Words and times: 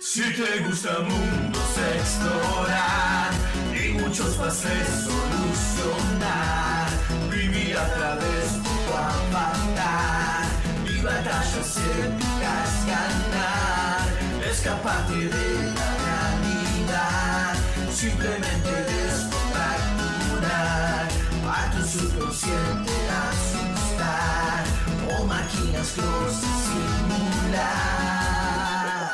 Si 0.00 0.20
te 0.20 0.58
gusta 0.66 0.98
mundos 1.00 1.78
explorar 1.94 3.30
y 3.72 3.92
muchos 3.92 4.34
pases 4.34 4.88
solucionar, 5.04 6.90
vivir 7.30 7.76
a 7.76 7.86
través 7.94 8.54
de 8.54 8.60
tu 8.62 8.68
avatar 8.92 10.46
y 10.90 11.00
batallas 11.02 11.76
épicas 11.76 12.86
ganar, 12.86 14.08
escaparte 14.50 15.14
de 15.14 15.72
la 15.76 15.88
realidad, 16.02 17.54
simplemente 17.92 18.70
descontracturar 18.70 21.08
a 21.46 21.70
tu 21.70 21.80
subconsciente 21.86 22.85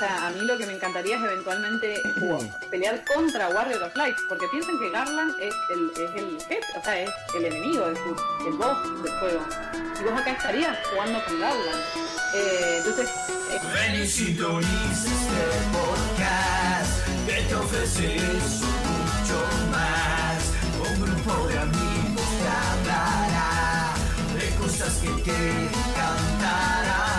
sea, 0.03 0.27
a 0.27 0.31
mí 0.31 0.41
lo 0.41 0.59
que 0.59 0.67
me 0.67 0.73
encantaría 0.73 1.17
es 1.17 1.23
eventualmente 1.23 2.03
pelear 2.71 3.05
contra 3.05 3.49
Warrior 3.51 3.85
of 3.85 3.95
Light, 3.95 4.17
porque 4.29 4.47
piensan 4.49 4.79
que 4.81 4.91
Garland 4.91 5.35
es 5.41 5.55
el, 5.71 5.91
es 5.91 6.11
el 6.17 6.41
jefe, 6.41 6.67
o 6.77 6.83
sea, 6.83 7.01
es 7.03 7.11
el 7.37 7.45
enemigo, 7.45 7.87
es 7.87 7.99
el, 7.99 8.49
el 8.49 8.53
boss 8.55 9.03
del 9.03 9.13
juego. 9.19 9.41
Y 10.01 10.05
vos 10.05 10.21
acá 10.21 10.33
estarías 10.33 10.77
jugando 10.89 11.25
con 11.25 11.41
Garland. 11.41 11.81
Eh, 12.35 12.79
entonces, 12.79 13.11
eh, 13.51 13.61
Ven 13.73 14.03
y 14.03 14.07
sintoniza 14.07 15.09
este 15.09 15.43
podcast 15.71 17.07
que 17.27 17.43
te 17.43 17.55
ofrece 17.55 18.21
mucho 18.89 19.39
más. 19.71 20.53
Un 20.81 21.01
grupo 21.01 21.47
de 21.47 21.59
amigos 21.61 22.29
te 22.41 22.49
hablará 22.49 23.95
de 24.35 24.51
cosas 24.57 24.95
que 24.97 25.23
te 25.23 25.51
encantarán. 25.63 27.12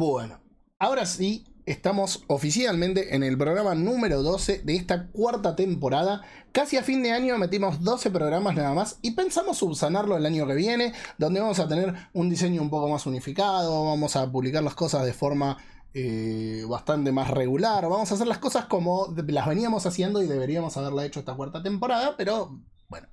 Bueno, 0.00 0.40
ahora 0.78 1.04
sí, 1.04 1.44
estamos 1.66 2.24
oficialmente 2.26 3.14
en 3.14 3.22
el 3.22 3.36
programa 3.36 3.74
número 3.74 4.22
12 4.22 4.62
de 4.64 4.74
esta 4.74 5.08
cuarta 5.08 5.54
temporada. 5.54 6.22
Casi 6.52 6.78
a 6.78 6.82
fin 6.82 7.02
de 7.02 7.12
año 7.12 7.36
metimos 7.36 7.84
12 7.84 8.10
programas 8.10 8.56
nada 8.56 8.72
más 8.72 8.98
y 9.02 9.10
pensamos 9.10 9.58
subsanarlo 9.58 10.16
el 10.16 10.24
año 10.24 10.46
que 10.46 10.54
viene, 10.54 10.94
donde 11.18 11.40
vamos 11.40 11.58
a 11.58 11.68
tener 11.68 11.92
un 12.14 12.30
diseño 12.30 12.62
un 12.62 12.70
poco 12.70 12.88
más 12.88 13.04
unificado, 13.04 13.84
vamos 13.84 14.16
a 14.16 14.32
publicar 14.32 14.62
las 14.62 14.74
cosas 14.74 15.04
de 15.04 15.12
forma 15.12 15.58
eh, 15.92 16.64
bastante 16.66 17.12
más 17.12 17.28
regular, 17.28 17.86
vamos 17.86 18.10
a 18.10 18.14
hacer 18.14 18.26
las 18.26 18.38
cosas 18.38 18.64
como 18.64 19.14
las 19.28 19.46
veníamos 19.46 19.84
haciendo 19.84 20.22
y 20.22 20.26
deberíamos 20.26 20.78
haberla 20.78 21.04
hecho 21.04 21.20
esta 21.20 21.34
cuarta 21.34 21.62
temporada, 21.62 22.14
pero 22.16 22.58
bueno. 22.88 23.06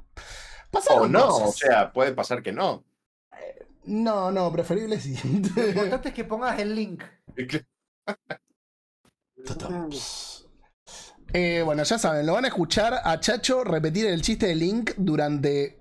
Pasaron 0.71 1.03
O 1.03 1.19
no, 1.19 1.27
cosas. 1.27 1.49
o 1.49 1.51
sea, 1.51 1.91
puede 1.91 2.13
pasar 2.13 2.41
que 2.41 2.53
no. 2.53 2.85
No, 3.87 4.31
no, 4.31 4.51
preferible 4.51 4.99
sí. 4.99 5.15
Lo 5.55 5.67
importante 5.67 6.09
es 6.09 6.13
que 6.13 6.25
pongas 6.25 6.59
el 6.59 6.75
link. 6.75 7.03
Eh, 11.33 11.61
bueno, 11.63 11.83
ya 11.83 11.97
saben, 11.97 12.25
lo 12.25 12.33
van 12.33 12.45
a 12.45 12.49
escuchar 12.49 12.95
a 13.03 13.19
Chacho 13.19 13.63
repetir 13.63 14.07
el 14.07 14.21
chiste 14.21 14.47
de 14.47 14.55
Link 14.55 14.91
durante, 14.97 15.79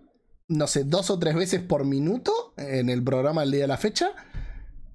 no 0.49 0.67
sé, 0.67 0.84
dos 0.84 1.11
o 1.11 1.19
tres 1.19 1.34
veces 1.34 1.62
por 1.62 1.84
minuto 1.84 2.55
en 2.57 2.91
el 2.91 3.03
programa 3.03 3.43
del 3.43 3.53
día 3.53 3.62
de 3.62 3.69
la 3.69 3.77
fecha. 3.77 4.12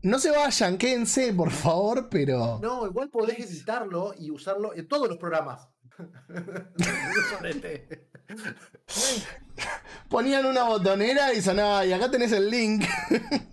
No 0.04 0.18
se 0.18 0.32
vayan, 0.32 0.78
quédense, 0.78 1.34
por 1.34 1.52
favor, 1.52 2.10
pero. 2.10 2.60
No, 2.62 2.88
igual 2.88 3.10
podés 3.10 3.40
editarlo 3.40 4.14
y 4.18 4.32
usarlo 4.32 4.74
en 4.74 4.88
todos 4.88 5.08
los 5.08 5.18
programas. 5.18 5.70
Ponían 10.10 10.46
una 10.46 10.64
botonera 10.64 11.34
y 11.34 11.42
sonaba, 11.42 11.86
y 11.86 11.94
acá 11.94 12.10
tenés 12.12 12.32
el 12.32 12.50
link. 12.50 12.84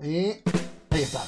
Eh, 0.00 0.42
ahí 0.90 1.02
está. 1.02 1.20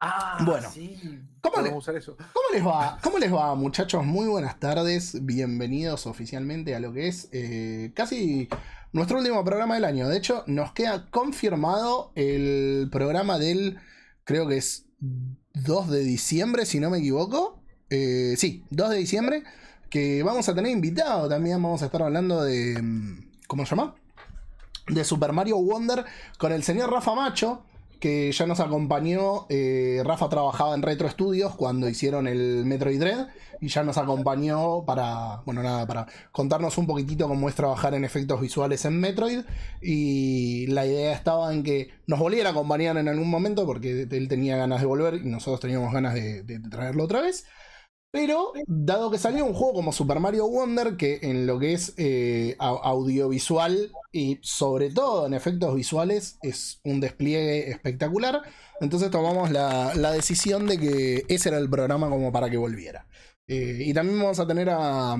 Ah, 0.00 0.42
Bueno. 0.44 0.68
sí. 0.72 0.98
¿Cómo 1.40 1.62
le- 1.62 1.70
usar 1.72 1.94
eso. 1.96 2.16
¿Cómo 2.16 2.48
les 2.52 2.66
va? 2.66 2.98
¿Cómo 3.02 3.18
les 3.18 3.32
va, 3.32 3.54
muchachos? 3.54 4.04
Muy 4.04 4.26
buenas 4.26 4.58
tardes. 4.58 5.24
Bienvenidos 5.24 6.06
oficialmente 6.06 6.74
a 6.74 6.80
lo 6.80 6.92
que 6.92 7.06
es 7.08 7.28
eh, 7.32 7.92
casi 7.94 8.48
nuestro 8.92 9.18
último 9.18 9.44
programa 9.44 9.74
del 9.76 9.84
año. 9.84 10.08
De 10.08 10.16
hecho, 10.18 10.42
nos 10.48 10.72
queda 10.72 11.08
confirmado 11.10 12.10
el 12.16 12.88
programa 12.90 13.38
del, 13.38 13.78
creo 14.24 14.48
que 14.48 14.56
es 14.56 14.86
2 14.98 15.90
de 15.90 16.00
diciembre, 16.00 16.66
si 16.66 16.80
no 16.80 16.90
me 16.90 16.98
equivoco. 16.98 17.53
Eh, 17.90 18.34
sí, 18.36 18.64
2 18.70 18.90
de 18.90 18.96
diciembre. 18.96 19.42
Que 19.90 20.22
vamos 20.22 20.48
a 20.48 20.54
tener 20.54 20.72
invitado 20.72 21.28
también. 21.28 21.62
Vamos 21.62 21.82
a 21.82 21.86
estar 21.86 22.02
hablando 22.02 22.42
de... 22.42 22.80
mm, 22.82 23.30
¿Cómo 23.46 23.64
se 23.66 23.70
llama? 23.76 23.94
De 24.88 25.04
Super 25.04 25.32
Mario 25.32 25.58
Wonder 25.58 26.04
con 26.38 26.52
el 26.52 26.62
señor 26.62 26.90
Rafa 26.90 27.14
Macho 27.14 27.62
que 28.00 28.30
ya 28.32 28.46
nos 28.46 28.60
acompañó. 28.60 29.46
eh, 29.48 30.02
Rafa 30.04 30.28
trabajaba 30.28 30.74
en 30.74 30.82
Retro 30.82 31.08
Studios 31.08 31.54
cuando 31.54 31.88
hicieron 31.88 32.26
el 32.26 32.64
Metroid 32.66 33.00
Dread 33.00 33.28
y 33.62 33.68
ya 33.68 33.82
nos 33.82 33.96
acompañó 33.96 34.84
para, 34.84 35.40
bueno, 35.46 35.62
nada, 35.62 35.86
para 35.86 36.06
contarnos 36.32 36.76
un 36.76 36.86
poquitito 36.86 37.28
cómo 37.28 37.48
es 37.48 37.54
trabajar 37.54 37.94
en 37.94 38.04
efectos 38.04 38.40
visuales 38.42 38.84
en 38.84 39.00
Metroid. 39.00 39.40
Y 39.80 40.66
la 40.66 40.84
idea 40.86 41.14
estaba 41.14 41.54
en 41.54 41.62
que 41.62 41.92
nos 42.06 42.18
volviera 42.18 42.50
a 42.50 42.52
acompañar 42.52 42.98
en 42.98 43.08
algún 43.08 43.30
momento 43.30 43.64
porque 43.64 44.06
él 44.10 44.28
tenía 44.28 44.58
ganas 44.58 44.80
de 44.80 44.86
volver 44.86 45.14
y 45.14 45.24
nosotros 45.28 45.60
teníamos 45.60 45.90
ganas 45.94 46.12
de, 46.12 46.42
de 46.42 46.58
traerlo 46.58 47.04
otra 47.04 47.22
vez. 47.22 47.46
Pero, 48.14 48.52
dado 48.68 49.10
que 49.10 49.18
salió 49.18 49.44
un 49.44 49.54
juego 49.54 49.72
como 49.74 49.90
Super 49.92 50.20
Mario 50.20 50.46
Wonder, 50.46 50.96
que 50.96 51.18
en 51.22 51.48
lo 51.48 51.58
que 51.58 51.72
es 51.72 51.94
eh, 51.96 52.54
au- 52.60 52.80
audiovisual 52.84 53.90
y 54.12 54.38
sobre 54.40 54.90
todo 54.90 55.26
en 55.26 55.34
efectos 55.34 55.74
visuales 55.74 56.38
es 56.40 56.78
un 56.84 57.00
despliegue 57.00 57.70
espectacular, 57.70 58.40
entonces 58.80 59.10
tomamos 59.10 59.50
la, 59.50 59.94
la 59.96 60.12
decisión 60.12 60.68
de 60.68 60.78
que 60.78 61.24
ese 61.28 61.48
era 61.48 61.58
el 61.58 61.68
programa 61.68 62.08
como 62.08 62.30
para 62.30 62.48
que 62.48 62.56
volviera. 62.56 63.08
Eh, 63.48 63.78
y 63.86 63.92
también 63.92 64.20
vamos 64.20 64.38
a 64.38 64.46
tener 64.46 64.70
a, 64.70 65.16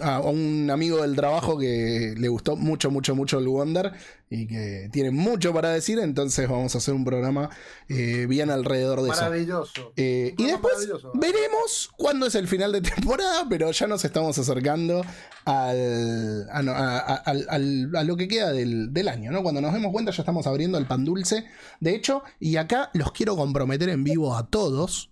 a 0.00 0.20
un 0.20 0.70
amigo 0.70 1.02
del 1.02 1.14
trabajo 1.14 1.58
que 1.58 2.14
le 2.16 2.28
gustó 2.28 2.56
mucho, 2.56 2.90
mucho, 2.90 3.14
mucho 3.14 3.38
el 3.38 3.48
Wonder 3.48 3.92
y 4.30 4.46
que 4.46 4.88
tiene 4.90 5.10
mucho 5.10 5.52
para 5.52 5.70
decir, 5.70 5.98
entonces 5.98 6.48
vamos 6.48 6.74
a 6.74 6.78
hacer 6.78 6.94
un 6.94 7.04
programa 7.04 7.50
eh, 7.88 8.26
bien 8.26 8.50
alrededor 8.50 9.02
de 9.02 9.10
eso. 9.10 9.22
Maravilloso. 9.22 9.92
Eh, 9.96 10.34
y 10.38 10.44
después 10.44 10.88
veremos 11.14 11.90
cuándo 11.96 12.26
es 12.26 12.34
el 12.34 12.48
final 12.48 12.72
de 12.72 12.80
temporada, 12.94 13.46
pero 13.48 13.70
ya 13.70 13.86
nos 13.86 14.04
estamos 14.04 14.38
acercando 14.38 15.04
al, 15.44 16.48
a, 16.50 17.22
a 17.24 18.04
lo 18.04 18.16
que 18.16 18.26
queda 18.26 18.52
del, 18.52 18.92
del 18.92 19.08
año, 19.08 19.30
¿no? 19.30 19.42
Cuando 19.42 19.60
nos 19.60 19.72
demos 19.74 19.92
cuenta 19.92 20.10
ya 20.10 20.22
estamos 20.22 20.46
abriendo 20.46 20.78
el 20.78 20.86
pan 20.86 21.04
dulce. 21.04 21.44
De 21.80 21.94
hecho, 21.94 22.22
y 22.40 22.56
acá 22.56 22.90
los 22.94 23.12
quiero 23.12 23.36
comprometer 23.36 23.90
en 23.90 24.02
vivo 24.02 24.34
a 24.34 24.46
todos. 24.46 25.10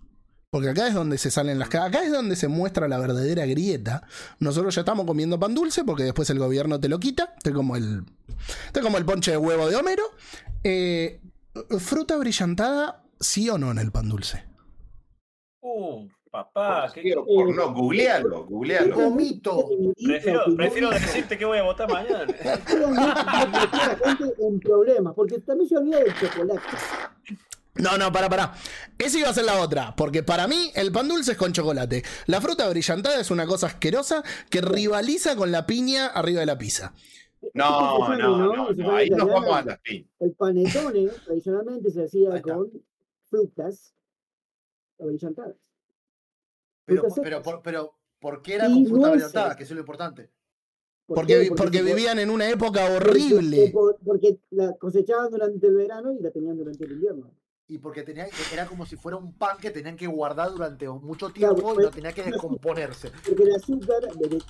Porque 0.53 0.69
acá 0.69 0.87
es 0.87 0.93
donde 0.93 1.17
se 1.17 1.31
salen 1.31 1.57
las 1.57 1.73
acá 1.73 2.03
es 2.03 2.11
donde 2.11 2.35
se 2.35 2.47
muestra 2.47 2.87
la 2.87 2.99
verdadera 2.99 3.43
grieta. 3.47 4.03
Nosotros 4.37 4.75
ya 4.75 4.81
estamos 4.81 5.07
comiendo 5.07 5.39
pan 5.39 5.55
dulce 5.55 5.83
porque 5.83 6.03
después 6.03 6.29
el 6.29 6.37
gobierno 6.37 6.79
te 6.79 6.89
lo 6.89 6.99
quita. 6.99 7.33
Estoy 7.35 7.53
como 7.53 7.75
el. 7.75 8.03
Estoy 8.67 8.83
como 8.83 8.99
el 8.99 9.03
ponche 9.03 9.31
de 9.31 9.37
huevo 9.37 9.67
de 9.67 9.75
Homero. 9.75 10.03
Eh, 10.63 11.19
fruta 11.79 12.17
brillantada, 12.17 13.01
sí 13.19 13.49
o 13.49 13.57
no 13.57 13.71
en 13.71 13.79
el 13.79 13.91
pan 13.91 14.09
dulce. 14.09 14.43
Uh, 15.61 16.07
papá, 16.29 16.83
Por, 16.83 16.93
qué- 16.93 17.01
sí 17.01 17.13
o 17.17 17.25
por 17.25 17.55
no, 17.55 17.73
googlealo, 17.73 18.45
googlealo. 18.45 18.95
Vomito. 18.95 19.69
prefiero, 20.05 20.41
prefiero 20.55 20.91
decirte 20.91 21.35
que 21.35 21.45
voy 21.45 21.57
a 21.57 21.63
votar 21.63 21.89
mañana. 21.91 22.27
en 24.39 24.59
problemas, 24.59 25.15
porque 25.15 25.39
también 25.39 25.67
se 25.67 25.77
olvida 25.77 25.97
del 25.97 26.13
chocolate. 26.13 26.61
No, 27.75 27.97
no, 27.97 28.11
para, 28.11 28.29
para. 28.29 28.53
Esa 28.99 29.17
iba 29.19 29.29
a 29.29 29.33
ser 29.33 29.45
la 29.45 29.59
otra. 29.61 29.95
Porque 29.95 30.21
para 30.21 30.47
mí 30.47 30.71
el 30.75 30.91
pan 30.91 31.07
dulce 31.07 31.31
es 31.31 31.37
con 31.37 31.51
chocolate. 31.53 32.03
La 32.27 32.39
fruta 32.39 32.69
brillantada 32.69 33.19
es 33.19 33.31
una 33.31 33.47
cosa 33.47 33.67
asquerosa 33.67 34.23
que 34.49 34.61
rivaliza 34.61 35.35
con 35.35 35.51
la 35.51 35.65
piña 35.65 36.07
arriba 36.07 36.41
de 36.41 36.45
la 36.45 36.57
pizza. 36.57 36.93
No, 37.53 38.15
no, 38.17 38.37
no, 38.55 38.71
no, 38.71 38.95
ahí 38.95 39.09
nos 39.09 39.27
vamos 39.27 39.55
a 39.55 39.63
las 39.65 39.79
piñas. 39.79 40.07
El 40.19 40.33
panetone 40.33 41.07
tradicionalmente 41.25 41.89
se 41.91 42.03
hacía 42.05 42.41
con 42.41 42.71
frutas 43.29 43.93
abrillantadas. 44.99 45.55
Pero, 46.85 47.01
Frutas 47.01 47.19
pero, 47.23 47.41
por- 47.41 47.61
pero, 47.63 47.97
¿por 48.19 48.41
qué 48.41 48.55
era 48.55 48.65
con 48.67 48.85
fruta 48.85 49.09
brillantada? 49.11 49.55
Que 49.55 49.63
eso 49.63 49.73
es 49.73 49.75
lo 49.75 49.81
importante. 49.81 50.29
¿Por 51.05 51.15
Porque, 51.17 51.51
porque 51.57 51.81
vivían 51.81 52.19
en 52.19 52.29
una 52.29 52.47
época 52.49 52.85
horrible. 52.85 53.71
por- 53.73 53.97
Porque 54.05 54.37
la 54.51 54.73
cosechaban 54.77 55.31
durante 55.31 55.67
el 55.67 55.75
verano 55.75 56.13
y 56.13 56.21
la 56.21 56.31
tenían 56.31 56.55
durante 56.55 56.85
el 56.85 56.91
invierno. 56.93 57.31
Y 57.73 57.79
porque 57.79 58.03
tenía, 58.03 58.27
era 58.53 58.67
como 58.67 58.85
si 58.85 58.95
fuera 58.95 59.17
un 59.17 59.33
pan 59.33 59.57
que 59.59 59.71
tenían 59.71 59.95
que 59.97 60.05
guardar 60.05 60.51
durante 60.51 60.87
mucho 60.87 61.31
Claro, 61.31 61.55
tiempo 61.55 61.81
y 61.81 61.83
no 61.85 61.89
tenía 61.89 62.11
que 62.13 62.21
descomponerse. 62.23 63.09
Porque 63.27 63.43
el 63.43 63.55
azúcar 63.55 63.97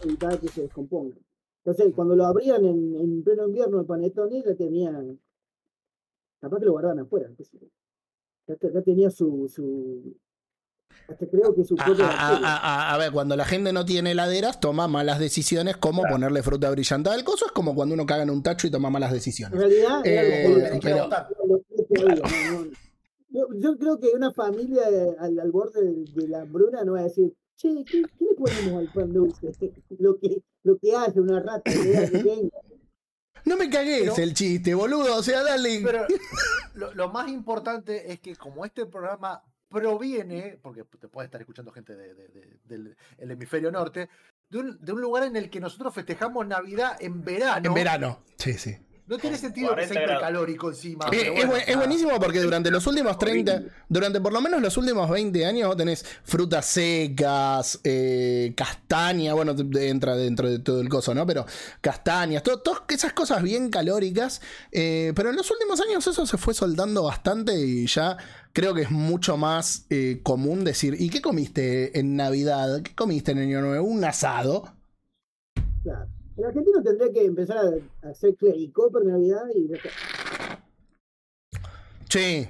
evitar 0.04 0.38
que 0.40 0.50
se 0.50 0.64
descomponga. 0.64 1.16
Entonces, 1.64 1.94
cuando 1.96 2.16
lo 2.18 2.26
abrían 2.26 2.66
en, 2.66 2.96
en 3.00 3.24
pleno 3.24 3.48
invierno 3.48 3.80
el 3.80 3.86
panetone, 3.86 4.44
ya 4.46 4.54
tenían. 4.56 5.18
Capaz 6.42 6.60
que 6.60 6.66
lo 6.66 6.74
guardaban 6.74 7.00
afuera. 7.00 7.30
Ya, 8.48 8.56
te- 8.58 8.74
ya 8.74 8.82
tenía 8.82 9.10
su. 9.10 9.48
su 9.48 10.18
hasta 11.08 11.26
creo 11.28 11.56
que 11.56 11.64
su 11.64 11.76
A, 11.80 11.86
propia. 11.86 12.06
a- 12.08 12.10
a- 12.12 12.30
bacteria. 12.32 12.48
a- 12.58 12.94
a 12.94 12.98
ver, 12.98 13.12
cuando 13.14 13.36
la 13.38 13.46
gente 13.46 13.72
no 13.72 13.86
tiene 13.86 14.12
heladeras, 14.12 14.60
toma 14.60 14.90
malas 14.90 15.18
decisiones 15.20 15.78
como 15.78 16.04
ponerle 16.04 16.44
fruta 16.44 16.70
brillantada 16.72 17.16
al 17.16 17.24
coso. 17.24 17.46
Es 17.46 17.52
como 17.54 17.74
cuando 17.74 17.94
uno 17.96 18.06
caga 18.06 18.24
en 18.24 18.30
un 18.32 18.44
tacho 18.44 18.68
y 18.68 18.72
toma 18.72 18.90
malas 18.90 19.12
En 19.12 19.16
decisiones. 19.16 19.58
realidad, 19.58 20.06
era 20.06 20.22
Eh, 20.24 20.50
lo 20.50 20.56
que- 20.56 20.62
Tenés 20.62 20.80
que 20.82 20.88
pero- 20.90 21.04
votar. 21.06 21.28
Yo, 23.34 23.48
yo 23.56 23.78
creo 23.78 24.00
que 24.00 24.10
una 24.16 24.32
familia 24.32 24.84
eh, 24.90 25.16
al, 25.20 25.40
al 25.40 25.52
borde 25.52 25.82
de, 25.84 26.06
de 26.14 26.28
la 26.30 26.42
hambruna 26.44 26.84
no 26.86 26.94
va 26.94 27.00
a 27.00 27.04
decir, 27.04 27.34
che, 27.58 27.84
¿qué, 27.84 28.04
qué 28.18 28.26
le 28.26 28.36
ponemos 28.38 28.80
al 28.80 28.94
pan 28.94 29.12
dulce? 29.12 29.52
Lo 30.00 30.18
que, 30.20 30.42
lo 30.64 30.78
que 30.78 30.96
hace 30.96 31.20
una 31.20 31.40
rata, 31.42 31.70
que 31.72 32.22
venga. 32.24 32.58
No 33.46 33.58
me 33.58 33.70
cagues 33.70 34.04
Pero- 34.12 34.16
el 34.24 34.34
chiste, 34.34 34.74
boludo. 34.74 35.18
O 35.18 35.22
sea, 35.24 35.44
dale. 35.44 35.82
Pero 35.84 36.06
lo, 36.76 36.94
lo 36.94 37.10
más 37.10 37.28
importante 37.28 38.10
es 38.14 38.22
que 38.22 38.38
como 38.38 38.64
este 38.64 38.86
programa 38.86 39.44
proviene, 39.68 40.58
porque 40.62 40.86
te 40.98 41.10
puede 41.10 41.26
estar 41.26 41.42
escuchando 41.42 41.72
gente 41.74 41.94
de- 41.96 42.14
de- 42.14 42.28
de- 42.30 42.60
del 42.64 42.96
el 43.18 43.32
hemisferio 43.32 43.70
norte, 43.70 44.08
de 44.50 44.60
un, 44.60 44.80
de 44.80 44.94
un 44.94 45.02
lugar 45.02 45.24
en 45.24 45.36
el 45.36 45.50
que 45.50 45.60
nosotros 45.60 45.94
festejamos 45.94 46.48
Navidad 46.48 46.96
en 47.02 47.22
verano. 47.26 47.68
En 47.68 47.74
verano. 47.74 48.20
Sí, 48.38 48.54
sí. 48.54 48.78
No 49.06 49.18
tiene 49.18 49.38
sentido 49.38 49.76
que 49.76 49.82
sea 49.82 49.88
40 49.88 49.94
grados. 49.94 50.12
hipercalórico 50.12 50.70
encima. 50.70 51.06
Eh, 51.12 51.34
es, 51.68 51.76
buenísimo 51.76 52.20
porque 52.20 52.40
durante 52.40 52.72
los 52.72 52.88
últimos 52.88 53.18
30, 53.18 53.64
durante 53.90 54.22
por 54.22 54.32
lo 54.32 54.42
menos 54.42 54.62
los 54.62 54.78
últimos 54.78 55.10
20 55.10 55.46
años 55.46 55.68
vos 55.68 55.78
tenés 55.78 56.06
frutas 56.24 56.66
secas, 56.66 57.80
eh, 57.84 58.54
castaña, 58.56 59.34
bueno, 59.34 59.56
entra 59.80 60.16
dentro 60.16 60.50
de 60.50 60.60
todo 60.60 60.80
el 60.80 60.88
coso, 60.88 61.14
¿no? 61.14 61.26
Pero 61.26 61.46
castañas, 61.82 62.44
todas 62.44 62.84
esas 62.90 63.14
cosas 63.14 63.44
bien 63.44 63.70
calóricas. 63.70 64.42
eh, 64.72 65.12
pero 65.16 65.32
en 65.32 65.36
los 65.36 65.52
últimos 65.52 65.82
años 65.82 66.08
eso 66.08 66.26
se 66.26 66.38
fue 66.38 66.54
soltando 66.54 67.04
bastante 67.04 67.60
y 67.60 67.86
ya 67.88 68.18
creo 68.54 68.74
que 68.74 68.84
es 68.84 68.92
mucho 68.92 69.36
más 69.36 69.86
eh, 69.90 70.22
común 70.24 70.64
decir, 70.64 70.96
¿y 70.98 71.10
qué 71.10 71.22
comiste 71.22 72.00
en 72.00 72.16
Navidad? 72.16 72.82
¿Qué 72.84 72.96
comiste 72.96 73.32
en 73.32 73.40
Año 73.40 73.62
Nuevo? 73.62 73.86
Un 73.86 74.06
asado. 74.06 74.74
Claro. 75.84 76.08
El 76.38 76.46
argentino 76.46 76.82
tendría 76.82 77.12
que 77.12 77.26
empezar 77.26 77.58
a, 77.58 78.08
a 78.08 78.12
hacer 78.12 78.36
clericó 78.36 78.90
por 78.92 79.06
Navidad 79.06 79.44
y 79.56 79.68
ya 79.70 79.76
está. 79.76 79.90
Sí, 82.10 82.48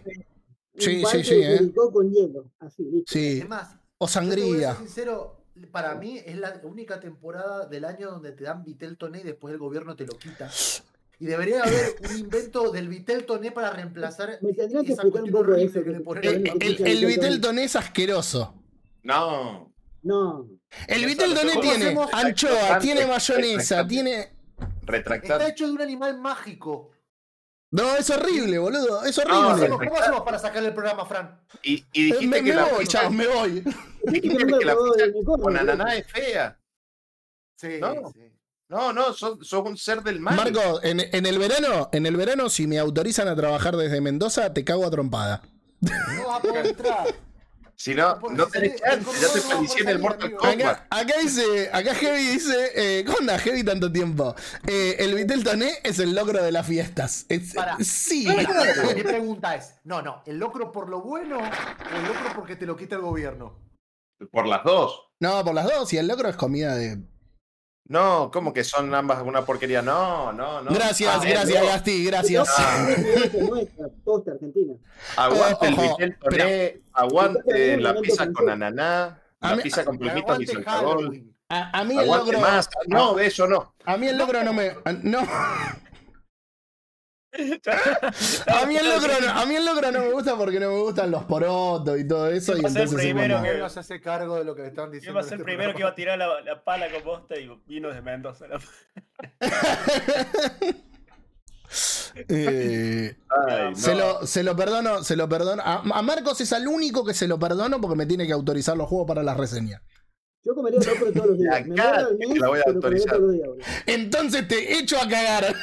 Sí, 0.75 1.03
sí, 1.05 1.23
sí, 1.23 1.35
eh. 1.35 1.57
clericó 1.57 1.91
con 1.91 2.11
hielo, 2.11 2.49
así, 2.59 2.83
listo. 2.83 3.13
sí. 3.13 3.39
Es 3.41 3.47
más, 3.47 3.75
O 3.99 4.07
sangría. 4.07 4.69
ser 4.73 4.77
sincero, 4.87 5.45
para 5.71 5.93
mí 5.95 6.19
es 6.25 6.35
la 6.37 6.59
única 6.63 6.99
temporada 6.99 7.67
del 7.67 7.85
año 7.85 8.09
donde 8.09 8.31
te 8.31 8.43
dan 8.43 8.63
Vitel 8.63 8.97
Toné 8.97 9.19
y 9.19 9.23
después 9.23 9.53
el 9.53 9.59
gobierno 9.59 9.95
te 9.95 10.05
lo 10.07 10.17
quita. 10.17 10.49
Y 11.19 11.25
debería 11.27 11.61
haber 11.61 11.95
un 12.09 12.17
invento 12.19 12.71
del 12.71 12.87
Vitel 12.87 13.25
Toné 13.25 13.51
para 13.51 13.69
reemplazar 13.69 14.39
Me 14.41 14.53
tendría 14.53 14.81
que 14.81 14.93
esa 14.93 15.03
explicar 15.03 15.23
un 15.23 15.29
poco 15.31 15.51
horrible 15.51 15.63
eso, 15.65 15.83
que 15.83 15.89
le 15.91 15.97
que- 15.99 16.03
ponen 16.03 16.21
que- 16.43 16.51
El, 16.67 16.81
el, 16.81 16.87
el 16.87 17.05
Vitelton 17.05 17.59
es 17.59 17.75
asqueroso. 17.75 18.55
No. 19.03 19.72
No, 20.03 20.47
El 20.87 21.05
que- 21.05 21.17
¿Cómo 21.17 21.61
tiene 21.61 21.97
anchoa, 22.11 22.79
tiene 22.79 23.05
mayonesa, 23.07 23.83
retractante. 23.83 23.89
tiene. 23.93 24.19
Está 24.19 24.91
Retractar. 24.91 25.41
hecho 25.43 25.65
de 25.65 25.71
un 25.73 25.81
animal 25.81 26.19
mágico. 26.19 26.91
No, 27.71 27.95
es 27.95 28.09
horrible, 28.09 28.59
boludo. 28.59 29.03
Es 29.03 29.17
No, 29.17 29.23
¿Cómo 29.23 29.37
horrible. 29.47 29.65
hacemos, 29.65 29.79
cómo 29.79 29.97
hacemos 29.99 30.21
para 30.21 30.39
sacar 30.39 30.63
el 30.63 30.73
programa, 30.73 31.05
Fran? 31.05 31.39
Y, 31.63 31.73
y 31.73 31.77
Eh, 31.79 31.85
dijiste 31.93 32.27
me, 32.27 32.37
que 32.37 32.43
me 32.43 32.55
la 32.55 32.65
voy, 32.65 32.85
chavos, 32.85 33.11
me 33.13 33.27
voy. 33.27 33.63
dijiste 34.03 34.45
no 34.45 34.59
que 34.59 34.65
la 34.65 34.75
pizza 34.75 35.41
con 35.41 35.57
ananá 35.57 35.95
es 35.95 36.05
fea. 36.07 36.59
Sí, 37.55 37.77
No. 37.79 38.11
sí. 38.13 38.29
No, 38.69 38.91
no, 38.93 39.13
sos, 39.13 39.47
sos 39.47 39.65
un 39.65 39.77
ser 39.77 40.01
del 40.01 40.19
mal. 40.19 40.35
Marco, 40.35 40.81
en, 40.83 40.99
en 40.99 41.25
el 41.25 41.37
verano, 41.39 41.89
en 41.91 42.05
el 42.05 42.15
verano, 42.17 42.49
si 42.49 42.65
me 42.67 42.79
autorizan 42.79 43.27
a 43.27 43.35
trabajar 43.35 43.75
desde 43.77 44.01
Mendoza, 44.01 44.53
te 44.53 44.63
cago 44.63 44.85
a 44.85 44.91
trompada. 44.91 45.43
No 45.81 46.27
va 46.27 46.35
a 46.37 46.41
poder 46.41 46.65
entrar. 46.67 47.07
Si 47.75 47.93
no, 47.95 48.17
no 48.31 48.47
tenés 48.47 48.79
chance, 48.79 49.09
ya 49.19 49.33
te 49.33 49.41
felicité 49.41 49.81
en 49.81 49.89
el 49.89 49.99
Mortal 49.99 50.31
Kombat. 50.35 50.81
Acá, 50.89 51.13
dice, 51.21 51.69
acá 51.73 51.93
Heavy 51.95 52.27
dice, 52.27 52.71
eh, 52.75 53.03
¿cómo 53.05 53.17
anda 53.19 53.37
Heavy 53.39 53.63
tanto 53.63 53.91
tiempo? 53.91 54.35
Eh, 54.67 54.95
el 54.99 55.15
Vitel 55.15 55.43
Toné 55.43 55.79
es 55.83 55.99
el 55.99 56.15
locro 56.15 56.41
de 56.41 56.51
las 56.51 56.65
fiestas. 56.67 57.25
Es- 57.29 57.53
sí. 57.85 58.27
Mi 58.95 59.03
pregunta 59.03 59.55
es, 59.55 59.73
no, 59.83 60.01
no, 60.01 60.21
¿el 60.25 60.37
locro 60.37 60.71
por 60.71 60.87
lo 60.89 61.01
bueno 61.01 61.39
o 61.39 61.95
el 61.97 62.03
locro 62.05 62.31
porque 62.35 62.55
te 62.55 62.65
lo 62.65 62.77
quita 62.77 62.95
el 62.95 63.01
gobierno? 63.01 63.59
Por 64.31 64.47
las 64.47 64.63
dos. 64.63 65.09
No, 65.19 65.43
por 65.43 65.53
las 65.53 65.65
dos, 65.65 65.91
y 65.93 65.97
el 65.97 66.07
locro 66.07 66.29
es 66.29 66.35
comida 66.35 66.75
de. 66.75 66.97
No, 67.85 68.31
¿cómo 68.31 68.53
que 68.53 68.63
son 68.63 68.93
ambas 68.95 69.21
una 69.23 69.45
porquería? 69.45 69.81
No, 69.81 70.31
no, 70.31 70.61
no. 70.61 70.71
Gracias, 70.71 71.13
Ah, 71.13 71.25
gracias, 71.25 71.61
no. 71.61 71.67
Gasti, 71.67 72.05
gracias. 72.05 72.49
Ah. 72.57 72.87
argentina. 74.31 74.73
Aguante 75.17 75.67
el 75.67 75.75
Vitel 75.75 76.17
Toné, 76.19 76.81
aguante 76.93 77.77
la 77.77 77.93
pizza 77.95 78.31
con 78.31 78.49
ananá, 78.49 79.21
la 79.41 79.57
pizza 79.57 79.83
con 79.83 79.97
plumitos 79.97 80.41
y. 80.41 80.45
Halloween. 80.63 81.35
A, 81.49 81.79
a 81.81 81.83
mí 81.83 81.93
el 81.93 81.99
Aguante 81.99 82.31
locro. 82.31 82.39
más. 82.49 82.69
No, 82.87 83.13
de 83.15 83.27
eso 83.27 83.47
no. 83.47 83.73
A 83.85 83.97
mí 83.97 84.07
el 84.07 84.17
locro 84.17 84.43
no 84.43 84.53
me. 84.53 84.75
No. 85.03 85.19
A 88.47 88.65
mí 88.67 88.75
el 88.77 88.87
locro 88.89 89.11
no, 89.19 89.29
a 89.31 89.45
mí 89.45 89.55
el 89.55 89.65
locro 89.65 89.91
no 89.91 89.99
me 90.01 90.11
gusta 90.11 90.35
porque 90.37 90.59
no 90.59 90.69
me 90.71 90.79
gustan 90.79 91.09
los 91.09 91.23
porotos 91.23 91.99
y 91.99 92.07
todo 92.07 92.27
eso. 92.29 92.55
Y 92.57 92.61
Va 92.61 92.69
a 92.69 92.71
ser 92.71 92.81
entonces 92.83 92.99
es 92.99 93.13
primero 93.13 93.41
que- 93.41 93.49
Él 93.49 93.59
no 93.59 93.69
se 93.69 93.79
hace 93.79 93.99
cargo 94.01 94.35
de 94.37 94.43
lo 94.43 94.55
que 94.55 94.67
están 94.67 94.91
diciendo. 94.91 95.19
iba 95.19 95.21
a 95.21 95.23
ser 95.23 95.33
el 95.33 95.39
este 95.39 95.45
primero 95.45 95.73
que 95.73 95.79
iba 95.79 95.89
a 95.89 95.95
tirar 95.95 96.17
la, 96.17 96.41
la 96.41 96.63
pala 96.63 96.91
con 96.91 97.03
bosta 97.03 97.35
y 97.39 97.49
vino 97.65 97.89
de 97.91 98.01
Mendoza. 98.01 98.45
Eh, 102.15 103.15
Ay, 103.47 103.71
no. 103.71 103.75
se, 103.75 103.95
lo, 103.95 104.27
se 104.27 104.43
lo 104.43 104.55
perdono, 104.55 105.03
se 105.03 105.15
lo 105.15 105.27
perdono. 105.27 105.63
A, 105.65 105.77
a 105.81 106.01
Marcos 106.03 106.39
es 106.41 106.51
el 106.51 106.67
único 106.67 107.03
que 107.03 107.15
se 107.15 107.27
lo 107.27 107.39
perdono 107.39 107.81
porque 107.81 107.95
me 107.95 108.05
tiene 108.05 108.27
que 108.27 108.33
autorizar 108.33 108.77
los 108.77 108.87
juegos 108.87 109.07
para 109.07 109.23
la 109.23 109.33
reseña. 109.33 109.81
Yo 110.43 110.53
comería 110.53 110.79
locro 110.81 111.11
todos 111.11 111.27
los 111.29 111.39
días. 111.39 111.65
Me 111.67 111.81
al 111.81 112.15
mes, 112.17 112.39
voy 112.45 112.59
a 112.59 112.69
autorizar. 112.69 113.17
Entonces 113.87 114.47
te 114.47 114.77
echo 114.77 114.97
a 115.01 115.07
cagar. 115.07 115.55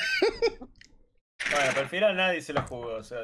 Bueno, 1.50 1.66
pero 1.70 1.80
al 1.80 1.88
final 1.88 2.16
nadie 2.16 2.42
se 2.42 2.52
lo 2.52 2.62
jugó. 2.62 2.94
O 2.96 3.02
sea, 3.02 3.18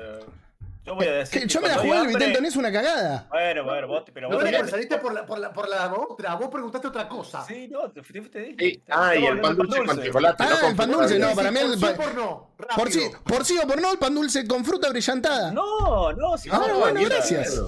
yo 0.84 0.94
voy 0.94 1.06
a 1.06 1.12
decir. 1.12 1.40
Que 1.40 1.46
que 1.46 1.52
yo 1.52 1.61
me 1.61 1.69
la 1.69 1.75
jugué, 1.78 1.99
el 1.99 2.06
Vitelton 2.08 2.44
es 2.44 2.56
una 2.56 2.70
cagada. 2.73 3.26
Bueno, 3.28 3.64
bueno, 3.64 3.88
vos, 3.88 4.05
pero 4.12 4.28
No, 4.28 4.37
vos 4.37 4.44
pero 4.44 4.56
tenías- 4.56 4.70
saliste 4.70 4.99
por 4.99 5.12
la, 5.14 5.26
por, 5.26 5.38
la, 5.38 5.52
por 5.52 5.69
la 5.69 5.93
otra. 5.93 6.34
Vos 6.37 6.49
preguntaste 6.49 6.87
otra 6.88 7.09
cosa. 7.09 7.45
Sí, 7.47 7.68
no, 7.68 7.90
te 7.90 8.02
fuiste. 8.02 8.54
Sí, 8.59 8.83
Ah, 8.88 9.14
y 9.16 9.25
el 9.26 9.40
pan 9.40 9.56
dulce 9.56 9.85
con 9.85 10.02
chocolate. 10.04 10.42
Ah, 10.45 10.49
no 10.50 10.61
con 10.61 10.71
el 10.71 10.76
pan 10.76 10.90
dulce, 10.92 11.18
no, 11.18 11.35
para 11.35 11.50
mí 11.50 11.59
el 11.61 11.66
por 11.66 11.76
sí 11.78 11.85
pa- 11.85 11.90
o 11.90 11.97
por 11.97 12.14
no. 12.14 12.50
Por 12.76 12.92
sí, 12.92 13.11
por 13.25 13.45
sí 13.45 13.59
o 13.62 13.66
por 13.66 13.80
no, 13.80 13.92
el 13.92 13.99
pan 13.99 14.14
dulce 14.14 14.47
con 14.47 14.64
fruta 14.64 14.88
brillantada. 14.90 15.50
No, 15.50 16.12
no, 16.12 16.37
si 16.38 16.49
Ah, 16.52 16.64
no, 16.68 16.78
bueno, 16.78 17.00
gracias. 17.04 17.56
no. 17.56 17.66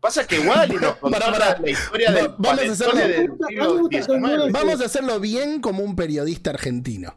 Pasa 0.00 0.26
que 0.26 0.36
igual 0.36 0.70
y 0.70 0.76
nos 0.76 0.96
Pará, 1.00 1.32
pará. 1.32 1.58
la 1.58 1.70
historia 1.70 2.10
del 2.12 2.28
Va- 2.28 2.34
vamos 2.38 2.68
a 2.68 2.72
hacerlo. 2.72 4.18
me. 4.20 4.50
Vamos 4.50 4.80
a 4.80 4.84
hacerlo 4.84 5.18
bien 5.20 5.60
como 5.62 5.82
un 5.82 5.96
periodista 5.96 6.50
argentino. 6.50 7.14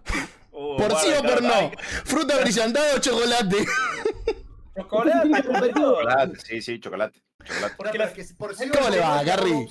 Uh, 0.59 0.75
Por 0.77 0.95
sí 0.97 1.09
o 1.17 1.21
por 1.21 1.43
no. 1.43 1.71
Fruta 2.05 2.39
brillantada 2.41 2.95
o 2.95 2.99
chocolate. 2.99 3.57
Chocolate. 4.75 5.29
Chocolate, 5.73 6.39
sí, 6.45 6.61
sí, 6.61 6.79
chocolate. 6.79 7.19
chocolate. 7.43 7.73
Porque 7.77 7.97
la, 7.97 8.13
que 8.13 8.23
por 8.37 8.55
sí 8.55 8.69
¿Cómo 8.69 8.89
le 8.89 8.99
va, 8.99 9.23
Gary? 9.23 9.67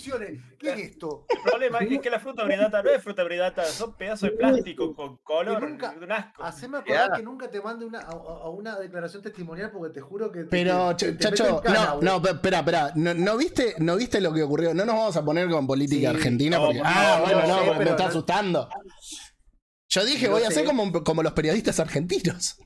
¿Qué 0.58 0.72
es 0.72 0.78
esto? 0.80 1.26
El 1.28 1.42
problema 1.42 1.78
es 1.78 2.00
que 2.00 2.10
la 2.10 2.18
fruta 2.18 2.42
bridata 2.44 2.82
no 2.82 2.90
es 2.90 3.02
fruta 3.02 3.22
bridata, 3.22 3.64
son 3.66 3.94
pedazos 3.96 4.30
de 4.30 4.36
plástico 4.36 4.94
con 4.96 5.18
color, 5.18 5.62
nunca- 5.62 5.94
un 6.00 6.10
asco. 6.10 6.42
Haceme 6.42 6.78
acordar 6.78 7.12
que 7.16 7.22
nunca 7.22 7.48
te 7.50 7.60
mande 7.60 7.84
una, 7.84 8.00
a, 8.00 8.10
a 8.12 8.48
una 8.48 8.78
declaración 8.80 9.22
testimonial 9.22 9.70
porque 9.70 9.94
te 9.94 10.00
juro 10.00 10.32
que. 10.32 10.40
te- 10.44 10.48
Pero, 10.50 10.96
te- 10.96 11.12
ch- 11.14 11.18
te 11.18 11.24
chacho, 11.24 11.60
cana, 11.60 11.94
no, 12.00 12.00
no, 12.02 12.22
pe- 12.22 12.30
espera, 12.30 12.58
espera. 12.60 12.92
¿No, 12.96 13.14
no 13.14 13.36
viste, 13.36 13.74
¿No 13.78 13.94
viste 13.96 14.20
lo 14.20 14.32
que 14.32 14.42
ocurrió? 14.42 14.74
No 14.74 14.84
nos 14.84 14.94
vamos 14.96 15.16
a 15.16 15.24
poner 15.24 15.48
con 15.48 15.66
política 15.68 16.10
Sí, 16.10 16.16
argentina 16.16 16.56
no, 16.58 16.64
porque. 16.66 16.78
por 16.78 16.86
Ah, 16.88 17.20
bueno, 17.24 17.46
no 17.46 17.64
porque 17.64 17.84
me 17.84 17.90
está 17.90 18.02
no- 18.04 18.08
asustando. 18.08 18.68
Yo 19.96 20.04
dije, 20.04 20.26
No 20.26 20.32
voy 20.34 20.42
a 20.44 20.48
hacer 20.48 20.64
como, 20.66 20.92
como 21.04 21.22
los 21.22 21.32
periodistas 21.32 21.80
argentinos. 21.80 22.58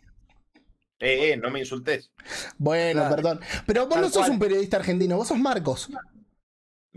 Eh, 0.98 1.30
eh, 1.32 1.36
no 1.36 1.48
me 1.50 1.60
insultes. 1.60 2.10
Bueno, 2.58 3.00
Claro. 3.02 3.16
perdón. 3.16 3.40
Pero 3.66 3.82
vos 3.86 3.94
Tal 3.94 4.00
no 4.02 4.08
sos 4.08 4.18
cual. 4.18 4.30
un 4.32 4.38
periodista 4.40 4.76
argentino, 4.78 5.16
vos 5.16 5.28
sos 5.28 5.38
Marcos. 5.38 5.88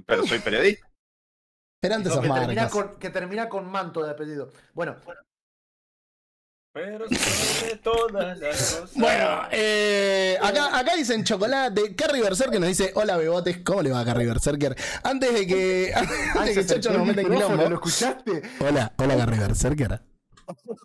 Pero 0.05 0.25
soy 0.25 0.39
periodista. 0.39 0.87
Pero 1.79 1.95
antes 1.95 2.09
No, 2.09 2.15
sos 2.15 2.23
que, 2.27 2.33
termina 2.39 2.61
Marcos. 2.63 2.83
con, 2.85 2.99
que 2.99 3.09
termina 3.11 3.47
con 3.49 3.65
manto 3.69 4.03
de 4.03 4.11
apellido. 4.11 4.51
Bueno, 4.73 4.95
Pero 6.73 7.05
sobre 7.07 7.75
todas 7.77 8.39
las 8.39 8.39
cosas. 8.57 8.91
Bueno, 8.95 9.41
eh, 9.51 10.35
acá, 10.41 10.75
acá 10.79 10.95
dicen 10.95 11.23
chocolate. 11.23 11.95
Carrie 11.95 12.23
Berserker 12.23 12.59
nos 12.59 12.69
dice: 12.69 12.91
Hola, 12.95 13.15
bebotes. 13.17 13.59
¿Cómo 13.59 13.83
le 13.83 13.91
va, 13.91 14.03
Carrie 14.03 14.25
Berserker? 14.25 14.75
Antes 15.03 15.31
de 15.33 15.45
que, 15.47 15.93
antes 16.35 16.55
de 16.55 16.61
que 16.61 16.65
Chacho 16.67 16.89
nos 16.91 17.01
el 17.01 17.07
meta 17.07 17.21
en 17.21 17.29
micrófono, 17.29 17.55
¿Lo 17.69 17.79
quilombo. 17.79 17.87
escuchaste? 17.87 18.41
Hola, 18.59 18.91
hola, 18.97 19.15
Carrie 19.17 19.39
Berserker. 19.39 20.01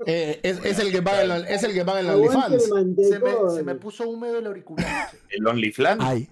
Eh, 0.07 0.41
es, 0.43 0.65
es 0.65 0.79
el 0.79 0.91
que 0.93 1.03
paga 1.03 1.23
el, 1.23 1.45
es 1.47 1.63
el 1.63 1.73
que 1.75 1.85
paga 1.85 2.01
el 2.01 2.11
OnlyFans. 2.11 2.65
Se 2.65 2.69
me, 2.75 2.81
mantecón. 2.81 3.55
se 3.57 3.63
me 3.63 3.75
puso 3.75 4.09
húmedo 4.09 4.39
el 4.39 4.47
auricular. 4.47 5.09
¿El 5.31 5.47
OnlyFlan? 5.47 5.99
Ay. 6.01 6.29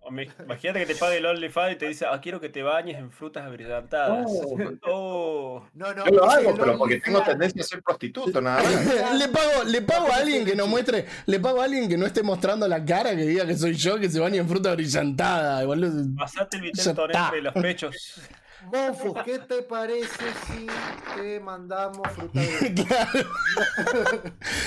O 0.00 0.10
me- 0.12 0.28
Imagínate 0.44 0.78
que 0.86 0.86
te 0.86 0.94
pague 0.94 1.16
el 1.18 1.26
OnlyFans 1.26 1.72
y 1.74 1.76
te 1.78 1.88
dice, 1.88 2.06
ah, 2.08 2.20
quiero 2.20 2.40
que 2.40 2.48
te 2.48 2.62
bañes 2.62 2.96
en 2.96 3.10
frutas 3.10 3.50
brillantadas. 3.50 4.26
Oh. 4.88 5.66
No, 5.74 5.92
no. 5.94 6.04
Yo 6.06 6.12
lo 6.12 6.24
hago, 6.30 6.54
pero 6.54 6.78
porque 6.78 7.00
tengo 7.00 7.18
OnlyFans. 7.18 7.38
tendencia 7.38 7.62
a 7.62 7.64
ser 7.64 7.82
prostituto, 7.82 8.40
nada 8.40 8.62
más. 8.62 9.14
Le 9.18 9.28
pago, 9.28 9.64
le 9.64 9.82
pago 9.82 10.12
a 10.12 10.16
alguien 10.16 10.44
que 10.44 10.54
no 10.54 10.66
muestre, 10.68 11.06
le 11.26 11.40
pago 11.40 11.60
a 11.60 11.64
alguien 11.64 11.88
que 11.88 11.96
no 11.96 12.06
esté 12.06 12.22
mostrando 12.22 12.68
la 12.68 12.84
cara, 12.84 13.10
que 13.16 13.22
diga 13.22 13.44
que 13.46 13.56
soy 13.56 13.74
yo, 13.74 13.98
que 13.98 14.08
se 14.08 14.20
baña 14.20 14.36
en 14.40 14.48
fruta 14.48 14.72
brillantada. 14.74 15.64
boludo. 15.64 16.04
Pasate 16.16 16.58
el 16.58 16.66
está. 16.66 16.90
entre 17.26 17.42
los 17.42 17.54
pechos. 17.54 18.20
Monfus, 18.66 19.22
¿qué 19.24 19.38
te 19.40 19.62
parece 19.62 20.24
si 20.46 20.66
te 21.14 21.40
mandamos 21.40 22.08
fruta 22.12 22.40
de 22.40 22.74
Claro. 22.86 23.28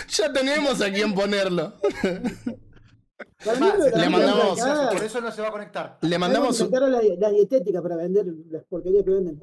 ya 0.08 0.34
tenemos 0.34 0.82
a 0.82 0.92
quién 0.92 1.14
ponerlo. 1.14 1.74
Le 3.96 4.10
mandamos-. 4.10 4.60
Por 4.92 5.04
eso 5.04 5.22
no 5.22 5.32
se 5.32 5.42
va 5.42 5.48
a 5.48 5.52
conectar. 5.52 5.98
Le 6.02 6.18
mandamos. 6.18 6.60
la, 6.72 7.02
la 7.18 7.30
dietética 7.30 7.82
para 7.82 7.96
vender 7.96 8.26
las 8.50 8.64
porquerías 8.66 9.04
que 9.04 9.12
venden. 9.12 9.42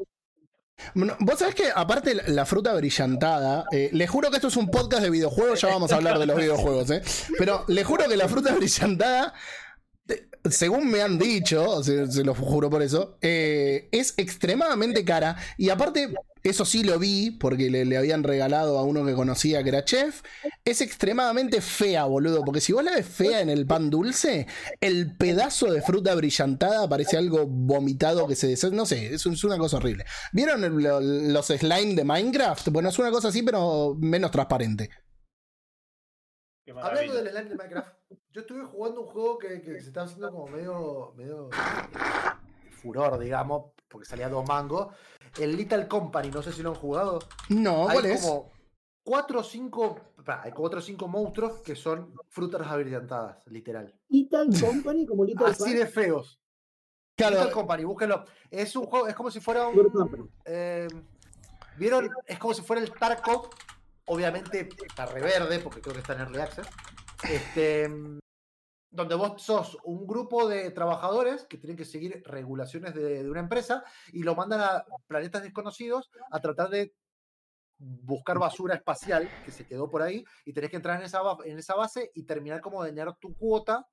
Vos 0.95 1.39
sabés 1.39 1.55
que, 1.55 1.71
aparte, 1.75 2.15
la, 2.15 2.45
fruta 2.45 2.75
brillantada, 2.75 3.65
eh, 3.73 3.89
le 3.93 4.07
juro 4.07 4.31
que 4.31 4.37
esto 4.37 4.49
es 4.49 4.57
un 4.57 4.71
podcast 4.71 5.03
de 5.03 5.11
videojuegos, 5.11 5.61
ya 5.61 5.69
vamos 5.69 5.91
a 5.91 5.97
hablar 5.97 6.19
de 6.19 6.27
los 6.27 6.37
videojuegos, 6.37 6.91
¿eh? 6.91 7.03
Pero 7.39 7.65
le 7.69 7.83
juro 7.83 8.07
que 8.09 8.17
la 8.17 8.29
fruta 8.29 8.55
brillantada, 8.55 9.33
según 10.51 10.91
me 10.91 11.03
han 11.03 11.19
dicho, 11.19 11.83
se, 11.83 12.11
se 12.11 12.25
lo 12.25 12.35
juro 12.35 12.71
por 12.71 12.83
eso, 12.83 13.19
eh, 13.21 13.89
es 13.93 14.15
extremadamente 14.17 15.05
cara. 15.05 15.37
Y 15.57 15.71
aparte, 15.71 16.15
eso 16.43 16.65
sí 16.65 16.85
lo 16.85 16.99
vi, 16.99 17.33
porque 17.33 17.71
le, 17.71 17.85
le 17.85 17.97
habían 17.97 18.23
regalado 18.23 18.79
a 18.79 18.85
uno 18.85 19.05
que 19.05 19.15
conocía 19.15 19.63
que 19.63 19.71
era 19.71 19.85
chef. 19.85 20.23
Es 20.65 20.81
extremadamente 20.81 21.61
fea, 21.61 22.05
boludo. 22.05 22.45
Porque 22.45 22.61
si 22.61 22.73
vos 22.73 22.85
la 22.85 22.93
ves 22.93 23.07
fea 23.07 23.41
en 23.41 23.49
el 23.49 23.67
pan 23.67 23.91
dulce, 23.91 24.47
el 24.81 25.17
pedazo 25.17 25.73
de 25.73 25.83
fruta 25.83 26.15
brillantada 26.15 26.89
parece 26.89 27.17
algo 27.17 27.47
vomitado 27.47 28.27
que 28.29 28.37
se 28.37 28.47
deshace. 28.49 28.75
No 28.75 28.87
sé, 28.87 29.15
es, 29.15 29.27
una 29.27 29.59
cosa 29.59 29.79
horrible. 29.79 30.05
¿Vieron 30.33 30.63
los 31.33 31.47
slime 31.47 31.95
de 31.95 32.05
Minecraft? 32.05 32.69
Bueno, 32.69 32.91
es 32.91 32.99
una 32.99 33.11
cosa 33.11 33.29
así, 33.29 33.43
pero 33.43 33.97
menos 33.99 34.31
transparente. 34.31 34.91
Hablando 36.75 37.15
del 37.15 37.29
slime 37.29 37.49
de 37.51 37.57
Minecraft, 37.57 37.95
yo 38.33 38.41
estuve 38.41 38.65
jugando 38.65 39.03
un 39.03 39.07
juego 39.07 39.39
que, 39.39 39.61
que 39.63 39.81
se 39.81 39.89
estaba 39.89 40.07
haciendo 40.07 40.31
como 40.31 40.49
medio, 40.49 41.13
medio 41.17 41.49
furor, 42.71 43.19
digamos, 43.19 43.73
porque 43.89 44.07
salía 44.07 44.29
dos 44.29 44.47
mangos. 44.47 44.95
El 45.39 45.57
Little 45.57 45.87
Company, 45.87 46.31
no 46.31 46.43
sé 46.43 46.53
si 46.53 46.63
lo 46.63 46.71
han 46.71 46.77
jugado. 46.77 47.21
No, 47.51 47.85
¿cuál 47.85 48.05
hay 48.05 48.13
es? 48.13 48.23
como 48.23 48.51
cuatro 49.05 49.41
o 49.41 49.45
cinco, 49.45 50.01
hay 50.27 50.51
cuatro 50.51 50.81
o 50.81 50.83
cinco 50.83 51.07
monstruos 51.07 51.61
que 51.61 51.77
son 51.77 52.13
frutas 52.29 52.67
abrillantadas, 52.67 53.39
literal. 53.47 53.95
Little 54.09 54.49
Company, 54.61 55.07
como 55.07 55.25
Little 55.25 55.47
Así 55.47 55.73
de 55.73 55.87
feos. 55.87 56.41
Little 57.17 57.51
Company, 57.53 57.85
búsquenlo. 57.85 58.25
Es 58.51 58.75
un 58.77 58.87
juego, 58.87 59.07
es 59.07 59.15
como 59.15 59.31
si 59.31 59.41
fuera 59.41 59.69
un. 59.69 60.31
Eh, 60.45 60.89
¿Vieron? 61.79 62.11
Es 62.27 62.39
como 62.39 62.55
si 62.55 62.63
fuera 62.63 62.83
el 62.83 62.93
Tarkov. 62.93 63.51
Obviamente 64.07 64.69
está 64.87 65.07
reverde, 65.07 65.59
porque 65.61 65.81
creo 65.81 65.95
que 65.95 66.01
está 66.01 66.15
en 66.15 66.21
Early 66.21 66.39
Access. 66.41 66.69
Este, 67.29 67.89
donde 68.91 69.15
vos 69.15 69.43
sos 69.43 69.77
un 69.85 70.07
grupo 70.07 70.49
de 70.49 70.71
trabajadores 70.71 71.45
que 71.47 71.59
tienen 71.59 71.77
que 71.77 71.85
seguir 71.85 72.23
regulaciones 72.25 72.95
de, 72.95 73.23
de 73.23 73.31
una 73.31 73.41
empresa 73.41 73.85
y 74.13 74.23
lo 74.23 74.35
mandan 74.35 74.61
a 74.61 74.85
planetas 75.07 75.43
desconocidos 75.43 76.11
a 76.31 76.41
tratar 76.41 76.71
de 76.71 76.95
buscar 77.79 78.39
basura 78.39 78.75
espacial 78.75 79.29
que 79.45 79.51
se 79.51 79.67
quedó 79.67 79.91
por 79.91 80.03
ahí 80.03 80.25
y 80.47 80.53
tenés 80.53 80.71
que 80.71 80.77
entrar 80.77 80.99
en 80.99 81.05
esa, 81.05 81.21
en 81.45 81.59
esa 81.59 81.75
base 81.75 82.11
y 82.15 82.23
terminar 82.23 82.61
como 82.61 82.83
de 82.83 82.95
tu 83.21 83.35
cuota 83.37 83.87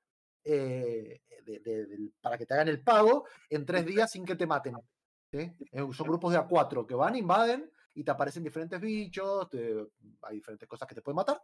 eh, 0.46 1.22
de- 1.46 1.60
de- 1.60 1.86
del- 1.86 2.14
para 2.22 2.38
que 2.38 2.46
te 2.46 2.54
hagan 2.54 2.68
el 2.70 2.82
pago 2.84 3.26
en 3.50 3.66
tres 3.66 3.86
días 3.86 4.12
sin 4.12 4.26
que 4.26 4.36
te 4.36 4.46
maten. 4.48 4.76
¿sí? 5.32 5.52
Eh, 5.72 5.88
Son 5.92 6.08
grupos 6.08 6.32
de 6.34 6.40
A4 6.40 6.86
que 6.86 6.96
van, 6.96 7.16
invaden 7.16 7.70
y 7.96 8.04
te 8.04 8.12
aparecen 8.12 8.44
diferentes 8.44 8.80
bichos, 8.82 9.50
te- 9.50 9.88
hay 10.24 10.36
diferentes 10.36 10.68
cosas 10.68 10.88
que 10.88 10.96
te 10.96 11.02
pueden 11.02 11.18
matar. 11.18 11.42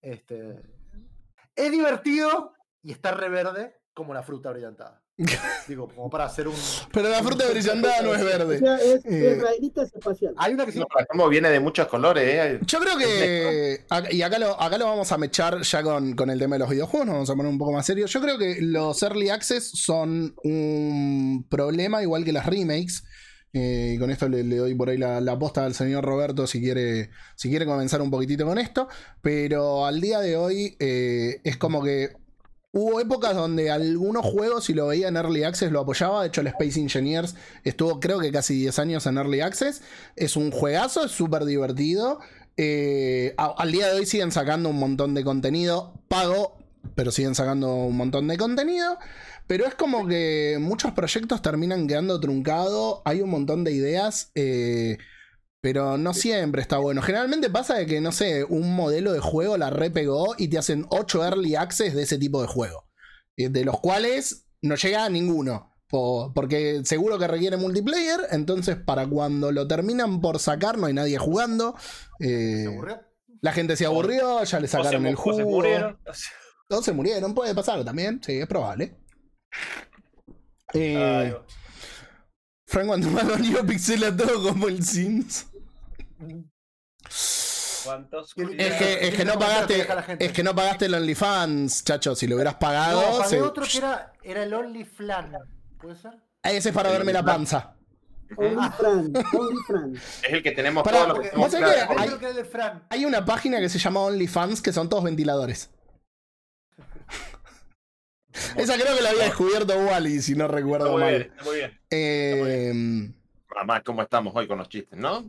Este, 0.00 0.54
es 1.54 1.70
divertido 1.72 2.52
y 2.82 2.92
está 2.92 3.12
reverde 3.12 3.74
como 3.94 4.14
la 4.14 4.22
fruta 4.22 4.50
brillantada. 4.50 5.02
Digo, 5.66 5.88
como 5.88 6.08
para 6.08 6.26
hacer 6.26 6.46
un... 6.46 6.54
pero 6.92 7.08
la 7.08 7.20
fruta 7.24 7.48
brillantada 7.50 8.02
no 8.02 8.14
es 8.14 8.22
O 8.22 8.24
verde. 8.24 8.58
sea, 8.60 8.76
es 8.76 9.04
Eh, 9.04 9.34
israelitas 9.36 9.92
espacial. 9.92 10.32
Hay 10.36 10.54
una 10.54 10.64
que 10.64 10.70
se 10.70 10.78
No, 10.78 10.86
como 11.08 11.28
viene 11.28 11.50
de 11.50 11.58
muchos 11.58 11.88
colores, 11.88 12.22
¿eh? 12.24 12.60
Yo 12.64 12.78
creo 12.78 12.96
que. 12.96 13.84
Y 14.12 14.22
acá 14.22 14.38
lo, 14.38 14.60
acá 14.62 14.78
lo 14.78 14.84
vamos 14.84 15.10
a 15.10 15.18
mechar 15.18 15.60
ya 15.62 15.82
con, 15.82 16.14
con 16.14 16.30
el 16.30 16.38
tema 16.38 16.54
de 16.54 16.60
los 16.60 16.70
videojuegos, 16.70 17.06
nos 17.06 17.14
vamos 17.14 17.30
a 17.30 17.34
poner 17.34 17.50
un 17.50 17.58
poco 17.58 17.72
más 17.72 17.84
serios. 17.84 18.12
Yo 18.12 18.20
creo 18.20 18.38
que 18.38 18.58
los 18.60 19.02
early 19.02 19.30
access 19.30 19.68
son 19.72 20.36
un 20.44 21.44
problema, 21.50 22.00
igual 22.00 22.24
que 22.24 22.32
las 22.32 22.46
remakes. 22.46 23.02
Eh, 23.52 23.92
y 23.94 23.98
con 23.98 24.10
esto 24.10 24.28
le, 24.28 24.44
doy 24.44 24.74
por 24.74 24.90
ahí 24.90 24.98
la, 24.98 25.20
la 25.20 25.38
posta 25.38 25.64
al 25.64 25.74
señor 25.74 26.04
Roberto 26.04 26.46
si 26.46 26.60
quiere, 26.60 27.10
si 27.34 27.48
quiere 27.48 27.64
comenzar 27.64 28.02
un 28.02 28.10
poquitito 28.10 28.46
con 28.46 28.58
esto. 28.58 28.88
Pero 29.22 29.86
al 29.86 30.00
día 30.00 30.20
de 30.20 30.36
hoy 30.36 30.76
eh, 30.78 31.40
es 31.44 31.56
como 31.56 31.82
que 31.82 32.16
hubo 32.72 33.00
épocas 33.00 33.34
donde 33.34 33.70
algunos 33.70 34.24
juegos, 34.24 34.64
si 34.64 34.74
lo 34.74 34.86
veía 34.88 35.08
en 35.08 35.16
Early 35.16 35.44
Access, 35.44 35.72
lo 35.72 35.80
apoyaba. 35.80 36.22
De 36.22 36.28
hecho, 36.28 36.40
el 36.40 36.48
Space 36.48 36.80
Engineers 36.80 37.34
estuvo 37.64 38.00
creo 38.00 38.18
que 38.20 38.30
casi 38.30 38.54
10 38.54 38.78
años 38.78 39.06
en 39.06 39.18
Early 39.18 39.40
Access. 39.40 39.82
Es 40.16 40.36
un 40.36 40.50
juegazo, 40.50 41.04
es 41.04 41.12
súper 41.12 41.44
divertido. 41.44 42.20
Eh, 42.56 43.34
al 43.36 43.70
día 43.70 43.86
de 43.86 44.00
hoy 44.00 44.06
siguen 44.06 44.32
sacando 44.32 44.68
un 44.68 44.78
montón 44.78 45.14
de 45.14 45.22
contenido 45.22 45.94
pago, 46.08 46.58
pero 46.94 47.12
siguen 47.12 47.34
sacando 47.34 47.72
un 47.74 47.96
montón 47.96 48.28
de 48.28 48.36
contenido. 48.36 48.98
Pero 49.48 49.66
es 49.66 49.74
como 49.74 50.06
que 50.06 50.58
muchos 50.60 50.92
proyectos 50.92 51.42
terminan 51.42 51.88
quedando 51.88 52.20
truncados. 52.20 53.00
Hay 53.04 53.20
un 53.22 53.30
montón 53.30 53.64
de 53.64 53.72
ideas. 53.72 54.30
eh, 54.36 54.98
pero 55.60 55.98
no 55.98 56.14
siempre 56.14 56.62
está 56.62 56.78
bueno. 56.78 57.02
Generalmente 57.02 57.50
pasa 57.50 57.74
de 57.74 57.86
que, 57.86 58.00
no 58.00 58.12
sé, 58.12 58.44
un 58.44 58.76
modelo 58.76 59.12
de 59.12 59.18
juego 59.18 59.56
la 59.58 59.70
repegó 59.70 60.36
y 60.38 60.46
te 60.46 60.56
hacen 60.58 60.86
8 60.90 61.24
early 61.24 61.56
access 61.56 61.94
de 61.96 62.04
ese 62.04 62.16
tipo 62.16 62.40
de 62.40 62.46
juego. 62.46 62.84
eh, 63.36 63.48
De 63.48 63.64
los 63.64 63.80
cuales 63.80 64.46
no 64.62 64.76
llega 64.76 65.04
a 65.04 65.08
ninguno. 65.10 65.74
po- 65.88 66.32
Porque 66.34 66.82
seguro 66.84 67.18
que 67.18 67.26
requiere 67.26 67.56
multiplayer. 67.56 68.20
Entonces, 68.30 68.76
para 68.76 69.06
cuando 69.08 69.50
lo 69.50 69.66
terminan 69.66 70.20
por 70.20 70.38
sacar, 70.38 70.78
no 70.78 70.86
hay 70.86 70.92
nadie 70.94 71.18
jugando. 71.18 71.74
eh, 72.20 72.62
¿Se 72.64 72.66
aburrió? 72.68 73.00
la 73.40 73.52
gente 73.52 73.76
se 73.76 73.86
aburrió, 73.86 74.44
ya 74.44 74.60
le 74.60 74.66
O 74.66 74.68
se, 74.68 74.76
sacaron 74.76 75.06
el 75.06 75.14
mu- 75.16 75.22
o 75.24 75.34
se 75.36 75.44
murieron. 75.44 75.98
Se 76.82 76.92
murieron, 76.92 77.34
puede 77.34 77.54
pasar 77.54 77.82
también. 77.84 78.20
Sí, 78.24 78.32
es 78.38 78.46
probable. 78.46 78.96
Eh, 80.74 80.96
Ay. 80.96 81.36
Frank 82.66 82.86
cuando 82.86 83.08
más 83.10 83.26
dolió 83.28 83.64
pixela 83.66 84.14
todo 84.16 84.42
como 84.50 84.68
el 84.68 84.84
Sims. 84.84 85.46
Es 88.58 88.74
que, 88.74 89.08
es 89.08 89.14
que 89.14 89.24
mira 89.24 89.32
no 89.34 89.38
pagaste. 89.38 89.86
Es 90.18 90.32
que 90.32 90.42
no 90.42 90.54
pagaste 90.54 90.86
el 90.86 90.94
OnlyFans, 90.94 91.84
chacho. 91.84 92.14
Si 92.14 92.26
lo 92.26 92.34
hubieras 92.34 92.56
pagado. 92.56 93.00
No, 93.00 93.18
pagué 93.18 93.28
se- 93.30 93.40
otro 93.40 93.64
que 93.64 93.78
era, 93.78 94.12
era 94.22 94.42
el 94.42 94.52
Only 94.52 94.84
Flan. 94.84 95.32
¿Puede 95.80 95.96
ser? 95.96 96.12
Ese 96.42 96.68
es 96.68 96.74
para 96.74 96.90
verme 96.90 97.12
la 97.12 97.24
panza. 97.24 97.74
Only 98.36 98.68
Fran, 98.76 99.12
Only 99.32 99.56
Fran. 99.66 99.94
Es 99.96 100.32
el 100.32 100.42
que 100.42 100.50
tenemos 100.50 100.84
Pará, 100.84 101.04
todos 101.04 101.08
los 101.18 101.28
que 101.30 101.36
¿vos 101.36 101.50
tenemos 101.50 101.52
sabés 101.52 101.86
que 101.88 102.52
claro. 102.54 102.74
hay-. 102.90 102.98
Hay 102.98 103.04
una 103.06 103.24
página 103.24 103.58
que 103.60 103.70
se 103.70 103.78
llama 103.78 104.00
OnlyFans 104.00 104.60
que 104.60 104.72
son 104.72 104.90
todos 104.90 105.04
ventiladores. 105.04 105.70
Esa 108.56 108.74
creo 108.74 108.96
que 108.96 109.02
la 109.02 109.10
había 109.10 109.24
descubierto 109.24 109.74
Wally, 109.78 110.20
si 110.22 110.34
no 110.34 110.44
Está 110.46 110.56
recuerdo 110.56 110.92
muy 110.92 111.02
bien, 111.02 111.12
mal. 111.12 111.22
está 111.22 111.44
muy 111.44 111.56
bien. 111.56 111.80
Eh, 111.90 113.12
Además, 113.56 113.82
¿cómo 113.84 114.02
estamos 114.02 114.34
hoy 114.36 114.46
con 114.46 114.58
los 114.58 114.68
chistes, 114.68 114.98
no? 114.98 115.22
No, 115.22 115.28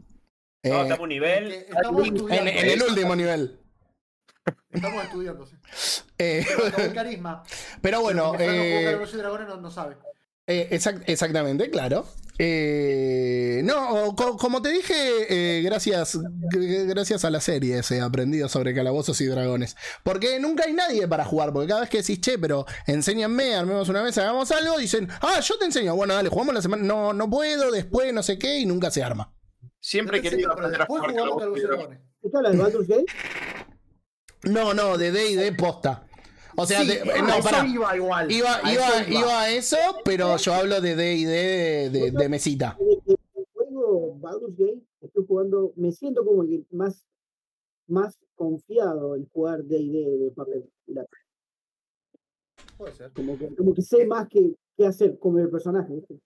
eh, 0.63 0.69
estamos 0.81 0.99
a 0.99 1.01
un 1.03 1.09
nivel. 1.09 1.51
Estamos 1.51 2.07
en, 2.07 2.15
estudiando. 2.15 2.51
en 2.51 2.69
el 2.69 2.83
último 2.83 3.15
nivel. 3.15 3.59
Estamos 4.71 5.03
estudiando, 5.03 5.45
sí. 5.45 5.55
Eh, 6.17 6.45
Pero 6.47 6.71
con 6.71 6.81
el 6.83 6.93
carisma. 6.93 7.43
pero 7.81 8.01
bueno, 8.01 8.33
no 8.33 8.39
eh, 8.39 8.97
no, 9.47 9.57
no 9.57 9.71
sabe. 9.71 9.95
Eh, 10.51 10.67
exact- 10.71 11.03
exactamente, 11.05 11.69
claro. 11.69 12.07
Eh, 12.39 13.61
no, 13.65 14.15
co- 14.15 14.35
como 14.37 14.61
te 14.61 14.69
dije, 14.69 14.93
eh, 15.29 15.61
gracias, 15.61 16.17
gracias 16.51 17.23
a 17.25 17.29
la 17.29 17.39
serie 17.41 17.81
he 17.91 17.99
aprendido 18.01 18.49
sobre 18.49 18.73
calabozos 18.73 19.19
y 19.21 19.25
dragones. 19.27 19.75
Porque 20.03 20.39
nunca 20.39 20.63
hay 20.65 20.73
nadie 20.73 21.07
para 21.07 21.23
jugar, 21.25 21.53
porque 21.53 21.67
cada 21.67 21.81
vez 21.81 21.89
que 21.89 21.97
decís, 21.97 22.19
che, 22.21 22.39
pero 22.39 22.65
enséñame, 22.87 23.53
armemos 23.55 23.89
una 23.89 24.01
mesa, 24.01 24.21
hagamos 24.23 24.49
algo, 24.51 24.77
dicen, 24.79 25.07
ah, 25.21 25.39
yo 25.39 25.57
te 25.59 25.65
enseño, 25.65 25.95
bueno, 25.95 26.13
dale, 26.15 26.29
jugamos 26.29 26.55
la 26.55 26.61
semana, 26.61 26.81
no, 26.81 27.13
no 27.13 27.29
puedo, 27.29 27.71
después, 27.71 28.11
no 28.13 28.23
sé 28.23 28.39
qué, 28.39 28.57
y 28.59 28.65
nunca 28.65 28.89
se 28.89 29.03
arma. 29.03 29.31
Siempre 29.79 30.17
he 30.17 30.21
querido 30.21 30.51
aprender 30.51 30.81
a 30.81 30.85
después 30.85 31.01
jugar 31.01 31.11
jugamos 31.11 31.37
Calabozos 31.43 31.57
y 31.59 31.61
Dragones. 31.67 31.99
¿Qué 32.21 32.29
de 32.51 32.57
Baldur's 32.57 32.87
Gate? 32.87 33.05
No, 34.43 34.73
no, 34.73 34.97
de 34.97 35.11
D 35.11 35.31
y 35.31 35.35
de 35.35 35.51
posta. 35.51 36.05
O 36.61 36.65
sea, 36.65 36.81
Sí, 36.81 36.87
de- 36.87 37.05
no, 37.21 37.29
eso 37.35 37.43
pará. 37.49 37.65
iba 37.67 37.95
igual. 37.95 38.31
Iba, 38.31 38.55
a 38.57 38.73
iba, 38.73 38.87
eso 39.01 39.09
iba 39.11 39.41
a 39.41 39.49
eso, 39.51 39.77
pero 40.03 40.35
yo 40.37 40.53
hablo 40.53 40.81
de 40.81 40.95
D 40.95 41.15
y 41.15 41.23
D 41.25 41.31
de, 41.31 41.89
de- 41.89 42.11
de 42.11 42.29
mesita. 42.29 42.77
El 42.79 43.45
juego 43.53 44.15
Baldur's 44.19 44.57
Gate, 44.57 44.81
estoy 45.01 45.25
jugando, 45.25 45.71
me 45.77 45.91
siento 45.91 46.25
como 46.25 46.43
que 46.45 46.63
más, 46.71 47.05
más 47.87 48.17
confiado 48.35 49.15
en 49.15 49.27
jugar 49.29 49.63
D&D 49.63 50.17
de 50.17 50.31
papel. 50.31 50.69
Puede 52.77 52.93
ser. 52.93 53.11
Como 53.13 53.37
que, 53.37 53.55
como 53.55 53.73
que 53.73 53.81
sé 53.81 54.05
más 54.05 54.27
que, 54.27 54.53
qué 54.77 54.85
hacer 54.85 55.17
con 55.19 55.37
el 55.39 55.49
personaje. 55.49 55.93
¿viste? 55.93 56.19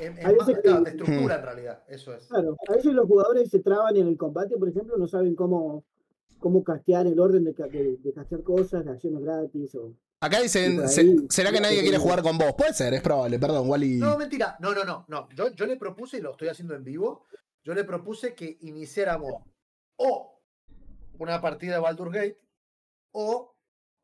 Es, 0.00 0.10
más, 0.36 0.46
claro, 0.46 0.62
que- 0.62 0.70
de 0.84 0.90
estructura 0.90 1.36
en 1.36 1.42
realidad, 1.42 1.82
eso 1.88 2.14
es. 2.14 2.26
Claro, 2.26 2.56
a 2.68 2.72
veces 2.72 2.92
los 2.92 3.06
jugadores 3.06 3.48
se 3.50 3.60
traban 3.60 3.96
en 3.96 4.08
el 4.08 4.16
combate, 4.16 4.56
por 4.56 4.68
ejemplo, 4.68 4.96
no 4.96 5.06
saben 5.06 5.34
cómo, 5.34 5.84
cómo 6.40 6.64
castear 6.64 7.06
el 7.06 7.20
orden 7.20 7.44
de, 7.44 7.52
de, 7.52 7.96
de 7.98 8.12
castear 8.12 8.42
cosas, 8.42 8.84
de 8.84 8.90
acciones 8.92 9.22
gratis. 9.22 9.74
O... 9.76 9.94
Acá 10.20 10.40
dicen, 10.40 10.78
por 10.78 10.88
"Se- 10.88 11.02
ahí, 11.02 11.16
¿será 11.28 11.52
que 11.52 11.60
nadie 11.60 11.82
quiere 11.82 11.98
jugar 11.98 12.22
con 12.22 12.36
vos? 12.38 12.52
Puede 12.56 12.74
ser, 12.74 12.92
es 12.94 13.02
probable, 13.02 13.38
perdón, 13.38 13.68
Wally. 13.70 13.98
No, 13.98 14.18
mentira. 14.18 14.56
No, 14.60 14.74
no, 14.74 14.84
no, 14.84 15.04
no. 15.08 15.28
Yo, 15.36 15.50
yo 15.54 15.66
le 15.66 15.76
propuse, 15.76 16.18
y 16.18 16.20
lo 16.20 16.32
estoy 16.32 16.48
haciendo 16.48 16.74
en 16.74 16.82
vivo, 16.84 17.26
yo 17.62 17.74
le 17.74 17.84
propuse 17.84 18.34
que 18.34 18.58
iniciáramos 18.62 19.32
o 19.96 20.40
una 21.18 21.40
partida 21.40 21.74
de 21.74 21.80
Baldur's 21.80 22.12
Gate 22.12 22.40
o 23.12 23.54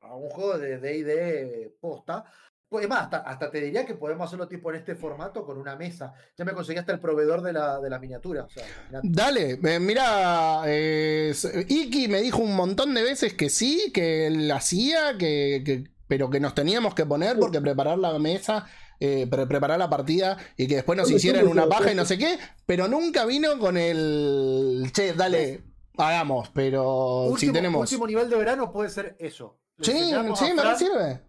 a 0.00 0.14
un 0.14 0.28
juego 0.30 0.58
de 0.58 0.78
D&D 0.78 1.76
posta. 1.80 2.24
Pues 2.68 2.82
es 2.84 2.88
más, 2.90 3.02
hasta, 3.04 3.18
hasta 3.18 3.50
te 3.50 3.60
diría 3.60 3.86
que 3.86 3.94
podemos 3.94 4.26
hacerlo 4.26 4.48
tipo 4.48 4.70
en 4.70 4.76
este 4.76 4.96
formato 4.96 5.44
con 5.46 5.56
una 5.56 5.76
mesa. 5.76 6.12
Ya 6.36 6.44
me 6.44 6.52
conseguí 6.52 6.78
hasta 6.78 6.92
el 6.92 6.98
proveedor 6.98 7.40
de 7.42 7.52
la, 7.52 7.78
de 7.78 7.88
la 7.88 7.98
miniatura. 8.00 8.42
O 8.44 8.48
sea, 8.48 8.64
imagínate. 8.66 9.08
Dale, 9.10 9.74
eh, 9.74 9.78
mira, 9.78 10.62
eh, 10.66 11.28
s- 11.30 11.64
Iki 11.68 12.08
me 12.08 12.20
dijo 12.20 12.38
un 12.38 12.56
montón 12.56 12.92
de 12.94 13.02
veces 13.04 13.34
que 13.34 13.50
sí, 13.50 13.92
que 13.94 14.26
él 14.26 14.50
hacía, 14.50 15.16
que, 15.16 15.62
que- 15.64 15.84
pero 16.08 16.28
que 16.28 16.40
nos 16.40 16.54
teníamos 16.54 16.94
que 16.94 17.06
poner 17.06 17.38
porque 17.38 17.60
preparar 17.60 17.98
la 17.98 18.18
mesa, 18.18 18.66
eh, 18.98 19.26
pre- 19.30 19.46
preparar 19.46 19.78
la 19.78 19.88
partida 19.88 20.36
y 20.56 20.66
que 20.66 20.76
después 20.76 20.96
nos 20.98 21.08
hicieran 21.10 21.46
una 21.46 21.68
paja 21.68 21.92
y 21.92 21.94
no 21.94 22.04
sé 22.04 22.18
qué, 22.18 22.36
pero 22.66 22.88
nunca 22.88 23.26
vino 23.26 23.58
con 23.60 23.76
el, 23.76 24.90
che, 24.92 25.12
dale, 25.14 25.62
hagamos, 25.96 26.50
pero 26.54 27.26
si 27.26 27.32
último, 27.32 27.52
tenemos... 27.52 27.80
último 27.92 28.06
nivel 28.08 28.28
de 28.30 28.36
verano 28.36 28.72
puede 28.72 28.90
ser 28.90 29.16
eso. 29.20 29.60
Sí, 29.80 29.92
sí, 30.36 30.52
me 30.54 30.76
sirve. 30.76 31.20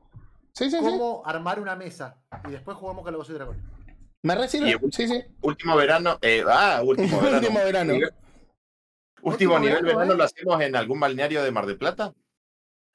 Sí, 0.58 0.72
sí, 0.72 0.78
sí. 0.78 0.84
cómo 0.84 1.22
armar 1.26 1.60
una 1.60 1.76
mesa 1.76 2.16
y 2.48 2.52
después 2.52 2.78
jugamos 2.78 3.04
con 3.04 3.12
la 3.14 3.18
voz 3.20 3.30
y 3.30 3.34
dragón. 3.34 3.58
Me 4.24 4.34
re 4.36 4.48
sirve. 4.48 4.72
Y- 4.72 4.92
Sí, 4.92 5.08
sí. 5.08 5.24
Último 5.42 5.76
verano. 5.76 6.18
eh, 6.22 6.44
ah, 6.50 6.82
último 6.84 7.18
verano. 7.22 7.38
Último 7.38 7.60
verano. 7.60 7.94
Nivel- 7.94 8.14
Último 9.22 9.54
Último 9.56 9.60
nivel 9.60 9.76
verano, 9.84 9.98
verano 10.00 10.14
¿eh? 10.14 10.18
lo 10.18 10.24
hacemos 10.24 10.62
en 10.62 10.76
algún 10.76 11.00
balneario 11.00 11.44
de 11.44 11.52
Mar 11.52 11.66
del 11.66 11.78
Plata. 11.78 12.14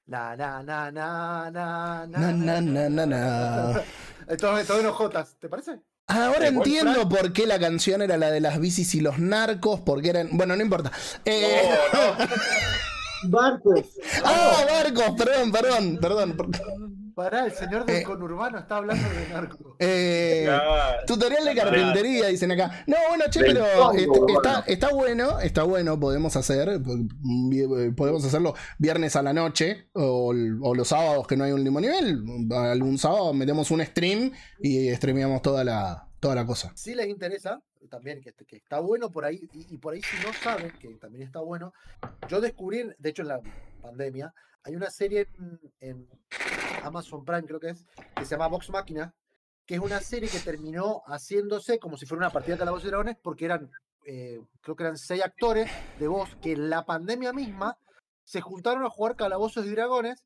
Na, 0.07 0.35
na, 0.37 0.63
na, 0.63 0.91
na, 0.91 1.51
na, 1.51 2.07
Na, 2.07 2.33
na, 2.33 2.61
na, 2.61 2.89
na, 2.89 3.07
na. 3.07 3.83
Eh, 4.29 4.37
Todo, 4.37 4.63
todo 4.65 4.81
en 4.81 4.87
ojotas, 4.87 5.37
¿te 5.39 5.49
parece? 5.49 5.79
Ahora 6.09 6.49
entiendo 6.49 7.09
por 7.09 7.33
qué 7.33 7.47
la 7.47 7.59
canción 7.61 8.03
era 8.03 8.17
la 8.17 8.31
de 8.33 8.41
las 8.41 8.59
bicis 8.59 8.95
y 8.97 9.01
los 9.01 9.19
narcos, 9.19 9.81
porque 9.81 10.11
eran. 10.11 10.31
Bueno, 10.33 10.57
no 10.57 10.63
importa. 10.63 10.91
Eh, 11.25 11.63
No, 11.93 12.15
no. 12.17 12.29
Barcos. 13.31 13.85
Ah, 14.25 14.65
barcos, 14.69 15.15
perdón, 15.17 15.53
perdón, 15.53 15.99
perdón. 16.01 17.02
Pará, 17.23 17.45
el 17.47 17.53
señor 17.53 17.85
del 17.87 17.97
Eh. 17.97 18.03
conurbano 18.03 18.59
está 18.59 18.79
hablando 18.79 19.09
de 19.09 19.29
narco. 19.29 19.77
Eh, 19.79 20.43
Claro. 20.47 21.07
tutorial 21.07 21.45
de 21.45 21.55
carpintería, 21.55 22.27
dicen 22.29 22.51
acá. 22.53 22.85
No, 22.87 22.97
bueno, 23.09 23.25
che, 23.31 23.41
pero 23.41 23.65
Congo, 23.77 23.93
est- 23.93 24.07
bueno. 24.09 24.27
está, 24.43 24.65
está 24.67 24.89
bueno, 24.91 25.41
está 25.41 25.63
bueno, 25.63 26.01
podemos 26.01 26.35
hacer, 26.37 26.81
vi- 26.81 27.91
podemos 27.93 28.25
hacerlo 28.25 28.55
viernes 28.79 29.15
a 29.17 29.23
la 29.23 29.33
noche 29.33 29.89
o, 29.93 30.33
o 30.63 30.75
los 30.75 30.89
sábados 30.89 31.27
que 31.27 31.37
no 31.37 31.45
hay 31.45 31.53
un 31.53 31.61
último 31.61 31.81
nivel. 31.81 32.23
Algún 32.53 32.99
sábado 32.99 33.33
metemos 33.33 33.71
un 33.71 33.85
stream 33.85 34.33
y 34.61 34.91
streameamos 34.95 35.43
toda 35.43 35.63
la, 35.65 36.09
toda 36.21 36.35
la 36.35 36.45
cosa. 36.47 36.73
Si 36.75 36.95
les 36.95 37.07
interesa, 37.09 37.61
también 37.91 38.21
que, 38.21 38.33
que 38.33 38.57
está 38.57 38.81
bueno 38.81 39.11
por 39.11 39.25
ahí, 39.25 39.49
y, 39.53 39.75
y 39.75 39.79
por 39.79 39.95
ahí 39.95 40.01
si 40.03 40.17
no 40.27 40.33
saben, 40.33 40.73
que 40.81 40.89
también 40.97 41.23
está 41.25 41.41
bueno, 41.41 41.73
yo 42.29 42.41
descubrí, 42.41 42.85
de 42.99 43.11
hecho 43.11 43.23
en 43.23 43.29
la 43.29 43.41
pandemia, 43.81 44.33
hay 44.65 44.77
una 44.77 44.91
serie 44.91 45.29
en, 45.81 46.09
Amazon 46.83 47.25
Prime, 47.25 47.45
creo 47.45 47.61
que 47.61 47.71
es, 47.71 47.87
que 48.17 48.25
se 48.25 48.33
llama 48.33 48.49
Vox 48.49 48.71
Máquina, 48.71 49.15
que 49.67 49.75
es 49.75 49.81
una 49.81 50.01
serie 50.01 50.29
que 50.29 50.41
terminó 50.41 51.03
haciéndose 51.07 51.79
como 51.79 51.97
si 51.97 52.07
fuera 52.07 52.27
una 52.27 52.33
partida 52.33 52.55
de 52.55 52.59
Calabozos 52.61 52.87
y 52.87 52.89
Dragones, 52.89 53.17
porque 53.23 53.45
eran, 53.45 53.71
eh, 54.05 54.41
creo 54.61 54.77
que 54.77 54.83
eran 54.83 54.97
seis 54.97 55.23
actores 55.23 55.71
de 55.99 56.09
voz 56.09 56.35
que 56.43 56.53
en 56.53 56.71
la 56.71 56.85
pandemia 56.85 57.33
misma 57.33 57.79
se 58.25 58.41
juntaron 58.41 58.85
a 58.85 58.91
jugar 58.91 59.17
Calabozos 59.17 59.67
y 59.67 59.71
Dragones, 59.71 60.25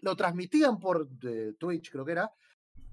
lo 0.00 0.14
transmitían 0.16 0.78
por 0.78 1.08
eh, 1.22 1.54
Twitch, 1.58 1.90
creo 1.90 2.04
que 2.04 2.12
era, 2.12 2.32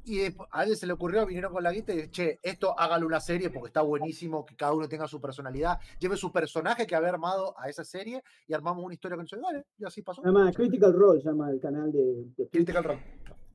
y 0.06 0.20
despu- 0.20 0.48
a 0.52 0.60
alguien 0.60 0.78
se 0.78 0.88
le 0.88 0.94
ocurrió, 0.94 1.26
vinieron 1.26 1.52
con 1.52 1.64
la 1.64 1.72
guita 1.72 1.94
y 1.94 2.10
che, 2.10 2.40
esto 2.44 2.78
hágalo 2.78 3.06
una 3.08 3.20
serie 3.20 3.50
porque 3.50 3.68
está 3.68 3.82
buenísimo, 3.82 4.46
que 4.46 4.56
cada 4.56 4.74
uno 4.74 4.88
tenga 4.88 5.08
su 5.08 5.20
personalidad, 5.20 5.80
lleve 6.00 6.16
su 6.18 6.32
personaje 6.32 6.86
que 6.86 6.96
había 6.96 7.10
armado 7.10 7.54
a 7.58 7.70
esa 7.70 7.84
serie 7.84 8.22
y 8.48 8.54
armamos 8.54 8.84
una 8.86 8.94
historia 8.94 9.18
con 9.18 9.26
eso. 9.26 9.38
Dale, 9.38 9.66
y 9.78 9.86
así 9.86 10.02
pasó. 10.02 10.24
Llama 10.24 10.52
Critical 10.52 10.94
Role, 10.94 11.22
se 11.22 11.28
llama 11.30 11.52
el 11.52 11.60
canal 11.60 11.92
de. 11.92 12.28
Critical 12.52 12.84
Role. 12.84 13.00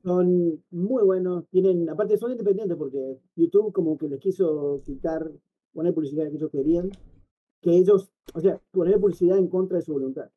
Son 0.03 0.63
muy 0.71 1.03
buenos, 1.03 1.47
tienen, 1.49 1.87
aparte 1.89 2.17
son 2.17 2.31
independientes 2.31 2.75
porque 2.75 3.19
YouTube 3.35 3.71
como 3.71 3.97
que 3.97 4.09
les 4.09 4.19
quiso 4.19 4.81
quitar, 4.83 5.31
poner 5.73 5.93
publicidad 5.93 6.27
que 6.29 6.35
ellos 6.37 6.49
querían, 6.51 6.89
que 7.61 7.71
ellos, 7.71 8.11
o 8.33 8.41
sea, 8.41 8.59
poner 8.71 8.99
publicidad 8.99 9.37
en 9.37 9.47
contra 9.47 9.77
de 9.77 9.83
su 9.83 9.93
voluntad. 9.93 10.29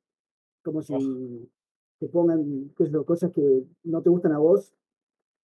Como 0.62 0.82
si 0.82 1.50
te 1.98 2.08
pongan 2.08 2.72
qué 2.76 2.84
sé 2.84 2.92
yo, 2.92 3.06
cosas 3.06 3.32
que 3.32 3.64
no 3.84 4.02
te 4.02 4.10
gustan 4.10 4.32
a 4.32 4.38
vos 4.38 4.74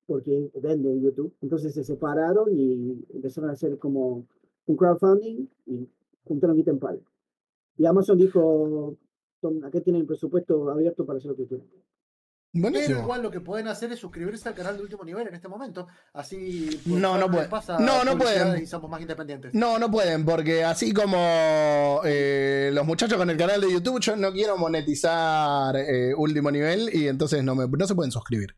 porque 0.06 0.50
venden 0.60 1.00
YouTube. 1.00 1.34
Entonces 1.40 1.72
se 1.74 1.84
separaron 1.84 2.48
y 2.56 3.04
empezaron 3.14 3.50
a 3.50 3.52
hacer 3.54 3.78
como 3.78 4.26
un 4.66 4.76
crowdfunding 4.76 5.46
y 5.66 5.88
juntaron 6.24 6.56
guita 6.56 6.70
en 6.70 6.78
palo. 6.78 7.00
Y 7.76 7.86
Amazon 7.86 8.18
dijo, 8.18 8.96
"Tom, 9.40 9.64
acá 9.64 9.80
tienen 9.80 10.02
el 10.02 10.06
presupuesto 10.06 10.70
abierto 10.70 11.06
para 11.06 11.18
hacer 11.18 11.30
lo 11.30 11.36
que 11.36 11.46
quieran. 11.46 11.66
Pero 12.52 12.62
Buenísimo. 12.62 13.00
igual 13.02 13.22
lo 13.22 13.30
que 13.30 13.40
pueden 13.40 13.68
hacer 13.68 13.92
es 13.92 14.00
suscribirse 14.00 14.48
al 14.48 14.56
canal 14.56 14.76
de 14.76 14.82
último 14.82 15.04
nivel 15.04 15.28
en 15.28 15.34
este 15.36 15.46
momento. 15.46 15.86
Así 16.12 16.68
pues, 16.84 17.00
No, 17.00 17.16
no 17.16 17.30
pueden. 17.30 17.48
pasa 17.48 17.78
No, 17.78 18.02
no 18.02 18.18
pueden. 18.18 18.60
Y 18.60 18.66
somos 18.66 18.90
más 18.90 19.00
independientes. 19.00 19.54
No, 19.54 19.78
no 19.78 19.88
pueden, 19.88 20.24
porque 20.24 20.64
así 20.64 20.92
como 20.92 22.00
eh, 22.04 22.70
los 22.74 22.84
muchachos 22.84 23.16
con 23.18 23.30
el 23.30 23.36
canal 23.36 23.60
de 23.60 23.70
YouTube, 23.72 24.00
yo 24.00 24.16
no 24.16 24.32
quiero 24.32 24.56
monetizar 24.58 25.76
eh, 25.76 26.12
último 26.16 26.50
nivel 26.50 26.90
y 26.92 27.06
entonces 27.06 27.44
no, 27.44 27.54
me, 27.54 27.68
no 27.68 27.86
se 27.86 27.94
pueden 27.94 28.10
suscribir. 28.10 28.56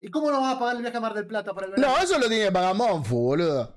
¿Y 0.00 0.08
cómo 0.10 0.30
nos 0.30 0.40
vas 0.40 0.56
a 0.56 0.58
pagar 0.58 0.76
el 0.76 0.82
viaje 0.82 0.96
a 0.96 1.00
Mar 1.00 1.14
del 1.14 1.26
Plata 1.26 1.52
para 1.54 1.66
el 1.66 1.72
verano? 1.72 1.94
No, 1.96 2.02
eso 2.02 2.18
lo 2.18 2.28
tiene 2.28 2.44
que 2.46 2.52
pagar 2.52 2.74
Monfu, 2.74 3.16
boludo. 3.16 3.74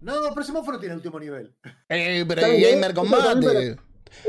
No, 0.00 0.14
no, 0.20 0.28
pero 0.30 0.42
ese 0.42 0.52
Monfort 0.52 0.74
no 0.76 0.80
tiene 0.80 0.94
último 0.94 1.18
nivel. 1.18 1.52
Eh, 1.88 2.24
pero 2.28 2.40
¿Saben 2.42 2.56
hay 2.56 2.62
qué? 2.62 2.70
Gamer 2.74 2.94
Combate. 2.94 3.22
también 3.24 3.80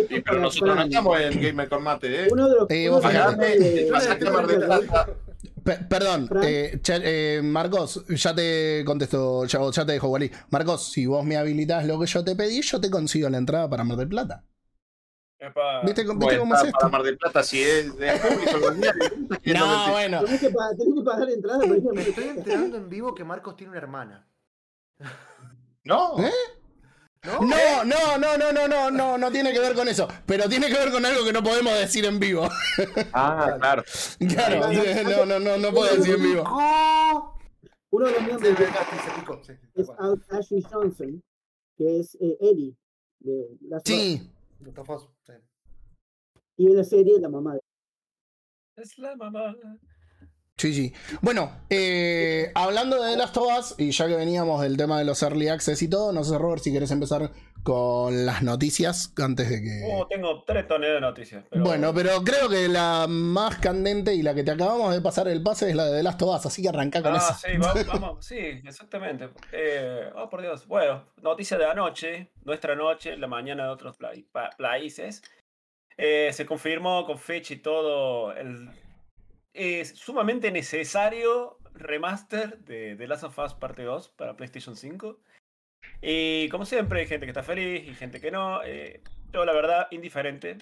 Sí, 0.09 0.21
pero 0.25 0.39
nosotros 0.39 0.75
no 0.75 0.81
estamos 0.83 1.21
en 1.21 1.41
Gamer 1.41 1.69
Combate, 1.69 2.23
¿eh? 2.23 2.27
Uno 2.31 2.49
de 2.49 2.55
los, 2.55 2.69
Eh, 2.71 2.89
uno 2.89 2.99
vos 2.99 3.03
de- 3.37 3.89
vas 3.91 4.07
a 4.07 4.17
quemar 4.17 4.47
de 4.47 4.55
plata. 4.57 5.07
Pe- 5.63 5.77
perdón, 5.89 6.29
eh, 6.43 6.81
eh, 6.87 7.41
Marcos, 7.43 8.03
ya 8.09 8.33
te 8.33 8.83
contesto, 8.85 9.45
ya, 9.45 9.59
ya 9.71 9.85
te 9.85 9.91
dejo, 9.93 10.07
Wally. 10.09 10.31
Marcos, 10.49 10.91
si 10.91 11.05
vos 11.05 11.23
me 11.23 11.37
habilitas 11.37 11.85
lo 11.85 11.99
que 11.99 12.07
yo 12.07 12.23
te 12.25 12.35
pedí, 12.35 12.61
yo 12.61 12.81
te 12.81 12.89
consigo 12.89 13.29
la 13.29 13.37
entrada 13.37 13.69
para 13.69 13.83
Mar 13.83 13.97
del 13.97 14.09
Plata. 14.09 14.43
Epa. 15.39 15.81
¿Viste, 15.83 16.05
cómo- 16.05 16.19
viste 16.19 16.37
Bueno, 16.37 16.39
cómo 16.41 16.53
es 16.55 16.59
para, 16.61 16.71
para 16.71 16.77
esto? 16.85 16.89
Mar 16.89 17.03
del 17.03 17.17
Plata, 17.17 17.43
si 17.43 17.63
es 17.63 17.97
de 17.97 18.11
público, 18.17 18.57
No, 19.45 19.85
me- 19.85 19.91
bueno. 19.91 20.23
Tenés 20.25 20.39
que, 20.41 20.49
pagar, 20.49 20.75
tenés 20.75 20.95
que 20.95 21.01
pagar 21.03 21.29
entrada. 21.29 21.65
Me 21.65 22.01
estoy 22.01 22.23
enterando 22.25 22.77
en 22.77 22.89
vivo 22.89 23.15
que 23.15 23.23
Marcos 23.23 23.55
tiene 23.55 23.71
una 23.71 23.77
hermana. 23.79 24.27
No, 25.85 26.19
¿Eh? 26.19 26.31
¿No? 27.23 27.39
No, 27.41 27.83
no, 27.83 28.17
no, 28.17 28.37
no, 28.37 28.51
no, 28.51 28.67
no, 28.67 28.91
no, 28.91 29.17
no 29.17 29.31
tiene 29.31 29.51
que 29.53 29.59
ver 29.59 29.73
con 29.75 29.87
eso. 29.87 30.07
Pero 30.25 30.47
tiene 30.47 30.67
que 30.67 30.73
ver 30.73 30.91
con 30.91 31.05
algo 31.05 31.25
que 31.25 31.33
no 31.33 31.43
podemos 31.43 31.73
decir 31.77 32.05
en 32.05 32.19
vivo. 32.19 32.47
Ah, 33.13 33.55
claro. 33.59 33.83
Claro, 34.19 34.59
no, 35.03 35.25
no, 35.25 35.39
no, 35.39 35.57
no 35.57 35.71
puedo 35.73 35.95
decir 35.95 36.15
en 36.15 36.23
vivo. 36.23 36.43
Uno 37.91 38.05
de 38.05 38.11
los 38.11 38.21
miembros 38.21 38.59
es 39.75 39.89
Ashley 40.29 40.61
Johnson, 40.69 41.23
que 41.77 41.99
es 41.99 42.15
eh, 42.21 42.37
Ellie 42.39 42.75
de 43.19 43.47
sí. 43.83 44.29
Y 46.59 46.67
en 46.67 46.75
la 46.75 46.83
serie 46.83 47.13
la 47.21 47.29
mamá 47.29 47.53
de 47.53 47.61
Es 48.75 48.97
la 48.97 49.15
mamá. 49.15 49.55
sí, 50.57 50.73
sí. 50.73 50.93
Bueno, 51.21 51.51
eh, 51.69 52.51
hablando 52.53 53.01
de 53.01 53.11
The 53.13 53.17
Last 53.17 53.37
of 53.37 53.47
Us, 53.59 53.75
y 53.77 53.91
ya 53.91 54.07
que 54.07 54.15
veníamos 54.15 54.61
del 54.61 54.75
tema 54.75 54.99
de 54.99 55.05
los 55.05 55.23
early 55.23 55.47
access 55.47 55.81
y 55.81 55.87
todo, 55.89 56.11
no 56.11 56.23
sé, 56.25 56.37
Robert, 56.37 56.61
si 56.61 56.73
querés 56.73 56.91
empezar 56.91 57.31
con 57.63 58.25
las 58.25 58.41
noticias 58.43 59.13
antes 59.21 59.49
de 59.49 59.61
que. 59.61 59.81
Oh, 59.93 60.05
tengo 60.07 60.43
tres 60.45 60.67
toneladas 60.67 61.01
de 61.01 61.07
noticias. 61.07 61.45
pero- 61.49 61.63
Bueno, 61.63 61.93
pero 61.93 62.23
creo 62.25 62.49
que 62.49 62.67
la 62.67 63.05
más 63.07 63.57
candente 63.59 64.13
y 64.15 64.21
la 64.21 64.33
que 64.35 64.43
te 64.43 64.51
acabamos 64.51 64.93
de 64.93 64.99
pasar 65.01 65.29
el 65.29 65.41
pase 65.43 65.69
es 65.69 65.75
la 65.77 65.85
de 65.85 65.97
The 65.97 66.03
Last 66.03 66.21
of 66.21 66.35
Us, 66.39 66.45
así 66.45 66.61
que 66.61 66.69
arranca 66.69 67.01
con 67.01 67.13
Ah, 67.13 67.17
esa. 67.17 67.33
sí, 67.35 67.57
va- 67.57 67.73
vamos, 67.87 68.25
sí, 68.25 68.37
exactamente. 68.37 69.29
Eh, 69.53 70.09
oh, 70.15 70.29
por 70.29 70.41
Dios. 70.41 70.67
Bueno, 70.67 71.05
noticia 71.21 71.57
de 71.57 71.65
anoche, 71.65 72.31
nuestra 72.43 72.75
noche, 72.75 73.15
la 73.17 73.27
mañana 73.27 73.63
de 73.65 73.69
otros 73.71 73.97
países. 74.57 75.21
Eh, 76.01 76.31
se 76.31 76.45
confirmó 76.45 77.05
con 77.05 77.19
fecha 77.19 77.53
y 77.53 77.57
todo 77.57 78.31
el 78.33 78.69
es 79.53 79.89
sumamente 79.97 80.49
necesario 80.51 81.57
remaster 81.73 82.59
de 82.59 82.95
The 82.95 83.07
Last 83.07 83.23
of 83.25 83.37
Us 83.37 83.53
Parte 83.53 83.83
2 83.83 84.07
para 84.09 84.37
PlayStation 84.37 84.77
5. 84.77 85.19
Y 86.01 86.47
como 86.49 86.65
siempre, 86.65 87.01
hay 87.01 87.07
gente 87.07 87.25
que 87.25 87.31
está 87.31 87.43
feliz 87.43 87.83
y 87.85 87.93
gente 87.95 88.21
que 88.21 88.31
no. 88.31 88.63
eh, 88.63 89.01
yo, 89.33 89.43
la 89.43 89.51
verdad, 89.53 89.87
indiferente. 89.91 90.57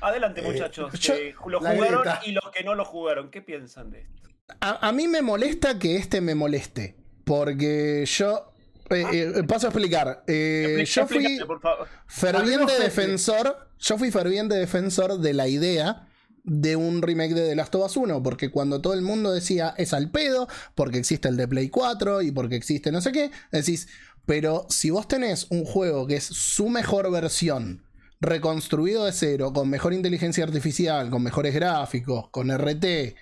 Adelante, 0.00 0.40
Eh, 0.42 0.44
muchachos. 0.44 0.92
yo- 1.00 1.14
que 1.14 1.34
lo 1.46 1.58
jugaron 1.58 2.04
y 2.24 2.32
los 2.32 2.50
que 2.52 2.62
no 2.62 2.74
lo 2.76 2.84
jugaron. 2.84 3.30
¿Qué 3.30 3.42
piensan 3.42 3.90
de 3.90 4.02
esto? 4.02 4.28
A, 4.60 4.86
a 4.88 4.92
mí 4.92 5.08
me 5.08 5.22
molesta 5.22 5.78
que 5.78 5.96
este 5.96 6.20
me 6.20 6.34
moleste. 6.36 6.94
Porque 7.24 8.04
yo. 8.06 8.52
eh, 8.90 9.04
eh, 9.12 9.42
paso 9.48 9.66
a 9.66 9.70
explicar. 9.70 10.22
Expli- 10.28 10.84
yo 10.84 11.06
fui 11.08 11.16
explícate, 11.18 11.46
por 11.46 11.60
favor. 11.60 11.88
ferviente 12.06 12.78
defensor. 12.78 13.65
Yo 13.78 13.98
fui 13.98 14.10
ferviente 14.10 14.54
defensor 14.54 15.18
de 15.18 15.34
la 15.34 15.48
idea 15.48 16.08
de 16.46 16.76
un 16.76 17.02
remake 17.02 17.34
de 17.34 17.48
The 17.48 17.56
Last 17.56 17.74
of 17.74 17.86
Us 17.86 17.96
1. 17.96 18.22
Porque 18.22 18.50
cuando 18.50 18.80
todo 18.80 18.94
el 18.94 19.02
mundo 19.02 19.32
decía 19.32 19.74
es 19.76 19.92
al 19.92 20.10
pedo, 20.10 20.48
porque 20.74 20.98
existe 20.98 21.28
el 21.28 21.36
de 21.36 21.48
Play 21.48 21.68
4 21.68 22.22
y 22.22 22.30
porque 22.30 22.56
existe 22.56 22.92
no 22.92 23.00
sé 23.00 23.12
qué, 23.12 23.30
decís. 23.52 23.88
Pero 24.24 24.66
si 24.70 24.90
vos 24.90 25.06
tenés 25.06 25.46
un 25.50 25.64
juego 25.64 26.06
que 26.06 26.16
es 26.16 26.24
su 26.24 26.68
mejor 26.68 27.10
versión, 27.12 27.84
reconstruido 28.20 29.04
de 29.04 29.12
cero, 29.12 29.52
con 29.52 29.68
mejor 29.68 29.92
inteligencia 29.92 30.42
artificial, 30.42 31.10
con 31.10 31.22
mejores 31.22 31.54
gráficos, 31.54 32.28
con 32.30 32.50
RT, 32.50 33.14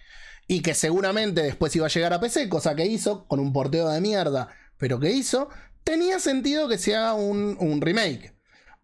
y 0.47 0.61
que 0.61 0.75
seguramente 0.75 1.43
después 1.43 1.75
iba 1.77 1.87
a 1.87 1.91
llegar 1.91 2.13
a 2.15 2.21
PC, 2.21 2.49
cosa 2.49 2.75
que 2.75 2.87
hizo, 2.87 3.27
con 3.27 3.41
un 3.41 3.53
porteo 3.53 3.89
de 3.91 4.01
mierda, 4.01 4.49
pero 4.79 4.99
que 4.99 5.13
hizo, 5.13 5.49
tenía 5.83 6.19
sentido 6.21 6.69
que 6.69 6.79
se 6.79 6.95
haga 6.95 7.15
un, 7.15 7.57
un 7.61 7.81
remake. 7.81 8.35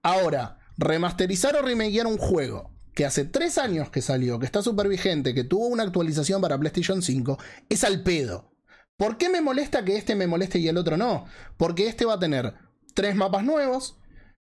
Ahora, 0.02 0.59
remasterizar 0.80 1.54
o 1.56 1.62
remakear 1.62 2.06
un 2.06 2.16
juego 2.16 2.70
que 2.94 3.04
hace 3.04 3.24
tres 3.24 3.58
años 3.58 3.90
que 3.90 4.02
salió, 4.02 4.38
que 4.38 4.46
está 4.46 4.62
súper 4.62 4.88
vigente, 4.88 5.34
que 5.34 5.44
tuvo 5.44 5.66
una 5.66 5.84
actualización 5.84 6.40
para 6.40 6.58
PlayStation 6.58 7.02
5, 7.02 7.38
es 7.68 7.84
al 7.84 8.02
pedo. 8.02 8.50
¿Por 8.96 9.16
qué 9.16 9.28
me 9.28 9.40
molesta 9.40 9.84
que 9.84 9.96
este 9.96 10.14
me 10.14 10.26
moleste 10.26 10.58
y 10.58 10.68
el 10.68 10.76
otro 10.76 10.96
no? 10.96 11.26
Porque 11.56 11.86
este 11.86 12.04
va 12.04 12.14
a 12.14 12.18
tener 12.18 12.54
tres 12.94 13.14
mapas 13.14 13.44
nuevos, 13.44 13.98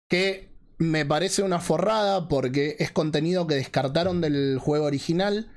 que 0.08 0.54
me 0.78 1.04
parece 1.04 1.42
una 1.42 1.58
forrada 1.58 2.28
porque 2.28 2.76
es 2.78 2.90
contenido 2.90 3.46
que 3.46 3.56
descartaron 3.56 4.20
del 4.20 4.58
juego 4.58 4.84
original, 4.84 5.50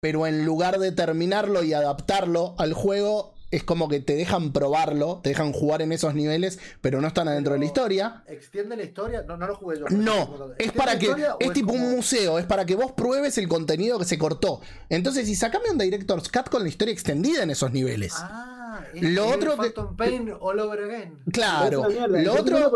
pero 0.00 0.26
en 0.26 0.44
lugar 0.44 0.78
de 0.78 0.92
terminarlo 0.92 1.62
y 1.62 1.72
adaptarlo 1.72 2.54
al 2.58 2.74
juego, 2.74 3.33
es 3.54 3.62
como 3.62 3.88
que 3.88 4.00
te 4.00 4.16
dejan 4.16 4.52
probarlo, 4.52 5.20
te 5.22 5.30
dejan 5.30 5.52
jugar 5.52 5.80
en 5.82 5.92
esos 5.92 6.14
niveles, 6.14 6.58
pero 6.80 7.00
no 7.00 7.08
están 7.08 7.28
adentro 7.28 7.52
de 7.52 7.60
la 7.60 7.64
historia. 7.66 8.24
¿Extiende 8.26 8.76
la 8.76 8.82
historia? 8.82 9.22
No, 9.22 9.36
no 9.36 9.46
lo 9.46 9.54
jugué 9.54 9.78
yo. 9.78 9.86
No, 9.90 10.54
es 10.58 10.66
¿Extiende 10.66 10.72
para 10.72 10.98
que. 10.98 11.14
Es 11.38 11.52
tipo 11.52 11.72
un 11.72 11.92
museo, 11.92 12.38
es 12.38 12.46
para 12.46 12.66
que 12.66 12.74
vos 12.74 12.92
pruebes 12.92 13.38
el 13.38 13.48
contenido 13.48 13.98
que 13.98 14.04
se 14.04 14.18
cortó. 14.18 14.60
Entonces, 14.88 15.26
si 15.26 15.36
sacame 15.36 15.70
un 15.70 15.78
Director's 15.78 16.28
Cut 16.28 16.48
con 16.48 16.62
la 16.62 16.68
historia 16.68 16.92
extendida 16.92 17.42
en 17.42 17.50
esos 17.50 17.70
niveles. 17.72 18.14
Ah, 18.16 18.80
es, 18.92 19.02
Lo 19.02 19.28
otro 19.28 19.52
que- 19.52 19.70
Phantom 19.70 19.96
Pain 19.96 20.32
all 20.40 20.58
over 20.58 20.82
again. 20.82 21.18
claro. 21.32 21.86
Lo 22.08 22.34
otro. 22.34 22.72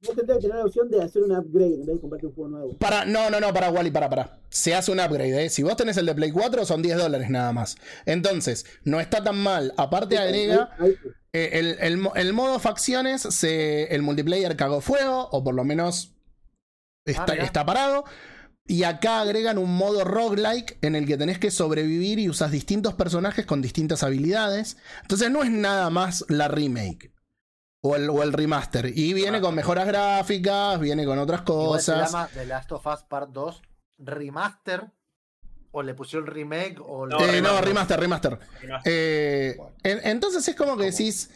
No 0.00 0.10
tendría 0.14 0.36
que 0.36 0.42
tener 0.42 0.56
la 0.58 0.64
opción 0.64 0.88
de 0.88 1.02
hacer 1.02 1.22
un 1.24 1.32
upgrade 1.32 1.74
en 1.74 1.86
vez 1.86 1.94
de 1.96 2.00
comprarte 2.00 2.26
un 2.26 2.32
juego 2.34 2.50
nuevo. 2.50 2.76
Para, 2.78 3.04
no, 3.04 3.30
no, 3.30 3.40
no, 3.40 3.52
para 3.52 3.70
Wally, 3.70 3.90
para, 3.90 4.08
para. 4.08 4.38
Se 4.48 4.72
hace 4.74 4.92
un 4.92 5.00
upgrade, 5.00 5.46
¿eh? 5.46 5.50
Si 5.50 5.64
vos 5.64 5.76
tenés 5.76 5.96
el 5.96 6.06
de 6.06 6.14
Play 6.14 6.30
4, 6.30 6.64
son 6.64 6.82
10 6.82 6.96
dólares 6.98 7.30
nada 7.30 7.52
más. 7.52 7.76
Entonces, 8.06 8.64
no 8.84 9.00
está 9.00 9.24
tan 9.24 9.36
mal. 9.38 9.74
Aparte, 9.76 10.16
agrega. 10.16 10.70
Ahí- 10.78 10.90
ahí- 10.90 10.96
eh, 11.32 11.50
el, 11.54 11.76
el 11.80 11.98
mo- 11.98 12.12
el 12.14 12.32
modo 12.32 12.58
facciones, 12.60 13.22
se, 13.22 13.92
el 13.94 14.02
multiplayer 14.02 14.56
cagó 14.56 14.80
fuego, 14.80 15.28
o 15.32 15.42
por 15.44 15.54
lo 15.54 15.64
menos 15.64 16.14
está, 17.04 17.32
mira. 17.32 17.44
está 17.44 17.66
parado. 17.66 18.04
Y 18.66 18.84
acá 18.84 19.20
agregan 19.22 19.58
un 19.58 19.74
modo 19.74 20.04
roguelike 20.04 20.78
en 20.82 20.94
el 20.94 21.06
que 21.06 21.16
tenés 21.16 21.38
que 21.38 21.50
sobrevivir 21.50 22.18
y 22.18 22.28
usas 22.28 22.50
distintos 22.52 22.94
personajes 22.94 23.46
con 23.46 23.62
distintas 23.62 24.02
habilidades. 24.04 24.76
Entonces 25.02 25.30
no 25.30 25.42
es 25.42 25.50
nada 25.50 25.90
más 25.90 26.24
la 26.28 26.48
remake. 26.48 27.12
O 27.80 27.94
el, 27.96 28.10
o 28.10 28.22
el 28.22 28.32
remaster. 28.32 28.92
Y 28.96 29.12
viene 29.14 29.40
con 29.40 29.54
mejoras 29.54 29.86
gráficas, 29.86 30.80
viene 30.80 31.04
con 31.04 31.18
otras 31.18 31.42
Igual 31.46 31.80
se 31.80 31.92
cosas. 31.92 32.10
llama 32.12 32.28
The 32.34 32.46
Last 32.46 32.72
of 32.72 32.86
Us 32.86 33.02
Part 33.04 33.30
2 33.30 33.62
Remaster. 33.98 34.90
O 35.70 35.82
le 35.82 35.94
pusieron 35.94 36.26
remake 36.26 36.78
o 36.80 37.06
No, 37.06 37.20
Eh, 37.20 37.40
no, 37.42 37.60
remaster. 37.60 38.00
remaster, 38.00 38.38
remaster. 38.40 38.80
Eh, 38.84 39.56
en- 39.82 40.00
entonces 40.04 40.46
es 40.48 40.56
como 40.56 40.76
que 40.76 40.84
decís, 40.86 41.30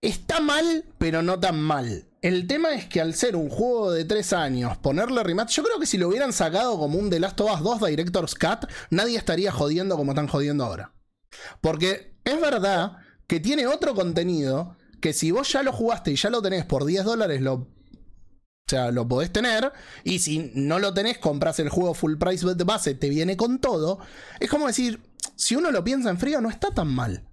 está 0.00 0.40
mal, 0.40 0.84
pero 0.98 1.22
no 1.22 1.38
tan 1.38 1.60
mal. 1.60 2.06
El 2.22 2.46
tema 2.46 2.72
es 2.74 2.86
que 2.86 3.00
al 3.00 3.14
ser 3.14 3.36
un 3.36 3.48
juego 3.48 3.92
de 3.92 4.04
tres 4.04 4.32
años, 4.32 4.76
ponerle 4.78 5.22
remaster, 5.22 5.56
yo 5.56 5.62
creo 5.62 5.78
que 5.78 5.86
si 5.86 5.98
lo 5.98 6.08
hubieran 6.08 6.32
sacado 6.32 6.78
como 6.78 6.98
un 6.98 7.10
The 7.10 7.20
Last 7.20 7.40
of 7.40 7.52
Us 7.52 7.60
2 7.62 7.80
Director's 7.86 8.34
Cut, 8.34 8.68
nadie 8.90 9.16
estaría 9.18 9.52
jodiendo 9.52 9.96
como 9.96 10.12
están 10.12 10.26
jodiendo 10.26 10.64
ahora. 10.64 10.92
Porque 11.60 12.14
es 12.24 12.40
verdad 12.40 12.96
que 13.26 13.40
tiene 13.40 13.66
otro 13.66 13.94
contenido 13.94 14.76
que 15.00 15.12
si 15.12 15.30
vos 15.30 15.50
ya 15.52 15.62
lo 15.62 15.72
jugaste 15.72 16.12
y 16.12 16.16
ya 16.16 16.30
lo 16.30 16.42
tenés 16.42 16.64
por 16.64 16.84
10 16.84 17.04
dólares, 17.04 17.40
lo 17.40 17.54
o 17.54 18.70
sea, 18.70 18.92
lo 18.92 19.08
podés 19.08 19.32
tener. 19.32 19.72
Y 20.04 20.20
si 20.20 20.52
no 20.54 20.78
lo 20.78 20.94
tenés, 20.94 21.18
compras 21.18 21.58
el 21.58 21.70
juego 21.70 21.92
full 21.92 22.16
price 22.18 22.46
de 22.46 22.64
base, 22.64 22.94
te 22.94 23.08
viene 23.08 23.36
con 23.36 23.58
todo. 23.58 23.98
Es 24.38 24.48
como 24.48 24.68
decir, 24.68 25.00
si 25.34 25.56
uno 25.56 25.72
lo 25.72 25.82
piensa 25.82 26.08
en 26.08 26.18
frío, 26.18 26.40
no 26.40 26.48
está 26.48 26.70
tan 26.70 26.86
mal. 26.86 27.26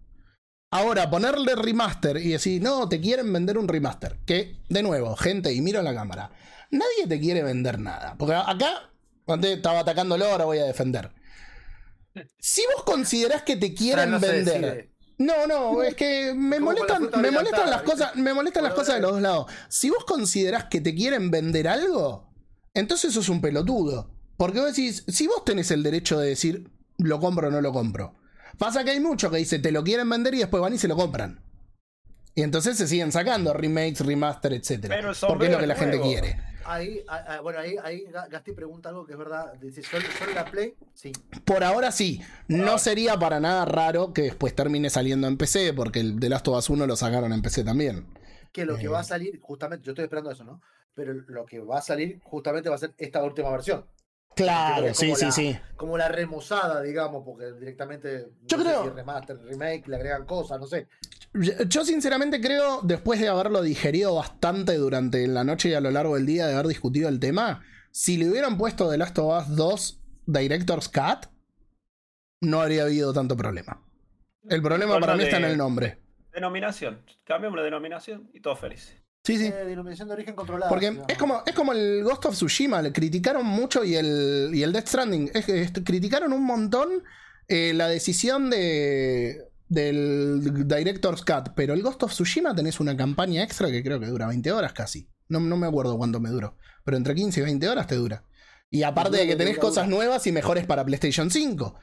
Ahora, 0.72 1.12
ponerle 1.12 1.56
remaster 1.56 2.18
y 2.18 2.30
decir, 2.30 2.60
no, 2.64 2.90
te 2.90 3.00
quieren 3.00 3.32
vender 3.32 3.60
un 3.60 3.68
remaster. 3.68 4.18
Que, 4.26 4.58
de 4.68 4.82
nuevo, 4.82 5.16
gente, 5.16 5.54
y 5.54 5.62
miro 5.62 5.84
la 5.84 5.94
cámara. 5.94 6.32
Nadie 6.72 7.08
te 7.08 7.20
quiere 7.20 7.44
vender 7.44 7.78
nada. 7.80 8.16
Porque 8.18 8.34
acá, 8.34 8.90
antes 9.28 9.58
estaba 9.58 9.82
atacándolo, 9.82 10.26
ahora 10.26 10.46
voy 10.46 10.58
a 10.58 10.66
defender. 10.66 11.12
Si 12.40 12.64
vos 12.74 12.84
considerás 12.84 13.44
que 13.44 13.58
te 13.58 13.76
quieren 13.76 14.10
no 14.10 14.20
vender. 14.20 14.90
No, 15.20 15.48
no, 15.48 15.82
es 15.82 15.96
que 15.96 16.34
me 16.36 16.60
molestan, 16.60 17.10
me 17.20 17.32
molestan 17.32 17.70
las 17.70 17.82
cosas, 17.82 18.16
me 18.16 18.34
molestan 18.34 18.64
las 18.64 18.74
cosas 18.74 18.96
de 18.96 19.02
los 19.02 19.14
dos 19.14 19.22
lados. 19.22 19.52
Si 19.68 19.90
vos 19.90 20.06
considerás 20.06 20.66
que 20.66 20.80
te 20.80 20.94
quieren 20.94 21.32
vender 21.32 21.68
algo, 21.68 22.32
entonces 22.74 23.14
sos 23.14 23.30
un 23.30 23.42
pelotudo. 23.42 24.12
Porque 24.38 24.60
vos 24.60 24.68
decís, 24.76 25.04
si 25.08 25.26
vos 25.26 25.44
tenés 25.44 25.72
el 25.72 25.82
derecho 25.82 26.20
de 26.20 26.30
decir 26.30 26.70
lo 26.98 27.20
compro 27.20 27.48
o 27.48 27.52
no 27.52 27.62
lo 27.62 27.74
compro. 27.74 28.16
Pasa 28.58 28.84
que 28.84 28.92
hay 28.92 29.00
muchos 29.00 29.32
que 29.32 29.38
dicen 29.38 29.62
te 29.62 29.72
lo 29.72 29.84
quieren 29.84 30.10
vender 30.10 30.36
y 30.36 30.40
después 30.40 30.62
van 30.62 30.74
y 30.74 30.78
se 30.78 30.88
lo 30.88 30.96
compran. 30.96 31.42
Y 32.36 32.44
entonces 32.44 32.78
se 32.78 32.88
siguen 32.88 33.12
sacando 33.12 33.54
remakes, 33.54 34.02
remaster, 34.02 34.54
etcétera. 34.54 34.96
Pero 34.96 35.12
Porque 35.28 35.46
es 35.46 35.52
lo 35.52 35.58
que 35.58 35.68
la 35.68 35.76
gente 35.76 36.00
quiere. 36.00 36.40
Ahí, 36.68 37.04
ah, 37.08 37.24
ah, 37.28 37.40
bueno, 37.42 37.60
ahí, 37.60 37.76
ahí 37.84 38.06
Ga- 38.12 38.28
Gasti 38.30 38.52
pregunta 38.52 38.90
algo 38.90 39.06
que 39.06 39.14
es 39.14 39.18
verdad. 39.18 39.54
Dice, 39.62 39.82
¿solo, 39.84 40.04
solo 40.20 40.34
la 40.34 40.46
Play? 40.46 40.76
Sí. 40.94 41.12
Por 41.46 41.64
ahora 41.64 41.92
sí. 41.92 42.22
No 42.48 42.78
sería 42.78 43.18
para 43.18 43.40
nada 43.40 43.66
raro 43.66 44.14
que 44.14 44.24
después 44.24 44.54
termine 44.54 44.90
saliendo 44.90 45.28
en 45.28 45.38
PC, 45.38 45.74
porque 45.74 46.00
el 46.02 46.20
The 46.20 46.30
Last 46.30 46.48
of 46.50 46.58
Us 46.58 46.70
1 46.70 46.86
lo 46.86 46.96
sacaron 46.96 47.32
en 47.34 47.42
PC 47.42 47.64
también. 47.64 48.06
Que 48.52 48.66
lo 48.66 48.76
que 48.78 48.86
Eh. 48.86 48.90
va 48.90 49.00
a 49.00 49.04
salir, 49.04 49.40
justamente, 49.42 49.86
yo 49.86 49.92
estoy 49.94 50.04
esperando 50.06 50.32
eso, 50.32 50.44
¿no? 50.44 50.62
Pero 50.94 51.14
lo 51.14 51.46
que 51.46 51.60
va 51.60 51.78
a 51.78 51.82
salir 51.82 52.20
justamente 52.24 52.70
va 52.70 52.76
a 52.76 52.80
ser 52.80 52.94
esta 52.98 53.24
última 53.24 53.50
versión. 53.52 53.86
Claro, 54.36 54.94
sí, 54.94 55.16
sí, 55.16 55.26
la- 55.26 55.32
sí. 55.32 55.58
Como 55.76 55.98
la 55.98 56.10
remozada, 56.10 56.82
digamos, 56.82 57.24
porque 57.26 57.54
directamente. 57.54 58.28
Yo 58.44 58.58
no 58.58 58.64
creo- 58.64 58.84
si 58.84 58.90
remaster, 58.90 59.38
remake, 59.40 59.88
le 59.88 59.96
agregan 59.96 60.26
cosas, 60.26 60.60
no 60.60 60.68
sé. 60.68 60.88
Yo 61.68 61.86
sinceramente 61.86 62.42
creo, 62.42 62.82
después 62.84 63.20
de 63.20 63.28
haberlo 63.28 63.62
digerido 63.62 64.16
bastante 64.16 64.76
durante 64.76 65.28
la 65.28 65.44
noche 65.44 65.70
y 65.70 65.74
a 65.74 65.82
lo 65.82 65.92
largo 65.92 66.16
del 66.16 66.26
día 66.26 66.48
de 66.48 66.54
haber 66.54 66.68
discutido 66.68 67.10
el 67.10 67.20
tema, 67.20 67.64
si 67.92 68.18
le 68.18 68.30
hubieran 68.30 68.58
puesto 68.58 68.90
The 68.90 68.98
Last 68.98 69.18
of 69.20 69.44
Us 69.44 69.56
2 69.56 70.02
Director's 70.26 70.90
Cut, 70.90 71.30
no 72.42 72.62
habría 72.62 72.84
habido 72.84 73.14
tanto 73.14 73.36
problema. 73.36 73.84
El 74.50 74.62
problema 74.62 75.00
para 75.00 75.16
mí 75.16 75.24
está 75.24 75.38
en 75.38 75.46
el 75.46 75.58
nombre. 75.58 76.00
Denominación. 76.32 77.02
Cambiamos 77.24 77.58
la 77.58 77.64
denominación 77.64 78.30
y 78.34 78.40
todos 78.40 78.60
felices. 78.60 78.96
Sí, 79.24 79.38
sí. 79.38 79.48
Eh, 79.48 79.66
denominación 79.66 80.08
de 80.08 80.14
origen 80.14 80.36
controlada. 80.36 80.70
Porque 80.70 80.90
digamos. 80.90 81.10
es 81.10 81.18
como, 81.18 81.44
es 81.46 81.54
como 81.54 81.74
el 81.74 82.04
Ghost 82.04 82.26
of 82.26 82.36
Tsushima, 82.36 82.82
le 82.82 82.94
criticaron 82.94 83.46
mucho 83.46 83.84
y 83.84 83.96
el, 83.96 84.52
y 84.54 84.64
el 84.64 84.72
Death 84.72 84.88
Stranding. 84.88 85.32
Es 85.34 85.46
que, 85.46 85.62
este, 85.62 85.84
criticaron 85.84 86.32
un 86.32 86.44
montón 86.44 87.04
eh, 87.48 87.74
la 87.74 87.88
decisión 87.88 88.50
de, 88.50 89.47
del 89.70 90.68
Director's 90.68 91.24
Cut. 91.24 91.50
Pero 91.56 91.74
el 91.74 91.82
Ghost 91.82 92.04
of 92.04 92.12
Tsushima 92.12 92.56
tenés 92.56 92.80
una 92.80 92.96
campaña 92.96 93.44
extra 93.44 93.70
que 93.70 93.84
creo 93.84 94.00
que 94.00 94.08
dura 94.08 94.28
20 94.28 94.52
horas 94.52 94.74
casi. 94.74 95.10
No, 95.30 95.40
no 95.40 95.58
me 95.58 95.68
acuerdo 95.68 95.98
cuánto 95.98 96.20
me 96.20 96.30
duró. 96.30 96.58
Pero 96.84 96.98
entre 96.98 97.16
15 97.16 97.40
y 97.42 97.44
20 97.44 97.68
horas 97.70 97.88
te 97.88 97.96
dura. 97.96 98.24
Y 98.70 98.84
aparte 98.84 99.18
de 99.18 99.28
que 99.28 99.36
tenés 99.36 99.58
cosas 99.58 99.88
nuevas 99.88 100.26
y 100.28 100.32
mejores 100.32 100.66
para 100.66 100.84
PlayStation 100.86 101.32
5. 101.32 101.80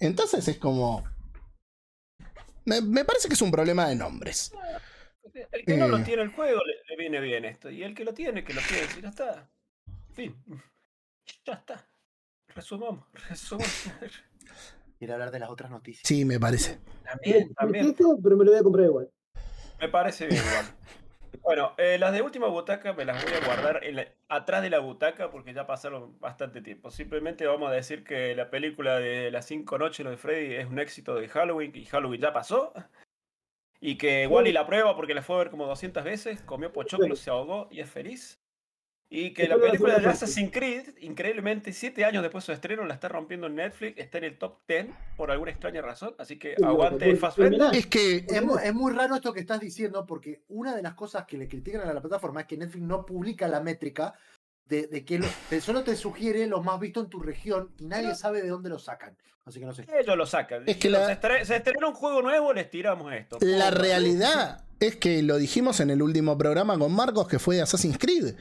Entonces 0.00 0.46
es 0.48 0.58
como. 0.58 1.04
Me, 2.64 2.80
me 2.80 3.04
parece 3.04 3.28
que 3.28 3.34
es 3.34 3.42
un 3.42 3.50
problema 3.50 3.88
de 3.88 3.96
nombres. 3.96 4.52
El 5.50 5.64
que 5.64 5.76
no 5.76 5.88
lo 5.88 5.98
Eh. 5.98 6.02
tiene 6.04 6.22
el 6.22 6.28
juego 6.32 6.60
le, 6.64 6.74
le 6.88 6.96
viene 6.96 7.20
bien 7.20 7.44
esto. 7.44 7.70
Y 7.70 7.82
el 7.82 7.94
que 7.94 8.04
lo 8.04 8.12
tiene, 8.14 8.44
que 8.44 8.52
lo 8.54 8.60
tiene. 8.62 8.86
Y 8.98 9.02
ya 9.02 9.08
está. 9.08 9.50
Fin. 10.12 10.36
Ya 11.46 11.54
está. 11.54 11.88
Resumamos. 12.54 13.04
Resumamos. 13.28 13.88
Quiero 15.02 15.14
hablar 15.14 15.32
de 15.32 15.40
las 15.40 15.50
otras 15.50 15.68
noticias. 15.68 16.02
Sí, 16.06 16.24
me 16.24 16.38
parece. 16.38 16.78
También, 17.02 17.52
también. 17.54 17.92
pero 18.22 18.36
me 18.36 18.44
lo 18.44 18.52
voy 18.52 18.60
a 18.60 18.62
comprar 18.62 18.86
igual. 18.86 19.10
Me 19.80 19.88
parece 19.88 20.28
bien 20.28 20.40
igual. 20.40 20.66
Bueno, 21.42 21.72
eh, 21.76 21.98
las 21.98 22.12
de 22.12 22.22
última 22.22 22.46
butaca 22.46 22.92
me 22.92 23.04
las 23.04 23.20
voy 23.24 23.32
a 23.32 23.44
guardar 23.44 23.82
en 23.82 23.96
la- 23.96 24.06
atrás 24.28 24.62
de 24.62 24.70
la 24.70 24.78
butaca 24.78 25.32
porque 25.32 25.52
ya 25.52 25.66
pasaron 25.66 26.20
bastante 26.20 26.60
tiempo. 26.60 26.92
Simplemente 26.92 27.48
vamos 27.48 27.68
a 27.68 27.74
decir 27.74 28.04
que 28.04 28.36
la 28.36 28.48
película 28.48 29.00
de 29.00 29.32
las 29.32 29.46
cinco 29.46 29.76
noches 29.76 30.06
de 30.06 30.16
Freddy 30.16 30.54
es 30.54 30.66
un 30.66 30.78
éxito 30.78 31.16
de 31.16 31.26
Halloween 31.26 31.72
y 31.74 31.84
Halloween 31.86 32.20
ya 32.20 32.32
pasó. 32.32 32.72
Y 33.80 33.98
que 33.98 34.28
Wally 34.28 34.52
la 34.52 34.68
prueba 34.68 34.94
porque 34.94 35.14
la 35.14 35.22
fue 35.22 35.34
a 35.34 35.38
ver 35.40 35.50
como 35.50 35.66
200 35.66 36.04
veces, 36.04 36.40
comió 36.42 36.72
pochoclo, 36.72 37.16
se 37.16 37.30
ahogó 37.30 37.66
y 37.72 37.80
es 37.80 37.90
feliz. 37.90 38.38
Y 39.14 39.34
que 39.34 39.46
la 39.46 39.56
película 39.58 39.98
de. 39.98 40.06
Assassin's 40.06 40.50
Creed, 40.50 40.96
increíblemente, 41.00 41.72
siete 41.72 42.04
años 42.04 42.22
después 42.22 42.42
de 42.44 42.46
su 42.46 42.52
estreno, 42.52 42.84
la 42.86 42.94
está 42.94 43.08
rompiendo 43.08 43.46
en 43.46 43.56
Netflix, 43.56 43.98
está 43.98 44.18
en 44.18 44.24
el 44.24 44.38
top 44.38 44.60
10 44.66 44.86
por 45.16 45.30
alguna 45.30 45.50
extraña 45.50 45.82
razón. 45.82 46.14
Así 46.18 46.38
que 46.38 46.54
aguante 46.64 47.14
Fassbender. 47.16 47.74
Es 47.74 47.86
que 47.86 48.16
Es, 48.28 48.42
es 48.64 48.74
muy 48.74 48.92
raro 48.92 49.14
esto 49.14 49.32
que 49.32 49.40
estás 49.40 49.60
diciendo 49.60 50.06
porque 50.06 50.42
una 50.48 50.74
de 50.74 50.82
las 50.82 50.94
cosas 50.94 51.26
que 51.26 51.36
le 51.36 51.46
critican 51.46 51.82
a 51.88 51.92
la 51.92 52.00
plataforma 52.00 52.40
es 52.40 52.46
que 52.46 52.56
Netflix 52.56 52.84
no 52.84 53.04
publica 53.04 53.48
la 53.48 53.60
métrica 53.60 54.14
de, 54.66 54.86
de 54.86 55.04
que 55.04 55.18
lo- 55.18 55.60
solo 55.60 55.82
te 55.82 55.94
sugiere 55.96 56.46
los 56.46 56.64
más 56.64 56.80
vistos 56.80 57.04
en 57.04 57.10
tu 57.10 57.20
región 57.20 57.74
y 57.78 57.84
nadie 57.86 58.14
sabe 58.14 58.40
de 58.40 58.48
dónde 58.48 58.70
lo 58.70 58.78
sacan. 58.78 59.16
Así 59.44 59.58
que 59.60 59.66
no 59.66 59.74
sé. 59.74 59.84
Ellos 60.00 60.16
lo 60.16 60.24
sacan. 60.24 60.62
Es 60.66 60.76
que 60.78 60.88
la- 60.88 61.04
se, 61.06 61.20
estre- 61.20 61.44
se 61.44 61.56
estrenó 61.56 61.88
un 61.88 61.94
juego 61.94 62.22
nuevo, 62.22 62.52
les 62.54 62.70
tiramos 62.70 63.12
esto. 63.12 63.36
La 63.42 63.70
realidad 63.70 64.64
es 64.80 64.96
que 64.96 65.22
lo 65.22 65.36
dijimos 65.36 65.80
en 65.80 65.90
el 65.90 66.00
último 66.00 66.38
programa 66.38 66.78
con 66.78 66.92
Marcos, 66.94 67.28
que 67.28 67.38
fue 67.38 67.56
de 67.56 67.62
Assassin's 67.62 67.98
Creed. 67.98 68.36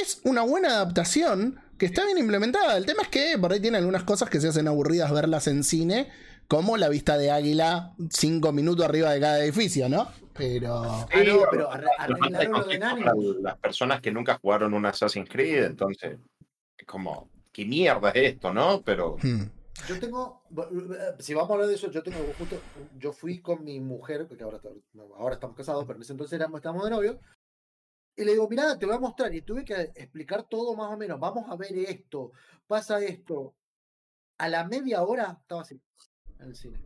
Es 0.00 0.20
una 0.24 0.42
buena 0.42 0.68
adaptación 0.68 1.58
que 1.78 1.86
está 1.86 2.04
bien 2.04 2.18
implementada. 2.18 2.76
El 2.76 2.84
tema 2.84 3.02
es 3.02 3.08
que 3.08 3.38
por 3.38 3.52
ahí 3.52 3.60
tiene 3.60 3.78
algunas 3.78 4.04
cosas 4.04 4.28
que 4.28 4.40
se 4.40 4.48
hacen 4.48 4.68
aburridas 4.68 5.10
verlas 5.10 5.46
en 5.46 5.64
cine, 5.64 6.10
como 6.48 6.76
la 6.76 6.88
vista 6.88 7.16
de 7.16 7.30
águila 7.30 7.94
cinco 8.10 8.52
minutos 8.52 8.84
arriba 8.84 9.10
de 9.12 9.20
cada 9.20 9.42
edificio, 9.42 9.88
¿no? 9.88 10.08
Pero. 10.34 10.82
Ah, 10.82 11.06
no, 11.24 11.40
pero 11.50 11.70
Animus. 11.98 13.36
las 13.40 13.56
personas 13.56 14.00
que 14.02 14.12
nunca 14.12 14.38
jugaron 14.38 14.74
un 14.74 14.84
Assassin's 14.84 15.30
Creed, 15.30 15.64
entonces, 15.64 16.18
es 16.76 16.86
como, 16.86 17.30
¿qué 17.50 17.64
mierda 17.64 18.10
es 18.10 18.34
esto, 18.34 18.52
no? 18.52 18.82
Pero 18.82 19.16
hmm. 19.22 19.44
Yo 19.88 20.00
tengo, 20.00 20.42
si 21.18 21.34
vamos 21.34 21.50
a 21.50 21.52
hablar 21.54 21.68
de 21.68 21.74
eso, 21.74 21.90
yo 21.90 22.02
tengo 22.02 22.18
justo, 22.38 22.56
yo 22.98 23.12
fui 23.12 23.40
con 23.40 23.62
mi 23.62 23.78
mujer, 23.78 24.26
que 24.26 24.42
ahora, 24.42 24.58
ahora 25.16 25.34
estamos 25.34 25.56
casados, 25.56 25.84
pero 25.86 25.96
en 25.96 26.02
ese 26.02 26.12
entonces 26.12 26.32
éramos, 26.38 26.58
estábamos 26.58 26.84
de 26.84 26.90
novio, 26.90 27.20
y 28.16 28.24
le 28.24 28.32
digo, 28.32 28.48
mira, 28.48 28.78
te 28.78 28.86
voy 28.86 28.94
a 28.94 29.00
mostrar, 29.00 29.34
y 29.34 29.42
tuve 29.42 29.64
que 29.64 29.74
explicar 29.94 30.48
todo 30.48 30.74
más 30.74 30.90
o 30.90 30.96
menos, 30.96 31.20
vamos 31.20 31.50
a 31.50 31.56
ver 31.56 31.76
esto, 31.76 32.32
pasa 32.66 32.98
esto. 33.04 33.54
A 34.38 34.48
la 34.48 34.64
media 34.64 35.02
hora 35.02 35.38
estaba 35.40 35.62
así, 35.62 35.80
en 36.38 36.46
el 36.48 36.56
cine. 36.56 36.80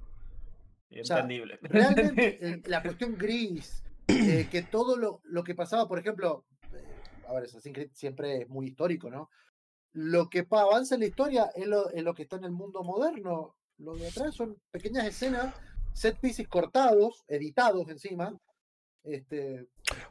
sea, 1.02 1.20
Entendible. 1.20 1.58
Realmente, 1.62 2.38
eh, 2.48 2.62
la 2.66 2.82
cuestión 2.82 3.16
gris, 3.16 3.82
eh, 4.08 4.48
que 4.50 4.62
todo 4.62 4.96
lo, 4.96 5.20
lo 5.24 5.44
que 5.44 5.54
pasaba, 5.54 5.86
por 5.86 5.98
ejemplo, 5.98 6.46
eh, 6.72 7.26
a 7.28 7.34
ver, 7.34 7.44
Assassin's 7.44 7.74
Creed 7.74 7.90
siempre 7.92 8.42
es 8.42 8.48
muy 8.48 8.66
histórico, 8.66 9.08
¿no? 9.08 9.30
Lo 9.92 10.28
que 10.28 10.46
avanza 10.50 10.94
en 10.94 11.00
la 11.00 11.06
historia 11.06 11.50
es 11.54 11.66
lo, 11.66 11.90
es 11.90 12.02
lo 12.02 12.14
que 12.14 12.22
está 12.22 12.36
en 12.36 12.44
el 12.44 12.52
mundo 12.52 12.82
moderno. 12.82 13.56
Lo 13.78 13.96
de 13.96 14.08
atrás 14.08 14.34
son 14.34 14.56
pequeñas 14.70 15.06
escenas, 15.06 15.54
set 15.92 16.18
pieces 16.20 16.46
cortados, 16.46 17.24
editados 17.26 17.88
encima. 17.88 18.38
Este, 19.04 19.66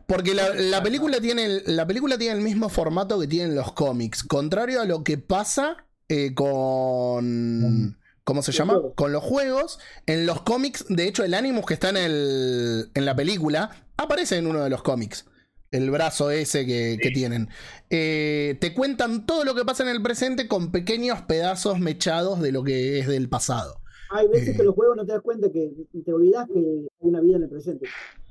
Porque 0.08 0.34
la, 0.34 0.54
la 0.56 0.82
película 0.84 1.20
tiene 1.22 1.46
el, 1.46 1.64
la 1.68 1.86
película 1.86 2.18
tiene 2.18 2.36
el 2.38 2.42
mismo 2.44 2.70
formato 2.70 3.20
que 3.20 3.28
tienen 3.28 3.56
los 3.56 3.72
cómics. 3.74 4.24
Contrario 4.24 4.82
a 4.82 4.86
lo 4.86 5.04
que 5.04 5.18
pasa 5.18 5.86
eh, 6.08 6.34
con. 6.34 7.98
¿Cómo 8.24 8.42
se 8.44 8.52
Los 8.52 8.58
llama? 8.58 8.74
juegos. 8.74 8.94
Con 8.96 9.12
los 9.12 9.24
juegos. 9.24 9.80
En 10.06 10.26
los 10.26 10.42
cómics, 10.42 10.86
de 10.90 11.08
hecho, 11.08 11.24
el 11.24 11.34
Animus 11.34 11.66
que 11.66 11.74
está 11.74 11.90
en, 11.90 11.98
el, 11.98 12.92
en 12.94 13.06
la 13.06 13.16
película 13.16 13.72
aparece 13.98 14.38
en 14.38 14.48
uno 14.48 14.64
de 14.64 14.70
los 14.70 14.84
cómics. 14.84 15.26
El 15.72 15.90
brazo 15.92 16.32
ese 16.32 16.66
que, 16.66 16.98
que 17.02 17.12
tienen. 17.12 17.50
Eh, 17.92 18.58
te 18.60 18.74
cuentan 18.74 19.26
todo 19.28 19.44
lo 19.46 19.54
que 19.56 19.66
pasa 19.66 19.84
en 19.84 19.90
el 19.90 20.02
presente 20.02 20.48
con 20.48 20.72
pequeños 20.72 21.22
pedazos 21.24 21.80
mechados 21.80 22.40
de 22.42 22.52
lo 22.52 22.64
que 22.64 23.00
es 23.00 23.08
del 23.08 23.30
pasado. 23.30 23.80
Hay 24.12 24.28
veces 24.28 24.50
Eh. 24.50 24.58
que 24.58 24.64
los 24.64 24.74
juegos 24.74 24.98
no 24.98 25.06
te 25.06 25.12
das 25.14 25.22
cuenta 25.22 25.52
que 25.52 25.72
te 26.04 26.12
olvidas 26.12 26.48
que 26.52 26.58
hay 26.60 26.88
una 27.00 27.22
vida 27.22 27.38
en 27.38 27.44
el 27.44 27.50
presente. 27.50 27.88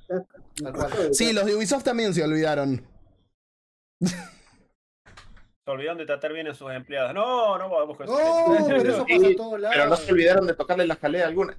De 0.09 1.14
Sí, 1.14 1.33
los 1.33 1.44
de 1.47 1.55
Ubisoft 1.55 1.85
también 1.85 2.14
se 2.14 2.23
olvidaron. 2.25 2.85
Se 4.01 5.71
olvidaron 5.71 5.99
de 5.99 6.07
tratar 6.07 6.33
bien 6.33 6.49
a 6.49 6.55
sus 6.55 6.71
empleados. 6.73 7.12
No, 7.14 7.59
no 7.59 7.68
vamos 7.68 7.97
con 7.97 8.07
no, 8.07 8.18
eso. 8.18 8.64
pero 8.68 8.83
eso 8.90 9.07
pasa 9.07 9.27
en 9.27 9.37
todos 9.37 9.61
lados. 9.61 9.77
pero 9.77 9.88
no 9.90 9.97
se 9.97 10.12
olvidaron 10.12 10.47
de 10.47 10.55
tocarle 10.55 10.87
la 10.87 10.97
jalea 10.97 11.27
alguna. 11.27 11.57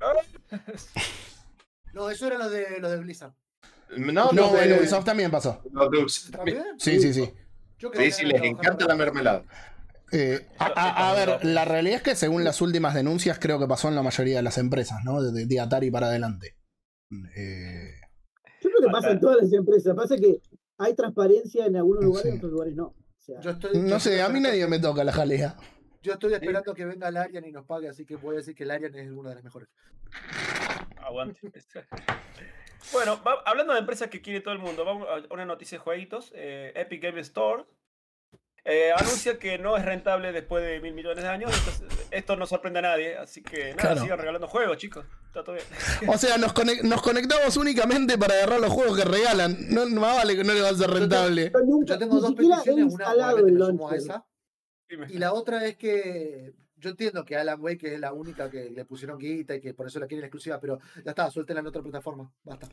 No, 1.92 2.08
eso 2.08 2.28
era 2.28 2.38
lo 2.38 2.48
de, 2.48 2.78
lo 2.78 2.88
de 2.88 2.98
Blizzard. 2.98 3.32
No, 3.96 4.30
No, 4.30 4.52
los 4.52 4.62
en 4.62 4.68
de, 4.68 4.78
Ubisoft 4.78 5.04
también 5.04 5.28
pasó. 5.28 5.60
los 5.72 5.90
de 5.90 5.98
Ubisoft 5.98 6.30
también. 6.30 6.58
¿También? 6.58 6.78
Sí, 6.80 7.00
sí, 7.00 7.12
sí. 7.12 7.34
Yo 7.80 7.90
Sí, 7.92 8.10
sí, 8.12 8.26
les 8.26 8.40
encanta 8.42 8.86
la 8.86 8.94
mermelada. 8.94 9.42
Eh, 10.12 10.46
a, 10.58 10.66
a- 10.66 11.10
a 11.10 11.14
ver, 11.14 11.44
la 11.44 11.64
realidad 11.64 11.96
es 11.96 12.02
que 12.02 12.14
según 12.14 12.44
las 12.44 12.60
últimas 12.60 12.94
denuncias 12.94 13.40
creo 13.40 13.58
que 13.58 13.66
pasó 13.66 13.88
en 13.88 13.96
la 13.96 14.04
mayoría 14.04 14.36
de 14.36 14.42
las 14.44 14.56
empresas, 14.58 14.98
¿no? 15.04 15.20
De, 15.20 15.46
de 15.46 15.60
Atari 15.60 15.90
para 15.90 16.06
adelante. 16.06 16.54
Eh, 17.36 17.94
Yo 18.62 18.70
creo 18.70 18.82
que 18.86 18.92
pasa 18.92 19.10
en 19.10 19.20
todas 19.20 19.36
las 19.38 19.52
empresas. 19.52 19.94
Pasa 19.96 20.16
que 20.16 20.40
hay 20.78 20.94
transparencia 20.94 21.66
en 21.66 21.76
algunos 21.76 22.04
lugares 22.04 22.26
y 22.26 22.28
en 22.28 22.34
Sí. 22.34 22.38
otros 22.38 22.52
lugares 22.52 22.74
no. 22.76 22.84
O 22.86 22.96
sea, 23.18 23.40
Yo 23.40 23.50
estoy- 23.50 23.72
yo 23.74 23.80
no 23.82 24.00
sé, 24.00 24.22
a 24.22 24.28
mí 24.28 24.40
nadie 24.40 24.66
me 24.66 24.78
toca 24.78 25.04
la 25.04 25.12
jalea. 25.12 25.56
Yo 26.02 26.12
estoy 26.14 26.32
esperando 26.32 26.72
que 26.74 26.84
venga 26.86 27.08
el 27.08 27.16
Arian 27.18 27.44
y 27.44 27.52
nos 27.52 27.66
pague, 27.66 27.88
así 27.88 28.06
que 28.06 28.16
voy 28.16 28.34
a 28.34 28.38
decir 28.38 28.54
que 28.54 28.62
el 28.64 28.70
Arian 28.70 28.94
es 28.94 29.10
una 29.10 29.28
de 29.30 29.34
las 29.34 29.44
mejores. 29.44 29.68
Aguante. 30.96 31.40
Bueno, 32.92 33.22
va- 33.22 33.42
hablando 33.44 33.72
de 33.74 33.80
empresas 33.80 34.08
que 34.08 34.22
quiere 34.22 34.40
todo 34.40 34.54
el 34.54 34.60
mundo, 34.60 34.84
vamos 34.84 35.06
a 35.08 35.32
una 35.34 35.44
noticia 35.44 35.76
de 35.78 35.84
jueguitos. 35.84 36.32
Eh, 36.34 36.72
Epic 36.74 37.02
Game 37.02 37.20
Store 37.20 37.64
eh, 38.64 38.92
anuncia 38.96 39.38
que 39.38 39.58
no 39.58 39.76
es 39.76 39.84
rentable 39.84 40.32
después 40.32 40.62
de 40.64 40.80
mil 40.80 40.94
millones 40.94 41.22
de 41.24 41.28
años. 41.30 41.50
entonces, 41.56 42.08
esto 42.10 42.36
no 42.36 42.46
sorprende 42.46 42.80
a 42.80 42.82
nadie, 42.82 43.16
así 43.16 43.42
que 43.42 43.70
nada, 43.70 43.80
Claro. 43.90 44.00
sigan 44.02 44.18
regalando 44.18 44.46
juegos, 44.48 44.76
chicos. 44.76 45.04
Está 45.26 45.42
todo 45.44 45.54
bien. 45.54 45.66
O 46.08 46.18
sea, 46.18 46.36
nos, 46.38 46.52
conec- 46.54 46.82
nos 46.82 47.00
conectamos 47.02 47.56
únicamente 47.56 48.18
para 48.18 48.34
agarrar 48.34 48.60
los 48.60 48.72
juegos 48.72 48.96
que 48.98 49.04
regalan. 49.04 49.56
No, 49.70 49.86
más 49.86 50.16
vale 50.16 50.36
que 50.36 50.44
no 50.44 50.52
le 50.52 50.60
va 50.60 50.68
a 50.70 50.74
ser 50.74 50.90
rentable. 50.90 51.50
yo 51.52 51.60
nunca, 51.60 51.94
Yo 51.94 51.98
tengo 51.98 52.20
dos 52.20 52.34
peticiones, 52.34 52.92
una 52.94 53.12
obviamente 53.12 53.52
me 53.52 53.66
sumo 53.66 53.88
a 53.90 53.96
esa. 53.96 54.26
Dime. 54.88 55.06
Y 55.08 55.18
la 55.18 55.32
otra 55.32 55.64
es 55.66 55.76
que 55.76 56.52
yo 56.76 56.90
entiendo 56.90 57.24
que 57.24 57.36
Alan 57.36 57.60
Wake 57.60 57.94
es 57.94 58.00
la 58.00 58.12
única 58.12 58.50
que 58.50 58.70
le 58.70 58.84
pusieron 58.84 59.18
guita 59.18 59.54
y 59.54 59.60
que 59.60 59.72
por 59.74 59.86
eso 59.86 60.00
la 60.00 60.06
quieren 60.06 60.24
exclusiva, 60.24 60.58
pero 60.58 60.80
ya 61.04 61.10
está, 61.10 61.30
suéltenla 61.30 61.60
en 61.60 61.66
otra 61.68 61.82
plataforma. 61.82 62.28
Basta. 62.42 62.66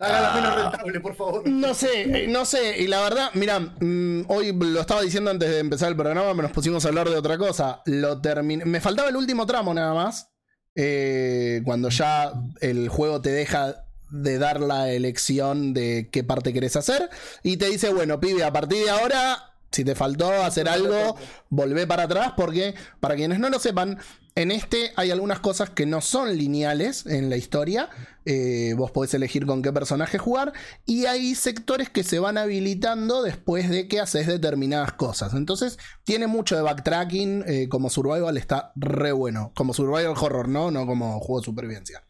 Hágala 0.00 0.34
menos 0.34 0.54
rentable, 0.56 1.00
por 1.00 1.14
favor. 1.14 1.48
No 1.48 1.74
sé, 1.74 2.24
eh, 2.24 2.28
no 2.28 2.44
sé. 2.44 2.78
Y 2.82 2.86
la 2.86 3.00
verdad, 3.02 3.30
mira, 3.34 3.58
mm, 3.60 4.24
hoy 4.28 4.52
lo 4.52 4.80
estaba 4.80 5.02
diciendo 5.02 5.30
antes 5.30 5.50
de 5.50 5.58
empezar 5.58 5.88
el 5.90 5.96
programa, 5.96 6.30
pero 6.30 6.42
nos 6.42 6.52
pusimos 6.52 6.84
a 6.84 6.88
hablar 6.88 7.08
de 7.08 7.16
otra 7.16 7.38
cosa. 7.38 7.82
Lo 7.86 8.20
terminé. 8.20 8.64
Me 8.64 8.80
faltaba 8.80 9.08
el 9.08 9.16
último 9.16 9.46
tramo 9.46 9.72
nada 9.74 9.94
más. 9.94 10.28
eh, 10.74 11.60
cuando 11.66 11.90
ya 11.90 12.32
el 12.62 12.88
juego 12.88 13.20
te 13.20 13.30
deja 13.30 13.84
de 14.10 14.38
dar 14.38 14.60
la 14.60 14.90
elección 14.90 15.74
de 15.74 16.08
qué 16.10 16.24
parte 16.24 16.52
querés 16.54 16.76
hacer. 16.76 17.10
Y 17.42 17.58
te 17.58 17.66
dice, 17.68 17.92
bueno, 17.92 18.20
pibe, 18.20 18.42
a 18.44 18.52
partir 18.52 18.84
de 18.84 18.90
ahora, 18.90 19.52
si 19.70 19.84
te 19.84 19.94
faltó 19.94 20.30
hacer 20.42 20.68
algo, 20.68 21.16
volvé 21.50 21.86
para 21.86 22.04
atrás. 22.04 22.32
Porque, 22.36 22.74
para 23.00 23.16
quienes 23.16 23.38
no 23.38 23.50
lo 23.50 23.58
sepan, 23.58 23.98
en 24.34 24.50
este 24.50 24.92
hay 24.96 25.10
algunas 25.10 25.40
cosas 25.40 25.70
que 25.70 25.86
no 25.86 26.00
son 26.00 26.36
lineales 26.36 27.06
en 27.06 27.30
la 27.30 27.36
historia. 27.36 27.90
Eh, 28.24 28.74
vos 28.76 28.92
podés 28.92 29.12
elegir 29.14 29.46
con 29.46 29.62
qué 29.62 29.72
personaje 29.72 30.16
jugar. 30.16 30.52
Y 30.86 31.06
hay 31.06 31.34
sectores 31.34 31.90
que 31.90 32.04
se 32.04 32.20
van 32.20 32.38
habilitando 32.38 33.22
después 33.22 33.68
de 33.68 33.88
que 33.88 33.98
haces 34.00 34.26
determinadas 34.28 34.92
cosas. 34.92 35.34
Entonces, 35.34 35.78
tiene 36.04 36.28
mucho 36.28 36.54
de 36.56 36.62
backtracking. 36.62 37.44
eh, 37.46 37.68
como 37.68 37.90
survival 37.90 38.36
está 38.36 38.72
re 38.76 39.10
bueno. 39.12 39.50
Como 39.54 39.74
survival 39.74 40.14
horror, 40.20 40.48
¿no? 40.48 40.70
No 40.70 40.86
como 40.86 41.18
juego 41.20 41.40
de 41.40 41.44
supervivencia. 41.44 42.04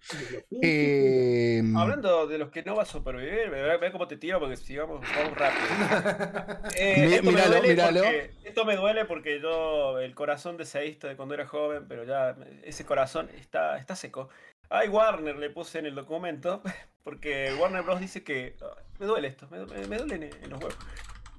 Eh, 0.63 1.63
Hablando 1.77 2.27
de 2.27 2.39
los 2.39 2.51
que 2.51 2.63
no 2.63 2.77
va 2.77 2.83
a 2.83 2.87
supervivir, 2.87 3.51
ve, 3.51 3.91
cómo 3.91 4.07
te 4.07 4.17
tiro 4.17 4.39
porque 4.39 4.57
sigamos 4.57 5.01
vamos 5.17 5.37
rápido. 5.39 6.63
Me 7.23 7.23
míralo, 7.23 7.53
duele 7.55 7.69
míralo. 7.69 8.01
porque, 8.01 8.31
esto 8.45 8.65
me 8.65 8.77
duele 8.77 9.05
porque 9.07 9.41
yo, 9.41 9.99
el 9.99 10.15
corazón 10.15 10.57
deseísta 10.57 11.09
de 11.09 11.17
cuando 11.17 11.35
era 11.35 11.47
joven, 11.47 11.87
pero 11.89 12.05
ya 12.05 12.12
ese 12.63 12.85
corazón 12.85 13.29
está, 13.39 13.79
está 13.79 13.97
seco. 13.97 14.29
Ay, 14.69 14.89
Warner 14.89 15.37
le 15.37 15.51
puse 15.51 15.79
en 15.79 15.87
el 15.87 15.95
documento, 15.95 16.63
porque 17.05 17.55
Warner 17.59 17.83
Bros. 17.83 18.01
dice 18.01 18.25
que 18.25 18.57
ah, 18.63 18.77
me 18.99 19.07
duele 19.07 19.29
esto, 19.29 19.49
me, 19.51 19.59
duele 19.59 20.15
en, 20.15 20.23
en 20.23 20.51
los 20.51 20.61
huevos. 20.61 20.79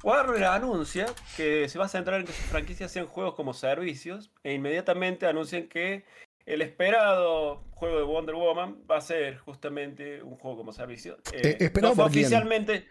Warner 0.03 0.43
anuncia 0.43 1.05
que 1.38 1.69
se 1.69 1.79
va 1.79 1.86
a 1.86 1.89
centrar 1.89 2.19
en 2.19 2.25
que 2.25 2.33
sus 2.33 2.45
franquicias 2.45 2.91
sean 2.91 3.07
juegos 3.07 3.36
como 3.36 3.53
servicios 3.53 4.31
e 4.43 4.53
inmediatamente 4.53 5.25
anuncian 5.25 5.67
que 5.67 6.03
el 6.45 6.62
esperado 6.62 7.63
juego 7.71 7.97
de 7.97 8.03
Wonder 8.03 8.36
Woman 8.36 8.83
va 8.89 8.97
a 8.97 9.01
ser 9.01 9.38
justamente 9.38 10.21
un 10.21 10.36
juego 10.36 10.57
como 10.57 10.73
servicio. 10.73 11.17
Eh, 11.31 11.57
Eh, 11.57 11.57
¿esperado 11.59 11.89
no 11.89 11.95
fue 11.95 12.05
oficialmente 12.05 12.88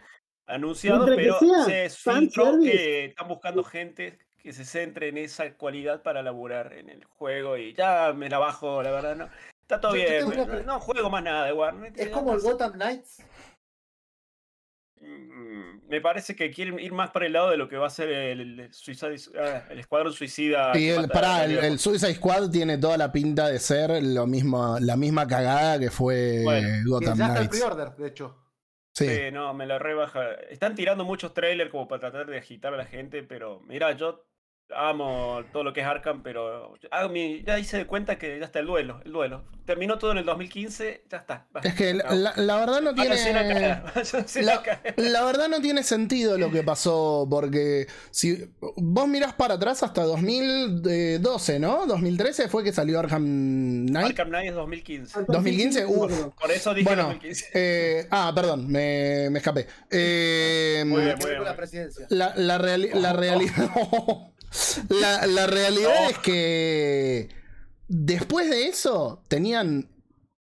anunciado, 0.47 1.05
Mientras 1.05 1.39
que 1.39 1.45
pero 1.45 1.65
sea 1.65 1.89
se 1.89 2.11
filtró 2.11 2.59
que 2.61 3.05
están 3.05 3.27
buscando 3.27 3.63
gente 3.63 4.17
que 4.43 4.53
se 4.53 4.65
centre 4.65 5.07
en 5.07 5.17
esa 5.17 5.53
cualidad 5.55 6.03
para 6.03 6.21
laburar 6.21 6.73
en 6.73 6.89
el 6.89 7.03
juego 7.05 7.57
y 7.57 7.73
ya 7.73 8.13
me 8.13 8.29
la 8.29 8.37
bajo, 8.39 8.83
la 8.83 8.91
verdad, 8.91 9.15
no. 9.15 9.29
Está 9.61 9.79
todo 9.79 9.95
Yo- 9.95 10.03
yo 10.03 10.27
bien, 10.29 10.43
una 10.45 10.63
no, 10.63 10.79
juego 10.81 11.09
más 11.09 11.23
nada 11.23 11.45
de 11.45 11.53
Warner. 11.53 11.93
Es 11.95 12.09
como 12.09 12.33
el. 12.33 12.41
Gotham 12.41 12.73
Knights. 12.73 13.23
mm, 14.99 15.87
me 15.89 16.01
parece 16.01 16.35
que 16.35 16.51
quieren 16.51 16.79
ir 16.79 16.91
más 16.93 17.11
para 17.11 17.25
el 17.25 17.33
lado 17.33 17.49
de 17.51 17.57
lo 17.57 17.67
que 17.69 17.77
va 17.77 17.87
a 17.87 17.89
ser 17.89 18.09
el, 18.09 18.59
el, 18.59 18.71
Suicide- 18.73 19.31
ah, 19.39 19.63
el 19.69 19.79
Escuadrón 19.79 20.13
Suicida. 20.13 20.71
Y 20.71 20.79
que 20.79 20.95
el, 20.95 21.01
mata 21.03 21.13
pará, 21.13 21.35
a 21.37 21.45
el, 21.45 21.57
el 21.59 21.79
Suicide 21.79 22.15
Squad 22.15 22.49
tiene 22.49 22.77
toda 22.77 22.97
la 22.97 23.11
pinta 23.11 23.47
de 23.49 23.59
ser 23.59 24.01
lo 24.03 24.27
mismo, 24.27 24.77
la 24.79 24.95
misma 24.97 25.27
cagada 25.27 25.79
que 25.79 25.89
fue 25.89 26.41
Bueno, 26.43 26.67
Que 26.67 26.89
Gotham 26.89 27.17
ya 27.17 27.25
está 27.27 27.39
el 27.41 27.47
Knights. 27.49 27.63
pre-order, 27.65 27.95
de 27.95 28.07
hecho. 28.07 28.39
Sí. 28.95 29.07
Sí, 29.07 29.31
no, 29.31 29.53
me 29.55 29.65
la 29.65 29.79
rebaja. 29.79 30.33
Están 30.51 30.75
tirando 30.75 31.03
muchos 31.03 31.33
trailers 31.33 31.71
como 31.71 31.87
para 31.87 32.01
tratar 32.01 32.27
de 32.27 32.37
agitar 32.37 32.73
a 32.73 32.77
la 32.77 32.85
gente, 32.85 33.23
pero 33.23 33.59
mira, 33.61 33.91
yo 33.93 34.23
amo 34.75 35.41
todo 35.51 35.63
lo 35.63 35.73
que 35.73 35.81
es 35.81 35.85
Arkham, 35.87 36.23
pero 36.23 36.73
mi- 37.11 37.43
ya 37.43 37.59
hice 37.59 37.77
de 37.77 37.85
cuenta 37.87 38.17
que 38.17 38.39
ya 38.39 38.45
está 38.45 38.59
el 38.59 38.65
duelo, 38.67 39.01
el 39.05 39.11
duelo. 39.11 39.43
Terminó 39.65 39.97
todo 39.97 40.11
en 40.11 40.17
el 40.17 40.25
2015, 40.25 41.03
ya 41.09 41.17
está. 41.19 41.45
Es 41.63 41.73
que 41.75 41.93
la, 41.93 42.03
acabó. 42.03 42.19
la- 42.19 42.33
la 42.35 42.55
verdad 42.57 42.81
no 42.81 42.93
Váyanse 42.93 43.29
a 43.33 43.43
tiene. 43.43 44.43
La, 44.45 44.61
la 44.97 45.23
verdad 45.23 45.47
no 45.47 45.61
tiene 45.61 45.83
sentido 45.83 46.37
lo 46.37 46.51
que 46.51 46.63
pasó, 46.63 47.25
porque 47.29 47.87
si 48.11 48.49
vos 48.59 49.07
mirás 49.07 49.33
para 49.33 49.53
atrás 49.53 49.81
hasta 49.83 50.03
2012, 50.03 51.59
¿no? 51.59 51.85
2013 51.85 52.49
fue 52.49 52.63
que 52.65 52.73
salió 52.73 52.99
Arkham 52.99 53.85
Knight. 53.87 54.07
Arkham 54.07 54.27
Knight 54.29 54.49
es 54.49 54.55
2015. 54.55 55.19
Arkham 55.19 55.33
2015, 55.33 55.79
City, 55.85 55.93
uf. 55.97 56.11
no, 56.19 56.29
Por 56.31 56.51
eso 56.51 56.73
dije 56.73 56.85
Bueno, 56.89 57.03
2015. 57.03 57.49
eh, 57.53 58.07
ah, 58.11 58.31
perdón, 58.35 58.67
me, 58.67 59.29
me 59.29 59.39
escapé. 59.39 59.67
Eh, 59.89 60.83
Muy 60.85 61.03
bien, 61.03 61.17
muy 61.21 61.29
bien. 61.29 61.43
La, 62.09 62.33
la, 62.35 62.57
reali- 62.59 62.93
la 62.93 63.13
realidad. 63.13 63.53
la, 64.89 65.25
la 65.27 65.47
realidad 65.47 66.03
No. 66.03 66.09
es 66.09 66.17
que 66.19 67.29
después 67.87 68.49
de 68.49 68.67
eso 68.67 69.23
tenían 69.27 69.89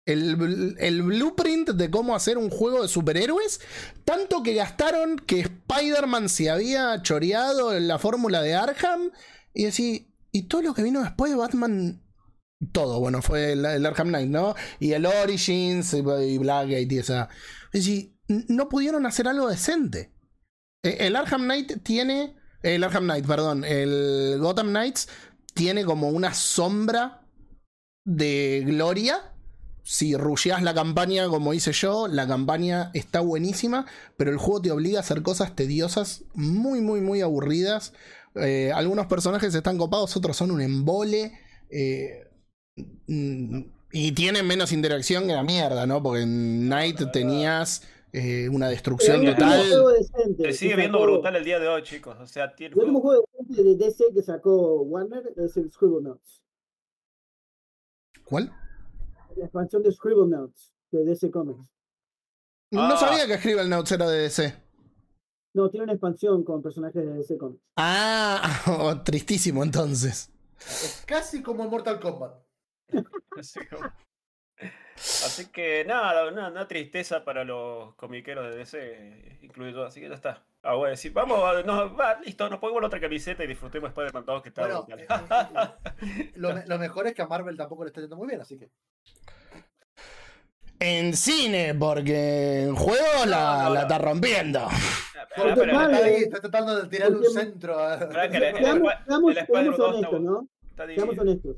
el, 0.06 0.76
el 0.80 1.02
blueprint 1.02 1.70
de 1.70 1.90
cómo 1.90 2.16
hacer 2.16 2.38
un 2.38 2.50
juego 2.50 2.82
de 2.82 2.88
superhéroes. 2.88 3.62
Tanto 4.06 4.44
que 4.44 4.54
gastaron 4.54 5.18
que 5.18 5.40
Spider-Man 5.42 6.30
se 6.30 6.50
había 6.50 7.02
choreado 7.02 7.76
en 7.76 7.88
la 7.88 8.00
fórmula 8.00 8.42
de 8.42 8.56
Arkham. 8.56 9.12
Y 9.54 9.66
decir, 9.66 10.08
y 10.32 10.44
todo 10.44 10.62
lo 10.62 10.74
que 10.74 10.84
vino 10.84 11.02
después 11.02 11.32
de 11.32 11.38
Batman. 11.38 12.02
Todo, 12.72 13.00
bueno, 13.00 13.22
fue 13.22 13.54
el, 13.54 13.66
el 13.66 13.86
Arkham 13.86 14.08
Knight, 14.08 14.30
¿no? 14.30 14.56
Y 14.80 14.94
el 14.94 15.06
Origins 15.06 15.94
y, 15.94 15.98
y 15.98 16.38
Blackgate 16.38 16.88
y 16.90 16.98
esa. 16.98 17.30
Es 17.74 17.86
decir, 17.86 18.16
no 18.28 18.70
pudieron 18.70 19.06
hacer 19.06 19.28
algo 19.28 19.50
decente. 19.50 20.14
Eh, 20.84 20.98
El 21.02 21.16
Arkham 21.16 21.44
Knight 21.44 21.84
tiene. 21.84 22.36
El 22.64 22.84
Arkham 22.84 23.04
Knight, 23.04 23.26
perdón. 23.28 23.64
El 23.66 24.38
Gotham 24.40 24.70
Knights 24.70 25.10
tiene 25.54 25.86
como 25.86 26.10
una 26.10 26.34
sombra 26.34 27.22
de 28.06 28.64
gloria. 28.66 29.34
Si 29.84 30.16
rusheás 30.16 30.64
la 30.64 30.74
campaña 30.74 31.28
como 31.28 31.54
hice 31.54 31.74
yo, 31.74 32.08
la 32.08 32.26
campaña 32.26 32.90
está 32.94 33.20
buenísima, 33.20 33.86
pero 34.18 34.32
el 34.32 34.38
juego 34.38 34.62
te 34.62 34.72
obliga 34.72 35.00
a 35.00 35.02
hacer 35.02 35.22
cosas 35.22 35.56
tediosas, 35.56 36.24
muy, 36.34 36.80
muy, 36.80 37.02
muy 37.02 37.20
aburridas. 37.22 37.94
Eh, 38.36 38.72
algunos 38.74 39.08
personajes 39.08 39.54
están 39.54 39.78
copados, 39.78 40.16
otros 40.16 40.38
son 40.38 40.52
un 40.52 40.62
embole. 40.62 41.34
eh, 41.70 42.28
mm, 43.08 43.62
y 43.96 44.12
tienen 44.14 44.48
menos 44.48 44.72
interacción 44.72 45.28
que 45.28 45.34
la 45.34 45.44
mierda, 45.44 45.86
¿no? 45.86 46.02
Porque 46.02 46.24
en 46.24 46.66
Knight 46.66 47.12
tenías 47.12 47.84
eh, 48.14 48.48
una 48.50 48.70
destrucción 48.70 49.26
total. 49.26 49.68
juego 49.68 49.90
decente 49.90 50.44
Se 50.44 50.48
que 50.48 50.54
sigue 50.54 50.76
viendo 50.76 51.00
sacó- 51.00 51.12
brutal 51.12 51.36
el 51.36 51.44
día 51.44 51.60
de 51.60 51.68
hoy, 51.68 51.84
chicos. 51.84 52.16
O 52.20 52.28
sea, 52.28 52.56
tiene 52.56 52.74
El 52.74 52.80
último 52.80 53.02
juego 53.02 53.26
decente 53.40 53.64
de 53.64 53.76
DC 53.76 54.06
que 54.14 54.22
sacó 54.24 54.82
Warner 54.84 55.34
es 55.36 55.58
el 55.58 55.70
Scribble 55.72 56.02
Notes. 56.04 56.42
¿Cuál? 58.26 58.52
La 59.36 59.46
expansión 59.46 59.84
de 59.84 59.92
Scribble 59.92 60.28
Notes 60.28 60.74
de 60.92 61.04
DC 61.06 61.30
Comics. 61.32 61.68
No 62.72 62.82
Ah. 62.82 62.98
sabía 62.98 63.28
que 63.28 63.38
Scribble 63.38 63.68
Notes 63.68 63.92
era 63.92 64.08
de 64.10 64.20
DC. 64.22 64.54
No, 65.56 65.70
tiene 65.70 65.84
una 65.84 65.94
expansión 65.94 66.44
con 66.44 66.62
personajes 66.64 67.06
de 67.06 67.14
DC 67.14 67.38
Comics. 67.38 67.62
Ah, 67.78 68.42
oh, 68.80 69.02
tristísimo 69.04 69.64
entonces. 69.64 70.32
Es 70.60 71.04
casi 71.06 71.42
como 71.44 71.64
en 71.64 71.70
Mortal 71.70 72.00
Kombat. 72.00 72.36
Así 74.96 75.48
que 75.52 75.84
nada, 75.86 76.28
una, 76.30 76.50
una 76.50 76.68
tristeza 76.68 77.24
para 77.26 77.44
los 77.44 77.96
comiqueros 77.96 78.50
de 78.52 78.58
DC, 78.58 79.40
incluido, 79.42 79.86
así 79.86 80.00
que 80.00 80.08
ya 80.10 80.16
está. 80.16 80.44
Ah, 80.62 80.76
voy 80.76 80.88
a 80.88 80.90
decir, 80.92 81.12
vamos, 81.12 81.38
no, 81.66 81.94
va, 81.96 82.20
listo, 82.22 82.50
nos 82.50 82.60
ponemos 82.60 82.82
la 82.82 82.88
otra 82.88 83.00
camiseta 83.02 83.44
y 83.44 83.48
disfrutemos 83.48 83.90
Spider-Man 83.90 84.24
2 84.26 84.42
que 84.44 84.50
está 84.50 84.62
Bueno, 84.62 84.88
eh, 84.98 85.08
eh, 85.10 86.32
Lo, 86.36 86.54
me- 86.54 86.66
lo 86.66 86.78
mejor 86.80 87.08
es 87.08 87.14
que 87.14 87.22
a 87.22 87.28
Marvel 87.28 87.58
tampoco 87.58 87.84
le 87.84 87.90
está 87.90 88.00
yendo 88.02 88.16
muy 88.16 88.28
bien, 88.28 88.40
así 88.42 88.58
que. 88.58 88.70
En 90.80 91.14
cine, 91.16 91.74
porque 91.76 92.64
en 92.64 92.76
juego 92.76 93.26
la, 93.26 93.58
No, 93.58 93.64
no, 93.70 93.74
la 93.76 93.82
está 93.84 93.98
rompiendo. 93.98 94.68
Está, 95.40 95.98
ahí, 96.04 96.16
está 96.24 96.40
tratando 96.42 96.82
de 96.82 96.90
tirar 96.90 97.12
un 97.12 97.24
centro. 97.26 97.80
a- 97.80 97.96
Espera 97.96 98.30
que 98.30 98.40
le- 98.40 98.50
el 98.50 98.58
Seamos, 98.58 98.94
Spi- 98.94 99.04
seamos- 99.06 99.32
el 99.32 99.38
Spider-Man 99.38 99.76
seamos 99.76 99.78
2 99.78 99.96
está 99.96 100.10
honestos, 100.10 100.12
bueno. 100.22 100.48
¿no? 100.78 100.86
Seamos 100.96 101.18
honestos. 101.18 101.56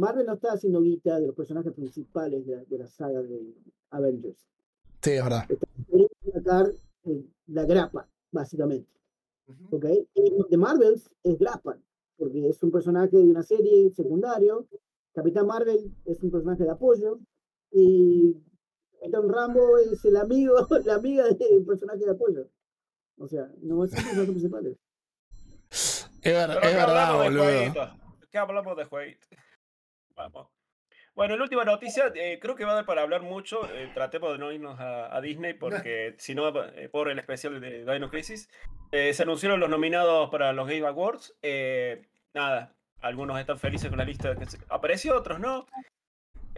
Marvel 0.00 0.26
no 0.26 0.32
está 0.34 0.52
haciendo 0.52 0.80
guita 0.80 1.20
de 1.20 1.26
los 1.26 1.36
personajes 1.36 1.72
principales 1.72 2.46
de, 2.46 2.64
de 2.64 2.78
la 2.78 2.86
saga 2.86 3.22
de 3.22 3.54
Avengers. 3.90 4.46
Sí, 5.02 5.10
es 5.12 5.22
verdad. 5.22 5.46
Quieren 5.88 6.08
sacar 6.32 6.72
eh, 7.04 7.24
la 7.46 7.64
grapa, 7.64 8.08
básicamente. 8.32 8.88
Ujú. 9.46 9.76
¿ok? 9.76 9.84
Y 10.14 10.32
de 10.50 10.56
Marvels 10.56 11.10
es 11.22 11.38
grapa, 11.38 11.78
porque 12.16 12.48
es 12.48 12.62
un 12.62 12.70
personaje 12.70 13.16
de 13.16 13.22
una 13.24 13.42
serie 13.42 13.90
secundario. 13.90 14.66
Capitán 15.12 15.46
Marvel 15.46 15.92
es 16.04 16.22
un 16.22 16.30
personaje 16.30 16.64
de 16.64 16.70
apoyo. 16.70 17.18
Y 17.72 18.36
Capitán 19.00 19.28
Rambo 19.28 19.78
es 19.78 20.04
el 20.04 20.16
amigo, 20.16 20.54
la 20.84 20.94
amiga 20.96 21.24
del 21.28 21.64
personaje 21.64 22.04
de 22.04 22.10
apoyo. 22.10 22.48
O 23.18 23.28
sea, 23.28 23.52
no 23.60 23.84
es 23.84 23.92
el 23.92 24.02
personaje 24.02 24.30
principal. 24.32 24.66
Es, 25.70 26.08
ver- 26.22 26.50
es 26.50 26.58
¿qué 26.58 26.74
verdad, 26.74 27.22
boludo. 27.22 27.44
¿Qué 28.30 28.38
hablamos 28.38 28.76
de 28.76 28.84
jueguitos? 28.84 29.28
Vamos. 30.16 30.48
Bueno, 31.14 31.36
la 31.36 31.42
última 31.42 31.64
noticia, 31.64 32.12
eh, 32.14 32.38
creo 32.40 32.54
que 32.54 32.64
va 32.64 32.72
a 32.72 32.74
dar 32.76 32.86
para 32.86 33.02
hablar 33.02 33.22
mucho. 33.22 33.68
eh, 33.74 33.90
tratemos 33.94 34.32
de 34.32 34.38
no 34.38 34.52
irnos 34.52 34.78
a, 34.78 35.14
a 35.14 35.20
Disney 35.20 35.54
porque 35.54 36.14
si 36.18 36.34
no, 36.34 36.48
eh, 36.74 36.88
por 36.88 37.08
el 37.10 37.18
especial 37.18 37.60
de 37.60 37.84
Dino 37.84 38.10
Crisis. 38.10 38.48
Eh, 38.92 39.12
se 39.12 39.22
anunciaron 39.22 39.60
los 39.60 39.68
nominados 39.70 40.30
para 40.30 40.52
los 40.52 40.66
Game 40.68 40.86
Awards. 40.86 41.34
eh, 41.42 42.06
nada, 42.32 42.74
algunos 43.00 43.38
están 43.40 43.58
felices 43.58 43.88
con 43.88 43.98
la 43.98 44.04
lista 44.04 44.34
que 44.36 44.46
se- 44.46 44.58
apareció, 44.68 45.16
otros 45.16 45.40
no. 45.40 45.66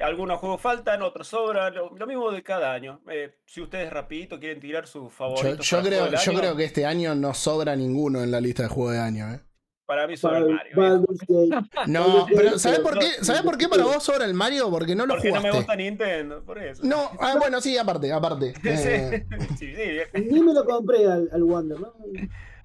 Algunos 0.01 0.39
juegos 0.39 0.61
faltan, 0.61 1.03
otros 1.03 1.29
sobran. 1.29 1.75
Lo, 1.75 1.91
lo 1.97 2.07
mismo 2.07 2.31
de 2.31 2.43
cada 2.43 2.73
año. 2.73 3.01
Eh, 3.11 3.37
si 3.47 3.61
ustedes 3.61 3.93
rapidito 3.93 4.39
quieren 4.41 4.59
tirar 4.61 4.87
sus 4.87 5.05
Yo, 5.05 5.11
favoritos. 5.11 5.67
yo 5.69 5.77
para 5.79 5.89
creo, 5.89 6.07
yo 6.11 6.31
año, 6.31 6.41
creo 6.41 6.57
que 6.57 6.65
este 6.65 6.87
año 6.87 7.15
no 7.15 7.35
sobra 7.35 7.77
ninguno 7.77 8.23
en 8.23 8.31
la 8.31 8.41
lista 8.41 8.63
de 8.65 8.69
juego 8.71 8.91
de 8.91 8.99
año. 9.01 9.33
¿eh? 9.33 9.41
Para 9.87 10.07
mí 10.07 10.17
sobra 10.17 10.39
el 10.39 10.49
Mario. 10.55 11.05
Gate. 11.29 11.67
No, 11.89 12.27
pero 12.35 12.59
¿sabes 12.59 12.79
pero- 12.79 12.83
por 12.91 12.99
qué? 12.99 13.07
¿Sabes 13.25 13.43
por 13.43 13.59
qué 13.59 13.69
para 13.69 13.85
vos 13.85 14.03
sobra 14.03 14.25
el 14.25 14.33
Mario? 14.35 14.71
Porque 14.71 14.95
no 14.95 15.07
lo 15.07 15.15
Porque 15.15 15.29
no 15.29 15.35
me 15.35 15.41
jugaste. 15.41 15.59
gusta 15.59 15.77
Nintendo, 15.77 16.43
por 16.45 16.59
eso. 16.63 16.83
No, 16.85 17.11
ah, 17.21 17.35
bueno, 17.39 17.61
sí, 17.61 17.77
aparte, 17.77 18.13
aparte. 18.13 18.55
Eh, 18.65 19.25
Sí, 19.59 19.75
sí, 19.75 19.75
sí. 20.15 20.23
Ni 20.31 20.41
me 20.41 20.55
lo 20.55 20.65
compré 20.65 21.05
al, 21.11 21.29
al 21.33 21.43
Wonder, 21.45 21.81
¿no? 21.81 21.95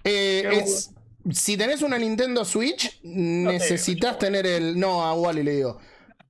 eh, 0.04 0.48
es- 0.54 0.92
si 1.32 1.58
tenés 1.58 1.82
una 1.82 1.98
Nintendo 1.98 2.46
Switch, 2.46 3.02
necesitas 3.04 4.18
tener 4.18 4.46
el. 4.48 4.80
No, 4.80 5.04
a 5.04 5.14
Wally 5.14 5.44
le 5.44 5.52
digo. 5.56 5.78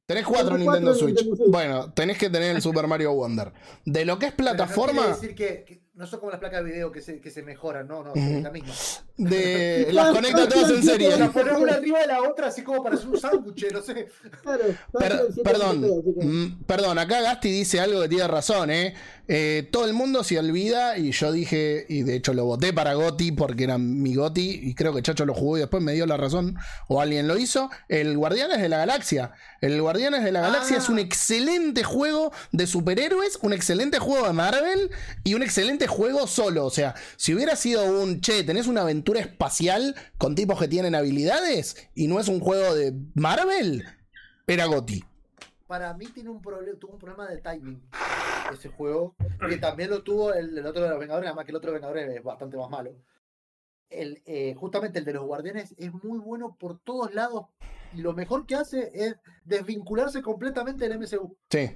Tenés 0.08 0.26
cuatro 0.26 0.56
Tengo 0.58 0.72
Nintendo 0.72 0.92
cuatro 0.92 1.06
Switch. 1.08 1.18
Nintendo 1.18 1.36
Switch. 1.36 1.52
Bueno, 1.52 1.92
tenés 1.94 2.18
que 2.18 2.30
tener 2.30 2.56
el 2.56 2.62
Super 2.62 2.88
Mario 2.88 3.14
Wonder. 3.14 3.52
De 3.86 4.06
lo 4.06 4.18
que 4.18 4.28
es 4.28 4.32
Pero 4.32 4.50
no 4.52 4.56
plataforma, 4.56 5.02
quiere 5.04 5.16
decir 5.16 5.36
que, 5.36 5.66
que 5.66 5.82
no 5.98 6.08
son 6.08 6.20
como 6.20 6.32
las 6.32 6.40
placas 6.40 6.64
de 6.64 6.72
video 6.72 6.92
que 6.92 7.02
se, 7.02 7.20
que 7.20 7.32
se 7.32 7.42
mejoran, 7.44 7.88
no, 7.88 8.04
no, 8.04 8.14
es 8.14 8.44
la 8.44 8.52
misma. 8.52 8.74
de 9.18 9.88
las 9.94 10.14
conecta 10.14 10.48
todas 10.48 10.70
en 10.72 10.84
serie. 10.84 11.18
La 11.18 11.32
poner 11.32 11.54
una 11.56 11.74
arriba 11.74 12.00
de 12.00 12.08
la 12.08 12.22
otra, 12.22 12.48
así 12.48 12.62
como 12.62 12.84
para 12.84 12.96
hacer 12.96 13.08
un 13.10 13.20
sándwich, 13.20 13.72
no 13.74 13.82
sé. 13.82 14.08
Claro, 14.44 14.64
Per- 14.98 15.12
el 15.12 15.34
7 15.34 15.42
perdón, 15.44 15.82
mm, 16.16 16.64
perdón, 16.66 17.00
acá 17.00 17.22
Gasti 17.22 17.50
dice 17.52 17.80
algo 17.80 18.02
que 18.02 18.10
tiene 18.10 18.28
razón, 18.28 18.70
¿eh? 18.70 18.94
Eh, 19.30 19.68
Todo 19.72 19.86
el 19.86 19.94
mundo 19.94 20.24
se 20.24 20.40
olvida 20.40 20.98
y 20.98 21.12
yo 21.12 21.32
dije, 21.34 21.86
y 21.90 22.04
de 22.04 22.16
hecho 22.16 22.34
lo 22.34 22.46
voté 22.46 22.72
para 22.72 22.94
Goti 22.94 23.34
porque 23.34 23.66
era 23.66 23.78
mi 23.78 24.16
Goti 24.16 24.60
y 24.64 24.74
creo 24.74 24.94
que 24.96 25.02
Chacho 25.02 25.26
lo 25.26 25.34
jugó 25.34 25.58
y 25.58 25.62
después 25.62 25.84
me 25.84 25.92
dio 25.94 26.06
la 26.06 26.16
razón 26.16 26.56
o 26.88 27.02
alguien 27.02 27.28
lo 27.28 27.38
hizo. 27.38 27.70
El 27.90 28.16
Guardianes 28.18 28.62
de 28.62 28.70
la 28.70 28.78
Galaxia. 28.78 29.32
El 29.60 29.82
Guardianes 29.82 30.24
de 30.24 30.32
la 30.32 30.42
Galaxia 30.42 30.78
Ah. 30.78 30.80
es 30.80 30.88
un 30.90 31.00
excelente 31.00 31.84
juego 31.84 32.32
de 32.54 32.68
superhéroes, 32.68 33.40
un 33.42 33.52
excelente 33.52 34.00
juego 34.00 34.28
de 34.28 34.34
Marvel 34.34 34.92
y 35.26 35.34
un 35.34 35.44
excelente 35.44 35.87
juego 35.88 36.28
solo. 36.28 36.66
O 36.66 36.70
sea, 36.70 36.96
si 37.16 37.34
hubiera 37.34 37.56
sido 37.56 37.84
un, 38.02 38.22
che, 38.22 38.44
tenés 38.44 38.68
una 38.68 38.82
aventura 38.82 39.20
espacial 39.20 39.96
con 40.18 40.36
tipos 40.36 40.60
que 40.60 40.68
tienen 40.68 40.96
habilidades 40.96 41.90
y 41.96 42.08
no 42.08 42.20
es 42.20 42.28
un 42.28 42.40
juego 42.40 42.76
de 42.76 42.94
Marvel, 43.16 43.86
era 44.46 44.66
Goti. 44.66 45.04
Para 45.68 45.94
mí 45.94 46.06
tiene 46.08 46.30
un 46.30 46.42
problema, 46.42 46.80
tuvo 46.80 46.94
un 46.94 47.00
problema 47.00 47.28
de 47.28 47.38
timing 47.38 47.82
ese 48.54 48.70
juego, 48.70 49.16
que 49.50 49.58
también 49.58 49.90
lo 49.90 50.04
tuvo 50.04 50.34
el, 50.34 50.58
el 50.58 50.66
otro 50.66 50.84
de 50.84 50.90
los 50.90 51.00
Vengadores, 51.00 51.26
nada 51.26 51.36
más 51.36 51.46
que 51.46 51.52
el 51.52 51.58
otro 51.58 51.72
de 51.72 51.76
Vengadores 51.76 52.16
es 52.16 52.24
bastante 52.24 52.56
más 52.56 52.70
malo. 52.70 52.96
El, 53.90 54.22
eh, 54.26 54.54
justamente 54.56 55.00
el 55.00 55.06
de 55.06 55.14
los 55.14 55.26
Guardianes 55.26 55.74
es 55.78 55.94
muy 56.04 56.20
bueno 56.20 56.56
por 56.58 56.80
todos 56.80 57.14
lados, 57.14 57.48
y 57.94 58.02
lo 58.02 58.14
mejor 58.14 58.46
que 58.46 58.56
hace 58.56 58.92
es 58.94 59.16
desvincularse 59.44 60.22
completamente 60.22 60.88
del 60.88 61.00
MCU. 61.00 61.36
Sí, 61.50 61.72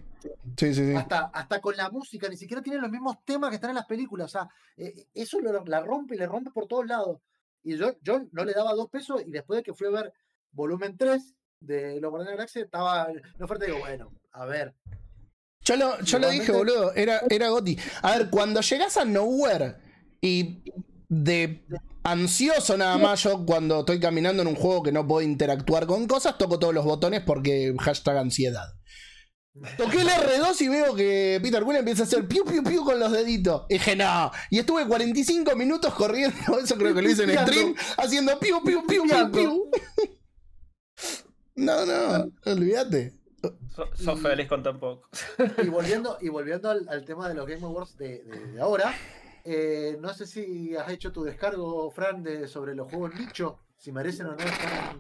sí, 0.57 0.73
sí. 0.73 0.87
sí. 0.87 0.93
Hasta, 0.95 1.25
hasta 1.33 1.59
con 1.61 1.75
la 1.75 1.89
música, 1.89 2.27
ni 2.29 2.37
siquiera 2.37 2.61
tiene 2.61 2.79
los 2.79 2.89
mismos 2.91 3.17
temas 3.25 3.49
que 3.49 3.55
están 3.55 3.71
en 3.71 3.75
las 3.77 3.85
películas. 3.85 4.25
O 4.25 4.29
sea, 4.39 4.49
eh, 4.77 5.07
eso 5.13 5.39
lo- 5.39 5.65
la 5.65 5.81
rompe 5.81 6.15
y 6.15 6.17
le 6.17 6.27
rompe 6.27 6.51
por 6.51 6.67
todos 6.67 6.85
lados. 6.87 7.19
Y 7.63 7.77
yo, 7.77 7.95
yo 8.01 8.21
no 8.31 8.43
le 8.45 8.53
daba 8.53 8.73
dos 8.73 8.89
pesos 8.89 9.21
y 9.25 9.31
después 9.31 9.57
de 9.57 9.63
que 9.63 9.73
fui 9.73 9.87
a 9.87 9.91
ver 9.91 10.13
volumen 10.51 10.97
3 10.97 11.35
de 11.59 12.01
Los 12.01 12.09
Guardianes 12.09 12.25
de 12.25 12.31
la 12.31 12.37
Galaxia, 12.37 12.63
estaba 12.63 13.07
en 13.11 13.43
oferta 13.43 13.65
y 13.65 13.67
digo, 13.67 13.79
bueno, 13.79 14.11
a 14.31 14.45
ver. 14.45 14.73
Yo 15.63 15.75
lo, 15.75 15.99
yo 16.01 16.17
lo 16.17 16.29
dije, 16.29 16.51
boludo, 16.51 16.91
era, 16.95 17.21
era 17.29 17.49
Goti. 17.49 17.77
A 18.01 18.17
ver, 18.17 18.29
cuando 18.31 18.61
llegas 18.61 18.97
a 18.97 19.05
Nowhere 19.05 19.75
y 20.19 20.63
de 21.07 21.63
ansioso 22.03 22.75
nada 22.77 22.97
más, 22.97 23.21
yo 23.21 23.45
cuando 23.45 23.81
estoy 23.81 23.99
caminando 23.99 24.41
en 24.41 24.47
un 24.47 24.55
juego 24.55 24.81
que 24.81 24.91
no 24.91 25.07
puedo 25.07 25.21
interactuar 25.21 25.85
con 25.85 26.07
cosas, 26.07 26.37
toco 26.39 26.57
todos 26.57 26.73
los 26.73 26.83
botones 26.83 27.21
porque 27.21 27.75
hashtag 27.79 28.17
ansiedad. 28.17 28.65
Toqué 29.77 30.01
el 30.01 30.07
R2 30.07 30.61
y 30.61 30.67
veo 30.69 30.95
que 30.95 31.39
Peter 31.43 31.63
Quill 31.63 31.75
empieza 31.75 32.03
a 32.03 32.05
hacer 32.05 32.25
piu 32.27 32.45
piu 32.45 32.63
piu 32.63 32.85
con 32.85 32.97
los 32.99 33.11
deditos. 33.11 33.63
Y 33.69 33.73
dije, 33.73 33.95
no. 33.97 34.31
Y 34.49 34.59
estuve 34.59 34.87
45 34.87 35.55
minutos 35.57 35.93
corriendo, 35.93 36.37
eso 36.63 36.75
creo 36.77 36.95
que 36.95 37.01
lo 37.01 37.09
hice 37.09 37.23
en 37.23 37.37
stream, 37.39 37.75
haciendo 37.97 38.39
piu 38.39 38.63
piu 38.63 38.85
piu 38.87 39.03
piu 39.03 39.31
piu. 39.31 39.71
No, 41.55 41.85
no, 41.85 42.31
olvídate. 42.45 43.13
So- 43.75 43.89
sos 43.95 44.19
Y- 44.19 44.21
feliz 44.21 44.47
con 44.47 44.63
tan 44.63 44.79
poco. 44.79 45.09
Y 45.63 45.67
volviendo, 45.67 46.17
y 46.21 46.29
volviendo 46.29 46.69
al, 46.69 46.87
al 46.89 47.03
tema 47.05 47.27
de 47.27 47.35
los 47.35 47.45
Game 47.47 47.63
Awards 47.65 47.97
de, 47.97 48.23
de- 48.23 48.47
de 48.53 48.61
ahora, 48.61 48.93
eh, 49.43 49.97
no 49.99 50.13
sé 50.13 50.27
si 50.27 50.75
has 50.75 50.89
hecho 50.91 51.11
tu 51.11 51.23
descargo, 51.23 51.89
Fran, 51.91 52.23
de, 52.23 52.47
sobre 52.47 52.75
los 52.75 52.89
juegos 52.89 53.15
nicho, 53.15 53.59
si 53.77 53.91
merecen 53.91 54.27
o 54.27 54.31
no 54.35 54.37
estar 54.43 54.95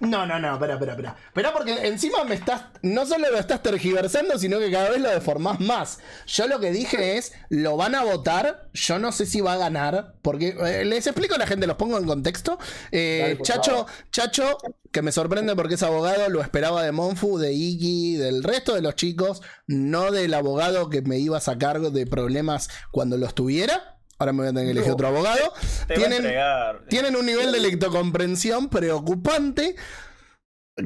No, 0.00 0.26
no, 0.26 0.38
no, 0.38 0.54
espera, 0.54 0.74
espera, 0.74 0.92
espera. 0.92 1.16
Espera 1.26 1.52
porque 1.52 1.86
encima 1.86 2.24
me 2.24 2.34
estás, 2.34 2.64
no 2.82 3.06
solo 3.06 3.30
lo 3.30 3.38
estás 3.38 3.62
tergiversando, 3.62 4.38
sino 4.38 4.58
que 4.58 4.70
cada 4.70 4.90
vez 4.90 5.00
lo 5.00 5.10
deformás 5.10 5.60
más. 5.60 5.98
Yo 6.26 6.48
lo 6.48 6.58
que 6.58 6.72
dije 6.72 7.16
es, 7.16 7.32
lo 7.48 7.76
van 7.76 7.94
a 7.94 8.04
votar, 8.04 8.68
yo 8.72 8.98
no 8.98 9.12
sé 9.12 9.26
si 9.26 9.40
va 9.40 9.52
a 9.52 9.58
ganar, 9.58 10.14
porque 10.22 10.56
eh, 10.64 10.84
les 10.84 11.06
explico 11.06 11.34
a 11.34 11.38
la 11.38 11.46
gente, 11.46 11.66
los 11.66 11.76
pongo 11.76 11.98
en 11.98 12.06
contexto. 12.06 12.58
Eh, 12.90 13.20
Dale, 13.22 13.42
Chacho, 13.42 13.70
favor. 13.70 13.86
Chacho, 14.10 14.58
que 14.90 15.02
me 15.02 15.12
sorprende 15.12 15.54
porque 15.54 15.74
es 15.74 15.82
abogado, 15.82 16.28
lo 16.28 16.40
esperaba 16.40 16.82
de 16.82 16.92
Monfu, 16.92 17.38
de 17.38 17.52
Iggy, 17.52 18.16
del 18.16 18.42
resto 18.42 18.74
de 18.74 18.82
los 18.82 18.96
chicos, 18.96 19.42
no 19.66 20.10
del 20.10 20.34
abogado 20.34 20.90
que 20.90 21.02
me 21.02 21.18
iba 21.18 21.36
a 21.36 21.40
sacar 21.40 21.80
de 21.80 22.06
problemas 22.06 22.68
cuando 22.90 23.16
los 23.16 23.34
tuviera. 23.34 23.97
Ahora 24.18 24.32
me 24.32 24.38
voy 24.38 24.46
a 24.48 24.50
tener 24.52 24.64
que 24.66 24.70
elegir 24.72 24.92
otro 24.92 25.06
abogado. 25.08 25.52
Te 25.86 25.94
Tienen, 25.94 26.24
tienen 26.88 27.14
un 27.16 27.24
nivel 27.24 27.52
de 27.52 27.60
lectocomprensión 27.60 28.68
preocupante. 28.68 29.76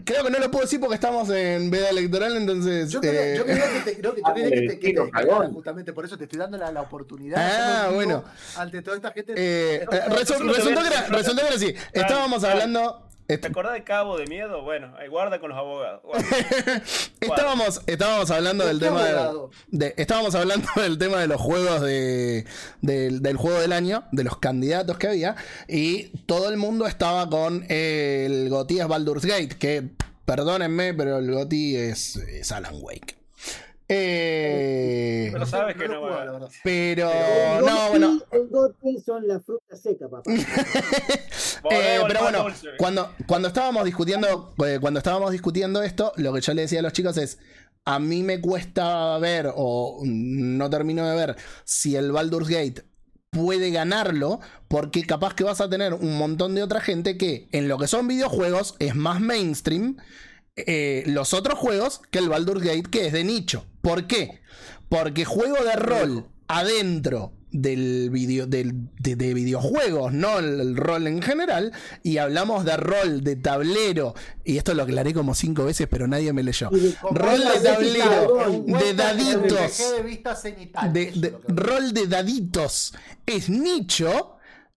Creo 0.04 0.24
que 0.24 0.30
no 0.30 0.38
lo 0.38 0.50
puedo 0.50 0.64
decir 0.64 0.80
porque 0.80 0.94
estamos 0.94 1.28
en 1.30 1.70
veda 1.70 1.90
electoral, 1.90 2.34
entonces. 2.36 2.90
Yo 2.90 3.00
quería, 3.02 3.34
eh, 3.34 3.36
yo 3.36 3.44
que 3.44 3.52
te, 3.54 3.98
creo 3.98 4.14
que- 4.14 4.22
yo 4.22 4.34
quería 4.34 4.50
que 4.50 4.50
te, 4.50 4.66
que 4.68 4.68
te 4.68 4.76
Tiro 4.76 5.02
descargaras 5.04 5.38
cagón. 5.38 5.52
justamente 5.54 5.92
por 5.92 6.04
eso 6.06 6.16
te 6.16 6.24
estoy 6.24 6.38
dando 6.38 6.56
la, 6.56 6.72
la 6.72 6.80
oportunidad. 6.80 7.38
Ah, 7.86 7.90
bueno. 7.92 8.24
Ante 8.56 8.80
toda 8.80 8.96
esta 8.96 9.12
gente. 9.12 9.34
eh, 9.36 9.82
eh, 9.82 9.86
resu- 10.08 10.38
resultó, 10.50 10.80
que 10.80 10.86
era, 10.88 11.02
decir- 11.02 11.08
resultó 11.14 11.40
que 11.42 11.46
era 11.46 11.56
así. 11.56 11.74
Estábamos 11.92 12.42
hablando. 12.44 13.08
Est- 13.34 13.42
¿Te 13.42 13.48
acordás 13.48 13.74
de 13.74 13.84
Cabo 13.84 14.16
de 14.18 14.26
Miedo? 14.26 14.62
Bueno, 14.62 14.94
ahí 14.98 15.08
guarda 15.08 15.40
con 15.40 15.50
los 15.50 15.58
abogados. 15.58 16.00
guarda. 16.02 16.26
estábamos, 17.20 17.80
estábamos 17.86 18.30
hablando 18.30 18.66
del 18.66 18.78
¿Qué 18.78 18.84
tema 18.86 19.04
de, 19.04 19.10
abogado? 19.10 19.50
de- 19.68 19.94
Estábamos 19.96 20.34
hablando 20.34 20.68
del 20.76 20.98
tema 20.98 21.20
de 21.20 21.26
los 21.26 21.40
juegos 21.40 21.80
de, 21.82 22.44
del, 22.80 23.22
del 23.22 23.36
juego 23.36 23.60
del 23.60 23.72
año, 23.72 24.04
de 24.12 24.24
los 24.24 24.38
candidatos 24.38 24.98
que 24.98 25.08
había. 25.08 25.36
Y 25.68 26.08
todo 26.26 26.48
el 26.48 26.56
mundo 26.56 26.86
estaba 26.86 27.28
con 27.28 27.64
el 27.68 28.48
GOTY 28.50 28.80
es 28.80 28.88
Baldur's 28.88 29.24
Gate, 29.24 29.56
que 29.58 29.90
perdónenme, 30.24 30.94
pero 30.94 31.18
el 31.18 31.30
GOTY 31.30 31.76
es, 31.76 32.16
es 32.16 32.52
Alan 32.52 32.74
Wake. 32.80 33.16
Eh, 33.88 35.28
Pero 35.32 35.46
sabes 35.46 35.76
que 35.76 35.88
no 35.88 36.02
va. 36.02 36.48
pero 36.62 37.10
El 37.10 37.64
no, 37.64 37.88
bueno. 37.90 38.20
El 38.30 38.48
Gotti 38.48 38.98
son 39.04 39.26
las 39.28 39.44
frutas 39.44 39.80
secas, 39.80 40.10
papá. 40.10 40.30
Eh, 41.70 42.00
pero 42.08 42.22
bueno, 42.22 42.46
cuando, 42.76 43.12
cuando 43.26 43.46
estábamos 43.46 43.84
discutiendo, 43.84 44.52
eh, 44.66 44.78
cuando 44.80 44.98
estábamos 44.98 45.30
discutiendo 45.30 45.80
esto, 45.82 46.12
lo 46.16 46.32
que 46.32 46.40
yo 46.40 46.54
le 46.54 46.62
decía 46.62 46.80
a 46.80 46.82
los 46.82 46.92
chicos 46.92 47.16
es. 47.16 47.38
A 47.84 47.98
mí 47.98 48.22
me 48.22 48.40
cuesta 48.40 49.16
ver, 49.18 49.52
o 49.54 50.00
no 50.04 50.70
termino 50.70 51.08
de 51.08 51.14
ver, 51.16 51.36
si 51.64 51.94
el 51.96 52.10
Baldur's 52.12 52.48
Gate 52.48 52.84
puede 53.30 53.70
ganarlo, 53.70 54.40
porque 54.68 55.04
capaz 55.04 55.34
que 55.34 55.42
vas 55.44 55.60
a 55.60 55.68
tener 55.70 55.94
un 55.94 56.18
montón 56.18 56.54
de 56.54 56.62
otra 56.62 56.80
gente 56.80 57.16
que 57.16 57.48
en 57.52 57.66
lo 57.66 57.78
que 57.78 57.86
son 57.86 58.06
videojuegos 58.06 58.74
es 58.78 58.94
más 58.94 59.20
mainstream 59.20 59.96
eh, 60.56 61.04
los 61.06 61.34
otros 61.34 61.58
juegos 61.58 62.00
que 62.10 62.18
el 62.18 62.28
Baldur's 62.28 62.62
Gate, 62.62 62.84
que 62.90 63.06
es 63.06 63.12
de 63.12 63.24
nicho. 63.24 63.66
¿Por 63.80 64.06
qué? 64.06 64.40
Porque 64.88 65.24
juego 65.24 65.56
de 65.64 65.76
rol 65.76 66.26
adentro 66.48 67.32
del 67.50 68.08
video, 68.10 68.46
del, 68.46 68.72
de, 68.98 69.14
de 69.14 69.34
videojuegos, 69.34 70.12
no 70.14 70.38
el, 70.38 70.58
el 70.58 70.76
rol 70.76 71.06
en 71.06 71.20
general, 71.20 71.70
y 72.02 72.16
hablamos 72.16 72.64
de 72.64 72.78
rol, 72.78 73.22
de 73.22 73.36
tablero, 73.36 74.14
y 74.42 74.56
esto 74.56 74.72
lo 74.72 74.84
aclaré 74.84 75.12
como 75.12 75.34
cinco 75.34 75.66
veces, 75.66 75.86
pero 75.90 76.06
nadie 76.08 76.32
me 76.32 76.42
leyó. 76.42 76.70
De- 76.70 76.94
Rol 77.10 77.40
de 77.40 77.60
tablero, 77.60 78.64
de 78.78 78.94
daditos. 78.94 79.78
De 80.92 81.12
de, 81.12 81.36
rol 81.48 81.92
de 81.92 82.06
daditos 82.06 82.94
es 83.26 83.50
nicho 83.50 84.36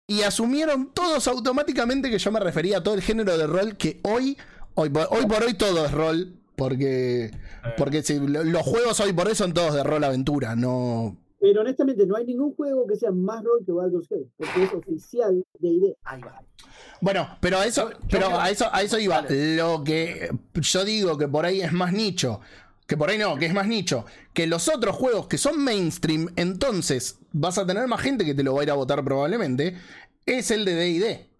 y 0.07 0.23
asumieron 0.23 0.93
todos 0.93 1.27
automáticamente 1.27 2.09
que 2.09 2.17
yo 2.17 2.31
me 2.31 2.39
refería 2.39 2.77
a 2.79 2.83
todo 2.83 2.95
el 2.95 3.01
género 3.03 3.37
de 3.37 3.45
rol 3.45 3.77
que 3.77 3.99
hoy, 4.03 4.35
hoy, 4.75 4.89
por- 4.89 5.07
hoy 5.11 5.25
por 5.25 5.43
hoy 5.43 5.53
todo 5.55 5.85
es 5.85 5.91
rol. 5.91 6.33
Porque, 6.55 7.31
porque 7.77 8.03
si, 8.03 8.19
lo- 8.19 8.43
los 8.43 8.61
juegos 8.61 8.99
hoy 8.99 9.11
por 9.11 9.27
hoy 9.27 9.33
son 9.35 9.53
todos 9.53 9.73
de 9.73 9.83
rol 9.83 10.03
aventura, 10.03 10.55
no. 10.55 11.17
Pero 11.39 11.61
honestamente, 11.61 12.05
no 12.05 12.15
hay 12.15 12.25
ningún 12.25 12.53
juego 12.55 12.85
que 12.85 12.95
sea 12.95 13.11
más 13.11 13.43
rol 13.43 13.65
que 13.65 13.71
Baldur's 13.71 14.07
Gate, 14.07 14.27
porque 14.37 14.63
es 14.63 14.73
oficial 14.73 15.43
de 15.59 15.67
ID. 15.67 15.83
Ahí 16.03 16.21
va. 16.21 16.41
Bueno, 17.01 17.27
pero 17.41 17.57
a 17.57 17.65
eso, 17.65 17.89
pero 18.09 18.39
a 18.39 18.49
eso, 18.51 18.65
a 18.71 18.83
eso 18.83 18.99
iba. 18.99 19.25
Lo 19.27 19.83
que 19.83 20.29
yo 20.53 20.85
digo 20.85 21.17
que 21.17 21.27
por 21.27 21.45
ahí 21.45 21.61
es 21.61 21.73
más 21.73 21.91
nicho. 21.91 22.39
Que 22.87 22.95
por 22.97 23.09
ahí 23.09 23.17
no, 23.17 23.35
que 23.35 23.47
es 23.47 23.53
más 23.53 23.67
nicho. 23.67 24.05
Que 24.33 24.45
los 24.45 24.67
otros 24.69 24.95
juegos 24.95 25.27
que 25.27 25.39
son 25.39 25.61
mainstream, 25.63 26.29
entonces 26.35 27.17
vas 27.31 27.57
a 27.57 27.65
tener 27.65 27.87
más 27.87 27.99
gente 28.01 28.25
que 28.25 28.35
te 28.35 28.43
lo 28.43 28.53
va 28.53 28.61
a 28.61 28.63
ir 28.63 28.69
a 28.71 28.75
votar 28.75 29.03
probablemente. 29.03 29.75
Es 30.25 30.51
el 30.51 30.63
de 30.65 30.75
DD. 30.75 31.32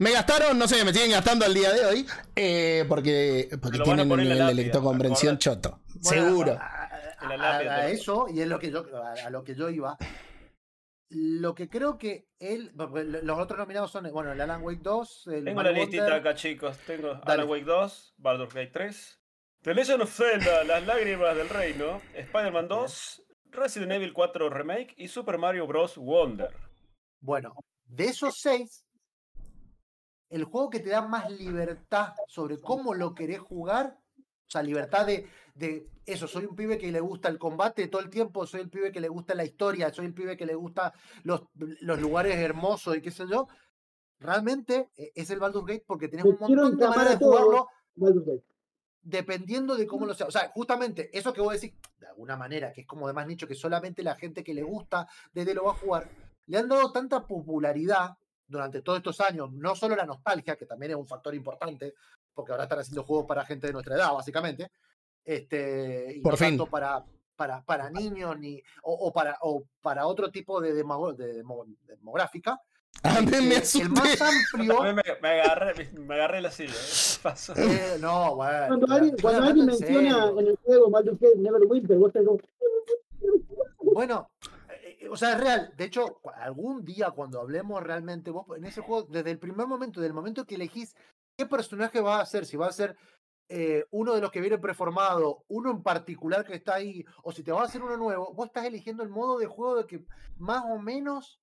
Me 0.00 0.12
gastaron, 0.12 0.56
no 0.58 0.68
sé, 0.68 0.84
me 0.84 0.92
siguen 0.92 1.10
gastando 1.10 1.44
al 1.44 1.54
día 1.54 1.72
de 1.72 1.84
hoy. 1.84 2.06
eh, 2.36 2.84
porque 2.88 3.48
porque 3.60 3.80
tienen 3.80 4.08
la 4.08 4.16
nivel 4.16 4.46
de 4.46 4.54
lectocomprensión 4.54 5.38
choto. 5.38 5.80
Bueno, 6.02 6.22
Seguro. 6.28 6.52
A, 6.52 6.84
a- 7.20 7.34
a- 7.34 7.58
a 7.58 7.88
eso, 7.90 8.26
y 8.32 8.40
es 8.40 8.46
lo 8.46 8.58
que 8.60 8.70
yo, 8.70 8.84
a, 8.96 9.12
a 9.26 9.30
lo 9.30 9.42
que 9.42 9.54
yo 9.56 9.68
iba. 9.70 9.96
Lo 11.10 11.54
que 11.54 11.68
creo 11.68 11.98
que 11.98 12.28
él. 12.38 12.72
porque 12.76 13.02
Los 13.04 13.38
otros 13.38 13.58
nominados 13.58 13.90
son, 13.90 14.08
bueno, 14.12 14.30
el 14.32 14.40
Alan 14.40 14.62
Wake 14.62 14.82
2, 14.82 15.26
el 15.32 15.44
Tengo 15.46 15.62
la 15.62 15.72
listita 15.72 16.02
Wonder, 16.04 16.20
acá, 16.20 16.34
chicos. 16.34 16.76
Tengo 16.86 17.14
Dale. 17.14 17.22
Alan 17.32 17.48
Wake 17.48 17.64
2, 17.64 18.14
Baldur's 18.18 18.54
Gate 18.54 18.70
3, 18.72 19.18
The 19.62 19.74
Legend 19.74 20.02
of 20.02 20.14
Zelda, 20.14 20.62
Las 20.64 20.86
Lágrimas 20.86 21.34
del 21.34 21.48
Reino, 21.48 22.00
Spider-Man 22.14 22.68
2, 22.68 23.22
Resident 23.50 23.92
Evil 23.92 24.12
4 24.12 24.48
Remake 24.50 24.94
y 24.96 25.08
Super 25.08 25.38
Mario 25.38 25.66
Bros. 25.66 25.96
Wonder. 25.96 26.54
Bueno, 27.20 27.52
de 27.86 28.04
esos 28.04 28.38
seis, 28.38 28.84
el 30.30 30.44
juego 30.44 30.70
que 30.70 30.80
te 30.80 30.90
da 30.90 31.02
más 31.02 31.30
libertad 31.30 32.14
sobre 32.26 32.58
cómo 32.60 32.94
lo 32.94 33.14
querés 33.14 33.40
jugar, 33.40 33.98
o 34.18 34.50
sea, 34.50 34.62
libertad 34.62 35.06
de, 35.06 35.28
de 35.54 35.88
eso, 36.06 36.26
soy 36.26 36.46
un 36.46 36.56
pibe 36.56 36.78
que 36.78 36.90
le 36.90 37.00
gusta 37.00 37.28
el 37.28 37.38
combate 37.38 37.88
todo 37.88 38.02
el 38.02 38.10
tiempo, 38.10 38.46
soy 38.46 38.62
el 38.62 38.70
pibe 38.70 38.92
que 38.92 39.00
le 39.00 39.08
gusta 39.08 39.34
la 39.34 39.44
historia, 39.44 39.92
soy 39.92 40.06
el 40.06 40.14
pibe 40.14 40.36
que 40.36 40.46
le 40.46 40.54
gusta 40.54 40.92
los, 41.22 41.42
los 41.54 42.00
lugares 42.00 42.36
hermosos 42.36 42.96
y 42.96 43.02
qué 43.02 43.10
sé 43.10 43.24
yo, 43.28 43.48
realmente 44.18 44.90
eh, 44.96 45.12
es 45.14 45.30
el 45.30 45.38
Baldur's 45.38 45.66
Gate 45.66 45.84
porque 45.86 46.08
tenés 46.08 46.24
Te 46.24 46.30
un 46.30 46.38
montón 46.38 46.76
de 46.76 46.88
maneras 46.88 47.18
de 47.18 47.24
jugarlo 47.24 47.68
dependiendo 49.02 49.76
de 49.76 49.86
cómo 49.86 50.04
lo 50.06 50.14
sea. 50.14 50.26
O 50.26 50.30
sea, 50.30 50.50
justamente 50.54 51.08
eso 51.16 51.32
que 51.32 51.40
vos 51.40 51.54
decís, 51.54 51.74
de 51.98 52.08
alguna 52.08 52.36
manera, 52.36 52.72
que 52.72 52.82
es 52.82 52.86
como 52.86 53.06
de 53.06 53.14
más 53.14 53.26
nicho, 53.26 53.46
que 53.46 53.54
solamente 53.54 54.02
la 54.02 54.14
gente 54.14 54.44
que 54.44 54.52
le 54.52 54.62
gusta 54.62 55.08
desde 55.32 55.54
lo 55.54 55.64
va 55.64 55.72
a 55.72 55.76
jugar, 55.76 56.10
le 56.46 56.58
han 56.58 56.68
dado 56.68 56.92
tanta 56.92 57.26
popularidad 57.26 58.16
durante 58.48 58.82
todos 58.82 58.98
estos 58.98 59.20
años, 59.20 59.52
no 59.52 59.76
solo 59.76 59.94
la 59.94 60.06
nostalgia, 60.06 60.56
que 60.56 60.66
también 60.66 60.92
es 60.92 60.96
un 60.98 61.06
factor 61.06 61.34
importante, 61.34 61.94
porque 62.34 62.50
ahora 62.52 62.64
están 62.64 62.78
haciendo 62.80 63.04
juegos 63.04 63.26
para 63.26 63.44
gente 63.44 63.66
de 63.68 63.72
nuestra 63.74 63.94
edad, 63.94 64.12
básicamente, 64.12 64.70
este, 65.24 66.14
y 66.16 66.20
Por 66.20 66.32
no 66.32 66.36
fin. 66.38 66.48
tanto 66.56 66.66
para, 66.66 67.04
para, 67.36 67.62
para 67.62 67.90
niños 67.90 68.38
ni, 68.38 68.60
o, 68.82 68.92
o 68.92 69.12
para, 69.12 69.36
o 69.42 69.62
para 69.82 70.06
otro 70.06 70.30
tipo 70.30 70.60
de, 70.60 70.72
demo- 70.74 71.12
de 71.12 71.34
demo- 71.42 71.66
demográfica. 71.86 72.60
A 73.02 73.20
mí 73.20 73.30
me 73.30 73.56
Este, 73.56 73.82
el 73.82 73.90
más 73.90 74.00
asusté. 74.20 74.24
amplio. 74.24 74.82
A 74.82 74.86
mí 74.86 74.94
me, 74.94 75.02
me 75.20 75.28
agarré, 75.28 75.90
me 75.92 76.14
agarré 76.14 76.40
la 76.40 76.50
silla. 76.50 76.72
¿eh? 76.72 76.74
Eh, 77.56 77.98
no, 78.00 78.34
bueno. 78.36 78.66
Cuando 78.68 78.94
alguien, 78.94 79.16
cuando 79.20 79.42
alguien 79.42 79.68
en 79.68 79.76
menciona 79.78 80.30
en 80.30 80.46
el 80.46 80.56
juego 80.64 80.90
Baldur's 80.90 81.20
Gate 81.20 81.36
Neverwinter, 81.36 81.98
vos 81.98 82.08
estás 82.08 82.24
como. 82.24 82.38
Bueno, 83.92 84.30
o 85.10 85.16
sea, 85.16 85.32
es 85.32 85.40
real. 85.40 85.72
De 85.76 85.84
hecho, 85.84 86.20
algún 86.36 86.84
día 86.84 87.10
cuando 87.10 87.40
hablemos 87.40 87.82
realmente, 87.82 88.30
vos 88.30 88.46
en 88.56 88.64
ese 88.64 88.80
juego, 88.80 89.06
desde 89.10 89.30
el 89.30 89.38
primer 89.38 89.66
momento, 89.66 90.00
del 90.00 90.12
momento 90.14 90.44
que 90.46 90.56
elegís 90.56 90.94
qué 91.36 91.46
personaje 91.46 92.00
va 92.00 92.20
a 92.20 92.26
ser, 92.26 92.44
si 92.46 92.56
va 92.56 92.66
a 92.66 92.72
ser 92.72 92.96
eh, 93.50 93.84
uno 93.92 94.14
de 94.14 94.20
los 94.20 94.30
que 94.30 94.40
viene 94.40 94.58
preformado, 94.58 95.44
uno 95.48 95.70
en 95.70 95.82
particular 95.82 96.44
que 96.44 96.54
está 96.56 96.74
ahí, 96.74 97.04
o 97.22 97.32
si 97.32 97.42
te 97.42 97.52
va 97.52 97.62
a 97.62 97.64
hacer 97.64 97.82
uno 97.82 97.96
nuevo, 97.96 98.32
vos 98.34 98.46
estás 98.46 98.66
eligiendo 98.66 99.02
el 99.02 99.08
modo 99.08 99.38
de 99.38 99.46
juego 99.46 99.76
de 99.76 99.86
que 99.86 100.04
más 100.36 100.64
o 100.70 100.78
menos, 100.78 101.40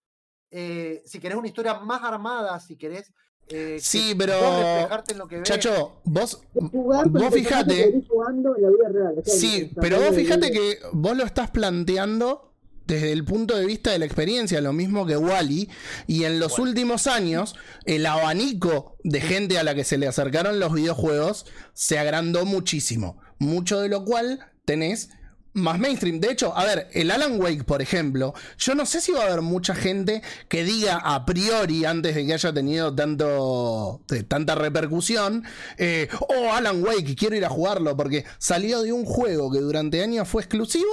eh, 0.52 1.02
si 1.06 1.20
querés 1.20 1.38
una 1.38 1.48
historia 1.48 1.76
más 1.80 2.04
armada, 2.04 2.60
si 2.60 2.76
querés... 2.78 3.10
eh, 3.48 3.76
que 3.76 3.80
Sí, 3.80 4.14
pero. 4.18 4.34
reflejarte 4.34 5.14
en 5.14 5.18
lo 5.20 5.28
que 5.28 5.36
ves. 5.38 5.44
Chacho, 5.48 6.02
vos. 6.04 6.44
Jugar 6.72 7.10
Vos 7.10 7.34
fijate. 7.34 7.76
que 7.76 7.86
venís 7.92 8.08
jugando 8.08 8.56
en 8.56 8.62
la 8.64 8.70
vida 8.70 8.90
real. 8.90 9.16
o 9.20 9.24
sea, 9.24 9.34
en- 9.34 9.40
Sí, 9.40 9.72
pero 9.82 9.98
vos 10.02 10.16
video. 10.16 10.40
que 10.40 10.80
vos 10.94 11.16
lo 11.18 11.24
estás 11.24 11.50
planteando 11.52 12.55
desde 12.88 13.12
el 13.12 13.24
punto 13.26 13.56
de 13.58 13.66
vista 13.66 13.92
de 13.92 14.00
la 14.00 14.06
experiencia, 14.06 14.62
lo 14.62 14.74
mismo 14.74 15.06
que 15.06 15.18
Wally, 15.18 15.70
y 16.08 16.24
en 16.24 16.40
los 16.40 16.60
últimos 16.60 17.08
años 17.08 17.56
el 17.86 18.06
abanico 18.06 18.98
de 19.04 19.22
gente 19.22 19.58
a 19.58 19.64
la 19.64 19.76
que 19.76 19.84
se 19.84 19.98
le 19.98 20.08
acercaron 20.08 20.60
los 20.60 20.74
videojuegos 20.74 21.46
se 21.74 21.98
agrandó 22.00 22.46
muchísimo, 22.46 23.20
mucho 23.40 23.80
de 23.82 23.90
lo 23.90 24.06
cual 24.06 24.40
tenés 24.66 25.10
más 25.54 25.80
mainstream. 25.80 26.20
De 26.20 26.32
hecho, 26.32 26.56
a 26.58 26.66
ver, 26.66 26.90
el 26.92 27.10
Alan 27.12 27.40
Wake, 27.40 27.64
por 27.64 27.82
ejemplo, 27.82 28.34
yo 28.58 28.76
no 28.76 28.86
sé 28.86 29.00
si 29.00 29.14
va 29.14 29.22
a 29.22 29.28
haber 29.28 29.42
mucha 29.42 29.74
gente 29.74 30.22
que 30.50 30.66
diga 30.66 30.98
a 30.98 31.26
priori, 31.26 31.86
antes 31.86 32.14
de 32.14 32.26
que 32.26 32.34
haya 32.34 32.54
tenido 32.54 32.94
tanto, 32.94 34.02
de- 34.10 34.24
tanta 34.24 34.56
repercusión, 34.56 35.46
eh, 35.78 36.10
oh, 36.28 36.52
Alan 36.52 36.84
Wake, 36.84 37.16
quiero 37.16 37.38
ir 37.38 37.46
a 37.46 37.50
jugarlo, 37.50 37.96
porque 37.96 38.26
salió 38.38 38.82
de 38.82 38.92
un 38.92 39.06
juego 39.06 39.50
que 39.50 39.60
durante 39.60 40.04
años 40.04 40.28
fue 40.28 40.42
exclusivo, 40.42 40.92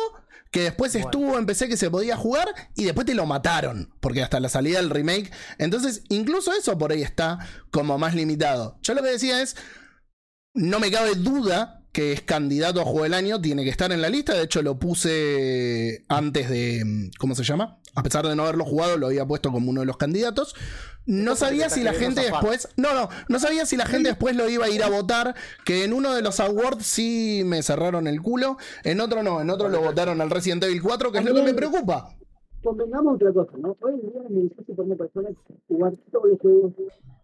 que 0.52 0.62
después 0.62 0.92
Bueno. 0.92 1.08
estuvo 1.08 1.38
en 1.38 1.46
PC 1.46 1.68
que 1.68 1.76
se 1.76 1.90
podía 1.90 2.16
jugar 2.16 2.46
y 2.76 2.84
después 2.84 3.06
te 3.06 3.14
lo 3.14 3.26
mataron, 3.26 3.92
porque 4.00 4.22
hasta 4.22 4.38
la 4.38 4.48
salida 4.50 4.78
del 4.78 4.90
remake. 4.90 5.32
Entonces, 5.58 6.02
incluso 6.10 6.52
eso 6.52 6.78
por 6.78 6.92
ahí 6.92 7.02
está 7.02 7.38
como 7.70 7.98
más 7.98 8.14
limitado. 8.14 8.78
Yo 8.82 8.94
lo 8.94 9.02
que 9.02 9.10
decía 9.10 9.42
es, 9.42 9.56
no 10.54 10.78
me 10.78 10.90
cabe 10.90 11.14
duda 11.14 11.81
que 11.92 12.12
es 12.12 12.22
candidato 12.22 12.80
a 12.80 12.84
juego 12.84 13.02
del 13.04 13.14
año, 13.14 13.40
tiene 13.40 13.64
que 13.64 13.70
estar 13.70 13.92
en 13.92 14.00
la 14.00 14.08
lista. 14.08 14.34
De 14.34 14.44
hecho, 14.44 14.62
lo 14.62 14.78
puse 14.78 16.04
antes 16.08 16.48
de. 16.48 16.82
mm, 16.84 17.10
¿Cómo 17.18 17.34
se 17.34 17.44
llama? 17.44 17.78
A 17.94 18.02
pesar 18.02 18.26
de 18.26 18.34
no 18.34 18.44
haberlo 18.44 18.64
jugado, 18.64 18.96
lo 18.96 19.06
había 19.08 19.26
puesto 19.26 19.52
como 19.52 19.70
uno 19.70 19.80
de 19.80 19.86
los 19.86 19.98
candidatos. 19.98 20.54
No 21.04 21.36
sabía 21.36 21.68
te 21.68 21.74
si 21.74 21.82
la 21.82 21.92
gente 21.92 22.22
zafar. 22.22 22.40
después. 22.40 22.68
No, 22.76 22.94
no, 22.94 23.08
no 23.28 23.38
sabía 23.38 23.66
si 23.66 23.76
la 23.76 23.86
gente 23.86 24.08
después 24.08 24.34
lo 24.36 24.48
iba 24.48 24.66
a 24.66 24.70
ir 24.70 24.82
a 24.82 24.88
votar. 24.88 25.34
Que 25.64 25.84
en 25.84 25.92
uno 25.92 26.14
de 26.14 26.22
los 26.22 26.40
awards 26.40 26.86
sí 26.86 27.42
me 27.44 27.62
cerraron 27.62 28.06
el 28.06 28.22
culo. 28.22 28.56
En 28.84 29.00
otro 29.00 29.22
no, 29.22 29.40
en 29.40 29.50
otro 29.50 29.68
lo 29.68 29.80
votaron 29.82 30.20
al 30.20 30.30
Resident 30.30 30.64
Evil 30.64 30.80
4, 30.80 31.12
que 31.12 31.18
es 31.18 31.24
lo 31.24 31.34
que 31.34 31.42
me 31.42 31.54
preocupa. 31.54 32.16
Convengamos 32.62 33.16
otra 33.16 33.32
cosa, 33.32 33.52
¿no? 33.58 33.76
Hoy 33.80 33.94
en 33.94 34.00
día 34.12 34.22
es 34.24 34.30
muy 34.30 34.42
difícil 34.44 34.76
para 34.76 34.86
una 34.86 34.96
persona 34.96 35.28
jugar 35.66 35.92
todos 36.12 36.28
los 36.30 36.38
juegos 36.40 36.72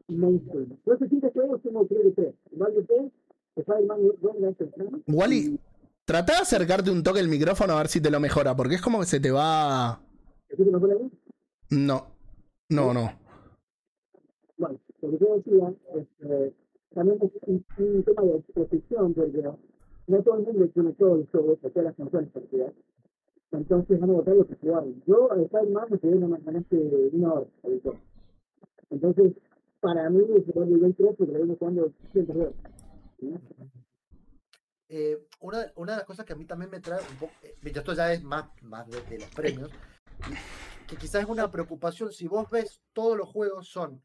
mainstream. 0.09 0.77
Yo 0.85 0.93
hace 0.95 1.09
cinco 1.09 1.31
juegos 1.33 1.62
tengo 1.62 1.87
que 1.87 1.95
tres. 2.16 2.35
Mario 2.57 2.85
3, 2.89 3.12
Wally, 5.07 5.59
trata 6.05 6.35
de 6.35 6.39
acercarte 6.41 6.91
un 6.91 7.03
toque 7.03 7.21
el 7.21 7.29
micrófono 7.29 7.75
a 7.75 7.79
ver 7.79 7.89
si 7.89 8.01
te 8.01 8.11
lo 8.11 8.21
mejora, 8.21 8.55
porque 8.57 8.77
es 8.77 8.83
como 8.83 9.01
que 9.01 9.07
se 9.07 9.21
te 9.21 9.31
va. 9.31 9.93
¿Así 9.93 10.57
que 10.57 10.65
no? 10.65 11.11
No, 11.71 12.07
no, 12.71 12.95
no. 12.95 13.13
Bueno, 14.57 14.79
lo 15.03 15.11
que 15.11 15.19
yo 15.19 15.37
decía 15.37 15.75
es 15.95 16.07
que 16.19 16.53
también 16.95 17.19
es 17.23 17.31
un, 17.47 18.05
tema 18.05 18.23
de 18.23 18.37
exposición, 18.39 19.15
porque 19.15 19.43
no 20.07 20.23
todo 20.23 20.39
el 20.39 20.45
mundo 20.45 20.69
tiene 20.69 20.93
todo 20.93 21.17
el 21.17 21.27
juego, 21.29 21.57
todas 21.57 21.85
las 21.85 21.95
canciones 21.97 22.31
partidas. 22.31 22.73
Entonces 23.53 24.01
van 24.01 24.11
a 24.11 24.15
votar 24.15 24.35
los 24.35 24.47
que 24.47 24.57
jugaron. 24.57 25.03
Yo 25.07 25.31
al 25.33 25.43
estar 25.43 25.69
más 25.69 25.91
me 25.91 25.99
quedé 25.99 26.17
una 26.17 26.29
más 26.29 26.41
que 26.69 27.11
una 27.13 27.33
hora. 27.33 27.47
Entonces, 28.91 29.33
para 29.81 30.11
mí, 30.11 30.25
es 30.37 30.57
el 30.57 30.69
nivel 30.69 30.95
3 30.95 31.15
porque 31.17 31.33
lo 31.33 31.39
vengo 31.41 31.57
jugando 31.57 31.93
siempre. 32.13 32.35
juegos. 32.35 32.55
Eh, 34.91 35.19
una, 35.41 35.71
una 35.77 35.93
de 35.93 35.99
las 35.99 36.07
cosas 36.07 36.25
que 36.25 36.33
a 36.33 36.37
mí 36.37 36.47
también 36.47 36.71
me 36.71 36.81
trae 36.81 37.01
un 37.11 37.16
poco, 37.19 37.33
eh, 37.43 37.55
esto 37.62 37.93
ya 37.93 38.12
es 38.12 38.23
más, 38.23 38.49
más 38.62 38.89
de, 38.89 39.03
de 39.03 39.19
los 39.19 39.29
premios, 39.31 39.71
que 40.87 40.97
quizás 40.97 41.23
es 41.25 41.29
una 41.29 41.51
preocupación, 41.51 42.11
si 42.11 42.27
vos 42.27 42.49
ves 42.51 42.81
todos 42.95 43.16
los 43.19 43.29
juegos 43.29 43.69
son 43.69 44.03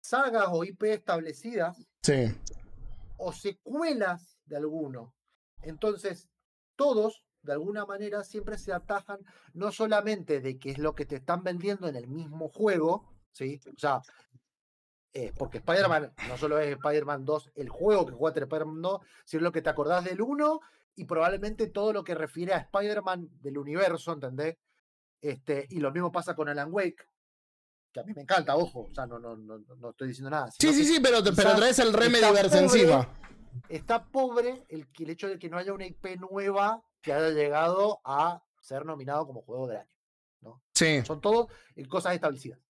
sagas 0.00 0.46
o 0.50 0.64
IP 0.64 0.84
establecidas 0.84 1.84
Sí. 2.02 2.32
o 3.16 3.32
secuelas 3.32 4.38
de 4.44 4.56
alguno. 4.56 5.14
Entonces, 5.62 6.28
todos, 6.76 7.24
de 7.42 7.52
alguna 7.52 7.84
manera, 7.84 8.22
siempre 8.24 8.56
se 8.56 8.72
atajan 8.72 9.18
no 9.52 9.72
solamente 9.72 10.40
de 10.40 10.58
qué 10.58 10.70
es 10.70 10.78
lo 10.78 10.94
que 10.94 11.06
te 11.06 11.16
están 11.16 11.42
vendiendo 11.42 11.88
en 11.88 11.96
el 11.96 12.06
mismo 12.06 12.48
juego, 12.48 13.04
¿sí? 13.32 13.60
O 13.66 13.78
sea, 13.78 14.00
eh, 15.12 15.32
porque 15.36 15.58
Spider-Man 15.58 16.12
no 16.28 16.36
solo 16.36 16.58
es 16.58 16.70
Spider-Man 16.72 17.24
2, 17.24 17.52
el 17.56 17.68
juego 17.68 18.06
que 18.06 18.12
jugaste 18.12 18.40
Spider-Man 18.40 18.82
2, 18.82 19.00
sino 19.24 19.42
lo 19.42 19.52
que 19.52 19.62
te 19.62 19.70
acordás 19.70 20.04
del 20.04 20.20
1 20.20 20.60
y 20.96 21.04
probablemente 21.04 21.66
todo 21.66 21.92
lo 21.92 22.04
que 22.04 22.14
refiere 22.14 22.52
a 22.52 22.58
Spider-Man 22.58 23.28
del 23.40 23.58
universo, 23.58 24.12
¿entendés? 24.12 24.56
Este, 25.20 25.66
y 25.70 25.80
lo 25.80 25.92
mismo 25.92 26.12
pasa 26.12 26.34
con 26.34 26.48
Alan 26.48 26.68
Wake, 26.70 27.04
que 27.92 28.00
a 28.00 28.04
mí 28.04 28.12
me 28.14 28.22
encanta, 28.22 28.56
ojo, 28.56 28.86
o 28.90 28.94
sea, 28.94 29.06
no, 29.06 29.18
no, 29.18 29.36
no, 29.36 29.58
no 29.58 29.90
estoy 29.90 30.08
diciendo 30.08 30.30
nada. 30.30 30.50
Sí, 30.58 30.72
sí, 30.72 30.84
sí, 30.84 31.00
pero, 31.00 31.18
pero 31.24 31.56
traes 31.56 31.78
el 31.80 31.90
pobre, 31.92 32.58
encima. 32.58 33.08
Está 33.68 34.04
pobre 34.04 34.64
el, 34.68 34.86
hecho 35.10 35.28
de 35.28 35.38
que 35.38 35.50
no 35.50 35.58
haya 35.58 35.72
una 35.72 35.86
IP 35.86 36.20
nueva 36.20 36.82
que 37.02 37.12
haya 37.12 37.30
llegado 37.30 38.00
a 38.04 38.44
ser 38.60 38.86
nominado 38.86 39.26
como 39.26 39.42
juego 39.42 39.66
del 39.66 39.78
año. 39.78 40.62
Sí. 40.74 41.02
Son 41.04 41.20
todos 41.20 41.48
eh, 41.74 41.86
cosas 41.86 42.14
establecidas. 42.14 42.60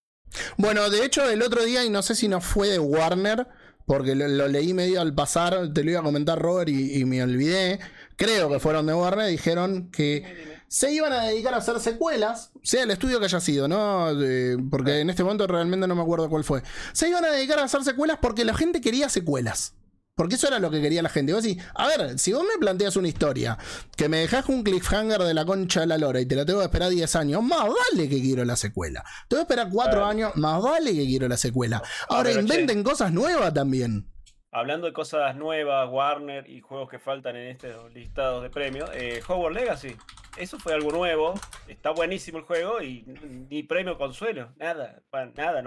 Bueno, 0.56 0.88
de 0.90 1.04
hecho, 1.04 1.28
el 1.28 1.42
otro 1.42 1.64
día, 1.64 1.84
y 1.84 1.90
no 1.90 2.02
sé 2.02 2.14
si 2.14 2.28
no 2.28 2.40
fue 2.40 2.68
de 2.68 2.78
Warner, 2.78 3.46
porque 3.86 4.14
lo, 4.14 4.28
lo 4.28 4.48
leí 4.48 4.72
medio 4.74 5.00
al 5.00 5.14
pasar, 5.14 5.72
te 5.72 5.82
lo 5.84 5.90
iba 5.90 6.00
a 6.00 6.04
comentar 6.04 6.38
Robert 6.38 6.68
y, 6.68 7.00
y 7.00 7.04
me 7.04 7.22
olvidé. 7.22 7.80
Creo 8.16 8.48
que 8.50 8.60
fueron 8.60 8.86
de 8.86 8.94
Warner, 8.94 9.26
dijeron 9.28 9.90
que 9.90 10.60
se 10.68 10.92
iban 10.92 11.12
a 11.12 11.24
dedicar 11.24 11.54
a 11.54 11.56
hacer 11.56 11.80
secuelas, 11.80 12.52
sea 12.62 12.84
el 12.84 12.90
estudio 12.92 13.18
que 13.18 13.24
haya 13.24 13.40
sido, 13.40 13.66
¿no? 13.66 14.14
De- 14.14 14.56
porque 14.70 15.00
en 15.00 15.10
este 15.10 15.24
momento 15.24 15.46
realmente 15.46 15.88
no 15.88 15.96
me 15.96 16.02
acuerdo 16.02 16.28
cuál 16.30 16.44
fue. 16.44 16.62
Se 16.92 17.08
iban 17.08 17.24
a 17.24 17.30
dedicar 17.30 17.58
a 17.58 17.64
hacer 17.64 17.82
secuelas 17.82 18.18
porque 18.22 18.44
la 18.44 18.54
gente 18.54 18.80
quería 18.80 19.08
secuelas. 19.08 19.74
Porque 20.14 20.34
eso 20.34 20.48
era 20.48 20.58
lo 20.58 20.70
que 20.70 20.82
quería 20.82 21.02
la 21.02 21.08
gente. 21.08 21.32
Vos 21.32 21.42
decís, 21.42 21.62
a 21.74 21.86
ver, 21.86 22.18
si 22.18 22.32
vos 22.32 22.42
me 22.42 22.58
planteas 22.58 22.96
una 22.96 23.08
historia 23.08 23.56
que 23.96 24.08
me 24.08 24.18
dejas 24.18 24.48
un 24.48 24.62
cliffhanger 24.62 25.22
de 25.22 25.32
la 25.32 25.44
concha 25.46 25.80
de 25.80 25.86
la 25.86 25.96
lora 25.98 26.20
y 26.20 26.26
te 26.26 26.36
la 26.36 26.44
tengo 26.44 26.58
que 26.58 26.66
esperar 26.66 26.90
10 26.90 27.16
años, 27.16 27.42
más 27.42 27.62
vale 27.66 28.08
que 28.08 28.20
quiero 28.20 28.44
la 28.44 28.56
secuela. 28.56 29.02
Te 29.28 29.36
voy 29.36 29.40
a 29.40 29.42
esperar 29.42 29.68
4 29.72 29.92
Claro. 29.92 30.06
años, 30.06 30.32
más 30.36 30.60
vale 30.62 30.92
que 30.92 31.06
quiero 31.06 31.26
la 31.26 31.36
secuela. 31.38 31.82
Ahora 32.08 32.32
che. 32.32 32.40
inventen 32.40 32.82
cosas 32.82 33.12
nuevas 33.12 33.54
también. 33.54 34.06
Hablando 34.52 34.88
de 34.88 34.92
cosas 34.92 35.36
nuevas, 35.36 35.88
Warner 35.90 36.50
y 36.50 36.60
juegos 36.60 36.90
que 36.90 36.98
faltan 36.98 37.36
en 37.36 37.46
estos 37.48 37.90
listados 37.94 38.42
de 38.42 38.50
premios, 38.50 38.90
eh, 38.94 39.22
Hogwarts 39.26 39.56
Legacy. 39.58 39.96
Eso 40.36 40.58
fue 40.58 40.72
algo 40.74 40.90
nuevo. 40.90 41.34
Está 41.68 41.90
buenísimo 41.90 42.38
el 42.38 42.44
juego 42.44 42.80
y 42.82 43.04
ni 43.50 43.62
premio 43.62 43.98
consuelo. 43.98 44.52
Nada, 44.56 45.02
nada. 45.34 45.62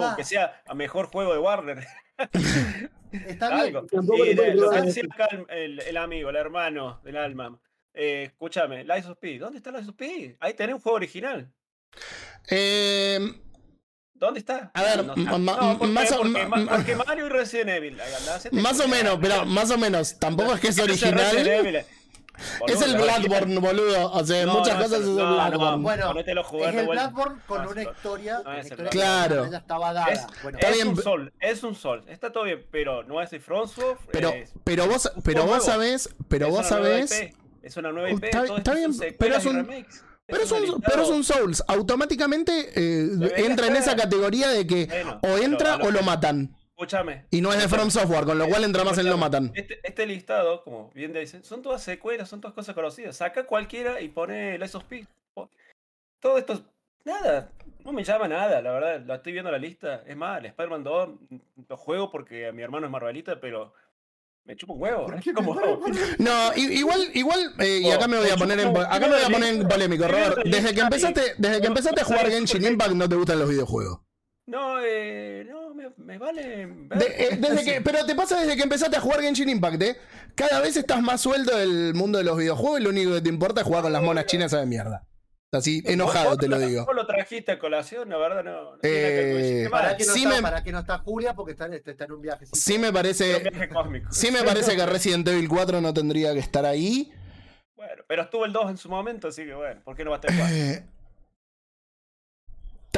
Va. 0.00 0.08
aunque 0.08 0.24
sea 0.24 0.62
a 0.66 0.74
mejor 0.74 1.06
juego 1.06 1.32
de 1.32 1.38
Warner. 1.38 1.86
Está 3.12 3.48
bien. 3.48 3.60
Algo. 3.76 3.86
Tampoco 3.86 4.24
Y 4.24 4.28
le 4.30 4.36
puede 4.36 4.48
de- 4.50 4.54
lo 4.54 4.60
probar 4.62 4.82
que 4.84 4.88
eso. 4.90 5.00
decía 5.00 5.10
acá 5.12 5.28
el, 5.30 5.46
el- 5.58 5.80
el 5.80 5.96
amigo, 5.96 6.30
el 6.30 6.36
hermano 6.36 7.00
del 7.04 7.16
alma. 7.16 7.58
Eh, 7.94 8.24
escúchame, 8.24 8.84
Lies 8.84 9.06
of 9.06 9.18
P. 9.18 9.38
¿Dónde 9.38 9.58
está 9.58 9.70
Lies 9.70 9.88
of 9.88 9.94
P? 9.96 10.36
Ahí 10.40 10.54
tenés 10.54 10.74
un 10.76 10.80
juego 10.80 10.96
original. 10.96 11.50
Eh, 12.50 13.18
¿Dónde 14.14 14.40
está? 14.40 14.70
A 14.74 14.82
ver, 14.82 15.04
No, 15.04 15.14
ma- 15.16 15.38
ma- 15.38 15.56
no, 15.56 15.78
porque, 15.78 15.92
más 15.92 16.12
o- 16.12 16.18
porque, 16.18 16.46
ma- 16.46 16.56
ma- 16.56 16.76
porque 16.76 16.96
Mario 16.96 17.26
y 17.26 17.28
Resident 17.28 17.70
Evil. 17.70 17.98
más 18.52 18.80
o 18.80 18.88
menos, 18.88 19.18
pero 19.22 19.44
más 19.46 19.70
o 19.70 19.78
menos. 19.78 20.18
Tampoco 20.18 20.54
es 20.54 20.60
que 20.60 20.68
es 20.68 20.78
original. 20.80 21.84
Evil, 22.38 22.74
Es 22.74 22.80
boludo, 22.80 22.84
el. 22.84 23.02
Bloodborne, 23.22 23.58
boludo. 23.58 24.12
O 24.12 24.24
sea, 24.24 24.46
No, 24.46 24.58
muchas 24.58 24.74
no, 24.76 24.82
cosas 24.82 24.92
ese- 25.00 25.02
es 25.02 25.08
el 25.08 25.16
no, 25.16 25.24
no, 25.28 25.48
Bloodborne. 25.50 25.82
Bueno, 25.82 26.20
es 26.20 26.28
el 26.28 26.86
vuelta. 26.86 27.08
Bloodborne 27.08 27.40
con 27.46 27.62
No, 27.64 27.70
una 27.70 27.82
historia, 27.82 28.34
no 28.34 28.40
una 28.42 28.58
el 28.60 28.66
historia 28.66 28.90
Claro. 28.90 29.50
ya 29.50 29.58
estaba 29.58 29.92
dada. 29.92 30.12
Es, 30.12 30.26
Bueno, 30.42 30.58
Está 30.58 30.70
es 30.70 30.74
bien, 30.76 30.88
un 30.88 31.02
sol, 31.02 31.32
es 31.40 31.62
un 31.64 31.74
sol. 31.74 32.04
Está 32.08 32.32
todo 32.32 32.44
bien, 32.44 32.64
pero 32.70 33.02
no 33.04 33.20
es 33.20 33.30
de 33.30 33.40
FromSoft. 33.40 34.00
Pero, 34.12 34.30
es, 34.30 34.52
pero 34.64 34.86
vos, 34.86 35.10
pero 35.24 35.40
vos 35.42 35.48
nuevo. 35.50 35.64
sabés, 35.64 36.08
pero 36.28 36.46
es 36.46 36.52
vos 36.52 36.66
una 36.70 36.78
nueva 36.80 37.06
sabés. 37.06 37.22
IP, 37.22 37.36
Es 37.62 37.76
una 37.76 37.92
nueva 37.92 38.10
IP. 38.10 38.24
está- 38.24 38.44
todo 38.46 38.56
está 38.58 38.72
esto 38.78 39.00
bien, 39.00 39.16
pero 39.18 39.34
es 39.36 39.44
un-. 39.46 39.84
Pero 40.30 40.42
es, 40.42 40.52
un 40.52 40.80
pero 40.82 41.02
es 41.04 41.08
un 41.08 41.24
Souls. 41.24 41.64
Automáticamente 41.68 42.72
eh, 42.76 43.32
entra 43.38 43.66
en 43.68 43.76
esa 43.76 43.96
categoría 43.96 44.48
de 44.48 44.66
que 44.66 44.84
Bueno, 44.86 45.18
o 45.22 45.38
entra 45.38 45.76
o 45.76 45.84
lo- 45.84 45.90
lo 45.92 46.02
matan. 46.02 46.54
Escúchame. 46.78 47.24
Y 47.32 47.40
no 47.40 47.52
es 47.52 47.60
de 47.60 47.68
From 47.68 47.90
Software, 47.90 48.24
con 48.24 48.38
lo 48.38 48.46
cual 48.46 48.62
entra 48.62 48.84
más 48.84 48.96
en 48.98 49.10
lo 49.10 49.18
matan. 49.18 49.50
Este, 49.52 49.80
este 49.82 50.06
listado, 50.06 50.62
como 50.62 50.92
bien 50.94 51.12
dicen, 51.12 51.42
son 51.42 51.60
todas 51.60 51.82
secuelas, 51.82 52.28
son 52.28 52.40
todas 52.40 52.54
cosas 52.54 52.72
conocidas. 52.72 53.16
Saca 53.16 53.46
cualquiera 53.46 54.00
y 54.00 54.08
pone 54.08 54.56
Lies 54.56 54.76
of 54.76 54.84
P. 54.84 55.04
Todo 56.20 56.38
esto, 56.38 56.62
nada, 57.04 57.50
no 57.84 57.92
me 57.92 58.04
llama 58.04 58.28
nada, 58.28 58.62
la 58.62 58.70
verdad. 58.70 59.02
La 59.04 59.16
estoy 59.16 59.32
viendo 59.32 59.50
la 59.50 59.58
lista. 59.58 60.04
Es 60.06 60.16
más, 60.16 60.38
el 60.38 60.46
Spider-Man 60.46 60.84
2 60.84 61.08
lo 61.68 61.76
juego 61.76 62.12
porque 62.12 62.52
mi 62.52 62.62
hermano 62.62 62.86
es 62.86 62.92
Marvelita, 62.92 63.40
pero 63.40 63.72
me 64.44 64.54
chupa 64.54 64.74
un 64.74 64.80
huevo. 64.80 65.12
Es 65.12 65.34
como, 65.34 65.54
No, 66.18 66.54
igual, 66.54 67.10
igual, 67.12 67.54
eh, 67.58 67.80
y 67.82 67.90
acá 67.90 68.06
me 68.06 68.18
voy 68.18 68.30
a 68.30 68.34
oh, 68.34 68.38
poner 68.38 68.60
en, 68.60 68.68
oh, 68.68 68.80
acá 68.82 69.00
me 69.00 69.16
voy 69.16 69.24
a 69.24 69.30
poner 69.30 69.54
en 69.54 69.66
polémico, 69.66 70.06
Robert. 70.06 70.44
Desde 70.44 70.72
que 70.72 70.80
empezaste, 70.82 71.22
desde 71.38 71.60
que 71.60 71.66
empezaste 71.66 72.02
a 72.02 72.04
jugar 72.04 72.30
Genshin. 72.30 72.64
Impact 72.64 72.92
no 72.92 73.08
te 73.08 73.16
gustan 73.16 73.40
los 73.40 73.48
videojuegos. 73.48 73.98
No, 74.48 74.78
eh, 74.82 75.44
no, 75.46 75.74
me, 75.74 75.90
me 75.98 76.16
vale. 76.16 76.66
De- 76.66 77.06
eh, 77.06 77.36
desde 77.38 77.64
que, 77.64 77.80
pero 77.84 78.06
te 78.06 78.14
pasa 78.14 78.40
desde 78.40 78.56
que 78.56 78.62
empezaste 78.62 78.96
a 78.96 79.00
jugar 79.00 79.20
Genshin 79.20 79.50
Impact, 79.50 79.82
¿eh? 79.82 79.96
Cada 80.34 80.60
vez 80.60 80.74
estás 80.78 81.02
más 81.02 81.20
suelto 81.20 81.54
del 81.54 81.92
mundo 81.94 82.16
de 82.16 82.24
los 82.24 82.38
videojuegos 82.38 82.80
y 82.80 82.82
lo 82.84 82.88
único 82.90 83.12
que 83.12 83.20
te 83.20 83.28
importa 83.28 83.60
es 83.60 83.66
jugar 83.66 83.82
con 83.82 83.92
las 83.92 84.02
monas 84.02 84.24
chinas 84.24 84.50
de 84.50 84.64
mierda. 84.64 85.04
Así, 85.52 85.82
enojado 85.84 86.36
te 86.38 86.48
lo 86.48 86.58
digo. 86.58 86.86
Vos 86.86 86.94
lo 86.94 87.06
trajiste 87.06 87.52
a 87.52 87.58
colación, 87.58 88.08
la 88.08 88.16
verdad 88.16 88.42
no. 88.42 88.72
no 88.76 88.78
que 88.80 89.64
Eh. 89.64 89.68
¿Para 89.70 89.96
qué, 89.98 90.06
no 90.06 90.12
Sí 90.14 90.24
está, 90.24 90.34
me- 90.36 90.42
para 90.42 90.62
qué 90.62 90.72
no 90.72 90.78
está 90.78 90.98
Julia? 90.98 91.34
Porque 91.34 91.52
está, 91.52 91.66
está, 91.66 91.90
está 91.90 92.04
en 92.06 92.12
un 92.12 92.22
viaje. 92.22 92.46
Sí 92.52 92.78
me 92.78 92.90
parece, 92.90 93.40
viaje 93.40 93.68
cósmico. 93.68 94.10
sí 94.12 94.30
me 94.30 94.42
parece 94.44 94.76
que 94.76 94.86
Resident 94.86 95.28
Evil 95.28 95.48
4 95.48 95.80
no 95.82 95.92
tendría 95.92 96.32
que 96.32 96.40
estar 96.40 96.64
ahí. 96.64 97.12
Bueno, 97.76 98.02
pero 98.06 98.22
estuvo 98.22 98.46
el 98.46 98.52
2 98.54 98.70
en 98.70 98.76
su 98.78 98.88
momento, 98.88 99.28
así 99.28 99.44
que 99.44 99.52
bueno, 99.54 99.80
¿por 99.84 99.94
qué 99.94 100.04
no 100.04 100.10
va 100.10 100.16
a 100.16 100.20
estar? 100.20 100.50
Eh, 100.52 100.84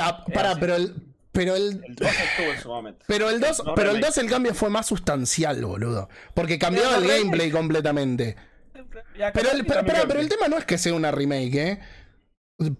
así. 0.00 0.58
pero 0.60 0.76
el, 0.76 0.94
pero 1.32 1.54
el, 1.56 1.82
El 1.86 1.94
2 1.94 2.08
estuvo 2.10 2.52
en 2.52 2.60
su 2.60 2.68
momento. 2.68 3.04
pero 3.06 3.30
el 3.30 3.40
2, 3.40 3.64
No 3.64 3.74
pero 3.74 3.90
el 3.90 3.96
remake. 3.96 4.14
2 4.14 4.18
el 4.24 4.30
cambio 4.30 4.54
fue 4.54 4.70
más 4.70 4.86
sustancial, 4.86 5.64
boludo. 5.64 6.08
Porque 6.34 6.58
cambiaba 6.58 6.90
no 6.90 6.96
el 6.96 7.02
remake. 7.02 7.18
gameplay 7.22 7.50
completamente. 7.50 8.36
Pero 8.72 9.50
el, 9.52 9.64
pero, 9.66 9.74
cambió 9.80 9.94
pero- 9.94 10.08
pero 10.08 10.20
el 10.20 10.28
tema 10.28 10.48
no 10.48 10.58
es 10.58 10.64
que 10.64 10.78
sea 10.78 10.94
una 10.94 11.10
remake, 11.10 11.54
¿eh? 11.54 11.80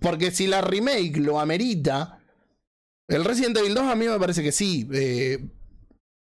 Porque 0.00 0.30
si 0.30 0.46
la 0.46 0.60
remake 0.60 1.16
lo 1.18 1.38
amerita, 1.40 2.18
el 3.08 3.24
Resident 3.24 3.56
Evil 3.58 3.74
2 3.74 3.84
a 3.84 3.94
mí 3.94 4.06
me 4.08 4.18
parece 4.18 4.42
que 4.42 4.52
sí, 4.52 4.88
eh, 4.92 5.38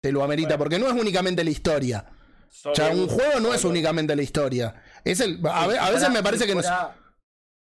te 0.02 0.12
lo 0.12 0.22
amerita, 0.24 0.50
Bueno. 0.50 0.58
porque 0.58 0.78
no 0.78 0.86
es 0.88 0.94
únicamente 1.00 1.44
la 1.44 1.50
historia. 1.50 2.06
O 2.64 2.74
sea, 2.74 2.88
un 2.90 3.06
juego 3.08 3.40
no 3.40 3.52
es 3.54 3.64
únicamente 3.64 4.16
la 4.16 4.22
historia. 4.22 4.82
Es 5.04 5.20
el, 5.20 5.40
a, 5.46 5.62
Sí, 5.64 5.68
ve- 5.68 5.74
si 5.74 5.78
a 5.78 5.90
veces 5.90 6.10
me 6.10 6.22
parece 6.22 6.44
si 6.44 6.48
que 6.48 6.54
no 6.54 6.60
es- 6.60 6.66
fuera- 6.66 6.96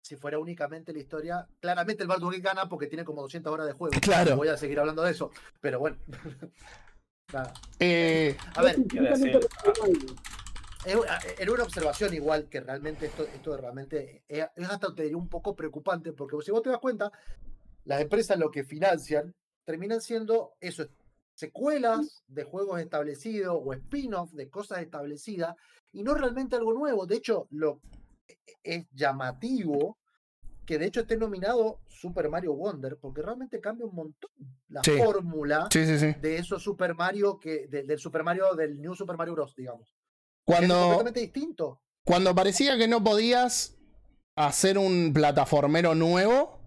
Si 0.02 0.16
fuera 0.16 0.38
únicamente 0.38 0.92
la 0.92 0.98
historia, 0.98 1.48
claramente 1.60 2.02
el 2.02 2.08
Baldur's 2.08 2.36
Gate 2.36 2.48
gana 2.48 2.68
porque 2.68 2.88
tiene 2.88 3.04
como 3.04 3.22
200 3.22 3.52
horas 3.52 3.66
de 3.66 3.72
juego. 3.72 3.92
Claro. 4.02 4.36
Voy 4.36 4.48
a 4.48 4.56
seguir 4.56 4.80
hablando 4.80 5.02
de 5.02 5.12
eso, 5.12 5.30
pero 5.60 5.78
bueno. 5.78 5.96
Nada. 7.32 7.54
eh, 7.78 8.36
A 8.56 8.62
ver, 8.62 8.76
era 11.38 11.52
una 11.52 11.62
observación 11.62 12.12
igual 12.12 12.48
que 12.48 12.60
realmente 12.60 13.06
esto, 13.06 13.22
esto 13.22 13.56
realmente 13.56 14.24
es, 14.28 14.44
es 14.56 14.68
hasta 14.68 14.92
te 14.94 15.04
diría 15.04 15.16
un 15.16 15.28
poco 15.28 15.54
preocupante 15.54 16.12
porque 16.12 16.36
si 16.44 16.50
vos 16.50 16.62
te 16.62 16.70
das 16.70 16.80
cuenta, 16.80 17.10
las 17.84 18.00
empresas 18.00 18.38
lo 18.38 18.50
que 18.50 18.64
financian 18.64 19.34
terminan 19.64 20.00
siendo 20.00 20.54
eso, 20.60 20.84
secuelas 21.34 22.22
de 22.26 22.44
juegos 22.44 22.80
establecidos 22.80 23.56
o 23.64 23.72
spin-off 23.72 24.32
de 24.32 24.50
cosas 24.50 24.80
establecidas 24.80 25.54
y 25.92 26.02
no 26.02 26.14
realmente 26.14 26.56
algo 26.56 26.74
nuevo. 26.74 27.06
De 27.06 27.16
hecho, 27.16 27.46
lo 27.50 27.80
es 28.62 28.86
llamativo 28.92 29.98
que 30.64 30.78
de 30.78 30.86
hecho 30.86 31.00
esté 31.00 31.16
nominado 31.16 31.80
Super 31.88 32.28
Mario 32.28 32.54
Wonder 32.54 32.96
porque 33.00 33.20
realmente 33.22 33.60
cambia 33.60 33.84
un 33.86 33.94
montón 33.94 34.30
la 34.68 34.82
Sí. 34.84 34.92
fórmula 34.96 35.68
sí, 35.72 35.84
sí, 35.86 35.98
sí. 35.98 36.14
de 36.20 36.36
esos 36.36 36.62
Super 36.62 36.94
Mario 36.94 37.38
que 37.40 37.66
de- 37.66 37.82
del 37.82 37.98
Super 37.98 38.22
Mario 38.22 38.54
del 38.54 38.80
New 38.80 38.94
Super 38.94 39.16
Mario 39.16 39.34
Bros, 39.34 39.54
digamos. 39.56 39.88
Es 39.88 39.94
Cuando, 40.44 40.74
completamente 40.76 41.20
distinto. 41.20 41.82
cuando 42.04 42.34
parecía 42.34 42.76
que 42.78 42.86
no 42.88 43.02
podías 43.02 43.76
hacer 44.36 44.78
un 44.78 45.12
plataformero 45.12 45.94
nuevo, 45.94 46.61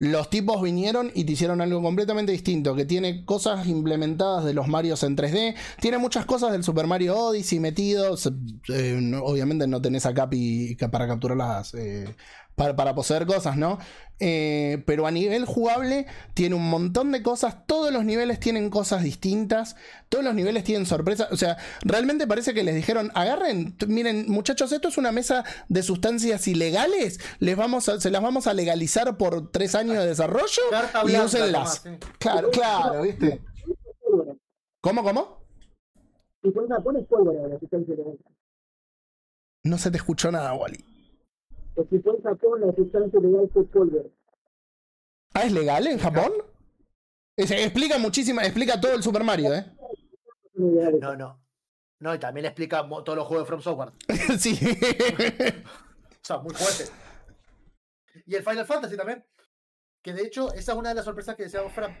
los 0.00 0.30
tipos 0.30 0.62
vinieron 0.62 1.10
y 1.14 1.24
te 1.24 1.32
hicieron 1.32 1.60
algo 1.60 1.82
completamente 1.82 2.30
distinto, 2.30 2.76
que 2.76 2.84
tiene 2.84 3.24
cosas 3.24 3.66
implementadas 3.66 4.44
de 4.44 4.54
los 4.54 4.68
Marios 4.68 5.02
en 5.02 5.16
3D, 5.16 5.56
tiene 5.80 5.98
muchas 5.98 6.24
cosas 6.24 6.52
del 6.52 6.62
Super 6.62 6.86
Mario 6.86 7.16
Odyssey 7.16 7.58
metidos, 7.58 8.30
eh, 8.72 9.12
obviamente 9.20 9.66
no 9.66 9.82
tenés 9.82 10.06
a 10.06 10.14
Capi 10.14 10.76
ca- 10.76 10.90
para 10.90 11.08
capturarlas, 11.08 11.74
eh, 11.74 12.14
para, 12.58 12.76
para 12.76 12.94
poseer 12.94 13.24
cosas, 13.24 13.56
¿no? 13.56 13.78
Eh, 14.20 14.82
pero 14.84 15.06
a 15.06 15.10
nivel 15.12 15.44
jugable 15.46 16.06
tiene 16.34 16.56
un 16.56 16.68
montón 16.68 17.12
de 17.12 17.22
cosas, 17.22 17.64
todos 17.66 17.92
los 17.92 18.04
niveles 18.04 18.40
tienen 18.40 18.68
cosas 18.68 19.04
distintas, 19.04 19.76
todos 20.08 20.24
los 20.24 20.34
niveles 20.34 20.64
tienen 20.64 20.86
sorpresas, 20.86 21.28
o 21.30 21.36
sea, 21.36 21.56
realmente 21.82 22.26
parece 22.26 22.52
que 22.52 22.64
les 22.64 22.74
dijeron, 22.74 23.12
agarren, 23.14 23.76
miren 23.86 24.28
muchachos, 24.28 24.72
esto 24.72 24.88
es 24.88 24.98
una 24.98 25.12
mesa 25.12 25.44
de 25.68 25.82
sustancias 25.84 26.48
ilegales, 26.48 27.20
les 27.38 27.56
vamos 27.56 27.88
a- 27.88 28.00
se 28.00 28.10
las 28.10 28.20
vamos 28.20 28.48
a 28.48 28.54
legalizar 28.54 29.16
por 29.16 29.52
tres 29.52 29.76
años 29.76 29.96
de 29.98 30.06
desarrollo 30.06 30.62
Carta 30.68 31.02
y 31.06 31.16
úsenlas. 31.16 31.82
Tomás, 31.84 32.00
sí. 32.00 32.08
Claro, 32.18 32.50
claro, 32.50 33.02
¿viste? 33.02 33.40
¿Cómo, 34.80 35.04
cómo? 35.04 35.44
No 39.64 39.78
se 39.78 39.90
te 39.90 39.96
escuchó 39.98 40.32
nada, 40.32 40.54
Wally. 40.54 40.84
O 41.78 41.86
si 41.88 41.98
pones 41.98 42.22
Japón 42.22 42.60
la 42.60 42.72
sustancia 42.74 43.20
legal 43.20 43.48
fue 43.52 43.64
pólvora. 43.66 44.08
Ah, 45.34 45.44
¿es 45.44 45.52
legal 45.52 45.86
en 45.86 45.98
Japón? 45.98 46.32
Es- 47.36 47.50
explica 47.52 47.98
muchísimo, 47.98 48.40
explica 48.40 48.80
todo 48.80 48.94
el 48.94 49.02
Super 49.02 49.22
Mario, 49.22 49.54
¿eh? 49.54 49.64
No. 50.54 51.16
No, 51.16 51.40
no. 52.00 52.14
Y 52.14 52.18
también 52.18 52.46
explica 52.46 52.86
todos 52.88 53.16
los 53.16 53.26
juegos 53.26 53.44
de 53.44 53.48
From 53.48 53.60
Software. 53.62 53.92
sí. 54.38 54.58
O 56.20 56.24
sea, 56.28 56.38
muy 56.38 56.52
fuerte. 56.54 56.92
Y 58.26 58.34
el 58.34 58.42
Final 58.42 58.66
Fantasy 58.66 58.96
también. 58.98 59.24
Que 60.02 60.12
de 60.12 60.22
hecho, 60.22 60.52
esa 60.52 60.72
es 60.72 60.78
una 60.78 60.90
de 60.90 60.96
las 60.96 61.04
sorpresas 61.06 61.36
que 61.36 61.44
decíamos 61.44 61.72
Fran, 61.72 61.96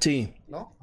sí. 0.00 0.32
¿no? 0.46 0.76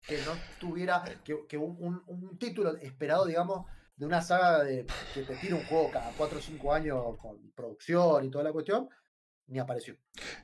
Que 0.00 0.16
no 0.22 0.32
tuviera, 0.58 1.04
que, 1.24 1.46
que 1.46 1.58
un, 1.58 1.76
un- 1.78 2.02
un 2.06 2.38
título 2.38 2.74
esperado, 2.78 3.26
digamos, 3.26 3.66
de 3.98 4.06
una 4.06 4.22
saga 4.22 4.64
de 4.64 4.86
que 5.12 5.22
te 5.22 5.34
tira 5.36 5.56
un 5.56 5.64
juego 5.66 5.90
cada 5.90 6.10
4 6.16 6.38
o 6.38 6.40
5 6.40 6.72
años 6.72 7.18
con 7.20 7.50
producción 7.52 8.24
y 8.24 8.30
toda 8.30 8.44
la 8.44 8.52
cuestión, 8.52 8.88
ni 9.48 9.58
apareció. 9.58 9.96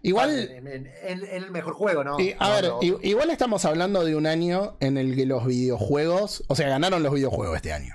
Igual, 0.02 0.30
En, 0.50 0.66
en- 0.66 0.86
en- 0.86 1.24
en 1.24 1.42
el 1.44 1.50
mejor 1.50 1.74
juego, 1.74 2.02
¿no? 2.04 2.18
Y, 2.20 2.34
a 2.38 2.48
No, 2.48 2.54
ver, 2.54 2.64
no. 2.92 2.98
igual 3.02 3.30
estamos 3.30 3.64
hablando 3.64 4.04
de 4.04 4.16
un 4.16 4.26
año 4.26 4.76
en 4.80 4.98
el 4.98 5.14
que 5.14 5.24
los 5.24 5.46
videojuegos, 5.46 6.44
o 6.48 6.56
sea, 6.56 6.68
ganaron 6.68 7.02
los 7.02 7.14
videojuegos 7.14 7.56
este 7.56 7.72
año. 7.72 7.94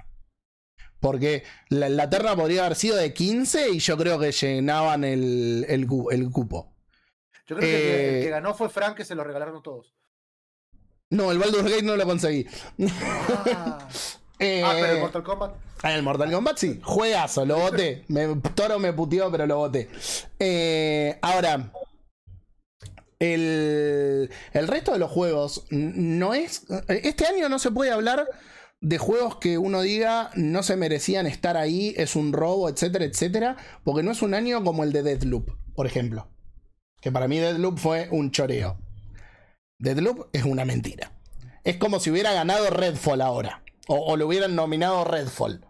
Porque 1.02 1.44
la, 1.70 1.88
la 1.90 2.10
terna 2.10 2.36
podría 2.36 2.66
haber 2.66 2.76
sido 2.78 2.96
de 2.98 3.14
15 3.14 3.70
y 3.72 3.80
yo 3.80 3.98
creo 3.98 4.20
que 4.20 4.32
llenaban 4.32 5.04
el, 5.04 5.66
el, 5.70 5.88
cu- 5.88 6.10
el 6.12 6.30
cupo. 6.32 6.74
Yo 7.48 7.56
creo 7.56 7.70
que 7.70 7.76
el 7.76 7.82
que, 7.82 8.10
el 8.10 8.16
eh, 8.16 8.24
que 8.26 8.30
ganó 8.30 8.54
fue 8.54 8.70
Frank, 8.70 8.96
que 8.98 9.06
se 9.06 9.16
lo 9.16 9.24
regalaron 9.24 9.62
todos. 9.64 9.96
No, 11.10 11.32
el 11.32 11.40
Baldur's 11.40 11.64
Gate 11.70 11.84
no 11.84 11.96
lo 11.96 12.06
conseguí. 12.06 12.46
Ah, 13.56 13.88
Eh, 14.40 14.64
Ah, 14.66 14.74
pero 14.80 14.94
el 14.94 15.00
Mortal 15.02 15.24
Kombat. 15.24 15.56
Ah, 15.84 15.94
el 15.94 16.04
Mortal 16.04 16.32
Kombat 16.32 16.58
sí, 16.58 16.80
juegazo, 16.84 17.46
lo 17.46 17.58
voté. 17.60 18.06
Me, 18.08 18.28
Toro 18.56 18.80
me 18.80 18.94
puteó, 18.94 19.30
pero 19.32 19.46
lo 19.46 19.58
voté. 19.58 19.90
Eh, 20.40 21.18
ahora, 21.22 21.72
el, 23.20 24.30
el 24.54 24.68
resto 24.68 24.94
de 24.94 25.00
los 25.00 25.12
juegos 25.12 25.66
no 25.70 26.34
es. 26.34 26.66
Este 26.88 27.26
año 27.26 27.50
no 27.50 27.60
se 27.60 27.72
puede 27.72 27.92
hablar 27.92 28.28
de 28.82 28.98
juegos 28.98 29.38
que 29.38 29.58
uno 29.58 29.82
diga 29.82 30.32
no 30.36 30.64
se 30.64 30.78
merecían 30.78 31.28
estar 31.28 31.58
ahí, 31.58 31.94
es 31.98 32.16
un 32.16 32.32
robo, 32.32 32.70
etcétera, 32.70 33.04
etcétera, 33.06 33.58
porque 33.84 34.04
no 34.04 34.12
es 34.12 34.22
un 34.22 34.34
año 34.34 34.64
como 34.64 34.84
el 34.84 34.94
de 34.94 35.04
Deadloop, 35.04 35.50
por 35.76 35.86
ejemplo. 35.86 36.28
Que 37.02 37.12
para 37.12 37.28
mí 37.28 37.40
Deadloop 37.40 37.78
fue 37.78 38.08
un 38.12 38.32
choreo. 38.32 38.78
Deadloop 39.80 40.28
es 40.34 40.44
una 40.44 40.66
mentira. 40.66 41.12
Es 41.64 41.78
como 41.78 42.00
si 42.00 42.10
hubiera 42.10 42.34
ganado 42.34 42.70
Redfall 42.70 43.22
ahora. 43.22 43.64
O, 43.92 43.96
o 44.14 44.18
lo 44.18 44.28
hubieran 44.28 44.56
nominado 44.56 45.04
Redfall. 45.04 45.66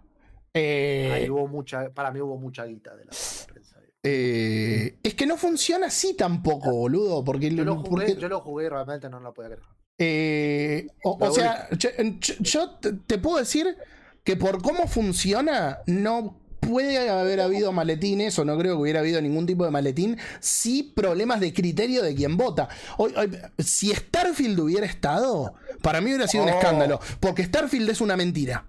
Eh, 0.53 1.09
Ahí 1.13 1.30
hubo 1.30 1.47
mucha, 1.47 1.89
para 1.91 2.11
mí 2.11 2.20
hubo 2.20 2.38
mucha 2.38 2.65
guita 2.65 2.95
de 2.95 3.05
la 3.05 3.11
prensa. 3.47 3.80
eh, 4.03 4.97
es 5.03 5.13
que 5.13 5.26
no 5.26 5.38
funciona 5.38 5.88
así 5.88 6.15
tampoco, 6.15 6.72
boludo. 6.72 7.24
Porque, 7.24 7.49
Yo 7.53 7.63
lo 7.63 7.78
jugué, 7.78 7.89
porque- 8.07 8.15
yo 8.22 8.28
lo 8.30 8.41
jugué 8.41 8.65
y 8.65 8.70
realmente 8.70 9.09
no 9.09 9.20
lo 9.20 9.34
podía 9.34 9.51
creer. 9.51 9.63
eh, 9.99 10.88
o, 11.03 11.32
sea, 11.32 11.67
yo, 11.78 12.72
te 13.05 13.17
puedo 13.17 13.38
decir 13.38 13.76
que 14.24 14.36
por 14.36 14.61
cómo 14.61 14.88
funciona, 14.88 15.80
no 15.88 16.38
puede 16.60 17.10
haber 17.10 17.41
habido 17.41 17.72
maletines, 17.72 18.38
o 18.39 18.45
no 18.45 18.57
creo 18.57 18.76
que 18.76 18.82
hubiera 18.82 18.99
habido 18.99 19.22
ningún 19.22 19.45
tipo 19.45 19.66
de 19.66 19.72
maletín, 19.72 20.18
sí 20.39 20.84
problemas 20.95 21.39
de 21.39 21.53
criterio 21.53 22.01
de 22.03 22.16
quien 22.16 22.38
vota. 22.38 22.70
Hoy- 22.97 23.14
hoy, 23.16 23.32
si 23.57 23.93
Starfield 23.93 24.60
hubiera 24.60 24.86
estado, 24.86 25.53
para 25.82 26.01
mí 26.01 26.07
hubiera 26.12 26.28
sido 26.28 26.43
un 26.43 26.49
Oh. 26.49 26.53
escándalo, 26.57 26.99
porque 27.20 27.43
Starfield 27.45 27.89
es 27.89 28.01
una 28.01 28.16
mentira. 28.18 28.66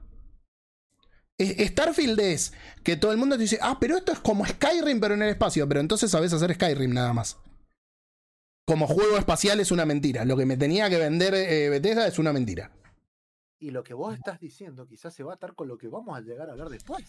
Starfield 1.38 2.20
es 2.20 2.52
que 2.82 2.96
todo 2.96 3.12
el 3.12 3.16
mundo 3.18 3.36
te 3.36 3.42
dice, 3.42 3.58
ah, 3.62 3.78
pero 3.80 3.96
esto 3.96 4.12
es 4.12 4.18
como 4.20 4.44
Skyrim, 4.46 5.00
pero 5.00 5.14
en 5.14 5.22
el 5.22 5.30
espacio, 5.30 5.66
pero 5.66 5.80
entonces 5.80 6.10
sabes 6.10 6.32
hacer 6.34 6.52
Skyrim 6.54 6.92
nada 6.92 7.14
más. 7.14 7.38
Como 8.66 8.86
juego 8.86 9.16
espacial 9.16 9.58
es 9.58 9.70
una 9.70 9.86
mentira. 9.86 10.24
Lo 10.26 10.36
que 10.36 10.44
me 10.46 10.56
tenía 10.58 10.90
que 10.90 10.98
vender 10.98 11.34
eh, 11.34 11.70
Bethesda 11.70 12.06
es 12.06 12.18
una 12.18 12.32
mentira. 12.32 12.70
Y 13.60 13.70
lo 13.70 13.82
que 13.84 13.92
vos 13.94 14.14
estás 14.14 14.40
diciendo 14.40 14.86
quizás 14.86 15.12
se 15.14 15.22
va 15.22 15.32
a 15.32 15.34
atar 15.36 15.54
con 15.54 15.68
lo 15.68 15.76
que 15.76 15.88
vamos 15.88 16.16
a 16.16 16.20
llegar 16.22 16.48
a 16.48 16.52
hablar 16.52 16.70
después. 16.70 17.04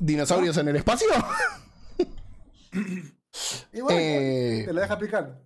¿Dinosaurios 0.00 0.56
en 0.56 0.68
el 0.68 0.76
espacio? 0.76 1.08
Y 3.72 3.80
bueno, 3.80 3.98
Eh, 3.98 4.62
te 4.66 4.72
lo 4.72 4.80
deja 4.80 4.98
picando. 4.98 5.38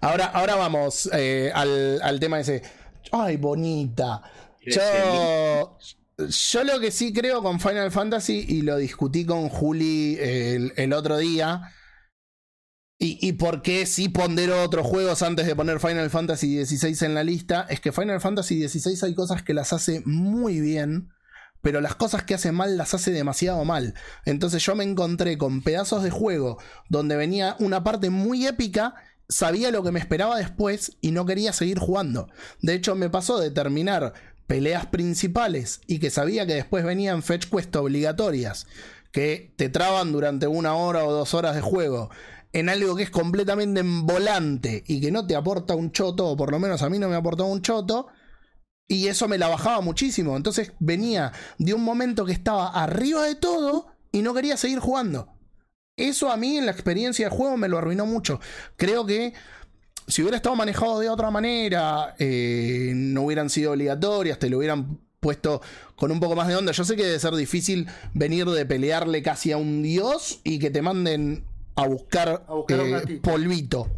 ahora, 0.00 0.26
ahora 0.26 0.54
vamos 0.56 1.08
eh, 1.12 1.50
al, 1.54 2.00
al 2.02 2.20
tema 2.20 2.40
ese. 2.40 2.62
Ay, 3.12 3.36
bonita. 3.38 4.22
Yo, 4.66 5.78
yo 6.18 6.64
lo 6.64 6.78
que 6.78 6.90
sí 6.90 7.12
creo 7.12 7.42
con 7.42 7.58
Final 7.58 7.90
Fantasy, 7.90 8.44
y 8.48 8.62
lo 8.62 8.76
discutí 8.76 9.24
con 9.24 9.48
Juli 9.48 10.18
el, 10.20 10.72
el 10.76 10.92
otro 10.92 11.16
día, 11.16 11.72
Y, 12.98 13.18
y 13.26 13.34
por 13.34 13.62
qué 13.62 13.86
sí 13.86 14.08
pondero 14.08 14.62
otros 14.62 14.86
juegos 14.86 15.22
antes 15.22 15.46
de 15.46 15.54
poner 15.54 15.78
Final 15.78 16.10
Fantasy 16.10 16.64
XVI 16.64 17.06
en 17.06 17.14
la 17.14 17.22
lista, 17.22 17.64
es 17.68 17.80
que 17.80 17.92
Final 17.92 18.20
Fantasy 18.20 18.66
XVI 18.66 19.06
hay 19.06 19.14
cosas 19.14 19.42
que 19.42 19.54
las 19.54 19.72
hace 19.72 20.02
muy 20.04 20.60
bien, 20.60 21.10
pero 21.62 21.80
las 21.80 21.94
cosas 21.94 22.22
que 22.22 22.34
hace 22.34 22.52
mal 22.52 22.76
las 22.76 22.94
hace 22.94 23.10
demasiado 23.12 23.64
mal. 23.64 23.94
Entonces 24.24 24.64
yo 24.64 24.74
me 24.74 24.84
encontré 24.84 25.38
con 25.38 25.62
pedazos 25.62 26.02
de 26.02 26.10
juego 26.10 26.58
donde 26.88 27.16
venía 27.16 27.56
una 27.58 27.84
parte 27.84 28.10
muy 28.10 28.46
épica, 28.46 28.94
sabía 29.28 29.70
lo 29.70 29.82
que 29.82 29.92
me 29.92 30.00
esperaba 30.00 30.36
después 30.36 30.96
y 31.00 31.10
no 31.10 31.26
quería 31.26 31.52
seguir 31.52 31.78
jugando. 31.78 32.28
De 32.62 32.74
hecho 32.74 32.94
me 32.94 33.10
pasó 33.10 33.38
de 33.38 33.50
terminar 33.50 34.14
peleas 34.46 34.86
principales 34.86 35.80
y 35.86 35.98
que 35.98 36.10
sabía 36.10 36.46
que 36.46 36.54
después 36.54 36.84
venían 36.84 37.22
fetch 37.22 37.48
quest 37.50 37.74
obligatorias 37.76 38.66
que 39.12 39.52
te 39.56 39.68
traban 39.68 40.12
durante 40.12 40.46
una 40.46 40.74
hora 40.74 41.04
o 41.04 41.12
dos 41.12 41.34
horas 41.34 41.54
de 41.54 41.60
juego 41.60 42.10
en 42.52 42.68
algo 42.68 42.96
que 42.96 43.02
es 43.02 43.10
completamente 43.10 43.80
envolante 43.80 44.84
y 44.86 45.00
que 45.00 45.10
no 45.10 45.26
te 45.26 45.36
aporta 45.36 45.74
un 45.74 45.92
choto, 45.92 46.26
o 46.26 46.36
por 46.36 46.50
lo 46.50 46.58
menos 46.58 46.82
a 46.82 46.88
mí 46.88 46.98
no 46.98 47.08
me 47.08 47.16
aportaba 47.16 47.48
un 47.48 47.62
choto, 47.62 48.08
y 48.88 49.08
eso 49.08 49.28
me 49.28 49.38
la 49.38 49.48
bajaba 49.48 49.80
muchísimo. 49.82 50.36
Entonces 50.36 50.72
venía 50.78 51.32
de 51.58 51.74
un 51.74 51.84
momento 51.84 52.24
que 52.24 52.32
estaba 52.32 52.68
arriba 52.68 53.24
de 53.24 53.34
todo 53.34 53.88
y 54.10 54.22
no 54.22 54.34
quería 54.34 54.56
seguir 54.56 54.78
jugando. 54.78 55.34
Eso 55.96 56.30
a 56.30 56.36
mí 56.36 56.56
en 56.56 56.64
la 56.64 56.72
experiencia 56.72 57.28
de 57.28 57.36
juego 57.36 57.56
me 57.56 57.68
lo 57.68 57.76
arruinó 57.76 58.06
mucho. 58.06 58.40
Creo 58.76 59.04
que 59.04 59.34
si 60.06 60.22
hubiera 60.22 60.38
estado 60.38 60.56
manejado 60.56 61.00
de 61.00 61.10
otra 61.10 61.30
manera, 61.30 62.14
eh, 62.18 62.92
no 62.94 63.22
hubieran 63.22 63.50
sido 63.50 63.72
obligatorias, 63.72 64.38
te 64.38 64.48
lo 64.48 64.58
hubieran 64.58 65.00
puesto 65.20 65.60
con 65.96 66.10
un 66.10 66.20
poco 66.20 66.36
más 66.36 66.48
de 66.48 66.56
onda. 66.56 66.72
Yo 66.72 66.84
sé 66.84 66.96
que 66.96 67.04
debe 67.04 67.18
ser 67.18 67.34
difícil 67.34 67.88
venir 68.14 68.46
de 68.46 68.64
pelearle 68.64 69.22
casi 69.22 69.52
a 69.52 69.58
un 69.58 69.82
dios 69.82 70.40
y 70.44 70.58
que 70.60 70.70
te 70.70 70.80
manden 70.80 71.44
a 71.82 71.86
buscar, 71.86 72.44
A 72.48 72.54
buscar 72.54 72.80
un 72.80 72.94
eh, 72.96 73.20
polvito. 73.22 73.88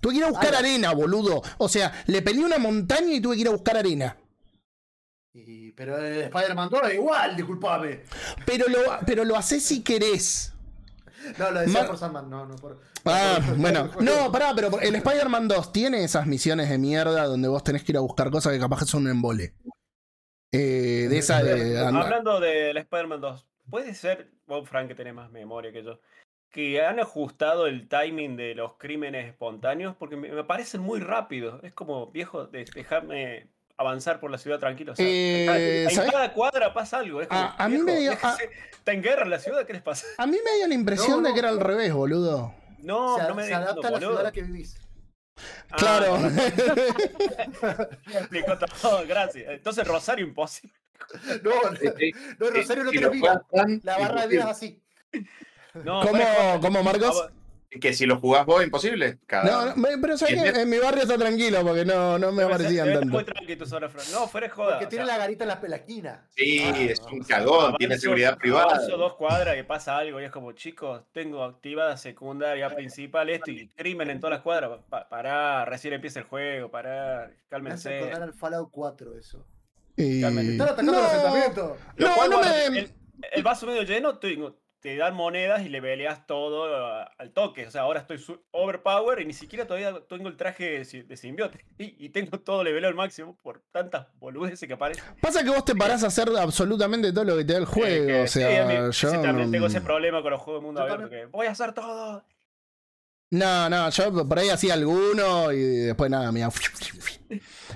Tuve 0.00 0.12
que 0.12 0.18
ir 0.18 0.24
a 0.24 0.30
buscar 0.30 0.54
Ah. 0.54 0.58
arena, 0.58 0.92
boludo. 0.92 1.42
O 1.58 1.68
sea, 1.68 1.92
le 2.06 2.22
peleé 2.22 2.44
una 2.44 2.58
montaña 2.58 3.12
y 3.12 3.20
tuve 3.20 3.34
que 3.36 3.40
ir 3.42 3.48
a 3.48 3.52
buscar 3.52 3.76
arena. 3.76 4.16
Y- 5.34 5.72
pero 5.72 5.96
el 5.98 6.22
Spider-Man 6.22 6.68
2 6.70 6.80
es 6.88 6.94
igual, 6.94 7.36
disculpame. 7.36 8.00
Pero 8.44 8.66
lo, 8.68 8.78
pero 9.06 9.24
lo 9.24 9.36
haces 9.36 9.62
si 9.64 9.82
querés. 9.82 10.52
No, 11.38 11.50
lo 11.50 11.60
decía 11.60 11.82
Ma- 11.82 11.86
por 11.86 11.98
Sandman, 11.98 12.30
no, 12.30 12.46
no 12.46 12.56
por. 12.56 12.80
Ah, 13.04 13.38
por- 13.44 13.56
bueno, 13.56 13.90
por- 13.90 14.02
no, 14.02 14.30
pará, 14.32 14.52
pero 14.54 14.78
el 14.80 14.94
Spider-Man 14.94 15.48
2 15.48 15.72
tiene 15.72 16.04
esas 16.04 16.26
misiones 16.26 16.68
de 16.68 16.78
mierda 16.78 17.24
donde 17.24 17.48
vos 17.48 17.62
tenés 17.64 17.82
que 17.84 17.92
ir 17.92 17.96
a 17.98 18.00
buscar 18.00 18.30
cosas 18.30 18.52
que 18.52 18.58
capaz 18.60 18.80
que 18.80 18.84
son 18.86 19.02
un 19.04 19.10
embole. 19.10 19.54
Eh, 20.52 21.06
de 21.10 21.18
esa 21.18 21.42
de. 21.42 21.78
Hablando 21.78 22.40
del 22.40 22.76
Spider-Man 22.76 23.20
2, 23.20 23.46
puede 23.68 23.94
ser, 23.94 24.30
vos 24.46 24.66
Frank 24.68 24.88
que 24.88 24.94
tenés 24.94 25.12
más 25.14 25.30
memoria 25.30 25.72
que 25.72 25.82
yo, 25.84 26.00
que 26.50 26.84
han 26.84 26.98
ajustado 26.98 27.66
el 27.66 27.88
timing 27.88 28.36
de 28.36 28.54
los 28.54 28.74
crímenes 28.78 29.26
espontáneos 29.26 29.94
porque 29.98 30.16
me, 30.16 30.30
me 30.30 30.44
parecen 30.44 30.80
muy 30.80 31.00
rápidos. 31.00 31.62
Es 31.62 31.72
como, 31.72 32.10
viejo, 32.10 32.46
de- 32.46 32.64
dejarme 32.74 33.48
avanzar 33.76 34.18
por 34.18 34.30
la 34.30 34.38
ciudad 34.38 34.58
tranquilo. 34.58 34.92
O 34.92 34.96
sea, 34.96 35.06
Eh, 35.06 35.84
en 35.84 35.90
¿sabés? 35.90 36.10
cada 36.10 36.32
cuadra 36.32 36.74
pasa 36.74 36.98
algo. 36.98 37.20
Es 37.22 37.28
como, 37.28 37.40
A- 37.40 37.54
a 37.56 37.68
mí 37.68 37.78
me 37.78 37.96
dio- 38.00 38.12
déjese- 38.12 38.50
Está 38.72 38.92
en 38.92 39.02
guerra 39.02 39.26
la 39.26 39.38
ciudad, 39.38 39.66
¿qué 39.66 39.74
les 39.74 39.82
pasa? 39.82 40.06
A 40.16 40.26
mí 40.26 40.38
me 40.44 40.56
dio 40.56 40.66
la 40.66 40.74
impresión 40.74 41.10
No, 41.10 41.16
de 41.22 41.28
no. 41.28 41.34
que 41.34 41.38
era 41.40 41.48
al 41.50 41.60
revés, 41.60 41.92
boludo. 41.92 42.54
No, 42.78 43.18
se, 43.18 43.28
no 43.28 43.34
me 43.34 43.46
se 43.46 43.54
adapta 43.54 43.88
a 43.88 43.90
la 43.90 43.98
boludo. 43.98 44.08
ciudad 44.10 44.20
en 44.20 44.24
la 44.24 44.32
que 44.32 44.42
vivís. 44.42 44.76
Ah, 45.70 45.76
Claro. 45.76 46.16
me 46.18 46.46
explicó 48.18 48.58
todo, 48.58 49.06
gracias. 49.06 49.48
Entonces 49.50 49.86
Rosario 49.86 50.26
imposible. 50.26 50.74
No, 51.42 51.52
Sí, 51.80 51.88
sí. 51.98 52.12
no, 52.38 52.50
Rosario 52.50 52.84
no 52.84 52.90
Si 52.90 52.98
tiene 52.98 53.12
vida. 53.12 53.42
La 53.84 53.98
barra 53.98 54.22
de 54.22 54.28
vida 54.28 54.42
es 54.44 54.48
así. 54.48 54.82
No, 55.84 56.00
¿Cómo, 56.02 56.24
cómo, 56.60 56.82
Marcos? 56.82 57.28
Que 57.80 57.92
si 57.92 58.06
lo 58.06 58.18
jugás 58.18 58.46
vos, 58.46 58.64
imposible. 58.64 59.18
Cada... 59.26 59.74
No, 59.74 59.76
no, 59.76 59.88
pero 60.00 60.16
sabés 60.16 60.42
que 60.42 60.60
en 60.62 60.70
mi 60.70 60.78
barrio 60.78 61.02
está 61.02 61.18
tranquilo 61.18 61.62
porque 61.62 61.84
no, 61.84 62.18
no 62.18 62.32
me 62.32 62.44
aparecían 62.44 62.90
tanto. 62.94 63.08
Muy 63.08 63.24
tranquilo 63.24 63.66
ahora. 63.70 63.90
No, 64.10 64.26
fuera 64.26 64.48
joda. 64.48 64.70
Porque 64.70 64.86
o 64.86 64.88
tiene 64.88 65.04
sea, 65.04 65.14
la 65.14 65.18
garita 65.18 65.44
en 65.44 65.48
la, 65.70 65.76
esquina. 65.76 66.26
Sí, 66.34 66.62
Ah, 66.64 66.78
es 66.80 66.98
un 67.12 67.20
cagón, 67.24 67.76
tiene 67.76 67.94
avanzo- 67.96 68.00
seguridad 68.00 68.38
privada. 68.38 68.64
Avanzo 68.76 68.96
dos 68.96 69.16
cuadras 69.16 69.58
y 69.58 69.64
pasa 69.64 69.98
algo 69.98 70.18
y 70.18 70.24
es 70.24 70.30
como, 70.30 70.52
chicos, 70.52 71.02
tengo 71.12 71.44
activada 71.44 71.98
secundaria, 71.98 72.74
principal, 72.74 73.28
esto 73.28 73.50
y 73.50 73.68
crimen 73.68 74.08
en 74.08 74.18
todas 74.20 74.36
las 74.36 74.42
cuadras. 74.42 74.70
Pa- 74.88 75.06
pará, 75.06 75.66
recién 75.66 75.92
empieza 75.92 76.20
el 76.20 76.24
juego, 76.24 76.70
pará, 76.70 77.26
Me 77.28 77.36
cálmense. 77.50 77.98
acordar 77.98 78.22
al 78.22 78.32
Fallout 78.32 78.70
4 78.70 79.18
eso. 79.18 79.44
Y-. 79.94 80.24
Están 80.24 80.38
atacando 80.62 80.92
No. 80.92 80.98
los 81.02 81.06
asentamientos. 81.06 81.78
No, 81.98 82.28
no 82.28 82.40
me- 82.40 82.78
el, 82.78 82.92
el 83.30 83.42
vaso 83.42 83.66
medio 83.66 83.82
lleno, 83.82 84.16
tengo- 84.18 84.56
te 84.80 84.96
dan 84.96 85.14
monedas 85.14 85.62
y 85.62 85.68
le 85.68 85.82
peleas 85.82 86.26
todo 86.26 86.72
a- 86.74 87.02
al 87.18 87.32
toque. 87.32 87.66
O 87.66 87.70
sea, 87.70 87.82
ahora 87.82 88.00
estoy 88.00 88.22
overpower 88.52 89.20
y 89.20 89.24
ni 89.26 89.32
siquiera 89.32 89.66
todavía 89.66 89.94
tengo 90.08 90.28
el 90.28 90.36
traje 90.36 90.70
de, 90.78 90.84
si- 90.84 91.02
de 91.02 91.16
simbiote. 91.16 91.64
Y, 91.78 92.06
y 92.06 92.08
tengo 92.10 92.38
todo 92.40 92.62
level 92.64 92.84
al 92.84 92.94
máximo 92.94 93.36
por 93.42 93.60
tantas 93.72 94.06
boludeces 94.18 94.66
que 94.66 94.74
aparecen. 94.74 95.04
Pasa 95.20 95.42
que 95.44 95.50
vos 95.50 95.64
te 95.64 95.74
parás 95.74 96.02
a 96.04 96.08
hacer 96.08 96.28
absolutamente 96.38 97.12
todo 97.12 97.24
lo 97.24 97.36
que 97.36 97.44
te 97.44 97.52
da 97.54 97.58
el 97.60 97.64
juego. 97.66 98.06
que 98.06 98.20
o 98.22 98.26
sí, 98.26 98.40
sea, 98.40 98.64
mí- 98.66 98.74
yo. 98.74 98.92
sí, 98.92 99.16
también 99.22 99.50
tengo 99.50 99.66
ese 99.66 99.80
problema 99.80 100.22
con 100.22 100.30
los 100.32 100.40
juegos 100.40 100.62
de 100.62 100.66
mundo 100.66 100.82
abierto. 100.82 101.08
Que 101.10 101.26
voy 101.26 101.46
a 101.46 101.50
hacer 101.52 101.72
todo. 101.72 102.24
No, 103.30 103.68
no, 103.68 103.90
yo 103.90 104.26
por 104.26 104.38
ahí 104.38 104.48
hacía 104.48 104.72
alguno 104.74 105.52
y 105.52 105.58
después 105.60 106.10
nada, 106.10 106.32
mira. 106.32 106.48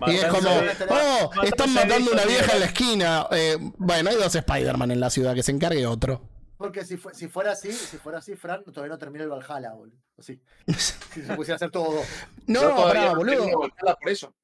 Y 0.07 0.15
es 0.17 0.25
como, 0.25 0.49
oh, 0.89 1.31
están 1.45 1.75
matando 1.75 2.11
una 2.13 2.25
vieja 2.25 2.55
en 2.55 2.61
la 2.61 2.67
esquina. 2.67 3.27
Eh, 3.33 3.59
bueno, 3.77 4.09
hay 4.09 4.17
dos 4.17 4.35
Spider-Man 4.35 4.91
en 4.93 4.99
la 5.01 5.11
ciudad, 5.11 5.35
que 5.35 5.43
se 5.43 5.53
encargue 5.53 5.85
otro. 5.87 6.23
Porque 6.63 6.85
si, 6.85 6.97
fue- 6.97 7.13
si 7.13 7.27
fuera 7.29 7.53
así, 7.53 7.73
si 7.73 7.97
fuera 7.97 8.19
así, 8.19 8.37
Fran 8.37 8.63
todavía 8.65 8.93
no 8.95 8.99
termina 8.99 9.25
el 9.25 9.31
Valhalla, 9.31 9.73
boludo. 9.73 9.99
O 10.17 10.23
sí. 10.23 10.41
Si 10.69 11.23
se 11.23 11.35
pusiera 11.35 11.55
a 11.55 11.57
hacer 11.57 11.71
todo. 11.73 12.01
No, 12.47 12.61
todavía 12.61 12.85
pará, 12.85 13.11
no 13.11 13.17
boludo. 13.17 13.59
Valhalla 13.59 13.97
por 14.01 14.09
eso. 14.09 14.35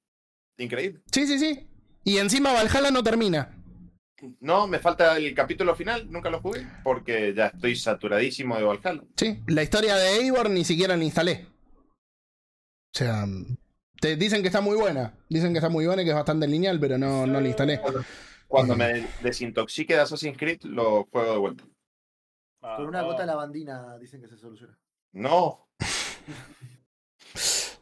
Increíble. 0.58 1.00
Sí, 1.12 1.26
sí, 1.28 1.38
sí. 1.38 1.68
Y 2.02 2.18
encima 2.18 2.52
Valhalla 2.52 2.90
no 2.90 3.02
termina. 3.04 3.54
No, 4.40 4.66
me 4.66 4.80
falta 4.80 5.16
el 5.16 5.32
capítulo 5.32 5.76
final, 5.76 6.10
nunca 6.10 6.28
lo 6.28 6.40
jugué, 6.40 6.66
porque 6.82 7.32
ya 7.34 7.46
estoy 7.46 7.76
saturadísimo 7.76 8.56
de 8.56 8.64
Valhalla. 8.64 9.04
Sí, 9.16 9.40
la 9.46 9.62
historia 9.62 9.94
de 9.94 10.16
Eivor 10.16 10.50
ni 10.50 10.64
siquiera 10.64 10.96
la 10.96 11.04
instalé. 11.04 11.46
O 12.94 12.98
sea, 12.98 13.24
te 14.00 14.16
dicen 14.16 14.42
que 14.42 14.48
está 14.48 14.60
muy 14.60 14.76
buena. 14.76 15.14
Dicen 15.28 15.52
que 15.52 15.58
está 15.58 15.68
muy 15.68 15.86
buena 15.86 16.02
y 16.02 16.04
que 16.04 16.10
es 16.10 16.16
bastante 16.16 16.48
lineal, 16.48 16.80
pero 16.80 16.98
no, 16.98 17.26
no 17.28 17.40
la 17.40 17.46
instalé. 17.46 17.80
Cuando 18.48 18.74
me 18.74 19.06
desintoxique 19.22 19.94
de 19.94 20.00
Assassin's 20.00 20.36
Creed, 20.36 20.62
lo 20.62 21.04
juego 21.12 21.32
de 21.32 21.38
vuelta. 21.38 21.64
Ah, 22.62 22.74
Con 22.76 22.86
una 22.86 23.02
gota 23.02 23.20
de 23.22 23.26
lavandina 23.26 23.96
dicen 23.98 24.20
que 24.20 24.28
se 24.28 24.36
soluciona. 24.36 24.78
No, 25.12 25.68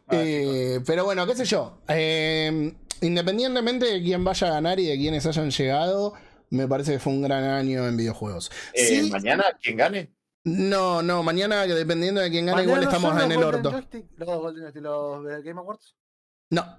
Ah, 0.09 0.15
Eh, 0.23 0.81
pero 0.87 1.05
bueno, 1.05 1.27
qué 1.27 1.35
sé 1.35 1.45
yo. 1.45 1.81
Eh, 1.89 2.73
independientemente 3.01 3.87
de 3.87 4.03
quién 4.03 4.23
vaya 4.23 4.47
a 4.49 4.51
ganar 4.53 4.79
y 4.79 4.87
de 4.87 4.97
quiénes 4.97 5.27
hayan 5.27 5.51
llegado, 5.51 6.13
me 6.51 6.69
parece 6.69 6.93
que 6.93 6.99
fue 7.01 7.13
un 7.13 7.23
gran 7.23 7.43
año 7.45 7.87
en 7.89 7.97
videojuegos. 7.97 8.51
eh, 8.73 9.03
Sí, 9.03 9.11
mañana, 9.11 9.45
quien 9.61 9.77
gane, 9.77 10.13
no, 10.45 11.03
no, 11.03 11.25
mañana, 11.25 11.67
que 11.67 11.75
dependiendo 11.75 12.21
de 12.21 12.31
quién 12.31 12.47
gane, 12.47 12.59
Mañana 12.59 12.73
igual 12.73 12.85
no 12.85 12.91
estamos 12.97 13.11
en 13.23 13.29
los 13.29 13.37
el 13.39 13.43
Golden 13.45 13.67
orto. 13.67 13.71
Joystick, 13.73 14.07
los 14.19 14.29
Golden 14.29 14.63
Joystick, 14.63 14.83
los 14.83 15.27
eh, 15.27 15.43
Game 15.43 15.61
Awards. 15.61 15.97
No, 16.51 16.79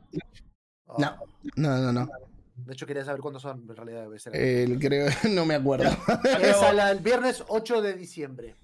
Oh, 0.90 0.96
No. 1.02 1.18
no, 1.58 1.78
no, 1.80 1.92
no. 1.92 2.10
De 2.58 2.74
hecho, 2.74 2.86
quería 2.86 3.06
saber 3.06 3.22
cuándo 3.22 3.40
son, 3.40 3.66
en 3.70 3.76
realidad 3.76 4.02
debe 4.02 4.20
ser. 4.20 4.36
El- 4.36 4.80
creo, 4.80 5.08
no 5.30 5.46
me 5.46 5.56
acuerdo. 5.56 5.86
es 6.42 6.56
a 6.58 6.74
la- 6.74 6.92
el 6.92 7.00
viernes 7.00 7.44
8 7.48 7.82
de 7.82 7.94
diciembre. 7.94 8.56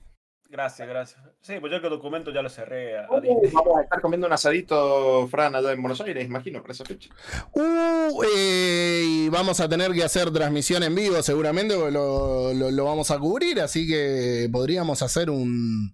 Gracias, 0.49 0.87
gracias. 0.87 1.19
Sí, 1.41 1.55
pues 1.59 1.71
yo 1.71 1.77
el 1.77 1.89
documento 1.89 2.31
ya 2.31 2.43
lo 2.43 2.49
cerré. 2.49 2.97
a- 2.99 3.05
a 3.05 3.11
Uh, 3.17 3.21
Disney. 3.21 3.51
vamos 3.51 3.77
a 3.77 3.81
estar 3.83 4.01
comiendo 4.01 4.27
un 4.27 4.33
asadito, 4.33 5.27
Fran, 5.27 5.55
allá 5.55 5.71
en 5.71 5.81
Buenos 5.81 5.99
Aires, 6.01 6.25
imagino, 6.25 6.61
para 6.61 6.73
esa 6.73 6.85
fecha. 6.85 7.09
Uh, 7.53 8.21
eh, 8.23 9.01
y 9.03 9.29
vamos 9.29 9.59
a 9.59 9.67
tener 9.67 9.91
que 9.93 10.03
hacer 10.03 10.29
transmisión 10.31 10.83
en 10.83 10.93
vivo 10.93 11.21
seguramente, 11.23 11.75
porque 11.75 11.91
lo, 11.91 12.53
lo- 12.53 12.69
lo 12.69 12.85
vamos 12.85 13.09
a 13.09 13.17
cubrir, 13.17 13.61
así 13.61 13.87
que 13.87 14.47
podríamos 14.51 15.01
hacer 15.01 15.29
un... 15.31 15.91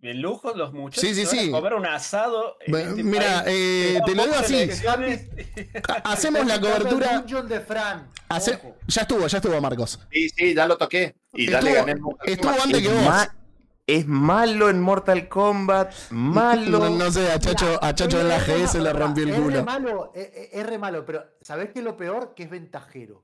Bien 0.00 0.22
lujos 0.22 0.56
los 0.56 0.72
muchachos. 0.72 1.02
Sí, 1.02 1.14
sí, 1.14 1.26
se 1.26 1.36
van 1.36 1.38
a 1.38 1.42
sí. 1.46 1.50
comer 1.50 1.74
un 1.74 1.86
asado. 1.86 2.56
este 2.60 3.02
Mira, 3.04 3.44
eh, 3.46 4.00
te 4.06 4.14
lo 4.14 4.24
digo 4.24 4.36
así, 4.36 4.70
hacemos 6.04 6.46
la 6.46 6.60
cobertura... 6.60 7.22
El 7.28 7.48
de 7.48 7.60
Fran. 7.60 8.08
hace- 8.28 8.58
ya 8.86 9.02
estuvo, 9.02 9.26
ya 9.26 9.38
estuvo 9.38 9.60
Marcos. 9.60 9.98
Sí, 10.10 10.28
sí, 10.30 10.54
ya 10.54 10.66
lo 10.66 10.76
toqué. 10.78 11.14
Y 11.34 11.50
ya 11.50 11.60
le 11.60 11.70
Estuvo- 11.70 11.86
gané. 11.86 12.00
Mortal 12.00 12.28
estuvo 12.28 12.50
antes 12.62 12.82
que 12.82 12.88
vos. 12.88 13.02
ma- 13.04 13.34
Es 13.86 14.06
malo 14.06 14.70
en 14.70 14.80
Mortal 14.80 15.28
Kombat, 15.28 15.92
malo. 16.10 16.78
No, 16.78 16.90
no 16.90 17.10
sé, 17.10 17.30
a 17.30 17.38
Chacho, 17.38 17.78
a 17.82 17.94
Chacho 17.94 18.20
en 18.20 18.28
la 18.28 18.38
GS 18.38 18.76
le 18.80 18.92
rompió 18.92 19.24
el 19.24 19.30
Es 19.30 19.36
re 19.36 19.42
culo. 19.42 19.64
malo, 19.64 20.12
es, 20.14 20.30
es- 20.34 20.48
es 20.52 20.66
re 20.66 20.78
malo, 20.78 21.04
pero 21.04 21.24
¿sabés 21.42 21.70
qué 21.72 21.80
es 21.80 21.84
lo 21.84 21.96
peor? 21.96 22.32
Que 22.34 22.44
es 22.44 22.50
ventajero. 22.50 23.22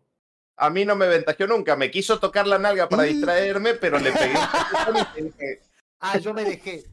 A 0.59 0.71
mí 0.71 0.85
no 0.85 0.97
me 0.97 1.07
ventajeó 1.07 1.47
nunca. 1.47 1.77
Me 1.77 1.91
quiso 1.91 2.19
tocar 2.19 2.47
la 2.47 2.59
nalga 2.59 2.89
para 2.89 3.05
Mm. 3.05 3.07
distraerme, 3.07 3.75
pero 3.75 3.99
le 3.99 4.11
pegué 4.13 4.35
un 4.89 4.97
y 5.19 5.23
dije, 5.29 5.61
Ah, 6.01 6.19
yo 6.19 6.35
me 6.35 6.45
dejé. 6.45 6.85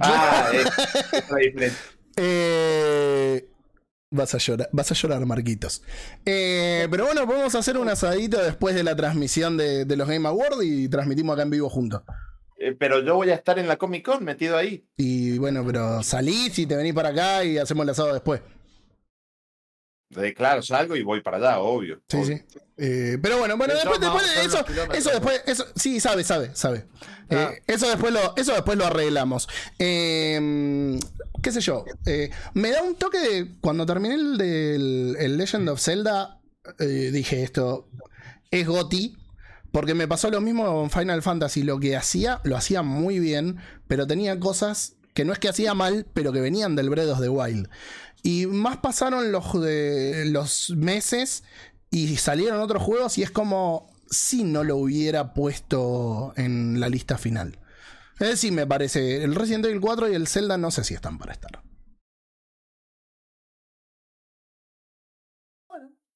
Ah, 0.00 0.50
es. 0.52 1.72
Eh, 2.16 3.48
vas 4.10 4.34
a 4.34 4.38
llorar, 4.38 4.68
vas 4.72 4.90
a 4.90 4.94
llorar, 4.94 5.24
Marquitos. 5.24 5.82
Eh, 6.26 6.86
pero 6.90 7.06
bueno, 7.06 7.26
podemos 7.26 7.54
hacer 7.54 7.78
un 7.78 7.88
asadito 7.88 8.42
después 8.42 8.74
de 8.74 8.82
la 8.82 8.96
transmisión 8.96 9.56
de, 9.56 9.84
de 9.84 9.96
los 9.96 10.08
Game 10.08 10.28
Awards 10.28 10.62
y 10.62 10.88
transmitimos 10.88 11.34
acá 11.34 11.42
en 11.42 11.50
vivo 11.50 11.68
juntos. 11.68 12.02
Eh, 12.58 12.76
pero 12.78 13.00
yo 13.00 13.14
voy 13.14 13.30
a 13.30 13.34
estar 13.34 13.58
en 13.58 13.66
la 13.66 13.78
Comic 13.78 14.04
Con 14.04 14.22
metido 14.22 14.56
ahí. 14.56 14.84
Y 14.96 15.38
bueno, 15.38 15.64
pero 15.64 16.02
salís 16.02 16.58
y 16.58 16.66
te 16.66 16.76
venís 16.76 16.92
para 16.92 17.08
acá 17.08 17.42
y 17.44 17.56
hacemos 17.56 17.84
el 17.84 17.90
asado 17.90 18.12
después. 18.12 18.42
De, 20.10 20.34
claro, 20.34 20.60
salgo 20.62 20.96
y 20.96 21.02
voy 21.02 21.20
para 21.20 21.36
allá, 21.36 21.60
obvio. 21.60 22.00
Sí, 22.08 22.16
obvio. 22.16 22.36
sí. 22.36 22.42
Eh, 22.76 23.18
pero 23.22 23.38
bueno, 23.38 23.56
bueno, 23.56 23.74
después, 23.74 24.00
después 24.00 24.24
eso, 24.44 24.64
eso 24.92 25.10
después, 25.10 25.42
eso, 25.46 25.66
sí, 25.76 26.00
sabe, 26.00 26.24
sabe, 26.24 26.50
sabe. 26.54 26.86
Ah. 27.30 27.50
Eh, 27.52 27.62
eso 27.66 27.88
después 27.88 28.12
lo, 28.12 28.34
eso 28.36 28.52
después 28.52 28.76
lo 28.76 28.86
arreglamos. 28.86 29.48
Eh, 29.78 30.98
qué 31.42 31.52
sé 31.52 31.60
yo. 31.60 31.84
eh, 32.06 32.30
me 32.54 32.70
da 32.70 32.82
un 32.82 32.96
toque 32.96 33.18
de. 33.18 33.50
Cuando 33.60 33.86
terminé 33.86 34.14
el 34.14 34.38
del 34.38 35.16
el 35.18 35.36
Legend 35.36 35.68
of 35.68 35.80
Zelda, 35.80 36.40
eh, 36.78 37.10
dije 37.12 37.42
esto. 37.42 37.88
Es 38.50 38.66
Goti. 38.66 39.16
Porque 39.72 39.94
me 39.94 40.08
pasó 40.08 40.30
lo 40.30 40.40
mismo 40.40 40.64
con 40.64 40.90
Final 40.90 41.22
Fantasy. 41.22 41.62
Lo 41.62 41.78
que 41.78 41.96
hacía, 41.96 42.40
lo 42.42 42.56
hacía 42.56 42.82
muy 42.82 43.20
bien. 43.20 43.58
Pero 43.86 44.06
tenía 44.06 44.40
cosas 44.40 44.96
que 45.14 45.24
no 45.24 45.32
es 45.32 45.38
que 45.38 45.48
hacía 45.48 45.74
mal, 45.74 46.06
pero 46.12 46.32
que 46.32 46.40
venían 46.40 46.76
del 46.76 46.88
of 46.88 47.20
the 47.20 47.28
Wild. 47.28 47.68
Y 48.22 48.46
más 48.46 48.78
pasaron 48.78 49.32
los, 49.32 49.60
de, 49.60 50.24
los 50.26 50.70
meses 50.70 51.42
y 51.90 52.16
salieron 52.16 52.60
otros 52.60 52.82
juegos 52.82 53.18
y 53.18 53.22
es 53.22 53.30
como 53.30 53.90
si 54.10 54.44
no 54.44 54.64
lo 54.64 54.76
hubiera 54.76 55.34
puesto 55.34 56.32
en 56.36 56.80
la 56.80 56.88
lista 56.88 57.16
final. 57.18 57.58
Es 58.18 58.28
decir, 58.28 58.52
me 58.52 58.66
parece, 58.66 59.22
el 59.24 59.34
Resident 59.34 59.64
Evil 59.64 59.80
4 59.80 60.10
y 60.10 60.14
el 60.14 60.28
Zelda 60.28 60.58
no 60.58 60.70
sé 60.70 60.84
si 60.84 60.94
están 60.94 61.18
para 61.18 61.32
estar. 61.32 61.62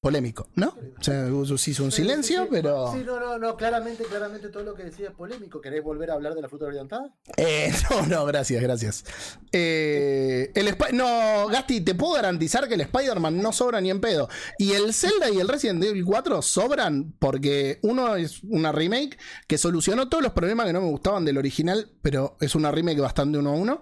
Polémico, 0.05 0.49
¿no? 0.53 0.67
O 0.99 1.03
sea, 1.03 1.27
hizo 1.27 1.83
un 1.83 1.91
Sí, 1.91 2.03
silencio, 2.03 2.43
sí. 2.43 2.49
pero... 2.51 2.93
Sí, 2.93 3.01
no, 3.03 3.19
no, 3.19 3.39
no, 3.39 3.57
claramente, 3.57 4.03
claramente 4.03 4.49
todo 4.49 4.61
lo 4.61 4.75
que 4.75 4.83
decía 4.83 5.09
es 5.09 5.15
polémico. 5.15 5.59
¿Querés 5.59 5.83
volver 5.83 6.11
a 6.11 6.13
hablar 6.13 6.35
de 6.35 6.43
la 6.43 6.47
fruta 6.47 6.65
orientada? 6.65 7.11
Eh, 7.37 7.73
no, 7.89 8.05
no, 8.05 8.25
gracias, 8.27 8.61
gracias. 8.61 9.03
Eh, 9.51 10.51
el 10.53 10.77
no, 10.93 11.47
Gasti, 11.47 11.81
te 11.81 11.95
puedo 11.95 12.13
garantizar 12.13 12.67
que 12.67 12.75
el 12.75 12.81
Spider-Man 12.81 13.41
no 13.41 13.51
sobra 13.51 13.81
ni 13.81 13.89
en 13.89 13.99
pedo. 13.99 14.29
Y 14.59 14.73
el 14.73 14.93
Zelda 14.93 15.31
y 15.31 15.39
el 15.39 15.47
Resident 15.47 15.83
Evil 15.83 16.05
4 16.05 16.43
sobran 16.43 17.15
porque 17.17 17.79
uno 17.81 18.15
es 18.15 18.43
una 18.43 18.71
remake 18.71 19.17
que 19.47 19.57
solucionó 19.57 20.07
todos 20.07 20.23
los 20.23 20.33
problemas 20.33 20.67
que 20.67 20.73
no 20.73 20.81
me 20.81 20.89
gustaban 20.91 21.25
del 21.25 21.39
original, 21.39 21.89
pero 22.03 22.37
es 22.41 22.53
una 22.53 22.69
remake 22.69 23.01
bastante 23.01 23.39
uno 23.39 23.49
a 23.49 23.53
uno. 23.53 23.81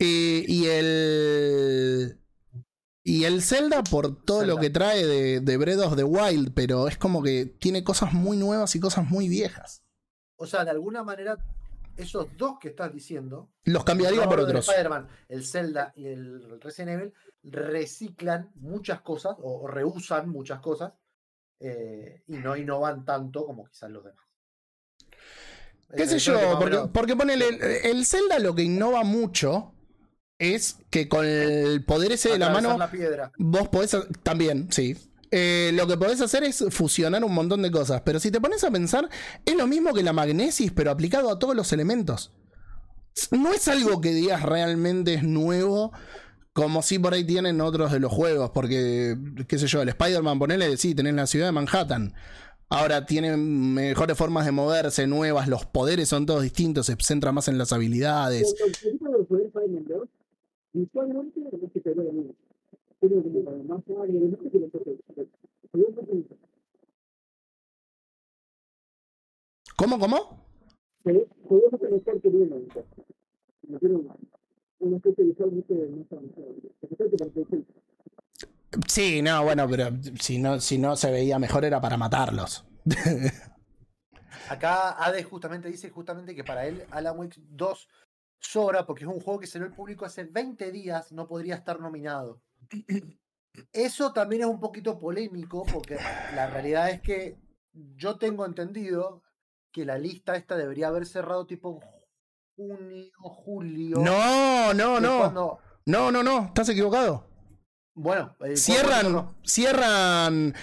Eh, 0.00 0.44
y 0.48 0.66
el. 0.66 2.16
Y 3.10 3.24
el 3.24 3.42
Zelda 3.42 3.82
por 3.82 4.22
todo 4.24 4.44
lo 4.44 4.58
que 4.58 4.70
trae 4.70 5.04
de, 5.04 5.40
de 5.40 5.56
Breath 5.56 5.80
of 5.80 5.96
the 5.96 6.04
Wild, 6.04 6.52
pero 6.54 6.86
es 6.86 6.96
como 6.96 7.24
que 7.24 7.44
tiene 7.44 7.82
cosas 7.82 8.12
muy 8.12 8.36
nuevas 8.36 8.76
y 8.76 8.78
cosas 8.78 9.10
muy 9.10 9.28
viejas. 9.28 9.82
O 10.36 10.46
sea, 10.46 10.64
de 10.64 10.70
alguna 10.70 11.02
manera, 11.02 11.36
esos 11.96 12.28
dos 12.36 12.60
que 12.60 12.68
estás 12.68 12.94
diciendo, 12.94 13.50
Los 13.64 13.82
cambiaría 13.82 14.28
por 14.28 14.38
otros. 14.38 14.70
El 15.28 15.44
Zelda 15.44 15.92
y 15.96 16.06
el 16.06 16.60
Resident 16.60 17.00
Evil, 17.00 17.12
reciclan 17.42 18.52
muchas 18.54 19.00
cosas 19.00 19.34
o, 19.40 19.62
o 19.62 19.66
reusan 19.66 20.28
muchas 20.28 20.60
cosas 20.60 20.92
eh, 21.58 22.22
y 22.28 22.34
no 22.34 22.56
innovan 22.56 23.04
tanto 23.04 23.44
como 23.44 23.64
quizás 23.64 23.90
los 23.90 24.04
demás. 24.04 24.24
¿Qué 25.96 26.04
Eso 26.04 26.12
sé 26.12 26.18
yo? 26.20 26.58
Porque, 26.60 26.78
porque 26.94 27.16
ponele, 27.16 27.48
el, 27.48 27.60
el 27.60 28.06
Zelda 28.06 28.38
lo 28.38 28.54
que 28.54 28.62
innova 28.62 29.02
mucho 29.02 29.74
es 30.40 30.78
que 30.88 31.08
con 31.08 31.24
el 31.24 31.84
poder 31.84 32.12
ese 32.12 32.30
de 32.30 32.38
la 32.38 32.50
mano, 32.50 32.76
la 32.76 32.90
piedra. 32.90 33.30
vos 33.38 33.68
podés, 33.68 33.96
también, 34.22 34.72
sí. 34.72 34.96
Eh, 35.30 35.70
lo 35.74 35.86
que 35.86 35.96
podés 35.96 36.20
hacer 36.20 36.42
es 36.42 36.64
fusionar 36.70 37.22
un 37.22 37.32
montón 37.32 37.62
de 37.62 37.70
cosas, 37.70 38.02
pero 38.04 38.18
si 38.18 38.32
te 38.32 38.40
pones 38.40 38.64
a 38.64 38.70
pensar, 38.70 39.08
es 39.44 39.54
lo 39.54 39.68
mismo 39.68 39.94
que 39.94 40.02
la 40.02 40.12
magnesis, 40.12 40.72
pero 40.72 40.90
aplicado 40.90 41.30
a 41.30 41.38
todos 41.38 41.54
los 41.54 41.72
elementos. 41.72 42.32
No 43.30 43.52
es 43.52 43.68
algo 43.68 44.00
que 44.00 44.12
digas 44.12 44.42
realmente 44.42 45.14
es 45.14 45.22
nuevo, 45.22 45.92
como 46.52 46.82
si 46.82 46.98
por 46.98 47.12
ahí 47.12 47.24
tienen 47.24 47.60
otros 47.60 47.92
de 47.92 48.00
los 48.00 48.10
juegos, 48.10 48.50
porque, 48.50 49.16
qué 49.46 49.58
sé 49.58 49.66
yo, 49.66 49.82
el 49.82 49.90
Spider-Man, 49.90 50.38
ponele, 50.38 50.76
sí, 50.78 50.94
tenés 50.94 51.14
la 51.14 51.26
ciudad 51.26 51.46
de 51.46 51.52
Manhattan. 51.52 52.14
Ahora 52.72 53.04
tienen 53.04 53.74
mejores 53.74 54.16
formas 54.16 54.46
de 54.46 54.52
moverse, 54.52 55.06
nuevas, 55.06 55.48
los 55.48 55.66
poderes 55.66 56.08
son 56.08 56.24
todos 56.24 56.42
distintos, 56.42 56.86
se 56.86 56.96
centra 57.00 57.32
más 57.32 57.48
en 57.48 57.58
las 57.58 57.72
habilidades. 57.72 58.54
Pero 58.56 58.66
el 58.66 58.76
película 58.80 59.16
del 59.18 59.26
poder 59.26 59.50
Final 59.50 59.84
2, 59.88 60.08
visualmente 60.72 61.40
no 61.40 61.50
se 61.72 61.80
te 61.80 61.94
ve 61.94 62.12
mucho. 62.12 62.34
Tiene 63.00 63.22
como 63.22 63.44
para 63.44 63.56
más 63.58 63.82
área, 63.88 64.20
no. 64.20 64.36
Pero 64.36 64.70
yo 65.72 65.94
creo 65.94 66.06
que 66.06 66.36
¿Cómo, 69.76 69.98
cómo? 69.98 70.44
se- 71.04 71.26
podemos 71.48 71.80
conectar 71.80 72.20
que 72.20 72.28
ahorita. 72.28 72.84
No 73.68 73.78
tiene 73.78 73.94
una, 74.80 74.96
especie 74.96 75.24
de 75.24 75.30
visualmente 75.30 75.74
más 75.74 76.12
avanzado. 76.12 76.54
Sí, 78.86 79.22
no, 79.22 79.42
bueno, 79.44 79.66
pero 79.68 79.90
si 80.20 80.38
no, 80.38 80.60
si 80.60 80.78
no 80.78 80.96
se 80.96 81.10
veía 81.10 81.38
mejor 81.38 81.64
era 81.64 81.80
para 81.80 81.96
matarlos. 81.96 82.66
Acá 84.48 85.02
Ade 85.04 85.22
justamente 85.22 85.68
dice 85.68 85.90
justamente 85.90 86.34
que 86.34 86.44
para 86.44 86.66
él 86.66 86.82
Alan 86.90 87.18
Wake 87.18 87.40
2 87.50 87.88
sobra 88.40 88.86
porque 88.86 89.04
es 89.04 89.10
un 89.10 89.20
juego 89.20 89.38
que 89.40 89.46
salió 89.46 89.66
al 89.68 89.74
público 89.74 90.04
hace 90.04 90.24
20 90.24 90.72
días, 90.72 91.12
no 91.12 91.26
podría 91.28 91.54
estar 91.56 91.78
nominado. 91.80 92.42
Eso 93.72 94.12
también 94.12 94.42
es 94.42 94.48
un 94.48 94.60
poquito 94.60 94.98
polémico 94.98 95.64
porque 95.72 95.96
la 96.34 96.46
realidad 96.48 96.90
es 96.90 97.00
que 97.00 97.36
yo 97.72 98.16
tengo 98.16 98.46
entendido 98.46 99.22
que 99.72 99.84
la 99.84 99.98
lista 99.98 100.36
esta 100.36 100.56
debería 100.56 100.88
haber 100.88 101.04
cerrado 101.06 101.46
tipo 101.46 101.80
junio, 102.56 103.10
julio. 103.20 103.98
No, 103.98 104.72
no, 104.74 105.00
no. 105.00 105.18
cuando- 105.18 105.58
No, 105.86 106.10
no, 106.12 106.22
no, 106.22 106.46
estás 106.46 106.68
equivocado. 106.68 107.26
bueno, 107.94 108.34
eh, 108.40 108.56
Cierran, 108.56 109.34
cierran. 109.44 110.54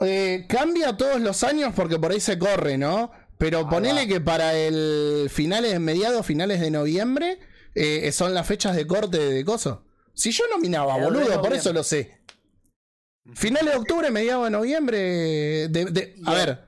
eh, 0.00 0.46
cambia 0.48 0.96
todos 0.96 1.20
los 1.20 1.44
años 1.44 1.72
porque 1.76 1.98
por 1.98 2.10
ahí 2.12 2.20
se 2.20 2.38
corre, 2.38 2.78
¿no? 2.78 3.10
Pero 3.38 3.68
ponele 3.68 4.02
va. 4.02 4.06
que 4.06 4.20
para 4.20 4.54
el 4.56 5.28
finales, 5.32 5.78
mediados, 5.80 6.24
finales 6.24 6.60
de 6.60 6.70
noviembre, 6.70 7.38
eh, 7.74 8.10
son 8.12 8.32
las 8.34 8.46
fechas 8.46 8.76
de 8.76 8.86
corte 8.86 9.18
de 9.18 9.44
coso. 9.44 9.84
Si 10.14 10.30
yo 10.30 10.44
nominaba, 10.50 10.96
boludo, 10.96 11.42
por 11.42 11.52
eso 11.52 11.72
lo 11.72 11.82
sé. 11.82 12.20
Finales 13.34 13.72
de 13.72 13.78
octubre, 13.78 14.10
mediados 14.10 14.44
de 14.44 14.50
noviembre. 14.50 14.98
de- 15.68 15.86
de- 15.90 16.14
a 16.24 16.34
ver, 16.34 16.64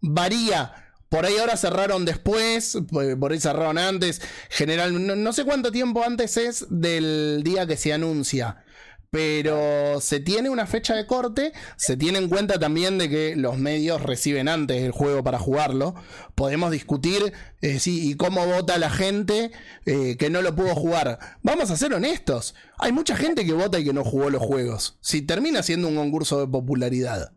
varía. 0.00 0.74
Por 1.08 1.24
ahí 1.26 1.38
ahora 1.38 1.56
cerraron 1.56 2.04
después, 2.04 2.78
por 2.90 3.18
por 3.18 3.32
ahí 3.32 3.40
cerraron 3.40 3.78
antes. 3.78 4.20
General, 4.48 5.06
no, 5.06 5.16
no 5.16 5.32
sé 5.32 5.44
cuánto 5.44 5.72
tiempo 5.72 6.04
antes 6.04 6.36
es 6.36 6.66
del 6.68 7.40
día 7.42 7.66
que 7.66 7.76
se 7.76 7.92
anuncia. 7.92 8.64
Pero 9.10 10.00
se 10.00 10.20
tiene 10.20 10.50
una 10.50 10.68
fecha 10.68 10.94
de 10.94 11.04
corte, 11.04 11.52
se 11.76 11.96
tiene 11.96 12.18
en 12.18 12.28
cuenta 12.28 12.60
también 12.60 12.96
de 12.96 13.08
que 13.10 13.34
los 13.34 13.58
medios 13.58 14.02
reciben 14.02 14.48
antes 14.48 14.84
el 14.84 14.92
juego 14.92 15.24
para 15.24 15.40
jugarlo. 15.40 15.96
Podemos 16.36 16.70
discutir 16.70 17.32
eh, 17.60 17.80
sí, 17.80 18.08
y 18.08 18.14
cómo 18.14 18.46
vota 18.46 18.78
la 18.78 18.88
gente 18.88 19.50
eh, 19.84 20.16
que 20.16 20.30
no 20.30 20.42
lo 20.42 20.54
pudo 20.54 20.76
jugar. 20.76 21.18
Vamos 21.42 21.72
a 21.72 21.76
ser 21.76 21.92
honestos, 21.92 22.54
hay 22.78 22.92
mucha 22.92 23.16
gente 23.16 23.44
que 23.44 23.52
vota 23.52 23.80
y 23.80 23.84
que 23.84 23.92
no 23.92 24.04
jugó 24.04 24.30
los 24.30 24.42
juegos. 24.42 24.96
Si 25.00 25.22
termina 25.22 25.64
siendo 25.64 25.88
un 25.88 25.96
concurso 25.96 26.38
de 26.38 26.46
popularidad. 26.46 27.32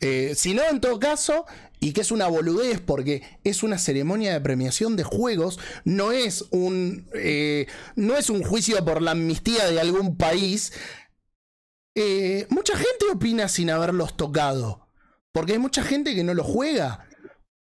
Eh, 0.00 0.34
si 0.34 0.54
no, 0.54 0.62
en 0.68 0.80
todo 0.80 0.98
caso, 0.98 1.46
y 1.80 1.92
que 1.92 2.00
es 2.00 2.10
una 2.10 2.26
boludez 2.26 2.80
porque 2.80 3.22
es 3.44 3.62
una 3.62 3.78
ceremonia 3.78 4.32
de 4.32 4.40
premiación 4.40 4.96
de 4.96 5.04
juegos, 5.04 5.58
no 5.84 6.12
es 6.12 6.46
un, 6.50 7.08
eh, 7.14 7.66
no 7.94 8.16
es 8.16 8.30
un 8.30 8.42
juicio 8.42 8.82
por 8.84 9.02
la 9.02 9.12
amnistía 9.12 9.70
de 9.70 9.80
algún 9.80 10.16
país. 10.16 10.72
Eh, 11.94 12.46
mucha 12.50 12.76
gente 12.76 13.06
opina 13.12 13.48
sin 13.48 13.70
haberlos 13.70 14.16
tocado, 14.16 14.88
porque 15.32 15.52
hay 15.52 15.58
mucha 15.58 15.82
gente 15.82 16.14
que 16.14 16.24
no 16.24 16.34
lo 16.34 16.44
juega. 16.44 17.02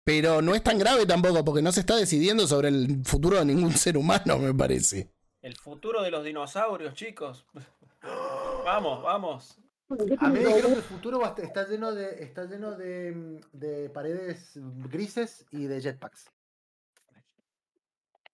Pero 0.05 0.43
no 0.43 0.57
es 0.57 0.65
tan 0.65 0.79
grave 0.79 1.07
tampoco, 1.07 1.45
porque 1.45 1.63
no 1.63 1.71
se 1.71 1.79
está 1.79 1.95
decidiendo 1.95 2.49
sobre 2.49 2.69
el 2.69 3.05
futuro 3.05 3.39
de 3.39 3.45
ningún 3.45 3.73
ser 3.73 3.97
humano, 3.97 4.37
me 4.39 4.53
parece. 4.53 5.13
El 5.41 5.57
futuro 5.57 6.03
de 6.03 6.11
los 6.11 6.25
dinosaurios, 6.25 6.95
chicos. 6.95 7.47
Vamos, 8.65 9.03
vamos. 9.03 9.62
Bueno, 9.97 10.07
¿qué 10.07 10.25
A 10.25 10.29
mí 10.31 10.39
dijeron 10.39 10.73
que 10.73 10.79
el 10.79 10.83
futuro 10.85 11.35
está 11.37 11.69
lleno 11.69 11.93
de 11.95 12.23
está 12.23 12.45
lleno 12.45 12.73
de, 12.73 13.13
mm, 13.13 13.41
de 13.53 13.91
paredes 13.91 14.53
grises 14.55 15.45
y 15.51 15.67
de 15.67 15.81
jetpacks. 15.83 16.31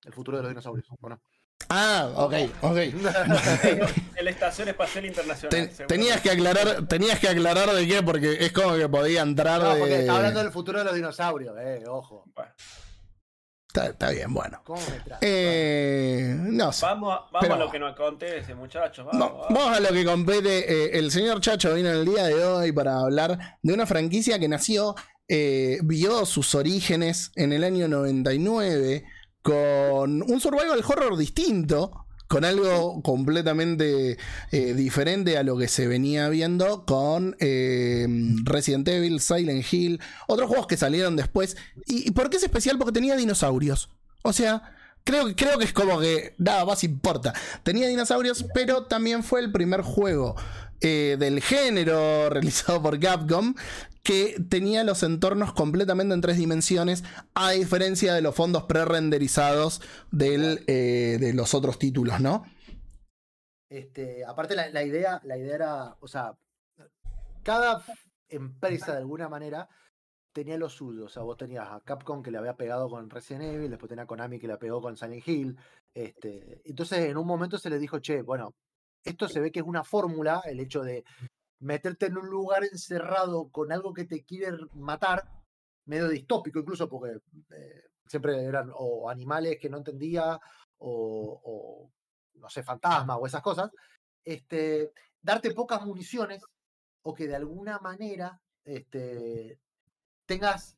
El 0.05 0.13
futuro 0.13 0.37
de 0.37 0.43
los 0.45 0.51
dinosaurios. 0.51 0.87
Bueno. 1.01 1.21
Ah, 1.69 2.11
ok, 2.15 2.35
ok. 2.63 2.77
En 4.17 4.25
la 4.25 4.31
Estación 4.31 4.69
Espacial 4.69 5.05
Internacional. 5.07 5.71
Tenías 5.89 6.21
que 6.21 6.31
aclarar, 6.31 6.87
tenías 6.87 7.19
que 7.19 7.29
aclarar 7.29 7.71
de 7.73 7.87
qué, 7.87 8.03
porque 8.03 8.37
es 8.45 8.53
como 8.53 8.77
que 8.77 8.89
podía 8.89 9.23
entrar 9.23 9.61
No, 9.61 9.75
de- 9.75 9.81
porque 9.81 9.99
está 10.01 10.17
hablando 10.17 10.41
del 10.41 10.53
futuro 10.53 10.79
de 10.79 10.85
los 10.85 10.95
dinosaurios, 10.95 11.57
eh, 11.59 11.83
ojo. 11.89 12.25
Bueno, 12.35 12.53
Está, 13.79 13.91
está 13.91 14.11
bien, 14.11 14.33
bueno. 14.35 14.61
¿Cómo 14.65 14.81
me 14.81 15.01
traes? 15.01 15.19
Eh, 15.23 16.35
no 16.39 16.73
sé. 16.73 16.85
vamos 16.87 17.13
a, 17.15 17.17
vamos 17.31 17.39
Pero- 17.41 17.55
a 17.55 17.59
lo 17.59 17.71
que 17.71 17.79
nos 17.79 17.93
acontece, 17.93 18.55
muchachos. 18.55 19.07
Vamos, 19.07 19.21
Va- 19.23 19.33
vamos. 19.33 19.47
Vamos 19.51 19.77
a 19.77 19.81
lo 19.81 19.89
que 19.91 20.05
compete. 20.05 20.73
eh, 20.87 20.99
el 20.99 21.11
señor 21.11 21.41
Chacho 21.41 21.75
vino 21.75 21.91
el 21.91 22.05
día 22.05 22.25
de 22.25 22.43
hoy 22.45 22.73
para 22.73 22.99
hablar 23.01 23.59
de 23.63 23.73
una 23.73 23.87
franquicia 23.87 24.39
que 24.39 24.49
nació, 24.49 24.95
eh, 25.29 25.79
vio 25.85 26.25
sus 26.27 26.55
orígenes 26.55 27.31
en 27.37 27.53
el 27.53 27.63
año 27.65 27.87
99 27.89 29.05
con 29.43 30.23
un 30.23 30.41
survival 30.41 30.83
horror 30.87 31.17
distinto, 31.17 32.07
con 32.29 32.45
algo 32.45 33.03
completamente 33.03 34.19
eh, 34.53 34.75
diferente 34.75 35.39
a 35.39 35.43
lo 35.43 35.57
que 35.57 35.67
se 35.67 35.87
venía 35.87 36.29
viendo 36.29 36.85
con 36.85 37.37
eh, 37.41 38.07
Resident 38.45 38.87
Evil, 38.87 39.21
Silent 39.21 39.65
Hill, 39.73 40.01
otros 40.27 40.49
juegos 40.49 40.67
que 40.67 40.77
salieron 40.77 41.17
después. 41.17 41.57
¿Y, 41.87 42.07
y 42.07 42.11
por 42.13 42.29
qué 42.31 42.37
es 42.37 42.43
especial? 42.43 42.79
Porque 42.79 42.93
tenía 42.93 43.17
dinosaurios. 43.17 43.89
O 44.23 44.33
sea, 44.35 44.77
creo, 45.05 45.35
creo 45.35 45.59
que 45.59 45.65
es 45.65 45.73
como 45.73 45.99
que 46.01 46.35
nada 46.37 46.67
más 46.67 46.85
importa. 46.85 47.33
Tenía 47.63 47.89
dinosaurios, 47.89 48.45
pero 48.53 48.85
también 48.85 49.25
fue 49.25 49.41
el 49.41 49.51
primer 49.51 49.81
juego 49.81 50.37
eh, 50.81 51.17
del 51.19 51.41
género 51.43 52.31
realizado 52.31 52.83
por 52.83 52.99
Capcom 52.99 53.55
que 54.03 54.37
tenía 54.49 54.85
los 54.85 55.03
entornos 55.03 55.53
completamente 55.53 56.15
en 56.15 56.23
tres 56.23 56.39
dimensiones, 56.39 57.05
a 57.35 57.51
diferencia 57.51 58.15
de 58.15 58.23
los 58.23 58.35
fondos 58.35 58.65
pre-renderizados 58.65 59.83
eh, 60.19 61.19
de 61.21 61.35
los 61.35 61.53
otros 61.53 61.79
títulos, 61.79 62.19
¿no? 62.21 62.47
Este, 63.69 64.25
aparte 64.25 64.55
la, 64.55 64.71
la 64.71 64.83
idea, 64.83 65.21
la 65.25 65.37
idea 65.37 65.55
era, 65.55 65.97
o 66.01 66.09
sea, 66.09 66.33
cada 67.43 67.83
empresa 68.29 68.93
de 68.93 68.99
alguna 68.99 69.29
manera 69.29 69.69
tenía 70.33 70.57
lo 70.57 70.69
suyo. 70.69 71.07
O 71.07 71.09
sea, 71.09 71.23
vos 71.23 71.37
tenías 71.37 71.67
a 71.69 71.81
Capcom 71.81 72.23
que 72.23 72.31
le 72.31 72.39
había 72.39 72.57
pegado 72.57 72.89
con 72.89 73.11
Resident 73.11 73.45
Evil, 73.45 73.71
después 73.71 73.89
tenía 73.89 74.05
a 74.05 74.07
Konami 74.07 74.39
que 74.39 74.49
le 74.49 74.57
pegó 74.57 74.81
con 74.81 74.97
Silent 74.97 75.27
Hill. 75.27 75.57
Este, 75.93 76.63
entonces 76.65 77.01
en 77.01 77.17
un 77.17 77.27
momento 77.27 77.59
se 77.59 77.71
le 77.71 77.79
dijo, 77.79 77.99
che, 77.99 78.23
bueno, 78.23 78.55
esto 79.05 79.29
se 79.29 79.41
ve 79.41 79.51
que 79.51 79.61
es 79.61 79.67
una 79.67 79.85
fórmula, 79.85 80.43
el 80.45 80.61
hecho 80.61 80.83
de 80.83 81.05
meterte 81.61 82.07
en 82.07 82.19
un 82.19 82.29
lugar 82.29 82.65
encerrado 82.65 83.49
con 83.51 83.73
algo 83.73 83.93
que 83.93 84.05
te 84.05 84.25
quiere 84.25 84.57
matar, 84.75 85.25
medio 85.87 86.09
distópico 86.09 86.61
incluso, 86.61 86.89
porque 86.89 87.19
eh, 87.51 87.83
siempre 88.07 88.45
eran 88.45 88.71
o 88.75 89.11
animales 89.11 89.59
que 89.61 89.69
no 89.69 89.79
entendía, 89.79 90.39
o, 90.79 91.91
no 92.35 92.51
sé, 92.51 92.63
fantasmas 92.63 93.19
o 93.21 93.27
esas 93.27 93.43
cosas, 93.43 93.71
este, 94.25 94.93
darte 95.21 95.53
pocas 95.53 95.85
municiones 95.85 96.45
o 97.03 97.15
que 97.15 97.27
de 97.27 97.37
alguna 97.37 97.79
manera 97.79 98.41
este, 98.65 99.59
tengas 100.27 100.77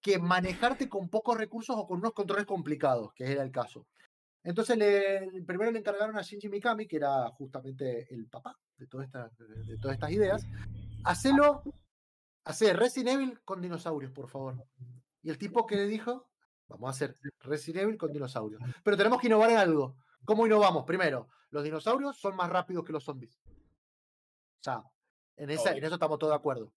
que 0.00 0.18
manejarte 0.18 0.88
con 0.88 1.08
pocos 1.08 1.36
recursos 1.36 1.76
o 1.76 1.86
con 1.86 1.98
unos 1.98 2.12
controles 2.12 2.46
complicados, 2.46 3.12
que 3.14 3.30
era 3.30 3.42
el 3.42 3.50
caso. 3.50 3.86
Entonces, 4.46 4.78
le, 4.78 5.42
primero 5.44 5.72
le 5.72 5.80
encargaron 5.80 6.16
a 6.16 6.22
Shinji 6.22 6.48
Mikami, 6.48 6.86
que 6.86 6.98
era 6.98 7.28
justamente 7.30 8.06
el 8.14 8.28
papá 8.28 8.56
de, 8.76 8.86
toda 8.86 9.04
esta, 9.04 9.28
de, 9.38 9.76
todas 9.76 9.96
estas 9.96 10.12
ideas, 10.12 10.46
hacerlo, 11.04 11.64
hacer 12.44 12.76
Resident 12.76 13.16
Evil 13.16 13.40
con 13.44 13.60
dinosaurios, 13.60 14.12
por 14.12 14.28
favor. 14.28 14.64
Y 15.20 15.30
el 15.30 15.36
tipo 15.36 15.66
que 15.66 15.74
le 15.74 15.88
dijo, 15.88 16.30
vamos 16.68 16.86
a 16.86 16.90
hacer 16.90 17.16
Resident 17.40 17.82
Evil 17.82 17.98
con 17.98 18.12
dinosaurios. 18.12 18.62
Pero 18.84 18.96
tenemos 18.96 19.20
que 19.20 19.26
innovar 19.26 19.50
en 19.50 19.56
algo. 19.56 19.96
¿Cómo 20.24 20.46
innovamos? 20.46 20.84
Primero, 20.84 21.28
los 21.50 21.64
dinosaurios 21.64 22.16
son 22.16 22.36
más 22.36 22.48
rápidos 22.48 22.84
que 22.84 22.92
los 22.92 23.02
zombies. 23.02 23.36
O 24.60 24.62
sea, 24.62 24.84
en, 25.34 25.50
esa, 25.50 25.72
en 25.72 25.82
eso 25.82 25.94
estamos 25.94 26.20
todos 26.20 26.30
de 26.30 26.36
acuerdo. 26.36 26.72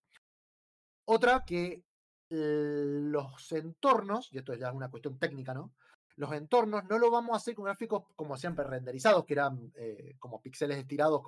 Otra 1.05 1.43
que 1.45 1.83
eh, 2.31 2.99
los 3.11 3.51
entornos, 3.51 4.33
y 4.33 4.39
esto 4.39 4.55
ya 4.55 4.69
es 4.69 4.73
una 4.73 4.89
cuestión 4.89 5.19
técnica, 5.19 5.53
¿no? 5.53 5.71
Los 6.19 6.33
entornos 6.33 6.83
no 6.83 6.99
lo 6.99 7.09
vamos 7.09 7.33
a 7.33 7.37
hacer 7.37 7.55
con 7.55 7.63
gráficos 7.63 8.03
como 8.17 8.35
siempre 8.35 8.65
renderizados, 8.65 9.23
que 9.23 9.33
eran 9.35 9.71
eh, 9.75 10.15
como 10.19 10.41
píxeles 10.41 10.77
estirados 10.77 11.21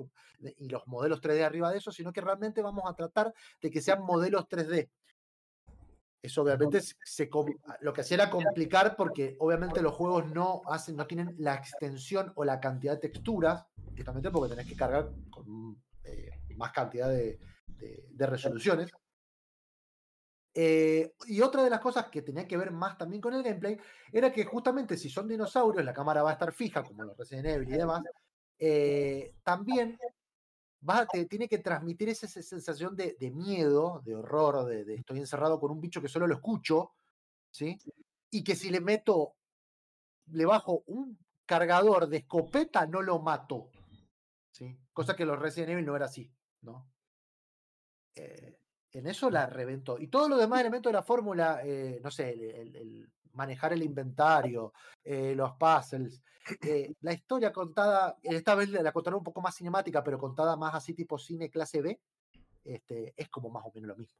y 0.57 0.67
los 0.67 0.85
modelos 0.85 1.21
3D 1.21 1.45
arriba 1.45 1.71
de 1.71 1.77
eso, 1.77 1.93
sino 1.93 2.11
que 2.11 2.19
realmente 2.19 2.61
vamos 2.61 2.83
a 2.85 2.93
tratar 2.93 3.33
de 3.61 3.71
que 3.71 3.81
sean 3.81 4.01
modelos 4.03 4.49
3D. 4.49 4.89
Eso 6.21 6.41
obviamente 6.43 6.81
se- 7.05 7.29
com- 7.29 7.47
lo 7.79 7.93
que 7.93 8.01
hacía 8.01 8.15
era 8.15 8.29
complicar 8.29 8.95
porque 8.97 9.37
obviamente 9.39 9.81
los 9.81 9.93
juegos 9.95 10.27
no 10.33 10.61
hacen, 10.67 10.97
no 10.97 11.07
tienen 11.07 11.35
la 11.39 11.55
extensión 11.55 12.33
o 12.35 12.43
la 12.43 12.59
cantidad 12.59 12.93
de 12.93 12.99
texturas, 13.09 13.65
justamente 13.95 14.29
porque 14.29 14.49
tenés 14.49 14.67
que 14.67 14.75
cargar 14.75 15.09
con 15.29 15.81
eh, 16.03 16.29
más 16.57 16.73
cantidad 16.73 17.07
de, 17.09 17.39
de- 17.65 18.07
de 18.11 18.25
resoluciones. 18.27 18.91
Eh, 20.53 21.13
y 21.27 21.41
otra 21.41 21.63
de 21.63 21.69
las 21.69 21.79
cosas 21.79 22.09
que 22.09 22.21
tenía 22.21 22.45
que 22.45 22.57
ver 22.57 22.71
más 22.71 22.97
también 22.97 23.21
con 23.21 23.33
el 23.33 23.41
gameplay 23.41 23.79
era 24.11 24.33
que 24.33 24.43
justamente 24.43 24.97
si 24.97 25.09
son 25.09 25.27
dinosaurios, 25.27 25.85
la 25.85 25.93
cámara 25.93 26.23
va 26.23 26.31
a 26.31 26.33
estar 26.33 26.51
fija, 26.51 26.83
como 26.83 27.03
los 27.03 27.17
Resident 27.17 27.47
Evil 27.47 27.69
y 27.69 27.77
demás, 27.77 28.03
eh, 28.59 29.35
también 29.43 29.97
va 30.87 31.05
te 31.05 31.25
tiene 31.25 31.47
que 31.47 31.59
transmitir 31.59 32.09
esa, 32.09 32.25
esa 32.25 32.41
sensación 32.41 32.95
de, 32.95 33.15
de 33.19 33.31
miedo, 33.31 34.01
de 34.03 34.15
horror, 34.15 34.65
de, 34.65 34.83
de 34.83 34.95
estoy 34.95 35.19
encerrado 35.19 35.59
con 35.59 35.71
un 35.71 35.79
bicho 35.79 36.01
que 36.01 36.09
solo 36.09 36.27
lo 36.27 36.35
escucho, 36.35 36.91
¿sí? 37.49 37.77
Y 38.29 38.43
que 38.43 38.55
si 38.55 38.69
le 38.69 38.81
meto, 38.81 39.35
le 40.27 40.45
bajo 40.45 40.83
un 40.87 41.17
cargador 41.45 42.07
de 42.07 42.17
escopeta, 42.17 42.85
no 42.87 43.01
lo 43.01 43.19
mato, 43.19 43.69
¿sí? 44.51 44.77
Cosa 44.93 45.15
que 45.15 45.25
los 45.25 45.39
Resident 45.39 45.71
Evil 45.71 45.85
no 45.85 45.95
era 45.95 46.05
así, 46.05 46.31
¿no? 46.61 46.91
Eh, 48.15 48.60
en 48.99 49.07
eso 49.07 49.29
la 49.29 49.47
reventó. 49.47 49.97
Y 49.99 50.07
todos 50.07 50.29
los 50.29 50.39
demás 50.39 50.61
elementos 50.61 50.89
de 50.91 50.97
la 50.97 51.03
fórmula, 51.03 51.61
eh, 51.63 51.99
no 52.03 52.11
sé, 52.11 52.31
el, 52.31 52.41
el- 52.43 52.75
el 52.75 53.09
manejar 53.33 53.73
el 53.73 53.83
inventario, 53.83 54.73
eh, 55.03 55.33
los 55.35 55.53
puzzles, 55.53 56.21
eh, 56.61 56.93
la 57.01 57.13
historia 57.13 57.51
contada, 57.53 58.17
esta 58.23 58.55
vez 58.55 58.69
la 58.69 58.91
contaron 58.91 59.19
un 59.19 59.23
poco 59.23 59.41
más 59.41 59.55
cinemática, 59.55 60.03
pero 60.03 60.17
contada 60.19 60.55
más 60.57 60.75
así 60.75 60.93
tipo 60.93 61.17
cine 61.17 61.49
clase 61.49 61.81
B, 61.81 61.99
este, 62.63 63.13
es 63.15 63.29
como 63.29 63.49
más 63.49 63.63
o 63.65 63.71
menos 63.73 63.89
lo 63.89 63.95
mismo. 63.95 64.19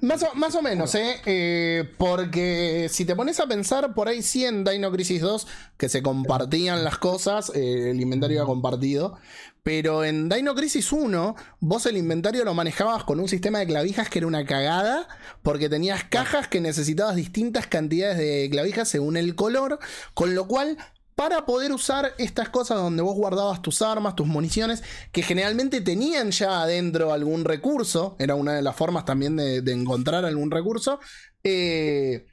Más 0.00 0.22
o, 0.22 0.34
más 0.34 0.54
o 0.54 0.62
menos, 0.62 0.94
¿eh? 0.94 1.16
Eh, 1.26 1.90
Porque 1.98 2.88
si 2.90 3.04
te 3.04 3.16
pones 3.16 3.40
a 3.40 3.46
pensar, 3.46 3.94
por 3.94 4.08
ahí 4.08 4.22
sí 4.22 4.44
en 4.44 4.64
Dino 4.64 4.90
Crisis 4.90 5.20
2, 5.20 5.46
que 5.76 5.88
se 5.88 6.02
compartían 6.02 6.84
las 6.84 6.98
cosas, 6.98 7.52
eh, 7.54 7.90
el 7.90 8.00
inventario 8.00 8.38
era 8.38 8.46
compartido. 8.46 9.18
Pero 9.62 10.02
en 10.02 10.28
Dino 10.28 10.54
Crisis 10.56 10.90
1, 10.90 11.36
vos 11.60 11.86
el 11.86 11.96
inventario 11.96 12.44
lo 12.44 12.52
manejabas 12.52 13.04
con 13.04 13.20
un 13.20 13.28
sistema 13.28 13.60
de 13.60 13.66
clavijas 13.66 14.08
que 14.08 14.18
era 14.18 14.26
una 14.26 14.44
cagada, 14.44 15.06
porque 15.42 15.68
tenías 15.68 16.02
cajas 16.04 16.48
que 16.48 16.60
necesitabas 16.60 17.14
distintas 17.14 17.68
cantidades 17.68 18.18
de 18.18 18.48
clavijas 18.50 18.88
según 18.88 19.16
el 19.16 19.36
color, 19.36 19.78
con 20.14 20.34
lo 20.34 20.48
cual 20.48 20.78
para 21.22 21.46
poder 21.46 21.70
usar 21.70 22.14
estas 22.18 22.48
cosas 22.48 22.78
donde 22.78 23.00
vos 23.00 23.14
guardabas 23.14 23.62
tus 23.62 23.80
armas, 23.80 24.16
tus 24.16 24.26
municiones, 24.26 24.82
que 25.12 25.22
generalmente 25.22 25.80
tenían 25.80 26.32
ya 26.32 26.62
adentro 26.62 27.12
algún 27.12 27.44
recurso, 27.44 28.16
era 28.18 28.34
una 28.34 28.54
de 28.54 28.62
las 28.62 28.74
formas 28.74 29.04
también 29.04 29.36
de, 29.36 29.58
encontrar 29.72 30.24
algún 30.24 30.50
recurso, 30.50 30.98
eh, 31.44 32.26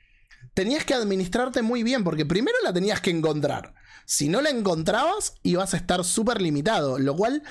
tenías 0.56 0.86
que 0.86 0.96
administrarte 0.96 1.62
muy 1.62 1.84
bien, 1.84 2.04
porque 2.04 2.26
primero 2.26 2.58
la 2.64 2.74
tenías 2.74 3.00
que 3.00 3.12
encontrar. 3.12 3.76
Si 4.08 4.28
no 4.28 4.42
la 4.42 4.50
encontrabas, 4.50 5.36
ibas 5.44 5.76
a 5.76 5.78
estar 5.78 6.04
súper 6.04 6.42
limitado, 6.42 6.98
lo 6.98 7.16
cual 7.16 7.44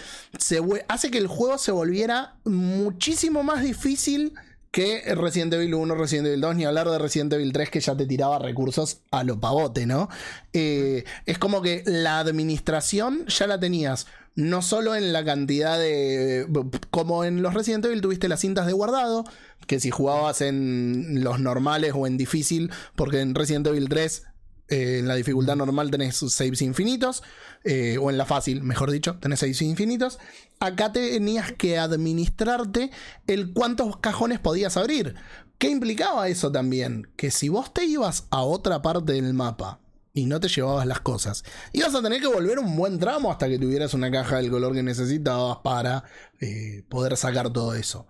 hace 0.89 1.11
que 1.13 1.19
el 1.19 1.29
juego 1.29 1.57
se 1.57 1.71
volviera 1.71 2.41
muchísimo 2.45 3.45
más 3.45 3.63
difícil 3.63 4.35
que 4.79 5.03
Resident 5.17 5.53
Evil 5.55 5.75
1, 5.75 5.95
Resident 5.97 6.29
Evil 6.29 6.41
2, 6.41 6.55
ni 6.55 6.65
hablar 6.65 6.89
de 6.89 7.01
Resident 7.01 7.33
Evil 7.33 7.53
3 7.53 7.69
que 7.69 7.81
ya 7.81 7.97
te 7.97 8.07
tiraba 8.07 8.39
recursos 8.39 9.01
a 9.11 9.25
lo 9.25 9.41
pavote, 9.41 9.87
¿no? 9.87 10.09
Eh, 10.53 11.03
es 11.27 11.37
como 11.37 11.63
que 11.63 11.83
la 11.85 12.21
administración 12.21 13.27
ya 13.27 13.49
la 13.49 13.59
tenías 13.59 14.07
no 14.37 14.63
solo 14.63 14.95
en 14.95 15.13
la 15.13 15.25
cantidad 15.25 15.81
de... 15.81 16.47
Como 16.93 17.25
en 17.25 17.43
los 17.43 17.55
Resident 17.55 17.87
Evil 17.87 18.01
tuviste 18.01 18.29
las 18.29 18.39
cintas 18.39 18.67
de 18.67 18.73
guardado, 18.73 19.25
que 19.67 19.81
si 19.81 19.91
jugabas 19.91 20.43
en 20.43 21.25
los 21.25 21.41
normales 21.41 21.93
o 21.97 22.07
en 22.07 22.17
difícil, 22.17 22.71
porque 22.95 23.19
en 23.19 23.35
Resident 23.35 23.67
Evil 23.67 23.89
3 23.89 24.23
eh, 24.69 24.99
en 25.01 25.09
la 25.09 25.17
dificultad 25.17 25.57
normal 25.57 25.91
tenés 25.91 26.19
saves 26.19 26.63
infinitos, 26.63 27.25
eh, 27.65 27.99
o 27.99 28.11
en 28.11 28.19
la 28.19 28.25
fácil, 28.25 28.63
mejor 28.63 28.91
dicho, 28.91 29.19
tenés 29.19 29.41
saves 29.41 29.63
infinitos. 29.63 30.19
Acá 30.61 30.93
tenías 30.93 31.53
que 31.53 31.79
administrarte 31.79 32.91
el 33.27 33.53
cuántos 33.53 33.99
cajones 33.99 34.39
podías 34.39 34.77
abrir. 34.77 35.15
¿Qué 35.59 35.69
implicaba 35.69 36.29
eso 36.29 36.53
también? 36.53 37.11
Que 37.17 37.31
si 37.31 37.49
vos 37.49 37.75
te 37.75 37.85
ibas 37.85 38.27
a 38.31 38.43
otra 38.43 38.81
parte 38.81 39.13
del 39.13 39.35
mapa 39.35 39.81
y 40.13 40.27
no 40.27 40.41
te 40.41 40.49
llevabas 40.49 40.87
las 40.87 41.01
cosas, 41.01 41.45
ibas 41.73 41.95
a 41.95 42.03
tener 42.03 42.21
que 42.21 42.29
volver 42.29 42.59
un 42.59 42.77
buen 42.77 42.99
tramo 42.99 43.31
hasta 43.31 43.49
que 43.49 43.59
tuvieras 43.59 43.95
una 43.95 44.11
caja 44.11 44.37
del 44.37 44.51
color 44.51 44.73
que 44.73 44.83
necesitabas 44.83 45.59
para 45.59 46.05
eh, 46.41 46.85
poder 46.89 47.17
sacar 47.17 47.53
todo 47.53 47.75
eso. 47.75 48.07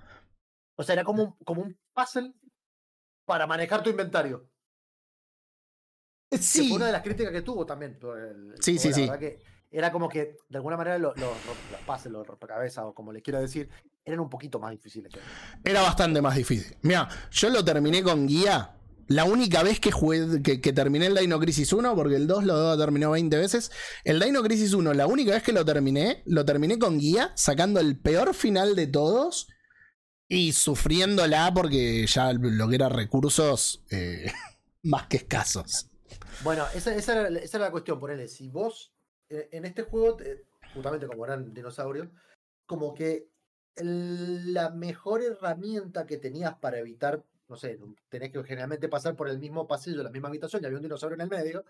O 0.76 0.82
sea, 0.82 0.92
era 0.92 1.05
como 1.05 1.36
como 1.44 1.62
un 1.62 1.78
puzzle 1.94 2.34
para 3.24 3.46
manejar 3.46 3.82
tu 3.82 3.90
inventario. 3.90 4.47
Que 6.30 6.38
Sí, 6.38 6.68
fue 6.68 6.76
una 6.76 6.86
de 6.86 6.92
las 6.92 7.02
críticas 7.02 7.32
que 7.32 7.42
tuvo 7.42 7.64
también. 7.64 7.98
por 7.98 8.18
el- 8.18 8.52
el 8.52 8.62
Sí, 8.62 8.78
sí, 8.78 8.92
sí. 8.92 9.08
que 9.18 9.38
era 9.70 9.90
como 9.92 10.08
que, 10.08 10.36
de 10.48 10.56
alguna 10.56 10.76
manera, 10.76 10.98
lo- 10.98 11.14
lo- 11.16 11.34
los 11.70 11.80
puzzles, 11.86 12.12
los 12.12 12.26
rompecabezas, 12.26 12.84
o 12.84 12.94
como 12.94 13.12
les 13.12 13.22
quiero 13.22 13.40
decir, 13.40 13.68
eran 14.04 14.20
un 14.20 14.30
poquito 14.30 14.58
más 14.58 14.70
difíciles 14.72 15.12
que 15.12 15.20
Era 15.70 15.82
bastante 15.82 16.20
más 16.22 16.36
difícil. 16.36 16.76
Mira, 16.82 17.08
yo 17.30 17.50
lo 17.50 17.64
terminé 17.64 18.02
con 18.02 18.26
guía. 18.26 18.74
La 19.08 19.24
única 19.24 19.62
vez 19.62 19.80
que 19.80 19.90
jugué, 19.90 20.42
que, 20.42 20.60
que 20.60 20.72
terminé 20.74 21.06
el 21.06 21.14
Dino 21.16 21.38
Crisis 21.40 21.72
1, 21.72 21.94
porque 21.96 22.16
el 22.16 22.26
2 22.26 22.44
lo 22.44 22.76
terminó 22.76 23.10
20 23.12 23.38
veces. 23.38 23.70
El 24.04 24.20
Dino 24.20 24.42
Crisis 24.42 24.74
1, 24.74 24.92
la 24.92 25.06
única 25.06 25.32
vez 25.32 25.42
que 25.42 25.52
lo 25.52 25.64
terminé, 25.64 26.22
lo 26.26 26.44
terminé 26.44 26.78
con 26.78 26.98
guía, 26.98 27.32
sacando 27.34 27.80
el 27.80 27.98
peor 27.98 28.34
final 28.34 28.76
de 28.76 28.86
todos 28.86 29.48
y 30.28 30.52
sufriéndola 30.52 31.52
porque 31.54 32.06
ya 32.06 32.34
lo 32.34 32.68
que 32.68 32.74
era 32.74 32.90
recursos 32.90 33.82
eh, 33.90 34.30
más 34.82 35.06
que 35.06 35.16
escasos. 35.18 35.88
Bueno, 36.45 36.64
esa, 36.74 36.95
esa 36.95 37.28
era, 37.28 37.30
la- 37.30 37.70
cuestión, 37.70 37.99
ponele, 37.99 38.28
si 38.28 38.49
vos 38.49 38.93
eh, 39.28 39.49
en 39.53 39.64
este 39.64 39.82
juego, 39.82 40.16
te- 40.16 40.45
justamente 40.74 41.07
como 41.07 41.24
eran 41.24 41.53
dinosaurios, 41.53 42.09
como 42.66 42.95
que 42.95 43.28
la 43.76 44.70
mejor 44.70 45.22
herramienta 45.22 46.07
que 46.07 46.16
tenías 46.18 46.57
para 46.59 46.78
evitar, 46.78 47.24
no 47.49 47.57
sé, 47.57 47.78
tenés 48.09 48.30
que 48.30 48.43
generalmente 48.45 48.89
pasar 48.89 49.16
por 49.16 49.28
el 49.28 49.39
mismo 49.39 49.66
pasillo, 49.66 50.03
la 50.03 50.11
misma 50.11 50.28
habitación, 50.28 50.62
y 50.62 50.66
había 50.66 50.78
un 50.78 50.82
dinosaurio 50.82 51.14
en 51.16 51.22
el 51.22 51.28
medio, 51.28 51.64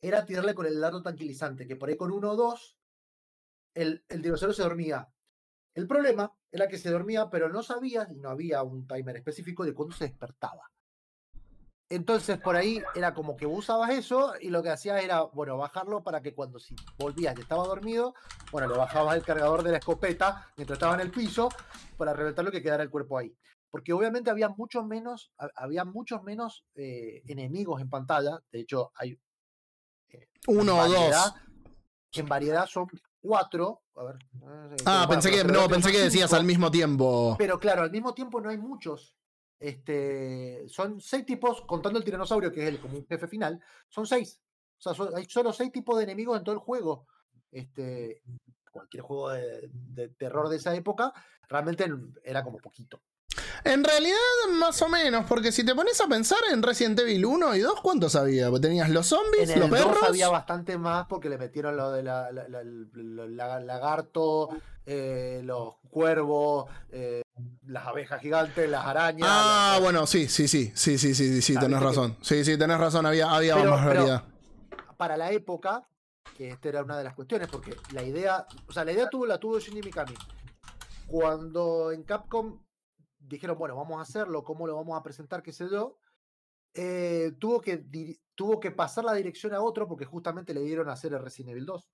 era 0.00 0.24
tirarle 0.24 0.54
con 0.54 0.66
el 0.66 0.80
dardo 0.80 1.02
tranquilizante, 1.02 1.66
que 1.66 1.76
por 1.76 1.88
ahí 1.88 1.96
con 1.96 2.12
uno 2.12 2.32
o 2.32 2.36
dos, 2.36 2.76
el, 3.74 4.04
el 4.08 4.22
dinosaurio 4.22 4.54
se 4.54 4.62
dormía. 4.62 5.08
El 5.74 5.86
problema 5.86 6.32
era 6.52 6.68
que 6.68 6.78
se 6.78 6.90
dormía, 6.90 7.28
pero 7.30 7.48
no 7.48 7.62
sabías, 7.62 8.10
y 8.10 8.16
no 8.18 8.30
había 8.30 8.62
un 8.62 8.86
timer 8.86 9.16
específico 9.16 9.64
de 9.64 9.74
cuándo 9.74 9.94
se 9.94 10.04
despertaba. 10.04 10.70
Entonces 11.90 12.38
por 12.38 12.54
ahí 12.54 12.82
era 12.94 13.14
como 13.14 13.34
que 13.36 13.46
usabas 13.46 13.90
eso 13.90 14.34
y 14.40 14.50
lo 14.50 14.62
que 14.62 14.68
hacías 14.70 15.02
era, 15.02 15.22
bueno, 15.22 15.56
bajarlo 15.56 16.02
para 16.02 16.20
que 16.20 16.34
cuando 16.34 16.58
si 16.58 16.76
volvías 16.98 17.34
y 17.38 17.40
estaba 17.40 17.66
dormido, 17.66 18.14
bueno, 18.52 18.68
le 18.68 18.76
bajabas 18.76 19.16
el 19.16 19.22
cargador 19.24 19.62
de 19.62 19.70
la 19.72 19.78
escopeta 19.78 20.52
mientras 20.56 20.76
estaba 20.76 20.94
en 20.94 21.00
el 21.00 21.10
piso 21.10 21.48
para 21.96 22.12
reventarlo 22.12 22.50
y 22.50 22.52
que 22.52 22.62
quedara 22.62 22.82
el 22.82 22.90
cuerpo 22.90 23.16
ahí. 23.16 23.34
Porque 23.70 23.92
obviamente 23.94 24.30
había 24.30 24.48
muchos 24.50 24.84
menos, 24.86 25.32
ha- 25.38 25.50
había 25.56 25.84
muchos 25.86 26.22
menos 26.22 26.64
eh, 26.74 27.22
enemigos 27.26 27.80
en 27.80 27.88
pantalla. 27.88 28.38
De 28.52 28.60
hecho, 28.60 28.92
hay 28.94 29.18
Uno 30.46 30.78
o 30.78 30.88
dos. 30.88 31.34
En 32.12 32.26
variedad 32.28 32.66
son 32.66 32.86
cuatro. 33.20 33.82
A 33.96 34.04
ver. 34.04 34.16
eh, 34.16 34.76
Ah, 34.86 35.06
pensé 35.08 35.30
que, 35.30 35.44
no, 35.44 35.68
pensé 35.68 35.90
que 35.92 35.98
decías 36.00 36.30
cinco. 36.30 36.40
al 36.40 36.46
mismo 36.46 36.70
tiempo. 36.70 37.34
Pero 37.38 37.58
claro, 37.58 37.82
al 37.82 37.90
mismo 37.90 38.14
tiempo 38.14 38.40
no 38.40 38.48
hay 38.50 38.56
muchos. 38.58 39.14
Este, 39.60 40.64
son 40.68 41.00
seis 41.00 41.26
tipos, 41.26 41.62
contando 41.62 41.98
el 41.98 42.04
tiranosaurio, 42.04 42.52
que 42.52 42.62
es 42.62 42.68
el 42.68 42.80
como 42.80 42.98
un 42.98 43.06
jefe 43.06 43.26
final, 43.28 43.60
son 43.88 44.06
seis. 44.06 44.40
O 44.78 44.80
sea, 44.82 44.94
son- 44.94 45.16
hay 45.16 45.24
solo 45.24 45.52
seis 45.52 45.72
tipos 45.72 45.96
de 45.98 46.04
enemigos 46.04 46.38
en 46.38 46.44
todo 46.44 46.54
el 46.54 46.60
juego. 46.60 47.06
Este, 47.50 48.22
cualquier 48.70 49.02
juego 49.02 49.30
de, 49.30 49.68
de 49.72 50.08
terror 50.10 50.48
de 50.48 50.56
esa 50.56 50.74
época, 50.74 51.12
realmente 51.48 51.86
era 52.22 52.44
como 52.44 52.58
poquito. 52.58 53.00
En 53.64 53.82
realidad, 53.82 54.16
más 54.52 54.80
o 54.82 54.88
menos, 54.88 55.24
porque 55.28 55.50
si 55.50 55.64
te 55.64 55.74
pones 55.74 56.00
a 56.00 56.06
pensar 56.06 56.38
en 56.52 56.62
Resident 56.62 56.98
Evil 57.00 57.24
1 57.26 57.56
y 57.56 57.60
2, 57.60 57.80
¿cuántos 57.82 58.14
había? 58.14 58.50
Tenías 58.60 58.88
los 58.90 59.06
zombies, 59.06 59.50
En 59.50 59.60
los 59.60 59.68
el 59.70 59.76
2 59.76 59.86
perros. 59.86 60.08
había 60.08 60.28
bastante 60.28 60.78
más 60.78 61.06
porque 61.08 61.28
le 61.28 61.38
metieron 61.38 61.76
lo 61.76 61.90
de 61.90 62.02
la, 62.04 62.30
la- 62.30 62.48
la- 62.48 62.60
el- 62.60 62.88
el 62.94 63.36
la- 63.36 63.58
lagarto, 63.60 64.48
eh, 64.90 65.42
los 65.44 65.74
cuervos, 65.90 66.64
eh, 66.90 67.20
las 67.66 67.86
abejas 67.86 68.22
gigantes, 68.22 68.70
las 68.70 68.86
arañas. 68.86 69.28
Ah, 69.30 69.78
bueno, 69.82 70.06
sí, 70.06 70.28
sí, 70.28 70.48
sí, 70.48 70.72
sí, 70.74 70.96
sí, 70.96 71.14
sí, 71.14 71.42
sí, 71.42 71.58
tenés 71.58 71.82
razón. 71.82 72.16
Sí, 72.22 72.42
sí, 72.42 72.56
tenés 72.56 72.78
razón, 72.78 73.04
había, 73.04 73.30
había 73.30 73.54
pero, 73.56 73.70
más 73.70 73.84
variedad. 73.84 74.24
Para 74.96 75.18
la 75.18 75.30
época, 75.30 75.86
que 76.34 76.48
esta 76.48 76.70
era 76.70 76.82
una 76.82 76.96
de 76.96 77.04
las 77.04 77.14
cuestiones, 77.14 77.48
porque 77.48 77.76
la 77.92 78.02
idea, 78.02 78.46
o 78.66 78.72
sea, 78.72 78.82
la 78.82 78.92
idea 78.92 79.10
tuvo, 79.10 79.26
la 79.26 79.36
tuvo 79.36 79.58
Shinji 79.58 79.82
Mikami. 79.82 80.14
Cuando 81.06 81.92
en 81.92 82.02
Capcom 82.04 82.58
dijeron, 83.18 83.58
bueno, 83.58 83.76
vamos 83.76 83.98
a 83.98 84.02
hacerlo, 84.04 84.42
cómo 84.42 84.66
lo 84.66 84.74
vamos 84.74 84.98
a 84.98 85.02
presentar, 85.02 85.42
qué 85.42 85.52
sé 85.52 85.68
yo, 85.70 85.98
eh, 86.72 87.32
tuvo, 87.38 87.60
que 87.60 87.84
tuvo 88.34 88.58
que 88.58 88.70
pasar 88.70 89.04
la 89.04 89.12
dirección 89.12 89.52
a 89.52 89.60
otro 89.60 89.86
porque 89.86 90.06
justamente 90.06 90.54
le 90.54 90.62
dieron 90.62 90.88
a 90.88 90.94
hacer 90.94 91.12
el 91.12 91.20
Resident 91.20 91.50
Evil 91.50 91.66
2 91.66 91.90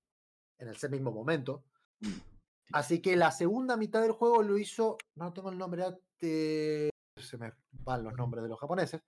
en 0.59 0.69
ese 0.69 0.89
mismo 0.89 1.11
momento. 1.11 1.65
Mm. 1.99 2.34
Así 2.73 3.01
que 3.01 3.17
la 3.17 3.31
segunda 3.31 3.77
mitad 3.77 4.01
del 4.03 4.13
juego 4.13 4.43
lo 4.43 4.59
hizo, 4.59 4.99
no 5.17 5.33
tengo 5.33 5.51
el 5.51 5.59
nombre, 5.59 5.85
de, 6.21 6.91
se 7.17 7.37
me 7.39 7.53
van 7.73 8.03
los 8.05 8.15
nombres 8.15 8.43
de 8.43 8.49
los 8.49 8.59
japoneses, 8.59 9.03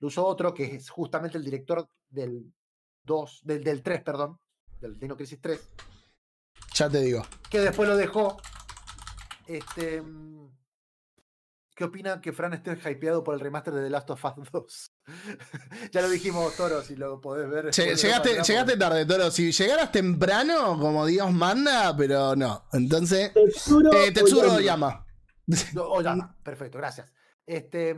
lo 0.00 0.08
usó 0.08 0.26
otro 0.26 0.52
que 0.52 0.76
es 0.76 0.90
justamente 0.90 1.38
el 1.38 1.44
director 1.44 1.88
del 2.10 2.52
2, 3.04 3.40
del, 3.44 3.64
del 3.64 3.82
3, 3.82 4.02
perdón, 4.02 4.38
del 4.80 4.98
Dino 4.98 5.16
Crisis 5.16 5.40
3, 5.40 5.70
Ya 6.74 6.90
te 6.90 7.00
digo. 7.00 7.22
que 7.50 7.60
después 7.60 7.88
lo 7.88 7.96
dejó. 7.96 8.36
Este, 9.46 10.02
mm, 10.02 10.50
¿Qué 11.76 11.84
opina 11.84 12.22
que 12.22 12.32
Fran 12.32 12.54
esté 12.54 12.72
hypeado 12.90 13.22
por 13.22 13.34
el 13.34 13.40
remaster 13.40 13.74
de 13.74 13.82
The 13.84 13.90
Last 13.90 14.08
of 14.08 14.24
Us 14.24 14.50
2? 14.50 14.92
ya 15.92 16.00
lo 16.00 16.08
dijimos, 16.08 16.56
Toro, 16.56 16.80
si 16.80 16.96
lo 16.96 17.20
podés 17.20 17.50
ver. 17.50 17.70
Llegaste, 17.70 18.42
llegaste 18.42 18.76
tarde, 18.78 19.04
Toro. 19.04 19.30
Si 19.30 19.52
llegaras 19.52 19.92
temprano, 19.92 20.78
como 20.80 21.04
Dios 21.04 21.30
manda, 21.32 21.94
pero 21.94 22.34
no. 22.34 22.64
Entonces, 22.72 23.30
Tetsuro, 23.34 23.92
eh, 23.92 24.10
Tetsuro 24.10 24.54
Oyama. 24.54 24.60
llama. 24.60 25.06
No, 25.74 25.82
Oyama, 25.90 26.34
perfecto, 26.42 26.78
gracias. 26.78 27.12
Este, 27.44 27.94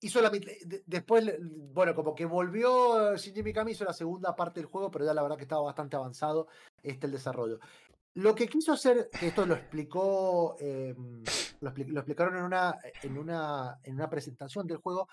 hizo 0.00 0.22
la, 0.22 0.32
mit- 0.32 0.46
de- 0.64 0.82
después, 0.86 1.30
bueno, 1.38 1.94
como 1.94 2.14
que 2.14 2.24
volvió 2.24 3.14
Shinji 3.14 3.42
Mikami, 3.42 3.72
hizo 3.72 3.84
la 3.84 3.92
segunda 3.92 4.34
parte 4.34 4.58
del 4.58 4.70
juego, 4.70 4.90
pero 4.90 5.04
ya 5.04 5.12
la 5.12 5.22
verdad 5.22 5.36
que 5.36 5.42
estaba 5.44 5.60
bastante 5.62 5.96
avanzado 5.96 6.48
este 6.82 7.04
el 7.06 7.12
desarrollo. 7.12 7.60
Lo 8.14 8.34
que 8.34 8.48
quiso 8.48 8.72
hacer, 8.72 9.08
esto 9.20 9.44
lo 9.46 9.54
explicó, 9.54 10.56
eh, 10.58 10.96
lo, 11.60 11.70
expli- 11.70 11.88
lo 11.88 12.00
explicaron 12.00 12.36
en 12.36 12.44
una, 12.44 12.78
en, 13.02 13.18
una, 13.18 13.78
en 13.82 13.94
una 13.94 14.08
presentación 14.10 14.66
del 14.66 14.78
juego, 14.78 15.08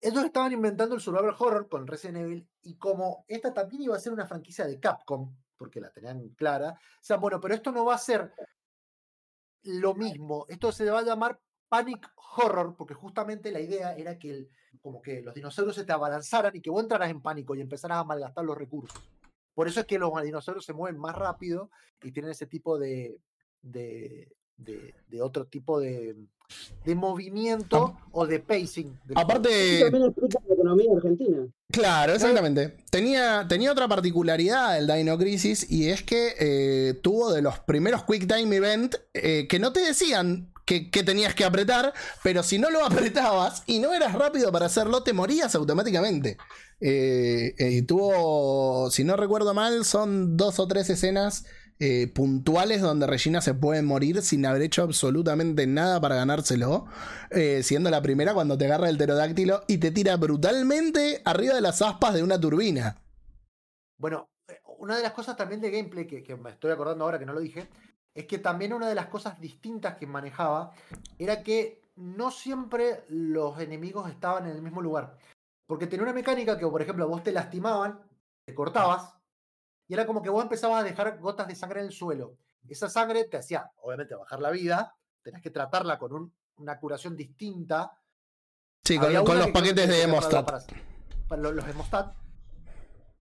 ellos 0.00 0.24
estaban 0.24 0.52
inventando 0.52 0.94
el 0.94 1.00
survival 1.00 1.36
horror 1.38 1.68
con 1.68 1.86
Resident 1.86 2.18
Evil 2.18 2.48
y 2.62 2.76
como 2.76 3.24
esta 3.28 3.54
también 3.54 3.82
iba 3.82 3.96
a 3.96 4.00
ser 4.00 4.12
una 4.12 4.26
franquicia 4.26 4.66
de 4.66 4.80
Capcom, 4.80 5.34
porque 5.56 5.80
la 5.80 5.90
tenían 5.90 6.28
clara, 6.30 6.70
o 6.70 7.04
sea, 7.04 7.18
bueno, 7.18 7.40
pero 7.40 7.54
esto 7.54 7.70
no 7.70 7.84
va 7.84 7.94
a 7.94 7.98
ser 7.98 8.32
lo 9.64 9.94
mismo. 9.94 10.44
Esto 10.48 10.72
se 10.72 10.90
va 10.90 10.98
a 11.00 11.04
llamar 11.04 11.38
Panic 11.68 12.12
Horror, 12.36 12.74
porque 12.76 12.94
justamente 12.94 13.52
la 13.52 13.60
idea 13.60 13.94
era 13.94 14.18
que 14.18 14.30
el- 14.30 14.50
como 14.80 15.00
que 15.00 15.22
los 15.22 15.34
dinosaurios 15.34 15.76
se 15.76 15.84
te 15.84 15.92
abalanzaran 15.92 16.56
y 16.56 16.60
que 16.60 16.70
vos 16.70 16.82
entraras 16.82 17.10
en 17.10 17.22
pánico 17.22 17.54
y 17.54 17.60
empezaras 17.60 17.98
a 17.98 18.04
malgastar 18.04 18.44
los 18.44 18.58
recursos. 18.58 19.00
Por 19.54 19.68
eso 19.68 19.80
es 19.80 19.86
que 19.86 19.98
los 19.98 20.10
dinosaurios 20.22 20.64
se 20.64 20.72
mueven 20.72 20.98
más 20.98 21.14
rápido 21.14 21.70
y 22.02 22.10
tienen 22.10 22.32
ese 22.32 22.46
tipo 22.46 22.78
de, 22.78 23.20
de, 23.60 24.34
de- 24.64 24.94
de 25.08 25.22
otro 25.22 25.44
tipo 25.46 25.78
de, 25.80 26.16
de 26.84 26.94
movimiento 26.94 27.96
o 28.12 28.26
de 28.26 28.40
pacing. 28.40 28.98
Aparte, 29.14 29.80
también 29.80 30.04
explica 30.04 30.38
la 30.48 30.54
economía 30.54 30.90
argentina. 30.96 31.46
Claro, 31.70 32.12
exactamente. 32.14 32.76
Tenía, 32.90 33.46
tenía 33.48 33.72
otra 33.72 33.88
particularidad 33.88 34.76
el 34.78 34.86
Dino 34.86 35.16
Crisis 35.18 35.70
y 35.70 35.88
es 35.88 36.02
que 36.02 36.34
eh, 36.38 36.94
tuvo 37.02 37.32
de 37.32 37.40
los 37.42 37.58
primeros 37.60 38.04
Quick 38.04 38.26
Time 38.26 38.54
Event 38.56 38.94
eh, 39.14 39.46
que 39.48 39.58
no 39.58 39.72
te 39.72 39.80
decían 39.80 40.52
que, 40.66 40.90
que 40.90 41.02
tenías 41.02 41.34
que 41.34 41.44
apretar, 41.44 41.92
pero 42.22 42.42
si 42.42 42.58
no 42.58 42.70
lo 42.70 42.84
apretabas 42.84 43.62
y 43.66 43.78
no 43.78 43.92
eras 43.94 44.12
rápido 44.14 44.52
para 44.52 44.66
hacerlo, 44.66 45.02
te 45.02 45.12
morías 45.12 45.54
automáticamente. 45.54 46.36
Eh, 46.80 47.54
eh, 47.58 47.70
y 47.70 47.82
tuvo, 47.82 48.90
si 48.90 49.04
no 49.04 49.16
recuerdo 49.16 49.54
mal, 49.54 49.84
son 49.84 50.36
dos 50.36 50.58
o 50.58 50.66
tres 50.68 50.90
escenas 50.90 51.44
eh, 51.84 52.06
puntuales 52.06 52.80
donde 52.80 53.08
Regina 53.08 53.40
se 53.40 53.54
puede 53.54 53.82
morir 53.82 54.22
sin 54.22 54.46
haber 54.46 54.62
hecho 54.62 54.84
absolutamente 54.84 55.66
nada 55.66 56.00
para 56.00 56.14
ganárselo. 56.14 56.86
Eh, 57.30 57.64
siendo 57.64 57.90
la 57.90 58.00
primera 58.00 58.34
cuando 58.34 58.56
te 58.56 58.66
agarra 58.66 58.88
el 58.88 58.96
pterodáctilo 58.96 59.64
y 59.66 59.78
te 59.78 59.90
tira 59.90 60.16
brutalmente 60.16 61.22
arriba 61.24 61.54
de 61.54 61.60
las 61.60 61.82
aspas 61.82 62.14
de 62.14 62.22
una 62.22 62.38
turbina. 62.38 63.02
Bueno, 63.98 64.30
eh, 64.46 64.60
una 64.78 64.96
de 64.96 65.02
las 65.02 65.10
cosas 65.10 65.36
también 65.36 65.60
de 65.60 65.72
gameplay 65.72 66.06
que, 66.06 66.36
me 66.36 66.50
estoy 66.50 66.70
acordando 66.70 67.02
ahora 67.02 67.18
que 67.18 67.26
no 67.26 67.32
lo 67.32 67.40
dije, 67.40 67.66
es 68.14 68.26
que 68.26 68.38
también 68.38 68.72
una 68.72 68.88
de 68.88 68.94
las 68.94 69.06
cosas 69.06 69.40
distintas 69.40 69.96
que 69.96 70.06
manejaba 70.06 70.70
era 71.18 71.42
que 71.42 71.82
no 71.96 72.30
siempre 72.30 73.02
los 73.08 73.58
enemigos 73.58 74.08
estaban 74.08 74.46
en 74.46 74.52
el 74.52 74.62
mismo 74.62 74.82
lugar. 74.82 75.18
Porque 75.66 75.88
tenía 75.88 76.04
una 76.04 76.12
mecánica 76.12 76.56
que, 76.56 76.66
por 76.68 76.80
ejemplo, 76.80 77.08
vos 77.08 77.24
te 77.24 77.32
lastimaban, 77.32 78.00
te 78.44 78.54
cortabas, 78.54 79.16
y 79.92 79.94
era 79.94 80.06
como 80.06 80.22
que 80.22 80.30
vos 80.30 80.42
empezabas 80.42 80.80
a 80.80 80.84
dejar 80.84 81.18
gotas 81.18 81.46
de 81.46 81.54
sangre 81.54 81.80
en 81.80 81.86
el 81.88 81.92
suelo. 81.92 82.38
Esa 82.66 82.88
sangre 82.88 83.24
te 83.24 83.36
hacía, 83.36 83.70
obviamente, 83.82 84.14
bajar 84.14 84.40
la 84.40 84.50
vida, 84.50 84.96
tenías 85.20 85.42
que 85.42 85.50
tratarla 85.50 85.98
con 85.98 86.14
un- 86.14 86.34
una 86.56 86.80
curación 86.80 87.14
distinta, 87.14 87.92
Sí, 88.82 88.96
con, 88.98 89.12
los 89.12 89.50
paquetes 89.50 89.84
que 89.84 89.92
de 89.92 90.02
Hemostat. 90.04 90.46
Para, 90.46 90.64
para 91.28 91.42
los, 91.42 91.52
los 91.56 91.68
hemostat. 91.68 92.14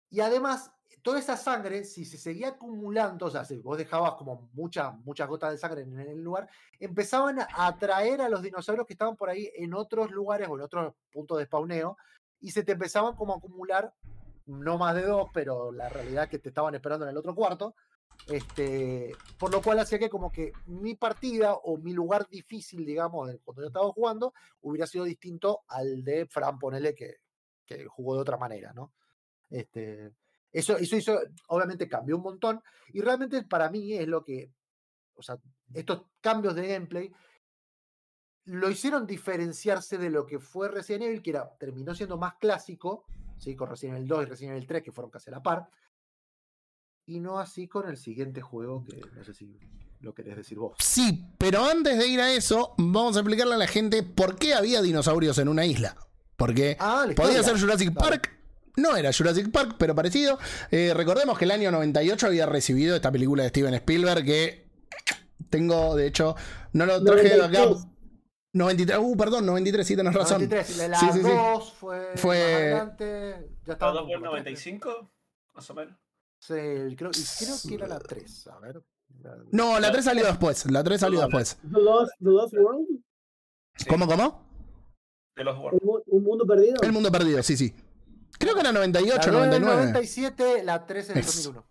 Y 0.10 0.22
además, 0.22 0.72
toda 1.04 1.20
esa 1.20 1.38
sangre, 1.38 1.84
si 1.84 2.04
se 2.04 2.18
seguía 2.18 2.48
acumulando, 2.48 3.28
o 3.28 3.30
sea, 3.30 3.46
si 3.46 3.60
vos 3.60 3.78
dejabas 3.78 4.16
como 4.16 4.50
muchas, 4.54 4.92
muchas 5.06 5.30
gotas 5.30 5.52
de 5.52 5.60
sangre 5.60 5.82
en 5.84 6.00
el 6.00 6.24
lugar, 6.24 6.50
empezaban 6.80 7.42
a 7.42 7.48
atraer 7.68 8.22
a 8.24 8.28
los 8.30 8.42
dinosaurios 8.42 8.88
que 8.88 8.94
estaban 8.94 9.16
por 9.16 9.30
ahí 9.30 9.52
en 9.56 9.76
otros 9.76 10.10
lugares 10.10 10.48
o 10.50 10.56
en 10.56 10.62
otros 10.64 10.96
puntos 11.12 11.38
de 11.38 11.46
spawneo, 11.46 11.96
y 12.40 12.50
se 12.50 12.64
te 12.64 12.72
empezaban 12.72 13.16
como 13.16 13.34
a 13.36 13.38
acumular, 13.38 13.94
no 14.46 14.78
más 14.78 14.96
de 14.96 15.04
dos, 15.04 15.30
pero 15.34 15.72
la 15.72 15.90
realidad 15.90 16.26
es 16.26 16.30
que 16.30 16.40
te 16.40 16.50
estaban 16.50 16.76
esperando 16.76 17.06
en 17.06 17.12
el 17.12 17.18
otro 17.18 17.34
cuarto. 17.34 17.76
Este, 18.28 19.12
por 19.38 19.52
lo 19.52 19.62
cual 19.62 19.80
hacía 19.80 20.00
que 20.00 20.10
como 20.10 20.32
que 20.32 20.54
mi 20.68 20.96
partida 20.96 21.54
o 21.54 21.78
mi 21.78 21.94
lugar 21.94 22.28
difícil, 22.30 22.86
digamos, 22.86 23.30
cuando 23.44 23.62
yo 23.62 23.68
estaba 23.68 23.92
jugando, 23.92 24.34
hubiera 24.62 24.88
sido 24.88 25.04
distinto 25.04 25.64
al 25.68 26.04
de 26.04 26.26
Fran, 26.26 26.58
ponele 26.58 26.96
que, 26.96 27.18
que 27.66 27.86
jugó 27.86 28.16
de 28.16 28.22
otra 28.22 28.38
manera, 28.38 28.74
¿no? 28.74 28.94
Este, 29.50 30.14
eso, 30.52 30.78
eso 30.78 30.96
hizo, 30.96 31.20
obviamente 31.50 31.88
cambió 31.88 32.16
un 32.16 32.24
montón 32.24 32.62
y 32.94 33.02
realmente 33.02 33.44
para 33.44 33.70
mí 33.70 33.94
es 33.94 34.08
lo 34.08 34.24
que, 34.24 34.52
o 35.16 35.22
sea, 35.22 35.38
estos 35.74 36.06
cambios 36.22 36.56
de 36.56 36.68
gameplay 36.68 37.12
lo 38.46 38.70
hicieron 38.70 39.06
diferenciarse 39.06 39.98
de 39.98 40.10
lo 40.10 40.26
que 40.26 40.40
fue 40.40 40.70
Resident 40.70 41.04
Evil, 41.04 41.22
que 41.22 41.32
era, 41.32 41.56
terminó 41.58 41.94
siendo 41.94 42.18
más 42.18 42.36
clásico, 42.36 43.06
¿sí? 43.38 43.56
con 43.56 43.70
Resident 43.70 43.98
Evil 43.98 44.08
2 44.08 44.24
y 44.24 44.26
Resident 44.26 44.56
Evil 44.58 44.68
3, 44.68 44.84
que 44.84 44.92
fueron 44.92 45.12
casi 45.12 45.30
a 45.30 45.34
la 45.34 45.44
par, 45.44 45.70
y 47.06 47.20
no 47.20 47.40
así 47.40 47.68
con 47.68 47.88
el 47.88 47.98
siguiente 47.98 48.42
juego, 48.42 48.84
que 48.86 49.00
no 49.16 49.24
sé 49.24 49.34
si 49.34 49.60
lo 50.00 50.14
querés 50.14 50.36
decir 50.38 50.58
vos. 50.58 50.76
Sí, 50.80 51.26
pero 51.38 51.64
antes 51.66 51.98
de 51.98 52.08
ir 52.08 52.20
a 52.20 52.32
eso, 52.34 52.74
vamos 52.78 53.16
a 53.16 53.20
explicarle 53.20 53.56
a 53.56 53.58
la 53.58 53.68
gente 53.68 54.04
por 54.04 54.36
qué 54.38 54.54
había 54.54 54.82
dinosaurios 54.82 55.38
en 55.38 55.48
una 55.48 55.66
isla. 55.66 55.96
Porque 56.36 56.76
Ah, 56.80 57.06
podía 57.16 57.42
ser 57.44 57.60
Jurassic. 57.60 57.94
Park. 57.94 58.32
No 58.78 58.98
era 58.98 59.12
Jurassic 59.14 59.52
Park, 59.52 59.76
pero 59.80 59.96
parecido. 59.96 60.38
Eh, 60.70 60.94
recordemos 60.94 61.38
que 61.38 61.46
el 61.46 61.52
año 61.52 61.72
98 61.72 62.28
había 62.28 62.46
recibido 62.46 62.94
esta 62.96 63.10
película 63.12 63.44
de 63.44 63.50
Steven 63.50 63.74
Spielberg 63.76 64.26
que 64.26 64.68
tengo, 65.50 65.96
de 65.96 66.08
hecho, 66.08 66.36
no 66.74 66.86
lo 66.86 67.02
traje 67.04 67.30
de 67.36 67.42
acá. 67.42 67.66
93. 68.56 68.98
93, 68.98 69.00
uh, 69.00 69.18
perdón, 69.18 69.46
93, 69.46 69.86
sí, 69.88 69.96
tenés 69.96 70.14
razón. 70.14 70.42
93, 70.44 70.78
la, 70.78 70.88
la 70.88 71.00
Sí, 71.00 71.06
sí, 71.12 71.20
sí. 71.24 71.30
2 71.30 71.74
fue, 71.74 72.12
Fue- 72.16 72.38
más 72.38 72.46
adelante, 72.56 73.50
ya 73.66 73.74
estaba 73.74 73.92
¿Todo 73.92 74.02
como 74.04 74.14
por 74.14 74.22
por 74.22 74.30
95? 74.30 75.12
Más 75.54 75.70
o 75.70 75.74
menos. 75.74 75.96
Sí, 76.40 76.54
creo, 76.54 77.12
creo 77.12 77.56
que 77.68 77.76
era 77.76 77.88
la 77.88 78.00
3, 78.00 78.48
a 78.48 78.60
ver. 78.60 78.82
la- 79.22 79.38
No, 79.52 79.80
la 79.80 79.92
3 79.92 80.06
salió 80.06 80.26
después. 80.26 80.70
La 80.72 80.84
3 80.84 81.00
salió 81.02 81.20
después. 81.22 81.58
The 81.62 81.80
Lost, 81.82 82.12
The 82.20 82.30
Lost 82.30 82.54
World, 82.54 82.88
Sí, 83.78 83.86
¿Cómo, 83.88 84.08
cómo? 84.08 84.42
De 85.36 85.44
los 85.44 85.58
un, 85.58 85.64
World. 85.64 85.82
mu- 85.84 86.02
un 86.08 86.24
mundo 86.24 86.46
perdido. 86.46 86.76
El 86.82 86.94
mundo 86.94 87.12
perdido, 87.12 87.44
sí, 87.44 87.58
sí. 87.58 87.76
Creo 88.40 88.54
que 88.54 88.62
era 88.62 88.72
La 88.72 88.80
98, 88.80 89.32
2 89.32 89.48
en 89.48 89.54
el 89.54 89.62
99. 89.62 89.76
97, 89.92 90.64
la 90.64 90.86
3 90.86 91.10
en 91.10 91.18
el 91.18 91.24
Es- 91.26 91.44
2001. 91.44 91.66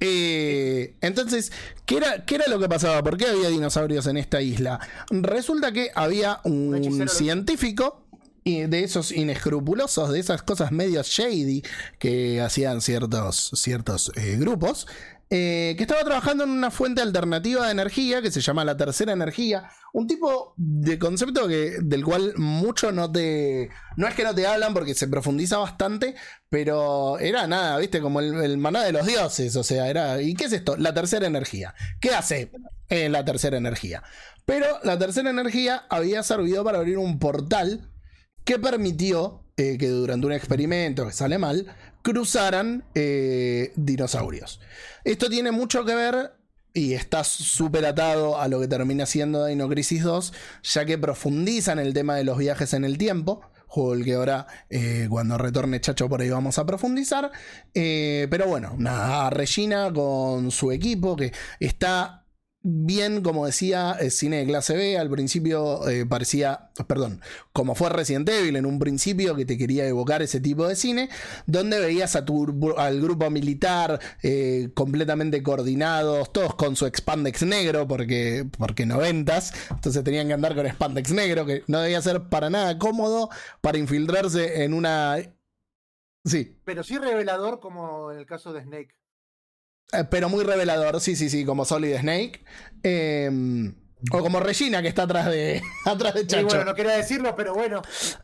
Eh, 0.00 0.94
entonces, 1.00 1.52
¿qué 1.86 1.96
era, 1.96 2.24
¿qué 2.24 2.36
era 2.36 2.48
lo 2.48 2.58
que 2.58 2.68
pasaba? 2.68 3.02
¿Por 3.02 3.16
qué 3.16 3.26
había 3.26 3.48
dinosaurios 3.48 4.06
en 4.06 4.16
esta 4.16 4.40
isla? 4.40 4.80
Resulta 5.10 5.72
que 5.72 5.90
había 5.94 6.40
un, 6.44 7.08
científico 7.08 8.04
y 8.44 8.62
de 8.62 8.84
esos 8.84 9.10
inescrupulosos, 9.12 10.10
de 10.10 10.20
esas 10.20 10.42
cosas 10.42 10.72
medio 10.72 11.02
shady 11.02 11.62
que 11.98 12.40
hacían 12.40 12.80
ciertos, 12.80 13.50
ciertos 13.54 14.12
eh, 14.16 14.36
grupos, 14.38 14.86
eh, 15.30 15.74
que 15.76 15.82
estaba 15.82 16.02
trabajando 16.04 16.44
en 16.44 16.50
una 16.50 16.70
fuente 16.70 17.02
alternativa 17.02 17.66
de 17.66 17.72
energía 17.72 18.22
que 18.22 18.30
se 18.30 18.40
llama 18.40 18.64
la 18.64 18.76
tercera 18.76 19.12
energía. 19.12 19.68
Un 19.92 20.06
tipo 20.06 20.54
de 20.56 20.98
concepto 20.98 21.46
que, 21.46 21.76
del 21.82 22.04
cual 22.04 22.32
mucho 22.36 22.92
no 22.92 23.12
te. 23.12 23.68
No 23.96 24.06
es 24.06 24.14
que 24.14 24.24
no 24.24 24.34
te 24.34 24.46
hablan 24.46 24.72
porque 24.72 24.94
se 24.94 25.08
profundiza 25.08 25.58
bastante, 25.58 26.14
pero 26.48 27.18
era 27.18 27.46
nada, 27.46 27.78
viste, 27.78 28.00
como 28.00 28.20
el, 28.20 28.56
maná 28.58 28.84
de 28.84 28.92
los 28.92 29.06
dioses. 29.06 29.54
O 29.56 29.64
sea, 29.64 29.88
era. 29.88 30.22
¿Y 30.22 30.34
qué 30.34 30.46
es 30.46 30.52
esto? 30.52 30.76
La 30.76 30.94
tercera 30.94 31.26
energía. 31.26 31.74
¿Qué 32.00 32.14
hace 32.14 32.50
la 32.88 33.24
tercera 33.24 33.58
energía? 33.58 34.02
Pero 34.46 34.66
la 34.82 34.98
tercera 34.98 35.28
energía 35.28 35.84
había 35.90 36.22
servido 36.22 36.64
para 36.64 36.78
abrir 36.78 36.96
un 36.96 37.18
portal 37.18 37.92
que 38.44 38.58
permitió 38.58 39.44
eh, 39.58 39.76
que 39.76 39.88
durante 39.88 40.26
un 40.26 40.32
experimento 40.32 41.04
que 41.04 41.12
sale 41.12 41.36
mal, 41.36 41.66
cruzaran 42.02 42.84
eh, 42.94 43.72
dinosaurios. 43.76 44.60
Esto 45.04 45.28
tiene 45.28 45.52
mucho 45.52 45.84
que 45.84 45.94
ver 45.94 46.32
y 46.74 46.94
está 46.94 47.24
súper 47.24 47.86
atado 47.86 48.40
a 48.40 48.48
lo 48.48 48.60
que 48.60 48.68
termina 48.68 49.06
siendo 49.06 49.46
Dino 49.46 49.68
Crisis 49.68 50.02
2, 50.02 50.32
ya 50.62 50.84
que 50.84 50.98
profundizan 50.98 51.78
el 51.78 51.92
tema 51.92 52.16
de 52.16 52.24
los 52.24 52.38
viajes 52.38 52.72
en 52.74 52.84
el 52.84 52.98
tiempo. 52.98 53.40
Juego 53.66 53.94
el 53.94 54.04
que 54.04 54.14
ahora, 54.14 54.46
eh, 54.70 55.08
cuando 55.10 55.36
retorne 55.36 55.80
Chacho, 55.80 56.08
por 56.08 56.22
ahí 56.22 56.30
vamos 56.30 56.58
a 56.58 56.64
profundizar. 56.64 57.30
Eh, 57.74 58.26
pero 58.30 58.46
bueno, 58.46 58.74
nada, 58.78 59.28
Regina 59.30 59.92
con 59.92 60.50
su 60.50 60.72
equipo 60.72 61.16
que 61.16 61.32
está 61.60 62.24
bien, 62.62 63.22
como 63.22 63.46
decía, 63.46 63.96
eh, 64.00 64.10
cine 64.10 64.38
de 64.38 64.46
clase 64.46 64.76
B. 64.76 64.98
Al 64.98 65.10
principio 65.10 65.88
eh, 65.88 66.06
parecía, 66.06 66.70
perdón, 66.86 67.20
como 67.52 67.74
fue 67.74 67.88
Resident 67.90 68.28
Evil 68.28 68.56
en 68.56 68.66
un 68.66 68.78
principio 68.78 69.36
que 69.36 69.44
te 69.44 69.56
quería 69.56 69.86
evocar 69.86 70.22
ese 70.22 70.40
tipo 70.40 70.66
de 70.66 70.76
cine, 70.76 71.08
donde 71.46 71.80
veías 71.80 72.16
a 72.16 72.24
tu, 72.24 72.74
al 72.76 73.00
grupo 73.00 73.30
militar 73.30 74.00
eh, 74.22 74.70
completamente 74.74 75.42
coordinados, 75.42 76.32
todos 76.32 76.54
con 76.54 76.76
su 76.76 76.86
expandex 76.86 77.42
negro, 77.42 77.86
porque, 77.86 78.46
porque 78.58 78.86
noventas, 78.86 79.52
entonces 79.70 80.02
tenían 80.04 80.28
que 80.28 80.34
andar 80.34 80.54
con 80.54 80.66
expandex 80.66 81.12
negro, 81.12 81.46
que 81.46 81.62
no 81.66 81.80
debía 81.80 82.02
ser 82.02 82.28
para 82.28 82.50
nada 82.50 82.78
cómodo 82.78 83.30
para 83.60 83.78
infiltrarse 83.78 84.64
en 84.64 84.74
una... 84.74 85.16
Sí, 86.24 86.58
Pero 86.64 86.82
sí 86.82 86.98
revelador 86.98 87.60
como 87.60 88.12
en 88.12 88.18
el 88.18 88.26
caso 88.26 88.52
de 88.52 88.62
Snake. 88.62 88.98
Eh, 89.92 90.04
pero 90.10 90.28
muy 90.28 90.44
revelador, 90.44 91.00
sí, 91.00 91.16
sí, 91.16 91.30
sí, 91.30 91.44
como 91.44 91.64
Solid 91.64 91.96
Snake. 91.98 92.44
Eh, 92.82 93.72
o 94.12 94.18
como 94.20 94.38
Regina, 94.38 94.80
que 94.80 94.88
está 94.88 95.02
atrás 95.02 95.26
de, 95.26 95.60
atrás 95.84 96.14
de 96.14 96.20
Y 96.22 96.26
Chacho. 96.26 96.46
bueno, 96.46 96.64
no 96.64 96.74
quería 96.74 96.92
decirlo, 96.92 97.34
pero 97.34 97.54
bueno. 97.54 97.82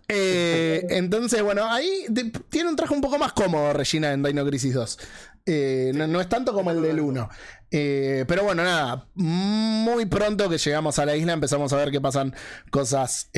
Eh, 0.09 0.87
entonces, 0.91 1.43
bueno, 1.43 1.65
ahí 1.71 2.05
de- 2.09 2.31
tiene 2.49 2.71
un 2.71 2.77
traje 2.77 2.95
un 2.95 3.01
poco 3.01 3.19
más 3.19 3.33
cómodo 3.33 3.73
Regina 3.73 4.13
en 4.13 4.23
Dino 4.23 4.47
Crisis 4.47 4.73
2. 4.75 4.99
Eh, 5.47 5.93
no, 5.95 6.07
no 6.07 6.21
es 6.21 6.29
tanto 6.29 6.53
como 6.55 6.71
el 6.71 6.81
del 6.81 7.01
1. 7.01 7.29
Eh, 7.73 8.25
pero 8.29 8.45
bueno, 8.45 8.63
nada, 8.63 9.09
muy 9.15 10.07
pronto 10.07 10.49
que 10.49 10.59
llegamos 10.59 10.99
a 11.01 11.07
la 11.07 11.17
isla 11.17 11.33
empezamos 11.33 11.73
a 11.73 11.77
ver 11.77 11.91
que 11.91 12.01
pasan 12.01 12.35
cosas 12.71 13.29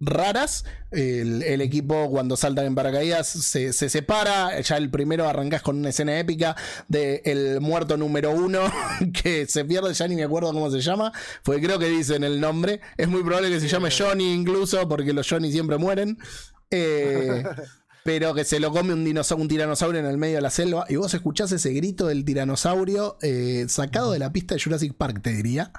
raras. 0.00 0.64
El, 0.90 1.42
el 1.42 1.60
equipo 1.60 2.08
cuando 2.10 2.36
saltan 2.36 2.66
en 2.66 2.74
paracaídas 2.74 3.28
se, 3.28 3.72
se 3.72 3.88
separa. 3.88 4.60
Ya 4.60 4.76
el 4.76 4.90
primero 4.90 5.28
arrancás 5.28 5.62
con 5.62 5.78
una 5.78 5.90
escena 5.90 6.18
épica 6.18 6.56
de 6.88 7.22
el 7.24 7.60
muerto 7.60 7.96
número 7.96 8.30
uno 8.30 8.60
que 9.22 9.46
se 9.46 9.64
pierde, 9.64 9.92
ya 9.94 10.08
ni 10.08 10.16
me 10.16 10.24
acuerdo 10.24 10.52
cómo 10.52 10.70
se 10.70 10.80
llama, 10.80 11.12
porque 11.42 11.62
creo 11.62 11.78
que 11.78 11.88
dicen 11.88 12.24
el 12.24 12.40
nombre. 12.40 12.80
Es 12.96 13.08
muy 13.08 13.22
probable 13.22 13.50
que 13.50 13.60
se 13.60 13.68
llame 13.68 13.90
Johnny 13.90 14.32
incluso, 14.32 14.88
porque 14.88 15.12
los 15.12 15.28
Johnny 15.28 15.52
siempre 15.52 15.78
mueren. 15.78 16.18
Eh, 16.70 17.44
pero 18.04 18.32
que 18.34 18.44
se 18.44 18.58
lo 18.58 18.72
come 18.72 18.94
un, 18.94 19.04
dinosaurio, 19.04 19.42
un 19.42 19.48
tiranosaurio 19.48 20.00
en 20.00 20.06
el 20.06 20.16
medio 20.16 20.36
de 20.36 20.40
la 20.40 20.50
selva. 20.50 20.86
Y 20.88 20.96
vos 20.96 21.12
escuchás 21.12 21.52
ese 21.52 21.72
grito 21.72 22.06
del 22.06 22.24
tiranosaurio 22.24 23.18
eh, 23.20 23.66
sacado 23.68 24.12
de 24.12 24.18
la 24.18 24.32
pista 24.32 24.54
de 24.54 24.62
Jurassic 24.62 24.94
Park, 24.94 25.20
te 25.22 25.34
diría. 25.34 25.72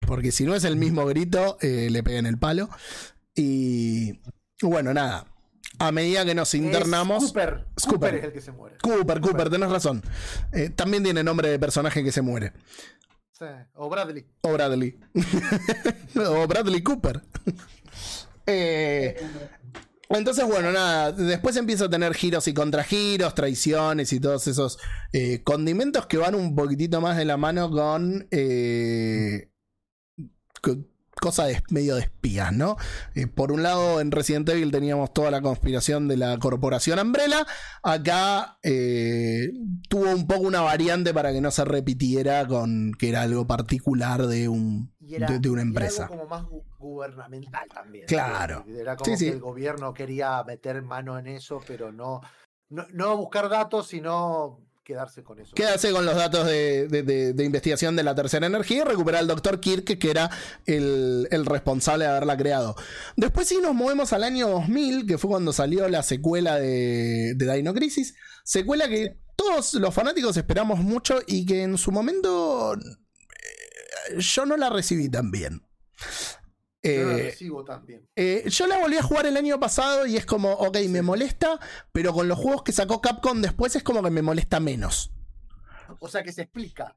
Porque 0.00 0.32
si 0.32 0.44
no 0.44 0.54
es 0.54 0.64
el 0.64 0.76
mismo 0.76 1.04
grito, 1.06 1.58
eh, 1.60 1.88
le 1.90 2.02
pegan 2.02 2.26
el 2.26 2.38
palo. 2.38 2.70
Y 3.34 4.20
bueno, 4.62 4.92
nada. 4.94 5.26
A 5.78 5.90
medida 5.90 6.24
que 6.24 6.34
nos 6.34 6.54
internamos. 6.54 7.22
Es 7.24 7.30
Cooper. 7.32 7.66
Es 7.76 7.84
Cooper. 7.84 7.98
Cooper. 7.98 8.14
es 8.16 8.24
el 8.24 8.32
que 8.32 8.40
se 8.40 8.52
muere. 8.52 8.76
Cooper, 8.82 9.20
Cooper, 9.20 9.50
tenés 9.50 9.70
razón. 9.70 10.02
Eh, 10.52 10.70
también 10.70 11.02
tiene 11.02 11.24
nombre 11.24 11.48
de 11.48 11.58
personaje 11.58 12.04
que 12.04 12.12
se 12.12 12.22
muere. 12.22 12.52
Sí, 13.32 13.46
O 13.74 13.88
Bradley. 13.88 14.26
O 14.42 14.52
Bradley. 14.52 14.98
o 16.16 16.46
Bradley 16.46 16.82
Cooper. 16.82 17.22
Eh, 18.46 19.16
entonces, 20.10 20.44
bueno, 20.44 20.70
nada. 20.70 21.10
Después 21.12 21.56
empieza 21.56 21.86
a 21.86 21.90
tener 21.90 22.14
giros 22.14 22.46
y 22.46 22.54
contragiros, 22.54 23.34
traiciones 23.34 24.12
y 24.12 24.20
todos 24.20 24.46
esos 24.46 24.78
eh, 25.12 25.42
condimentos 25.42 26.06
que 26.06 26.18
van 26.18 26.34
un 26.34 26.54
poquitito 26.54 27.00
más 27.00 27.16
de 27.16 27.24
la 27.24 27.36
mano 27.38 27.70
con. 27.70 28.28
co- 30.60 30.76
cosa 31.22 31.44
de, 31.44 31.62
medio 31.70 31.94
de 31.94 32.02
espías, 32.02 32.52
¿no? 32.52 32.76
Eh, 33.14 33.28
por 33.28 33.52
un 33.52 33.62
lado, 33.62 34.00
en 34.00 34.10
Resident 34.10 34.48
Evil 34.48 34.72
teníamos 34.72 35.12
toda 35.14 35.30
la 35.30 35.40
conspiración 35.40 36.08
de 36.08 36.16
la 36.16 36.36
corporación 36.38 36.98
Umbrella. 36.98 37.46
Acá 37.84 38.58
eh, 38.62 39.52
tuvo 39.88 40.10
un 40.10 40.26
poco 40.26 40.42
una 40.42 40.60
variante 40.62 41.14
para 41.14 41.32
que 41.32 41.40
no 41.40 41.50
se 41.52 41.64
repitiera 41.64 42.46
con 42.46 42.92
que 42.98 43.08
era 43.10 43.22
algo 43.22 43.46
particular 43.46 44.26
de, 44.26 44.48
un, 44.48 44.92
era, 45.08 45.28
de, 45.28 45.38
de 45.38 45.48
una 45.48 45.60
y 45.60 45.62
era 45.62 45.68
empresa. 45.68 46.02
algo 46.04 46.16
como 46.16 46.28
más 46.28 46.42
gu- 46.44 46.64
gubernamental 46.78 47.68
también. 47.72 48.06
Claro. 48.06 48.64
Era 48.68 48.96
como 48.96 49.04
Sí, 49.04 49.10
que 49.12 49.16
sí. 49.18 49.28
el 49.28 49.40
gobierno 49.40 49.94
quería 49.94 50.42
meter 50.44 50.82
mano 50.82 51.18
en 51.18 51.28
eso, 51.28 51.60
pero 51.66 51.92
no, 51.92 52.20
no, 52.68 52.84
no 52.92 53.16
buscar 53.16 53.48
datos, 53.48 53.86
sino 53.86 54.58
quedarse 54.84 55.22
con 55.22 55.38
eso. 55.38 55.54
Quédase 55.54 55.92
con 55.92 56.04
los 56.04 56.14
datos 56.16 56.46
de- 56.46 56.86
de 56.88 57.44
investigación 57.44 57.94
de 57.96 58.02
la 58.02 58.14
tercera 58.14 58.46
energía 58.46 58.82
y 58.82 58.84
recuperar 58.84 59.20
al 59.20 59.26
doctor 59.28 59.60
Kirk, 59.60 59.98
que 59.98 60.10
era 60.10 60.30
el, 60.66 61.28
el 61.30 61.46
responsable 61.46 62.04
de 62.04 62.10
haberla 62.10 62.36
creado. 62.36 62.74
Después 63.16 63.46
sí 63.48 63.58
nos 63.62 63.74
movemos 63.74 64.12
al 64.12 64.24
año 64.24 64.48
2000, 64.48 65.06
que 65.06 65.18
fue 65.18 65.30
cuando 65.30 65.52
salió 65.52 65.88
la 65.88 66.02
secuela 66.02 66.56
de, 66.58 67.34
de 67.36 67.54
Dino 67.56 67.74
Crisis. 67.74 68.14
Secuela 68.44 68.88
que 68.88 69.18
todos 69.36 69.74
los 69.74 69.94
fanáticos 69.94 70.36
esperamos 70.36 70.80
mucho 70.80 71.20
y 71.26 71.46
que 71.46 71.62
en 71.62 71.78
su 71.78 71.90
momento 71.92 72.74
eh, 72.74 74.18
yo 74.18 74.46
no 74.46 74.56
la 74.56 74.70
recibí 74.70 75.08
tan 75.08 75.30
bien. 75.30 75.62
Yo 76.84 76.90
Eh, 76.90 77.22
recibo 77.24 77.64
también. 77.64 78.08
eh, 78.16 78.44
yo 78.48 78.66
la 78.66 78.78
volví 78.78 78.96
a 78.96 79.02
jugar 79.02 79.26
el 79.26 79.36
año 79.36 79.60
pasado 79.60 80.06
y 80.06 80.16
es 80.16 80.26
como, 80.26 80.52
ok, 80.52 80.78
me 80.88 81.00
molesta, 81.02 81.60
pero 81.92 82.12
con 82.12 82.26
los 82.28 82.38
juegos 82.38 82.62
que 82.64 82.72
sacó 82.72 83.00
Capcom 83.00 83.40
después 83.40 83.76
es 83.76 83.82
como 83.84 84.02
que 84.02 84.10
me 84.10 84.22
molesta 84.22 84.58
menos. 84.58 85.12
O 86.00 86.08
sea 86.08 86.22
que 86.22 86.32
se 86.32 86.42
explica. 86.42 86.96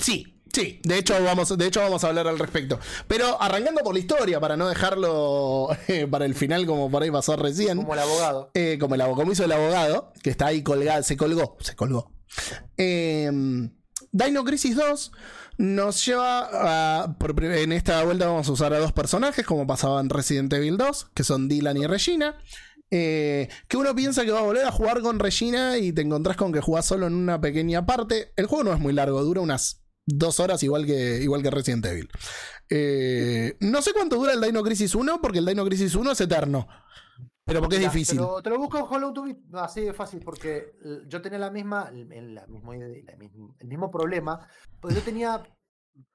Sí, 0.00 0.40
sí, 0.52 0.80
de 0.84 0.98
hecho 0.98 1.14
vamos, 1.24 1.56
de 1.56 1.66
hecho 1.66 1.80
vamos 1.80 2.04
a 2.04 2.08
hablar 2.08 2.28
al 2.28 2.38
respecto. 2.38 2.78
Pero 3.08 3.40
arrancando 3.42 3.80
por 3.82 3.94
la 3.94 4.00
historia, 4.00 4.38
para 4.40 4.56
no 4.56 4.68
dejarlo 4.68 5.68
eh, 5.88 6.06
para 6.06 6.24
el 6.24 6.34
final 6.34 6.64
como 6.66 6.88
por 6.90 7.02
ahí 7.02 7.10
pasó 7.10 7.34
recién. 7.36 7.78
Como 7.78 7.94
el 7.94 8.00
abogado. 8.00 8.50
Como, 8.78 8.94
el 8.94 9.00
abogado, 9.00 9.16
como 9.22 9.32
hizo 9.32 9.44
el 9.44 9.52
abogado, 9.52 10.12
que 10.22 10.30
está 10.30 10.46
ahí 10.46 10.62
colgado, 10.62 11.02
se 11.02 11.16
colgó, 11.16 11.56
se 11.60 11.74
colgó. 11.74 12.12
Eh, 12.76 13.30
Dino 14.12 14.44
Crisis 14.44 14.76
2 14.76 15.12
nos 15.58 16.04
lleva 16.04 16.48
a. 16.52 17.16
en 17.40 17.72
esta 17.72 18.02
vuelta 18.04 18.26
vamos 18.26 18.48
a 18.48 18.52
usar 18.52 18.72
a 18.74 18.78
dos 18.78 18.92
personajes, 18.92 19.46
como 19.46 19.66
pasaba 19.66 20.00
en 20.00 20.10
Resident 20.10 20.52
Evil 20.52 20.76
2, 20.76 21.10
que 21.14 21.24
son 21.24 21.48
Dylan 21.48 21.76
y 21.76 21.86
Regina. 21.86 22.36
eh, 22.90 23.48
que 23.68 23.76
uno 23.76 23.94
piensa 23.94 24.24
que 24.24 24.30
va 24.30 24.40
a 24.40 24.42
volver 24.42 24.64
a 24.66 24.70
jugar 24.72 25.00
con 25.00 25.18
Regina 25.18 25.78
y 25.78 25.92
te 25.92 26.02
encontrás 26.02 26.36
con 26.36 26.52
que 26.52 26.60
jugás 26.60 26.86
solo 26.86 27.06
en 27.06 27.14
una 27.14 27.40
pequeña 27.40 27.86
parte. 27.86 28.32
El 28.36 28.46
juego 28.46 28.64
no 28.64 28.72
es 28.72 28.80
muy 28.80 28.92
largo, 28.92 29.22
dura 29.22 29.40
unas 29.40 29.82
dos 30.06 30.38
horas 30.38 30.62
igual 30.62 30.86
que, 30.86 31.20
igual 31.22 31.42
que 31.42 31.50
Resident 31.50 31.86
Evil. 31.86 32.08
Eh, 32.70 33.56
no 33.60 33.82
sé 33.82 33.92
cuánto 33.92 34.16
dura 34.16 34.32
el 34.32 34.40
Dino 34.40 34.62
Crisis 34.62 34.94
1, 34.94 35.20
porque 35.20 35.38
el 35.38 35.46
Dino 35.46 35.64
Crisis 35.64 35.94
1 35.94 36.12
es 36.12 36.20
eterno. 36.20 36.68
Pero 37.44 37.60
porque 37.60 37.76
es 37.76 37.80
Mira, 37.80 37.92
difícil. 37.92 38.16
Te 38.16 38.22
lo, 38.24 38.42
te 38.42 38.50
lo 38.50 38.58
busco 38.58 38.78
en 38.78 38.84
Hollow 38.88 39.12
to 39.12 39.22
Beat. 39.24 39.36
Así 39.54 39.82
de 39.82 39.92
fácil, 39.92 40.20
porque 40.24 40.72
eh, 40.84 41.02
yo 41.06 41.20
tenía 41.20 41.38
la 41.38 41.50
misma, 41.50 41.90
la 41.90 41.98
idea- 42.16 42.46
la 43.06 43.16
misma- 43.16 43.54
el 43.58 43.68
mismo 43.68 43.90
problema. 43.90 44.48
Porque 44.80 44.96
yo 44.96 45.02
tenía. 45.02 45.42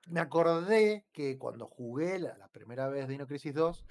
Me 0.07 0.19
acordé 0.19 1.05
que 1.13 1.37
cuando 1.37 1.67
jugué 1.67 2.19
la, 2.19 2.35
la 2.37 2.47
primera 2.49 2.89
vez 2.89 3.07
Dino 3.07 3.27
Crisis 3.27 3.53
2, 3.53 3.85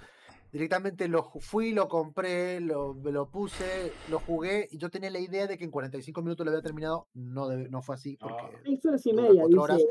directamente 0.53 1.09
lo 1.09 1.23
fui, 1.41 1.73
lo 1.73 1.89
compré, 1.89 2.61
lo, 2.61 2.95
me 2.95 3.12
lo 3.12 3.31
puse, 3.31 3.93
lo 4.11 4.19
jugué, 4.20 4.69
y 4.70 4.79
yo 4.79 4.91
tenía 4.91 5.11
la 5.11 5.19
idea 5.19 5.47
de 5.47 5.59
que 5.59 5.65
en 5.65 5.70
45 5.70 6.23
minutos 6.23 6.45
lo 6.45 6.51
había 6.53 6.62
terminado. 6.62 7.09
No, 7.15 7.49
debe- 7.49 7.69
no 7.69 7.83
fue 7.83 7.95
así, 7.97 8.16
porque. 8.16 8.43
Seis 8.65 8.85
horas 8.87 9.07
y 9.07 9.12
media, 9.12 9.45
horas. 9.59 9.83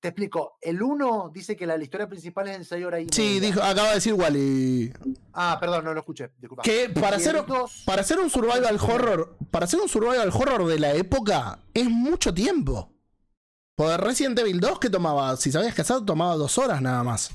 Te 0.00 0.08
explico. 0.08 0.56
El 0.60 0.80
1 0.80 1.30
dice 1.34 1.56
que 1.56 1.66
la, 1.66 1.76
la 1.76 1.82
historia 1.82 2.08
principal 2.08 2.46
es 2.48 2.56
en 2.56 2.64
6 2.64 2.84
horas 2.84 3.00
y 3.00 3.04
media. 3.04 3.14
Sí, 3.16 3.40
dijo, 3.40 3.60
acaba 3.60 3.88
de 3.88 3.94
decir 3.94 4.14
Wally. 4.14 4.92
Ah, 5.32 5.56
perdón, 5.60 5.84
no 5.84 5.92
lo 5.92 6.00
escuché. 6.00 6.30
Disculpa. 6.38 6.62
Que 6.62 6.88
para 6.90 7.16
hacer, 7.16 7.44
dos- 7.44 7.82
para 7.84 8.02
hacer 8.02 8.20
un 8.20 8.30
survival 8.30 8.76
horror, 8.80 9.36
para 9.50 9.64
hacer 9.64 9.80
un 9.80 9.88
survival 9.88 10.28
horror 10.32 10.66
de 10.66 10.78
la 10.78 10.92
época, 10.94 11.58
es 11.74 11.88
mucho 11.90 12.32
tiempo. 12.32 12.92
Poder 13.74 14.00
Resident 14.00 14.38
Evil 14.38 14.60
2 14.60 14.78
que 14.78 14.90
tomaba, 14.90 15.36
si 15.36 15.50
sabías 15.52 15.74
casado, 15.74 16.04
tomaba 16.04 16.36
dos 16.36 16.58
horas 16.58 16.80
nada 16.82 17.02
más. 17.02 17.30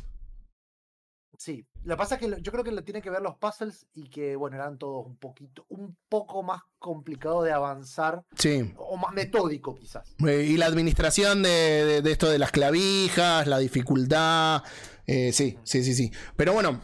Sí, 1.37 1.65
lo 1.85 1.95
que 1.95 1.97
pasa 1.97 2.15
es 2.15 2.21
que 2.21 2.41
yo 2.41 2.51
creo 2.51 2.63
que 2.63 2.71
lo 2.71 2.83
tiene 2.83 3.01
que 3.01 3.09
ver 3.09 3.21
los 3.21 3.35
puzzles 3.37 3.87
y 3.93 4.09
que, 4.09 4.35
bueno, 4.35 4.55
eran 4.55 4.77
todos 4.77 5.05
un 5.05 5.17
poquito, 5.17 5.65
un 5.69 5.95
poco 6.09 6.41
más 6.43 6.61
complicado 6.79 7.43
de 7.43 7.51
avanzar 7.51 8.23
Sí. 8.37 8.73
o 8.77 8.95
más 8.97 9.13
metódico 9.13 9.75
quizás. 9.75 10.15
Eh, 10.25 10.45
y 10.49 10.57
la 10.57 10.65
administración 10.67 11.43
de, 11.43 11.49
de- 11.49 12.01
de 12.01 12.11
esto 12.11 12.29
de 12.29 12.39
las 12.39 12.51
clavijas, 12.51 13.47
la 13.47 13.57
dificultad. 13.59 14.63
eh, 15.05 15.31
sí, 15.33 15.57
sí, 15.63 15.83
sí, 15.83 15.93
sí. 15.95 16.11
Pero 16.37 16.53
bueno, 16.53 16.79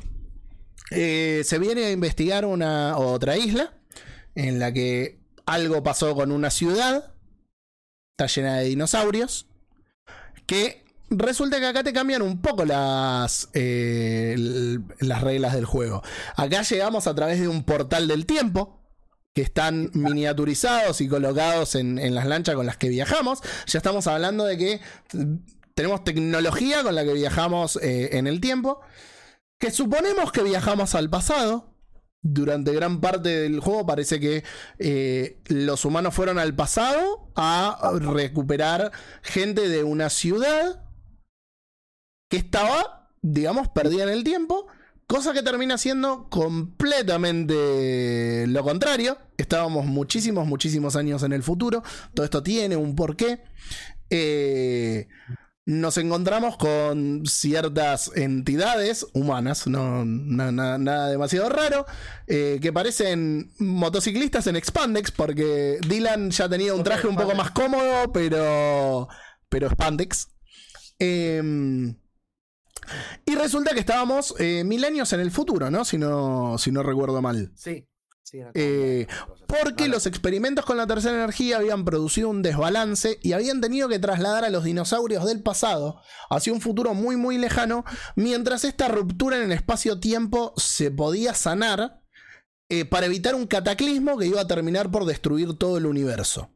eh, 0.91 1.41
se 1.45 1.59
viene 1.59 1.85
a 1.85 1.91
investigar 1.91 2.45
una 2.45 2.97
otra 2.97 3.37
isla 3.37 3.73
en 4.35 4.59
la 4.59 4.73
que 4.73 5.19
algo 5.45 5.81
pasó 5.83 6.13
con 6.15 6.31
una 6.31 6.49
ciudad. 6.49 7.13
Está 8.11 8.27
llena 8.27 8.57
de 8.57 8.65
dinosaurios. 8.65 9.47
Que 10.45 10.83
resulta 11.09 11.59
que 11.59 11.67
acá 11.67 11.83
te 11.83 11.93
cambian 11.93 12.21
un 12.21 12.41
poco 12.41 12.65
las, 12.65 13.49
eh, 13.53 14.35
las 14.99 15.21
reglas 15.21 15.53
del 15.53 15.65
juego. 15.65 16.01
Acá 16.35 16.61
llegamos 16.63 17.07
a 17.07 17.15
través 17.15 17.39
de 17.39 17.47
un 17.47 17.63
portal 17.63 18.07
del 18.07 18.25
tiempo 18.25 18.79
que 19.33 19.41
están 19.41 19.91
miniaturizados 19.93 21.01
y 21.01 21.07
colocados 21.07 21.75
en, 21.75 21.99
en 21.99 22.15
las 22.15 22.25
lanchas 22.25 22.55
con 22.55 22.65
las 22.65 22.77
que 22.77 22.89
viajamos. 22.89 23.39
Ya 23.67 23.77
estamos 23.77 24.07
hablando 24.07 24.45
de 24.45 24.57
que 24.57 24.81
tenemos 25.79 26.03
tecnología 26.03 26.83
con 26.83 26.93
la 26.93 27.05
que 27.05 27.13
viajamos 27.13 27.77
eh, 27.77 28.17
en 28.17 28.27
el 28.27 28.41
tiempo. 28.41 28.81
Que 29.57 29.71
suponemos 29.71 30.31
que 30.31 30.43
viajamos 30.43 30.93
al 30.93 31.09
pasado. 31.09 31.73
Durante 32.21 32.73
gran 32.73 32.99
parte 32.99 33.29
del 33.29 33.61
juego 33.61 33.85
parece 33.85 34.19
que 34.19 34.43
eh, 34.77 35.41
los 35.45 35.85
humanos 35.85 36.13
fueron 36.13 36.37
al 36.37 36.53
pasado 36.53 37.31
a 37.37 37.93
recuperar 37.97 38.91
gente 39.21 39.69
de 39.69 39.85
una 39.85 40.09
ciudad 40.09 40.83
que 42.29 42.37
estaba, 42.37 43.09
digamos, 43.21 43.67
perdida 43.69 44.03
en 44.03 44.09
el 44.09 44.23
tiempo. 44.23 44.67
Cosa 45.07 45.33
que 45.33 45.41
termina 45.41 45.77
siendo 45.79 46.29
completamente 46.29 48.45
lo 48.47 48.63
contrario. 48.63 49.17
Estábamos 49.37 49.85
muchísimos, 49.85 50.45
muchísimos 50.47 50.95
años 50.95 51.23
en 51.23 51.33
el 51.33 51.41
futuro. 51.43 51.81
Todo 52.13 52.23
esto 52.23 52.43
tiene 52.43 52.75
un 52.75 52.95
porqué. 52.95 53.41
Eh, 54.11 55.07
nos 55.65 55.97
encontramos 55.97 56.57
con 56.57 57.23
ciertas 57.27 58.11
entidades 58.15 59.05
humanas, 59.13 59.67
no, 59.67 60.03
na- 60.05 60.51
na- 60.51 60.77
nada 60.79 61.09
demasiado 61.09 61.47
raro, 61.49 61.85
eh, 62.25 62.57
que 62.61 62.73
parecen 62.73 63.51
motociclistas 63.59 64.47
en 64.47 64.55
Expandex, 64.55 65.11
porque 65.11 65.77
Dylan 65.87 66.31
ya 66.31 66.49
tenía 66.49 66.73
un 66.73 66.83
traje 66.83 67.07
un 67.07 67.15
poco 67.15 67.35
más 67.35 67.51
cómodo, 67.51 68.11
pero, 68.11 69.07
pero 69.47 69.69
Spandex. 69.69 70.29
Em, 70.97 71.95
y 73.25 73.35
resulta 73.35 73.73
que 73.73 73.79
estábamos 73.79 74.35
eh, 74.39 74.63
mil 74.63 74.83
años 74.85 75.11
en 75.13 75.19
el 75.19 75.31
futuro, 75.31 75.69
¿no? 75.69 75.85
Si 75.85 75.97
no, 75.97 76.57
si 76.57 76.71
no 76.71 76.83
recuerdo 76.83 77.21
mal. 77.21 77.51
Sí, 77.55 77.87
sí. 78.23 78.39
Eh. 78.53 79.07
Porque 79.47 79.83
Vale. 79.83 79.93
los 79.93 80.05
experimentos 80.05 80.63
con 80.63 80.77
la 80.77 80.85
tercera 80.85 81.15
energía 81.15 81.57
habían 81.57 81.85
producido 81.85 82.29
un 82.29 82.43
desbalance 82.43 83.17
y 83.23 83.33
habían 83.33 83.61
tenido 83.61 83.89
que 83.89 83.97
trasladar 83.97 84.45
a 84.45 84.51
los 84.51 84.63
dinosaurios 84.63 85.25
del 85.25 85.41
pasado 85.41 86.01
hacia 86.29 86.53
un 86.53 86.61
futuro 86.61 86.93
muy 86.93 87.15
muy 87.15 87.39
lejano, 87.39 87.83
mientras 88.15 88.63
esta 88.63 88.87
ruptura 88.87 89.37
en 89.37 89.43
el 89.43 89.51
espacio-tiempo 89.51 90.53
se 90.55 90.91
podía 90.91 91.33
sanar 91.33 92.03
eh, 92.69 92.85
para 92.85 93.07
evitar 93.07 93.33
un 93.33 93.47
cataclismo 93.47 94.19
que 94.19 94.27
iba 94.27 94.41
a 94.41 94.47
terminar 94.47 94.91
por 94.91 95.05
destruir 95.05 95.55
todo 95.55 95.79
el 95.79 95.87
universo. 95.87 96.51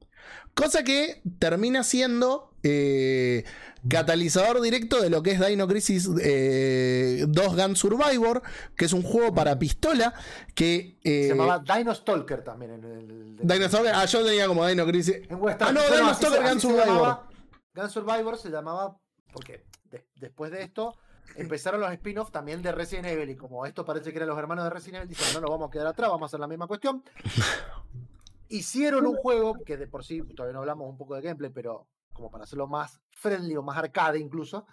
Cosa 0.54 0.84
que 0.84 1.24
termina 1.40 1.84
siendo 1.84 2.56
eh, 2.62 3.46
catalizador 3.90 4.62
directo 4.62 5.02
de 5.02 5.10
lo 5.10 5.22
que 5.24 5.32
es 5.32 5.46
Dino 5.46 5.68
Crisis 5.68 6.10
eh, 6.22 7.26
2 7.28 7.56
Gun 7.56 7.76
Survivor, 7.76 8.42
que 8.76 8.86
es 8.86 8.94
un 8.94 9.04
juego 9.04 9.34
para 9.34 9.58
pistola 9.60 10.14
que... 10.56 10.98
eh, 11.04 11.24
Se 11.24 11.30
llamaba 11.30 11.60
Dino 11.60 11.94
Stalker 11.94 12.44
también. 12.44 12.72
En 12.74 12.84
el, 12.84 13.38
Dino 13.38 13.68
Stalker, 13.68 13.92
ah, 13.94 14.06
yo 14.06 14.26
tenía 14.26 14.48
como 14.48 14.66
Dino 14.68 14.86
Crisis. 14.86 15.18
Ah, 15.30 15.72
no, 15.72 15.82
Dino 15.82 16.14
Stalker 16.14 16.44
Gun 16.50 16.60
Survivor. 16.62 16.86
llamaba- 16.88 17.28
Gun 17.76 17.90
Survivor 17.90 18.38
se 18.38 18.50
llamaba 18.50 18.98
porque 19.34 19.66
de- 19.90 20.06
después 20.16 20.52
de 20.52 20.62
esto 20.64 20.96
empezaron 21.36 21.82
los 21.82 21.92
spin-offs 21.92 22.32
también 22.32 22.62
de 22.62 22.72
Resident 22.72 23.08
Evil 23.08 23.30
y 23.32 23.36
como 23.36 23.66
esto 23.66 23.84
parece 23.84 24.12
que 24.12 24.18
eran 24.18 24.30
los 24.30 24.38
hermanos 24.38 24.64
de 24.66 24.70
Resident 24.70 24.98
Evil, 25.04 25.10
dicen 25.10 25.34
no 25.34 25.42
nos 25.42 25.50
vamos 25.50 25.68
a 25.70 25.72
quedar 25.72 25.88
atrás, 25.88 26.10
vamos 26.10 26.24
a 26.24 26.26
hacer 26.28 26.40
la 26.40 26.48
misma 26.48 26.68
cuestión. 26.68 27.04
Hicieron 28.50 29.08
un 29.08 29.16
juego 29.16 29.56
que 29.66 29.78
de 29.78 29.88
por 29.88 30.04
sí, 30.06 30.22
todavía 30.36 30.54
no 30.54 30.60
hablamos 30.60 30.88
un 30.88 30.98
poco 30.98 31.16
de 31.16 31.22
gameplay, 31.22 31.50
pero 31.52 31.88
como 32.14 32.30
para 32.32 32.46
hacerlo 32.46 32.68
más 32.68 33.02
friendly 33.12 33.56
o 33.56 33.64
más 33.64 33.78
arcade 33.78 34.20
incluso, 34.20 34.66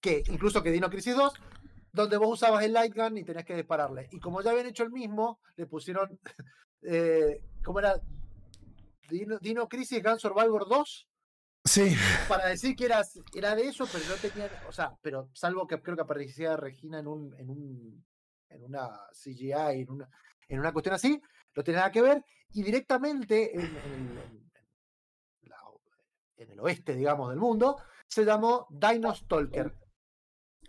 que 0.00 0.22
incluso 0.28 0.62
que 0.62 0.70
Dino 0.70 0.88
Crisis 0.88 1.16
2, 1.16 1.32
donde 1.92 2.16
vos 2.16 2.32
usabas 2.32 2.64
el 2.64 2.72
light 2.72 2.94
gun 2.94 3.18
y 3.18 3.24
tenías 3.24 3.44
que 3.44 3.56
dispararle. 3.56 4.08
Y 4.12 4.20
como 4.20 4.40
ya 4.40 4.50
habían 4.50 4.66
hecho 4.66 4.84
el 4.84 4.90
mismo, 4.90 5.40
le 5.56 5.66
pusieron, 5.66 6.18
eh, 6.82 7.42
¿cómo 7.64 7.80
era? 7.80 8.00
Dino, 9.10 9.38
Dino 9.38 9.68
Crisis 9.68 10.02
Gun 10.02 10.18
Survivor 10.18 10.68
2 10.68 11.08
Sí. 11.64 11.94
para 12.28 12.46
decir 12.46 12.74
que 12.74 12.86
era, 12.86 13.02
era 13.34 13.54
de 13.54 13.68
eso, 13.68 13.86
pero 13.92 14.04
no 14.08 14.14
tenía, 14.14 14.50
o 14.68 14.72
sea, 14.72 14.96
pero 15.02 15.28
salvo 15.34 15.66
que 15.66 15.80
creo 15.82 15.96
que 15.96 16.02
aparecía 16.02 16.56
Regina 16.56 16.98
en 16.98 17.06
un, 17.06 17.34
en 17.38 17.50
un, 17.50 18.06
en 18.48 18.64
una 18.64 18.88
CGI, 19.12 19.82
en 19.82 19.90
una, 19.90 20.08
en 20.48 20.60
una 20.60 20.72
cuestión 20.72 20.94
así, 20.94 21.20
no 21.54 21.62
tiene 21.62 21.78
nada 21.78 21.90
que 21.90 22.00
ver, 22.00 22.24
y 22.52 22.62
directamente 22.62 23.54
en, 23.54 24.47
en 26.38 26.52
el 26.52 26.60
oeste, 26.60 26.94
digamos, 26.94 27.30
del 27.30 27.38
mundo, 27.38 27.76
se 28.06 28.24
llamó 28.24 28.66
Dino 28.70 29.14
Stalker. 29.14 29.74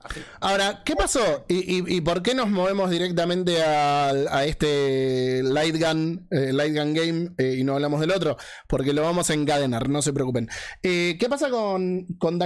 Así. 0.01 0.21
Ahora, 0.39 0.81
¿qué 0.85 0.95
pasó? 0.95 1.45
¿Y, 1.49 1.99
por 2.01 2.23
qué 2.23 2.33
nos 2.33 2.49
movemos 2.49 2.89
directamente 2.89 3.61
a, 3.61 4.45
este 4.45 5.43
Light 5.43 5.75
Gun, 5.77 6.27
eh, 6.31 6.53
Light 6.53 6.73
Gun 6.73 6.93
Game 6.93 7.31
eh, 7.37 7.57
y 7.59 7.63
no 7.65 7.73
hablamos 7.73 7.99
del 7.99 8.11
otro? 8.11 8.37
Porque 8.67 8.93
lo 8.93 9.01
vamos 9.01 9.29
a 9.29 9.33
encadenar, 9.33 9.89
no 9.89 10.01
se 10.01 10.13
preocupen. 10.13 10.49
Eh, 10.83 11.17
¿Qué 11.19 11.27
pasa 11.27 11.49
con, 11.49 12.05
con, 12.17 12.41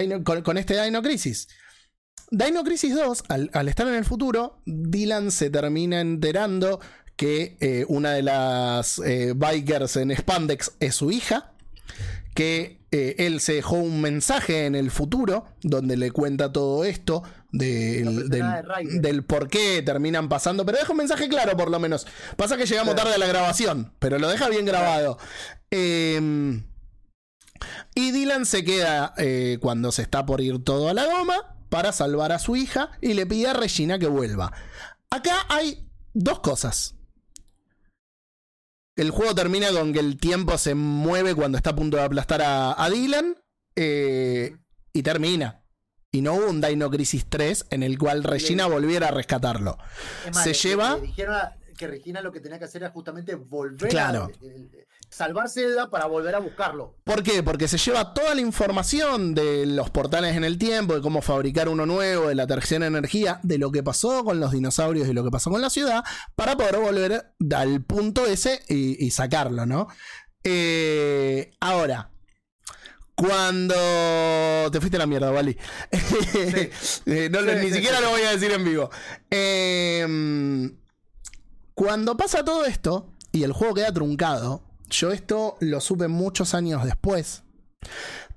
este 0.57 0.83
Dino 0.83 1.03
Crisis? 1.03 1.47
Dino 2.31 2.63
Crisis 2.63 2.95
2, 2.95 3.25
al, 3.29 3.51
al 3.53 3.69
estar 3.69 3.87
en 3.87 3.93
el 3.93 4.05
futuro, 4.05 4.61
Dylan 4.65 5.29
se 5.29 5.51
termina 5.51 6.01
enterando 6.01 6.79
que 7.15 7.85
una 7.87 8.13
de 8.13 8.23
las 8.23 8.99
bikers 9.35 9.97
en 9.97 10.09
Spandex 10.17 10.71
es 10.79 10.95
su 10.95 11.11
hija 11.11 11.52
que 12.33 12.81
eh, 12.91 13.15
él 13.19 13.39
se 13.39 13.53
dejó 13.53 13.77
un 13.77 14.01
mensaje 14.01 14.65
en 14.65 14.75
el 14.75 14.91
futuro 14.91 15.45
donde 15.61 15.97
le 15.97 16.11
cuenta 16.11 16.51
todo 16.51 16.83
esto 16.83 17.23
del, 17.51 18.29
del, 18.29 19.01
de 19.01 19.21
por 19.21 19.47
qué 19.47 19.81
terminan 19.83 20.29
pasando, 20.29 20.65
pero 20.65 20.79
deja 20.79 20.91
un 20.91 20.97
mensaje 20.97 21.27
claro 21.29 21.55
por 21.55 21.69
lo 21.69 21.79
menos. 21.79 22.07
Pasa 22.35 22.57
que 22.57 22.65
llegamos 22.65 22.95
tarde 22.95 23.15
a 23.15 23.17
la 23.17 23.27
grabación, 23.27 23.93
pero 23.99 24.19
lo 24.19 24.27
deja 24.27 24.49
bien 24.49 24.65
grabado. 24.65 25.17
Eh, 25.71 26.61
y 27.95 28.11
Dylan 28.11 28.45
se 28.45 28.63
queda 28.63 29.13
eh, 29.17 29.57
cuando 29.61 29.91
se 29.91 30.01
está 30.01 30.25
por 30.25 30.41
ir 30.41 30.63
todo 30.63 30.89
a 30.89 30.93
la 30.93 31.05
goma 31.05 31.55
para 31.69 31.91
salvar 31.91 32.31
a 32.31 32.39
su 32.39 32.55
hija 32.55 32.91
y 33.01 33.13
le 33.13 33.25
pide 33.25 33.47
a 33.47 33.53
Regina 33.53 33.99
que 33.99 34.07
vuelva. 34.07 34.51
Acá 35.09 35.45
hay 35.49 35.87
dos 36.13 36.39
cosas. 36.39 36.95
El 38.95 39.09
juego 39.11 39.33
termina 39.33 39.71
con 39.71 39.91
que 39.93 39.99
el 39.99 40.17
tiempo 40.17 40.57
se 40.57 40.75
mueve 40.75 41.33
cuando 41.35 41.57
está 41.57 41.71
a 41.71 41.75
punto 41.75 41.97
de 41.97 42.03
aplastar 42.03 42.41
a, 42.41 42.81
a 42.83 42.89
Dylan. 42.89 43.35
eh, 43.75 44.55
y 44.95 45.01
termina. 45.01 45.63
Y 46.11 46.21
no 46.21 46.35
hubo 46.35 46.47
un 46.47 46.61
Dino 46.61 46.91
Crisis 46.91 47.25
3 47.27 47.65
en 47.71 47.81
el 47.81 47.97
cual 47.97 48.23
Regina 48.23 48.67
volviera 48.67 49.07
a 49.07 49.11
rescatarlo. 49.11 49.79
Más, 50.31 50.43
Se 50.43 50.49
le- 50.49 50.55
lleva- 50.55 50.91
a- 51.41 51.55
que 51.75 51.87
Regina 51.87 52.21
lo 52.21 52.31
que 52.31 52.39
tenía 52.39 52.59
que 52.59 52.65
hacer 52.65 52.83
era 52.83 52.91
justamente 52.91 53.33
volver 53.33 53.89
Claro. 53.89 54.25
a 54.25 54.45
eh, 54.45 54.85
salvar 55.13 55.49
Zelda 55.49 55.89
para 55.89 56.05
volver 56.07 56.35
a 56.35 56.39
buscarlo. 56.39 56.95
¿Por 57.03 57.21
qué? 57.23 57.43
Porque 57.43 57.67
se 57.67 57.77
lleva 57.77 58.13
toda 58.13 58.33
la 58.35 58.41
información 58.41 59.33
de 59.35 59.65
los 59.65 59.89
portales 59.89 60.35
en 60.35 60.43
el 60.43 60.57
tiempo, 60.57 60.95
de 60.95 61.01
cómo 61.01 61.21
fabricar 61.21 61.69
uno 61.69 61.85
nuevo, 61.85 62.27
de 62.29 62.35
la 62.35 62.47
tercera 62.47 62.87
energía, 62.87 63.39
de 63.43 63.57
lo 63.57 63.71
que 63.71 63.83
pasó 63.83 64.23
con 64.23 64.39
los 64.39 64.51
dinosaurios 64.51 65.07
y 65.07 65.13
lo 65.13 65.23
que 65.23 65.29
pasó 65.31 65.49
con 65.51 65.61
la 65.61 65.69
ciudad, 65.69 66.03
para 66.35 66.55
poder 66.57 66.77
volver 66.79 67.33
al 67.55 67.83
punto 67.83 68.25
ese 68.25 68.61
y, 68.67 69.05
y 69.05 69.11
sacarlo, 69.11 69.65
¿no? 69.65 69.87
Eh, 70.43 71.51
ahora, 71.61 72.09
cuando. 73.15 73.75
Te 74.71 74.79
fuiste 74.79 74.97
a 74.97 74.99
la 74.99 75.05
mierda, 75.07 75.31
Wally. 75.31 75.57
Eh, 77.05 77.29
no 77.31 77.41
lo- 77.41 77.51
Sí, 77.53 77.59
ni 77.59 77.67
sí, 77.67 77.73
siquiera 77.75 78.01
lo 78.01 78.09
voy 78.09 78.21
a 78.21 78.31
decir 78.31 78.51
en 78.51 78.63
vivo. 78.65 78.89
Eh, 79.29 80.71
cuando 81.73 82.17
pasa 82.17 82.43
todo 82.43 82.65
esto 82.65 83.11
y 83.31 83.43
el 83.43 83.51
juego 83.53 83.73
queda 83.75 83.91
truncado, 83.93 84.63
yo 84.89 85.11
esto 85.11 85.57
lo 85.59 85.81
supe 85.81 86.07
muchos 86.07 86.53
años 86.53 86.83
después. 86.83 87.43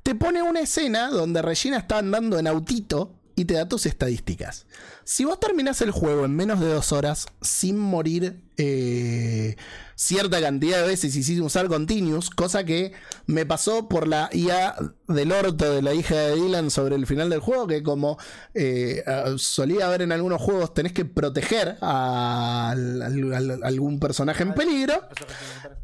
Te 0.03 0.15
pone 0.15 0.43
una 0.43 0.61
escena 0.61 1.09
donde 1.11 1.43
Regina 1.43 1.79
está 1.79 1.99
andando 1.99 2.39
en 2.39 2.47
autito 2.47 3.15
y 3.35 3.45
te 3.45 3.55
da 3.55 3.69
tus 3.69 3.87
estadísticas. 3.87 4.67
Si 5.05 5.25
vos 5.25 5.39
terminás 5.39 5.83
el 5.83 5.91
juego 5.91 6.25
en 6.25 6.35
menos 6.35 6.59
de 6.61 6.69
dos 6.69 6.93
horas 6.93 7.27
sin 7.43 7.79
morir 7.79 8.41
eh, 8.57 9.57
cierta 9.99 10.41
cantidad 10.43 10.83
de 10.83 10.87
veces 10.89 11.17
y 11.17 11.23
sin 11.23 11.41
usar 11.43 11.69
continuous, 11.69 12.29
cosa 12.31 12.65
que 12.65 12.93
me 13.25 13.47
pasó 13.47 13.89
por 13.89 14.07
la 14.07 14.29
IA 14.31 14.77
del 15.09 15.33
orto 15.33 15.73
de 15.73 15.81
la 15.81 15.95
hija 15.95 16.15
de 16.15 16.35
Dylan 16.37 16.71
sobre 16.71 16.97
el 16.97 17.07
final 17.07 17.31
del 17.31 17.41
juego, 17.41 17.67
que 17.67 17.83
como 17.83 18.19
eh, 18.53 19.03
solía 19.39 19.89
ver 19.89 20.03
en 20.03 20.13
algunos 20.13 20.41
juegos, 20.43 20.75
tenés 20.75 20.93
que 20.93 21.07
proteger 21.07 21.79
a, 21.81 22.71
al- 22.73 23.01
al- 23.03 23.33
al- 23.35 23.65
algún 23.65 23.99
personaje 23.99 24.43
en 24.43 24.53
peligro. 24.55 25.01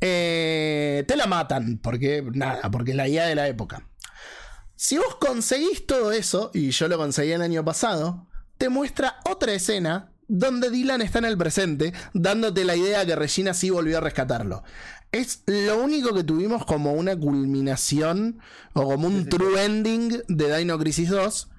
Eh, 0.01 1.05
te 1.09 1.17
la 1.17 1.27
matan, 1.27 1.79
porque 1.79 2.23
nada, 2.35 2.71
porque 2.71 2.91
es 2.91 2.97
la 2.97 3.09
IA 3.09 3.27
de 3.27 3.35
la 3.35 3.49
época. 3.49 3.89
Si 4.77 4.99
vos 4.99 5.17
conseguís 5.21 5.87
todo 5.87 6.13
eso, 6.13 6.51
y 6.53 6.71
yo 6.71 6.89
lo 6.89 6.99
conseguí 6.99 7.33
el 7.33 7.41
año 7.43 7.65
pasado, 7.65 8.27
te 8.59 8.69
muestra 8.69 9.17
otra 9.25 9.53
escena 9.55 10.12
donde 10.33 10.71
Dylan 10.71 11.03
está 11.03 11.19
en 11.19 11.27
el 11.27 11.37
presente, 11.37 11.93
dándote 12.15 12.65
la 12.65 12.75
idea 12.75 13.05
que 13.05 13.15
Regina 13.15 13.53
sí 13.53 13.69
volvió 13.69 13.99
a 13.99 14.01
rescatarlo. 14.01 14.65
Es 15.13 15.43
lo 15.45 15.79
único 15.79 16.15
que 16.15 16.25
tuvimos 16.25 16.65
como 16.65 16.95
una 16.95 17.15
culminación 17.15 18.41
o 18.73 18.85
como 18.85 19.09
un 19.09 19.29
true 19.29 19.63
ending 19.63 20.23
de 20.29 20.57
Dino 20.57 20.79
Crisis 20.79 21.11
2, 21.11 21.51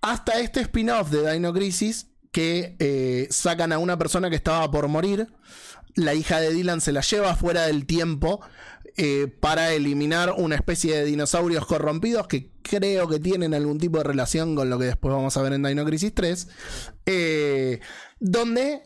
hasta 0.00 0.40
este 0.40 0.60
spin-off 0.60 1.10
de 1.10 1.32
Dino 1.32 1.52
Crisis 1.52 2.08
que 2.32 2.74
eh, 2.80 3.28
sacan 3.30 3.72
a 3.72 3.78
una 3.78 3.96
persona 3.96 4.28
que 4.28 4.36
estaba 4.36 4.68
por 4.72 4.88
morir. 4.88 5.28
La 5.94 6.14
hija 6.14 6.40
de 6.40 6.52
Dylan 6.52 6.80
se 6.80 6.90
la 6.90 7.02
lleva 7.02 7.36
fuera 7.36 7.66
del 7.66 7.86
tiempo 7.86 8.40
eh, 9.02 9.28
para 9.28 9.72
eliminar 9.72 10.34
una 10.36 10.56
especie 10.56 10.94
de 10.94 11.06
dinosaurios 11.06 11.64
corrompidos 11.64 12.26
que 12.26 12.50
creo 12.60 13.08
que 13.08 13.18
tienen 13.18 13.54
algún 13.54 13.78
tipo 13.78 13.96
de 13.96 14.04
relación 14.04 14.54
con 14.54 14.68
lo 14.68 14.78
que 14.78 14.84
después 14.84 15.14
vamos 15.14 15.34
a 15.38 15.40
ver 15.42 15.54
en 15.54 15.62
Dino 15.62 15.86
Crisis 15.86 16.14
3. 16.14 16.48
eh, 17.06 17.80
donde 18.18 18.82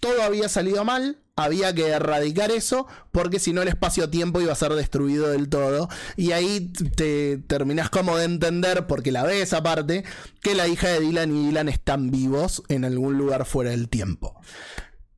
todo 0.00 0.22
había 0.22 0.48
salido 0.48 0.86
mal, 0.86 1.22
había 1.36 1.74
que 1.74 1.86
erradicar 1.86 2.50
eso, 2.50 2.86
porque 3.10 3.38
si 3.38 3.52
no 3.52 3.60
el 3.60 3.68
espacio-tiempo 3.68 4.40
iba 4.40 4.52
a 4.52 4.56
ser 4.56 4.72
destruido 4.72 5.28
del 5.28 5.50
todo. 5.50 5.90
Y 6.16 6.32
ahí 6.32 6.72
te 6.96 7.36
terminás 7.36 7.90
como 7.90 8.16
de 8.16 8.24
entender, 8.24 8.86
porque 8.86 9.12
la 9.12 9.22
ves 9.22 9.52
aparte, 9.52 10.02
que 10.40 10.54
la 10.54 10.66
hija 10.66 10.88
de 10.88 11.00
Dylan 11.00 11.36
y 11.36 11.46
Dylan 11.48 11.68
están 11.68 12.10
vivos 12.10 12.62
en 12.68 12.86
algún 12.86 13.18
lugar 13.18 13.44
fuera 13.44 13.72
del 13.72 13.90
tiempo. 13.90 14.40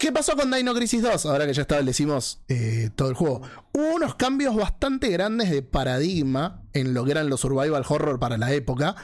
¿Qué 0.04 0.12
pasó 0.12 0.36
con 0.36 0.50
Dino 0.50 0.74
Crisis 0.74 1.00
2? 1.00 1.24
Ahora 1.24 1.46
que 1.46 1.54
ya 1.54 1.62
establecimos 1.62 2.44
eh, 2.48 2.90
todo 2.94 3.08
el 3.08 3.14
juego. 3.14 3.40
Hubo 3.72 3.94
unos 3.94 4.16
cambios 4.16 4.54
bastante 4.54 5.08
grandes 5.08 5.48
de 5.48 5.62
paradigma 5.62 6.62
en 6.74 6.92
lo 6.92 7.06
que 7.06 7.12
eran 7.12 7.30
los 7.30 7.40
survival 7.40 7.82
horror 7.88 8.18
para 8.20 8.36
la 8.36 8.52
época. 8.52 8.96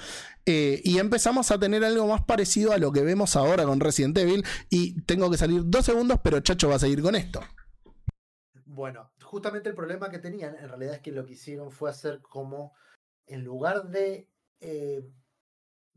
eh, 0.45 0.83
y 0.85 0.99
empezamos 0.99 1.51
a 1.53 1.59
tener 1.59 1.85
algo 1.85 2.07
más 2.07 2.21
parecido 2.27 2.75
a 2.75 2.77
lo 2.77 2.93
que 2.93 3.01
vemos 3.01 3.35
ahora 3.35 3.65
con 3.65 3.81
Resident 3.81 4.19
Evil. 4.19 4.45
Y 4.69 5.01
tengo 5.05 5.31
que 5.31 5.39
salir 5.39 5.63
dos 5.65 5.87
segundos, 5.87 6.21
pero 6.23 6.41
Chacho 6.41 6.69
va 6.69 6.75
a 6.75 6.81
seguir 6.81 7.01
con 7.01 7.15
esto. 7.15 7.41
Bueno, 8.67 9.11
justamente 9.23 9.71
el 9.71 9.75
problema 9.75 10.11
que 10.11 10.19
tenían 10.19 10.55
en 10.57 10.69
realidad 10.69 10.97
es 10.97 11.01
que 11.01 11.13
lo 11.13 11.25
que 11.25 11.33
hicieron 11.33 11.71
fue 11.71 11.89
hacer 11.89 12.21
como, 12.21 12.75
en 13.27 13.43
lugar 13.43 13.89
de 13.89 14.29
eh, 14.61 15.09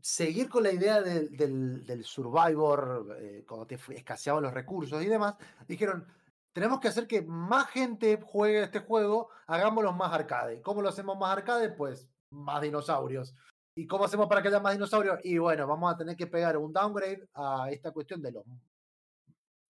seguir 0.04 0.50
con 0.50 0.62
la 0.64 0.70
idea 0.70 1.00
del, 1.00 1.34
del- 1.34 2.04
Survivor, 2.04 3.16
eh, 3.18 3.42
cuando 3.48 3.66
te 3.66 3.76
escaseaban 3.96 4.42
los 4.42 4.52
recursos 4.52 5.02
y 5.02 5.06
demás, 5.06 5.34
dijeron, 5.66 6.06
tenemos 6.52 6.78
que 6.78 6.88
hacer 6.88 7.06
que 7.06 7.22
más 7.22 7.68
gente 7.70 8.20
juegue 8.22 8.62
este 8.62 8.80
juego, 8.80 9.30
hagámoslo 9.46 9.94
más 9.94 10.12
arcade. 10.12 10.60
¿Cómo 10.60 10.82
lo 10.82 10.90
hacemos 10.90 11.16
más 11.16 11.34
arcade? 11.34 11.70
Pues 11.70 12.06
más 12.28 12.60
dinosaurios. 12.60 13.34
¿Y 13.74 13.86
cómo 13.86 14.04
hacemos 14.04 14.28
para 14.28 14.42
que 14.42 14.48
haya 14.48 14.60
más 14.60 14.74
dinosaurios? 14.74 15.20
Y 15.24 15.38
bueno, 15.38 15.66
vamos 15.66 15.94
a 15.94 15.96
tener 15.96 16.16
que 16.16 16.26
pegar 16.26 16.58
un 16.58 16.70
downgrade 16.70 17.26
a 17.32 17.70
esta 17.70 17.90
cuestión 17.90 18.20
de 18.20 18.32
los 18.32 18.44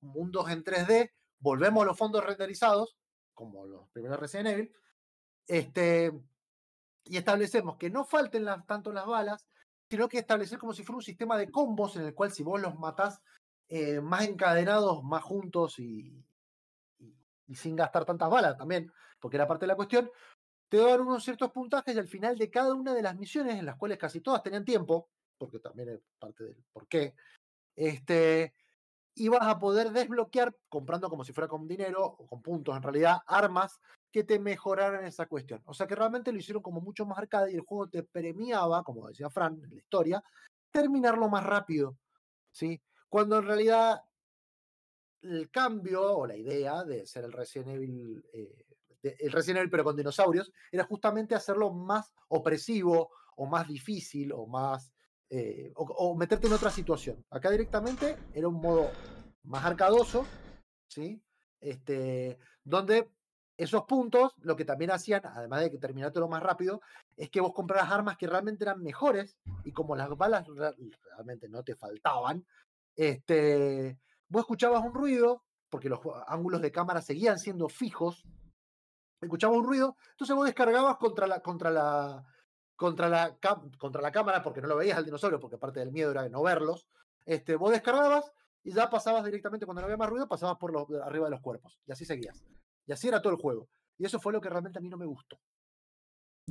mundos 0.00 0.50
en 0.50 0.64
3D, 0.64 1.12
volvemos 1.38 1.84
a 1.84 1.86
los 1.86 1.96
fondos 1.96 2.24
renderizados, 2.26 2.96
como 3.34 3.66
los 3.66 3.88
primeros 3.90 4.18
Resident 4.18 4.48
Evil, 4.48 4.74
este, 5.46 6.12
y 7.04 7.16
establecemos 7.18 7.76
que 7.76 7.88
no 7.88 8.04
falten 8.04 8.46
tanto 8.66 8.92
las 8.92 9.06
balas, 9.06 9.46
sino 9.88 10.08
que 10.08 10.18
establecer 10.18 10.58
como 10.58 10.72
si 10.72 10.82
fuera 10.82 10.96
un 10.96 11.02
sistema 11.02 11.36
de 11.36 11.50
combos 11.50 11.96
en 11.96 12.02
el 12.02 12.14
cual 12.14 12.32
si 12.32 12.42
vos 12.42 12.60
los 12.60 12.78
matás 12.78 13.20
eh, 13.68 14.00
más 14.00 14.26
encadenados, 14.26 15.02
más 15.04 15.22
juntos 15.22 15.78
y, 15.78 16.24
sin 17.54 17.76
gastar 17.76 18.04
tantas 18.04 18.30
balas 18.30 18.56
también, 18.56 18.90
porque 19.20 19.36
era 19.36 19.46
parte 19.46 19.64
de 19.64 19.68
la 19.68 19.76
cuestión, 19.76 20.10
te 20.68 20.78
daban 20.78 21.02
unos 21.02 21.24
ciertos 21.24 21.50
puntajes 21.50 21.94
y 21.94 21.98
al 21.98 22.08
final 22.08 22.36
de 22.36 22.50
cada 22.50 22.74
una 22.74 22.94
de 22.94 23.02
las 23.02 23.16
misiones, 23.16 23.58
en 23.58 23.66
las 23.66 23.76
cuales 23.76 23.98
casi 23.98 24.20
todas 24.20 24.42
tenían 24.42 24.64
tiempo, 24.64 25.08
porque 25.38 25.58
también 25.58 25.90
es 25.90 26.00
parte 26.18 26.44
del 26.44 26.64
por 26.72 26.88
qué, 26.88 27.14
este, 27.76 28.54
ibas 29.14 29.42
a 29.42 29.58
poder 29.58 29.92
desbloquear, 29.92 30.56
comprando 30.68 31.08
como 31.08 31.24
si 31.24 31.32
fuera 31.32 31.48
con 31.48 31.68
dinero, 31.68 32.04
o 32.04 32.26
con 32.26 32.42
puntos 32.42 32.76
en 32.76 32.82
realidad, 32.82 33.18
armas 33.26 33.80
que 34.14 34.22
te 34.22 34.38
mejoraran 34.38 35.04
esa 35.04 35.26
cuestión. 35.26 35.60
O 35.64 35.74
sea 35.74 35.88
que 35.88 35.96
realmente 35.96 36.30
lo 36.30 36.38
hicieron 36.38 36.62
como 36.62 36.80
mucho 36.80 37.04
más 37.04 37.18
arcade 37.18 37.50
y 37.50 37.56
el 37.56 37.62
juego 37.62 37.88
te 37.88 38.04
premiaba, 38.04 38.84
como 38.84 39.08
decía 39.08 39.28
Fran 39.28 39.60
en 39.60 39.70
la 39.70 39.74
historia, 39.74 40.24
terminarlo 40.70 41.28
más 41.28 41.42
rápido. 41.42 41.98
¿sí? 42.52 42.80
Cuando 43.08 43.38
en 43.38 43.46
realidad 43.46 44.04
el 45.22 45.50
cambio 45.50 46.16
o 46.16 46.28
la 46.28 46.36
idea 46.36 46.84
de 46.84 47.04
ser 47.06 47.24
el 47.24 47.32
Resident 47.32 47.70
Evil, 47.70 48.24
eh, 48.32 48.64
el 49.02 49.32
Resident 49.32 49.58
Evil 49.58 49.70
pero 49.70 49.82
con 49.82 49.96
dinosaurios, 49.96 50.52
era 50.70 50.84
justamente 50.84 51.34
hacerlo 51.34 51.72
más 51.72 52.14
opresivo 52.28 53.10
o 53.34 53.46
más 53.46 53.66
difícil 53.66 54.30
o 54.30 54.46
más 54.46 54.92
eh, 55.28 55.72
o, 55.74 55.82
o 55.82 56.14
meterte 56.14 56.46
en 56.46 56.52
otra 56.52 56.70
situación. 56.70 57.26
Acá 57.30 57.50
directamente 57.50 58.16
era 58.32 58.46
un 58.46 58.60
modo 58.60 58.92
más 59.42 59.64
arcadoso, 59.64 60.24
¿sí? 60.86 61.20
Este, 61.60 62.38
donde 62.62 63.10
esos 63.56 63.84
puntos, 63.84 64.34
lo 64.38 64.56
que 64.56 64.64
también 64.64 64.90
hacían, 64.90 65.22
además 65.24 65.60
de 65.60 65.70
que 65.70 65.78
terminártelo 65.78 66.28
más 66.28 66.42
rápido, 66.42 66.80
es 67.16 67.30
que 67.30 67.40
vos 67.40 67.52
compraras 67.52 67.90
armas 67.90 68.16
que 68.16 68.26
realmente 68.26 68.64
eran 68.64 68.82
mejores 68.82 69.38
y 69.64 69.72
como 69.72 69.94
las 69.94 70.08
balas 70.16 70.46
re- 70.48 70.74
realmente 71.04 71.48
no 71.48 71.62
te 71.62 71.76
faltaban, 71.76 72.44
este, 72.96 73.98
vos 74.28 74.40
escuchabas 74.40 74.82
un 74.84 74.92
ruido, 74.94 75.44
porque 75.70 75.88
los 75.88 76.00
ángulos 76.26 76.62
de 76.62 76.72
cámara 76.72 77.00
seguían 77.00 77.38
siendo 77.38 77.68
fijos, 77.68 78.24
escuchabas 79.20 79.56
un 79.58 79.64
ruido, 79.64 79.96
entonces 80.10 80.34
vos 80.34 80.46
descargabas 80.46 80.96
contra 80.96 81.26
la, 81.26 81.40
contra 81.40 81.70
la, 81.70 82.24
contra 82.76 83.08
la, 83.08 83.38
contra 83.78 84.02
la 84.02 84.12
cámara, 84.12 84.42
porque 84.42 84.60
no 84.60 84.68
lo 84.68 84.76
veías 84.76 84.98
al 84.98 85.04
dinosaurio, 85.04 85.38
porque 85.38 85.58
parte 85.58 85.80
del 85.80 85.92
miedo 85.92 86.10
era 86.10 86.28
no 86.28 86.42
verlos, 86.42 86.88
este, 87.24 87.56
vos 87.56 87.70
descargabas 87.70 88.32
y 88.64 88.72
ya 88.72 88.90
pasabas 88.90 89.24
directamente, 89.24 89.64
cuando 89.66 89.80
no 89.80 89.86
había 89.86 89.96
más 89.96 90.08
ruido, 90.08 90.26
pasabas 90.26 90.56
por 90.56 90.72
los, 90.72 90.90
arriba 91.02 91.26
de 91.26 91.30
los 91.30 91.40
cuerpos, 91.40 91.78
y 91.86 91.92
así 91.92 92.04
seguías. 92.04 92.44
Y 92.86 92.92
así 92.92 93.08
era 93.08 93.20
todo 93.22 93.32
el 93.32 93.38
juego. 93.38 93.68
Y 93.98 94.06
eso 94.06 94.20
fue 94.20 94.32
lo 94.32 94.40
que 94.40 94.48
realmente 94.50 94.78
a 94.78 94.82
mí 94.82 94.88
no 94.88 94.96
me 94.96 95.06
gustó. 95.06 95.38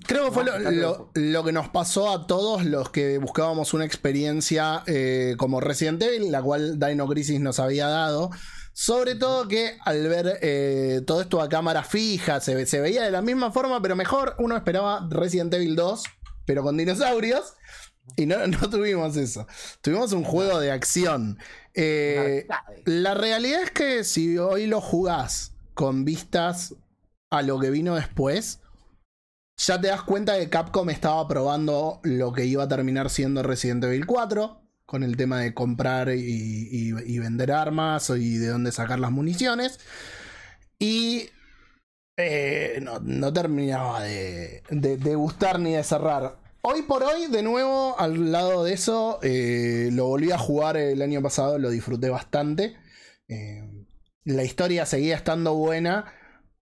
Creo 0.07 0.25
que 0.25 0.31
fue 0.31 0.43
lo, 0.43 0.57
lo- 0.71 1.11
lo 1.13 1.43
que 1.43 1.51
nos 1.51 1.69
pasó 1.69 2.09
a 2.11 2.25
todos 2.25 2.65
los 2.65 2.89
que 2.89 3.19
buscábamos 3.19 3.73
una 3.75 3.85
experiencia 3.85 4.81
eh, 4.87 5.35
como 5.37 5.59
Resident 5.59 6.01
Evil, 6.01 6.31
la 6.31 6.41
cual 6.41 6.79
Dino 6.79 7.07
Crisis 7.07 7.39
nos 7.39 7.59
había 7.59 7.87
dado. 7.87 8.31
Sobre 8.73 9.13
todo 9.13 9.47
que 9.47 9.77
al 9.85 10.07
ver 10.07 10.39
eh, 10.41 11.01
todo 11.05 11.21
esto 11.21 11.39
a 11.41 11.47
cámara 11.49 11.83
fija, 11.83 12.39
se, 12.41 12.55
ve- 12.55 12.65
se 12.65 12.81
veía 12.81 13.03
de 13.03 13.11
la 13.11 13.21
misma 13.21 13.51
forma, 13.51 13.81
pero 13.83 13.95
mejor. 13.95 14.35
Uno 14.39 14.55
esperaba 14.57 15.07
Resident 15.11 15.53
Evil 15.53 15.75
2, 15.75 16.03
pero 16.47 16.63
con 16.63 16.75
dinosaurios. 16.75 17.53
Y 18.15 18.25
no, 18.25 18.35
no 18.47 18.69
tuvimos 18.71 19.15
eso. 19.15 19.45
Tuvimos 19.81 20.11
un 20.13 20.23
juego 20.23 20.59
de 20.59 20.71
acción. 20.71 21.37
Eh, 21.75 22.47
la 22.85 23.13
realidad 23.13 23.61
es 23.61 23.69
que 23.71 24.03
si 24.03 24.39
hoy 24.39 24.65
lo 24.65 24.81
jugás 24.81 25.52
con 25.73 26.05
vistas 26.05 26.75
a 27.29 27.41
lo 27.41 27.59
que 27.59 27.69
vino 27.69 27.95
después, 27.95 28.61
ya 29.57 29.79
te 29.79 29.87
das 29.87 30.03
cuenta 30.03 30.37
que 30.37 30.49
Capcom 30.49 30.89
estaba 30.89 31.27
probando 31.27 31.99
lo 32.03 32.33
que 32.33 32.45
iba 32.45 32.63
a 32.63 32.67
terminar 32.67 33.09
siendo 33.09 33.43
Resident 33.43 33.83
Evil 33.83 34.05
4, 34.05 34.61
con 34.85 35.03
el 35.03 35.17
tema 35.17 35.39
de 35.39 35.53
comprar 35.53 36.09
y, 36.09 36.91
vender 37.19 37.51
armas 37.51 38.09
y 38.09 38.37
de 38.37 38.47
dónde 38.47 38.71
sacar 38.71 38.99
las 38.99 39.11
municiones. 39.11 39.79
Y 40.79 41.29
eh, 42.17 42.79
no, 42.81 43.33
terminaba 43.33 44.03
de 44.03 45.15
gustar 45.15 45.59
ni 45.59 45.73
de 45.73 45.83
cerrar. 45.83 46.43
Hoy 46.65 46.83
por 46.83 47.03
hoy, 47.03 47.27
de 47.27 47.43
nuevo, 47.43 47.99
al 47.99 48.31
lado 48.31 48.63
de 48.63 48.71
eso, 48.71 49.19
eh, 49.21 49.89
lo 49.91 50.05
volví 50.07 50.31
a 50.31 50.37
jugar 50.37 50.77
el 50.77 51.01
año 51.01 51.21
pasado, 51.21 51.59
lo 51.59 51.69
disfruté 51.69 52.09
bastante. 52.09 52.77
Eh, 53.27 53.69
la 54.25 54.43
historia 54.43 54.85
seguía 54.85 55.15
estando 55.15 55.53
buena, 55.55 56.11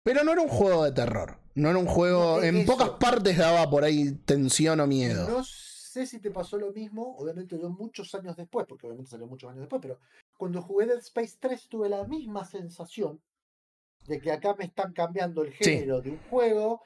pero 0.04 0.24
no 0.24 0.32
era 0.32 0.42
un 0.42 0.48
juego 0.50 0.84
de 0.84 0.92
terror. 0.92 1.38
No 1.54 1.70
era 1.70 1.78
un 1.80 1.86
juego. 1.86 2.38
No, 2.38 2.44
e- 2.44 2.48
en 2.48 2.58
eso. 2.58 2.72
pocas 2.72 2.90
partes 2.92 3.38
daba 3.38 3.70
por 3.70 3.84
ahí 3.84 4.12
tensión 4.26 4.80
o 4.80 4.88
miedo. 4.88 5.28
No 5.30 5.44
sé 5.44 6.06
si 6.08 6.20
te 6.20 6.32
pasó 6.32 6.58
lo 6.58 6.72
mismo, 6.72 7.16
obviamente 7.18 7.60
yo 7.60 7.70
muchos 7.70 8.14
años 8.16 8.36
después, 8.38 8.66
porque 8.68 8.88
obviamente 8.88 9.12
salió 9.12 9.28
muchos 9.28 9.50
años 9.50 9.62
después, 9.62 9.82
pero 9.82 10.00
cuando 10.38 10.62
jugué 10.62 10.86
Dead 10.88 11.00
Space 11.00 11.36
3 11.40 11.68
tuve 11.68 11.90
la 11.90 12.06
misma 12.06 12.46
sensación 12.46 13.22
de 14.08 14.20
que 14.22 14.32
acá 14.32 14.56
me 14.58 14.66
están 14.66 14.94
cambiando 14.94 15.44
el 15.44 15.54
Sí. 15.54 15.66
género 15.66 16.02
de 16.02 16.12
un 16.12 16.20
juego 16.30 16.82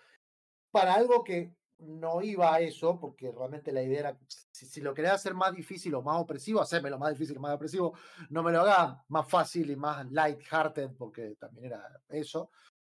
para 0.72 0.95
algo 0.95 1.23
que 1.23 1.53
no 1.80 2.22
iba 2.22 2.53
a 2.53 2.60
eso, 2.60 2.99
porque 2.99 3.31
realmente 3.31 3.72
la 3.72 3.84
idea 3.84 3.99
era, 3.99 4.19
si, 4.52 4.65
si 4.65 4.81
lo 4.81 4.93
querés 4.93 5.11
hacer 5.11 5.34
más 5.34 5.53
difícil 5.53 5.93
o 5.95 6.02
más 6.02 6.19
opresivo, 6.22 6.61
hacérmelo 6.61 6.97
más 6.97 7.11
difícil 7.11 7.39
más 7.39 7.56
opresivo, 7.56 7.93
no 8.30 8.43
me 8.43 8.52
lo 8.52 8.61
hagas 8.61 8.97
más 9.10 9.27
fácil 9.30 9.69
y 9.72 9.76
más 9.76 10.10
light-hearted, 10.11 10.91
porque 10.97 11.35
también 11.35 11.68
era 11.68 12.02
eso. 12.10 12.49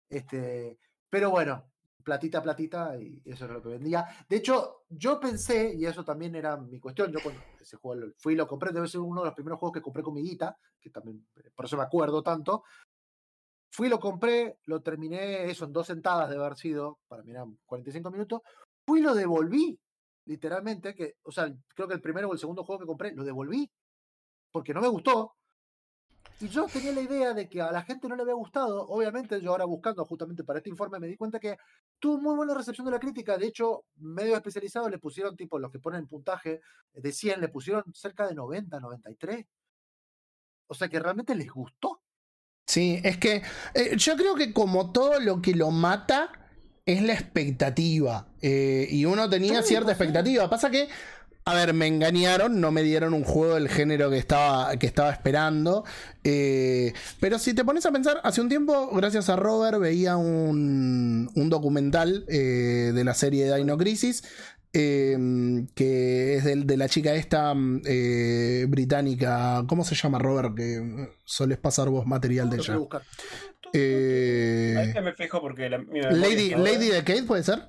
Este, 0.09 0.79
pero 1.09 1.31
bueno, 1.31 1.73
platita, 2.03 2.43
platita, 2.43 2.99
y 2.99 3.23
eso 3.25 3.45
era 3.45 3.55
lo 3.55 3.63
que 3.63 3.71
vendía. 3.71 4.07
De 4.29 4.37
hecho, 4.37 4.85
yo 4.89 5.19
pensé, 5.21 5.75
y 5.75 5.87
eso 5.87 6.05
también 6.05 6.35
era 6.35 6.57
mi 6.57 6.79
cuestión, 6.81 7.11
yo 7.13 7.21
cuando 7.23 7.41
ese 7.61 7.77
juego 7.77 8.13
fui 8.19 8.35
y 8.35 8.37
lo 8.37 8.47
compré, 8.47 8.73
debe 8.73 8.89
ser 8.89 9.01
uno 9.01 9.23
de 9.23 9.27
los 9.27 9.35
primeros 9.35 9.59
juegos 9.59 9.75
que 9.75 9.83
compré 9.83 10.03
con 10.03 10.15
mi 10.15 10.37
que 10.81 10.91
también, 10.91 11.27
eh, 11.37 11.51
por 11.55 11.67
eso 11.67 11.77
me 11.77 11.83
acuerdo 11.85 12.23
tanto. 12.23 12.65
Fui, 13.71 13.89
lo 13.89 13.99
compré, 13.99 14.59
lo 14.67 14.83
terminé, 14.83 15.51
eso 15.51 15.65
en 15.65 15.73
dos 15.73 15.87
sentadas 15.87 16.29
de 16.29 16.37
haber 16.37 16.57
sido, 16.57 16.99
para 17.09 17.23
mí 17.23 17.31
eran 17.31 17.59
45 17.65 18.11
minutos. 18.11 18.43
Fui 18.87 19.01
y 19.01 19.03
lo 19.03 19.15
devolví, 19.15 19.79
literalmente, 20.27 20.95
que, 20.95 21.17
o 21.23 21.33
sea, 21.33 21.53
creo 21.75 21.89
que 21.89 21.95
el 21.95 22.01
primero 22.01 22.29
o 22.29 22.33
el 22.33 22.39
segundo 22.39 22.65
juego 22.65 22.81
que 22.81 22.87
compré, 22.87 23.13
lo 23.13 23.25
devolví, 23.25 23.71
porque 24.51 24.75
no 24.75 24.81
me 24.81 24.89
gustó. 24.89 25.37
Y 26.41 26.49
yo 26.49 26.67
tenía 26.67 26.93
la 26.93 27.01
idea 27.01 27.35
de 27.35 27.49
que 27.49 27.61
a 27.61 27.71
la 27.71 27.83
gente 27.83 28.09
no 28.09 28.17
le 28.17 28.23
había 28.23 28.35
gustado. 28.35 28.89
Obviamente, 28.89 29.41
yo 29.41 29.51
ahora 29.51 29.65
buscando 29.65 30.05
justamente 30.05 30.43
para 30.43 30.59
este 30.59 30.71
informe 30.71 30.99
me 30.99 31.07
di 31.07 31.17
cuenta 31.17 31.39
que 31.39 31.57
tuvo 32.01 32.21
muy 32.21 32.35
buena 32.35 32.55
recepción 32.55 32.85
de 32.85 32.91
la 32.91 32.99
crítica. 32.99 33.39
De 33.39 33.47
hecho, 33.47 33.85
medios 33.97 34.37
especializados 34.37 34.91
le 34.91 34.99
pusieron, 34.99 35.37
tipo, 35.37 35.59
los 35.59 35.71
que 35.71 35.79
ponen 35.79 36.09
puntaje 36.09 36.61
de 36.93 37.13
100, 37.13 37.41
le 37.41 37.49
pusieron 37.49 37.85
cerca 37.95 38.27
de 38.27 38.35
90, 38.35 38.81
93. 38.81 39.47
O 40.67 40.75
sea 40.75 40.89
que 40.89 40.99
realmente 40.99 41.35
les 41.35 41.49
gustó. 41.49 42.01
Sí, 42.67 43.01
es 43.05 43.19
que 43.19 43.43
eh, 43.75 43.97
yo 43.97 44.17
creo 44.17 44.35
que 44.35 44.53
como 44.53 44.93
todo 44.93 45.21
lo 45.21 45.43
que 45.43 45.55
lo 45.55 45.71
mata 45.71 46.42
es 46.87 47.03
la 47.03 47.13
expectativa. 47.15 48.27
Eh, 48.41 48.87
y 48.91 49.05
uno 49.05 49.29
tenía 49.31 49.63
cierta 49.63 49.93
expectativa. 49.93 50.49
Pasa 50.51 50.71
que, 50.71 50.89
a 51.45 51.55
ver, 51.55 51.75
me 51.75 51.87
engañaron, 51.87 52.61
no 52.61 52.71
me 52.73 52.83
dieron 52.83 53.15
un 53.15 53.25
juego 53.25 53.55
del 53.55 53.69
género 53.69 54.11
que 54.11 54.19
estaba, 54.19 54.77
que 54.77 54.87
estaba 54.87 55.11
esperando. 55.11 55.85
Eh, 56.25 56.93
pero 57.21 57.39
si 57.39 57.55
te 57.55 57.65
pones 57.65 57.87
a 57.87 57.93
pensar, 57.93 58.21
hace 58.25 58.41
un 58.41 58.49
tiempo, 58.49 58.91
gracias 58.95 59.29
a 59.29 59.37
Robert, 59.37 59.79
veía 59.79 60.17
un, 60.17 61.31
un 61.35 61.51
documental 61.51 62.25
eh, 62.29 62.93
de 62.95 63.05
la 63.05 63.15
serie 63.15 63.47
de 63.47 63.57
Dino 63.57 63.77
Crisis. 63.79 64.23
eh, 64.75 65.67
que 65.75 66.37
es 66.37 66.45
del- 66.45 66.67
de, 66.67 66.77
la 66.79 66.89
chica 66.89 67.15
esta 67.15 67.53
mm, 67.55 67.83
británica, 68.69 69.65
¿cómo 69.69 69.85
se 69.85 69.95
llama 69.95 70.19
Robert? 70.19 70.55
Que 70.57 70.81
mm, 70.81 71.09
soles 71.25 71.59
pasar 71.59 71.91
vos 71.91 72.07
material 72.07 72.49
de 72.51 72.57
ella. 72.57 72.75
Eh, 73.73 74.75
Ahí 74.79 75.03
me 75.03 75.13
fijo 75.15 75.41
porque 75.41 75.69
la, 75.71 75.79
Lady. 76.11 76.51
Lady 76.51 76.89
Decade 76.91 77.23
puede 77.25 77.43
ser? 77.43 77.69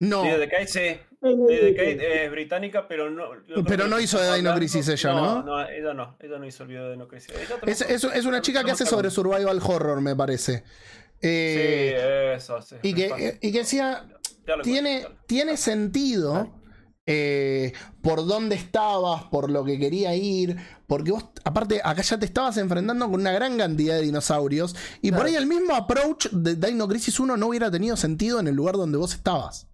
No, 0.00 0.24
Lady 0.24 0.38
Decade, 0.40 0.66
sí. 0.66 0.80
Eh, 0.80 1.00
Lady 1.22 1.54
eh, 1.54 1.64
Decade 1.72 2.24
es 2.24 2.30
británica, 2.30 2.86
pero 2.88 3.10
no. 3.10 3.24
Pero 3.66 3.86
no 3.86 3.98
hizo 4.00 4.20
de 4.20 4.36
Dino 4.36 4.54
Crisis 4.54 4.86
ella, 4.88 5.12
¿no? 5.14 5.42
No, 5.42 5.68
ella 5.68 5.94
no. 5.94 6.16
Ella 6.20 6.38
no 6.38 6.46
hizo 6.46 6.64
el 6.64 6.68
video 6.68 6.84
de 6.86 6.92
Dino 6.92 7.08
Crisis. 7.08 7.30
Es, 7.32 7.48
trabajó- 7.48 8.08
es- 8.08 8.16
es 8.16 8.24
una 8.26 8.42
chica 8.42 8.62
que 8.64 8.72
hace 8.72 8.84
sobre 8.86 9.10
survival 9.10 9.60
horror, 9.64 10.00
me 10.00 10.14
parece. 10.14 10.64
Eh, 11.22 12.34
Sí, 12.36 12.42
eso, 12.42 12.60
sí. 12.60 12.76
y, 12.82 12.92
que, 12.94 13.08
Fácil. 13.08 13.38
y 13.40 13.52
que 13.52 13.58
decía, 13.58 14.04
tiene, 14.62 15.06
tiene 15.26 15.56
sentido 15.56 16.52
eh, 17.06 17.72
por 18.02 18.26
dónde 18.26 18.56
estabas, 18.56 19.24
por 19.24 19.50
lo 19.50 19.64
que 19.64 19.78
quería 19.78 20.14
ir, 20.14 20.56
porque 20.86 21.10
vos, 21.12 21.24
aparte, 21.44 21.80
acá 21.84 22.02
ya 22.02 22.18
te 22.18 22.24
estabas 22.26 22.56
enfrentando 22.56 23.06
con 23.10 23.20
una 23.20 23.32
gran 23.32 23.58
cantidad 23.58 23.96
de 23.96 24.02
dinosaurios, 24.02 24.74
y 25.02 25.12
por 25.12 25.26
ahí 25.26 25.34
el 25.34 25.46
mismo 25.46 25.74
approach 25.74 26.28
de 26.30 26.54
Dino 26.56 26.88
Crisis 26.88 27.20
1 27.20 27.36
no 27.36 27.48
hubiera 27.48 27.70
tenido 27.70 27.96
sentido 27.96 28.40
en 28.40 28.46
el 28.48 28.54
lugar 28.54 28.76
donde 28.76 28.96
vos 28.98 29.14
estabas. 29.14 29.66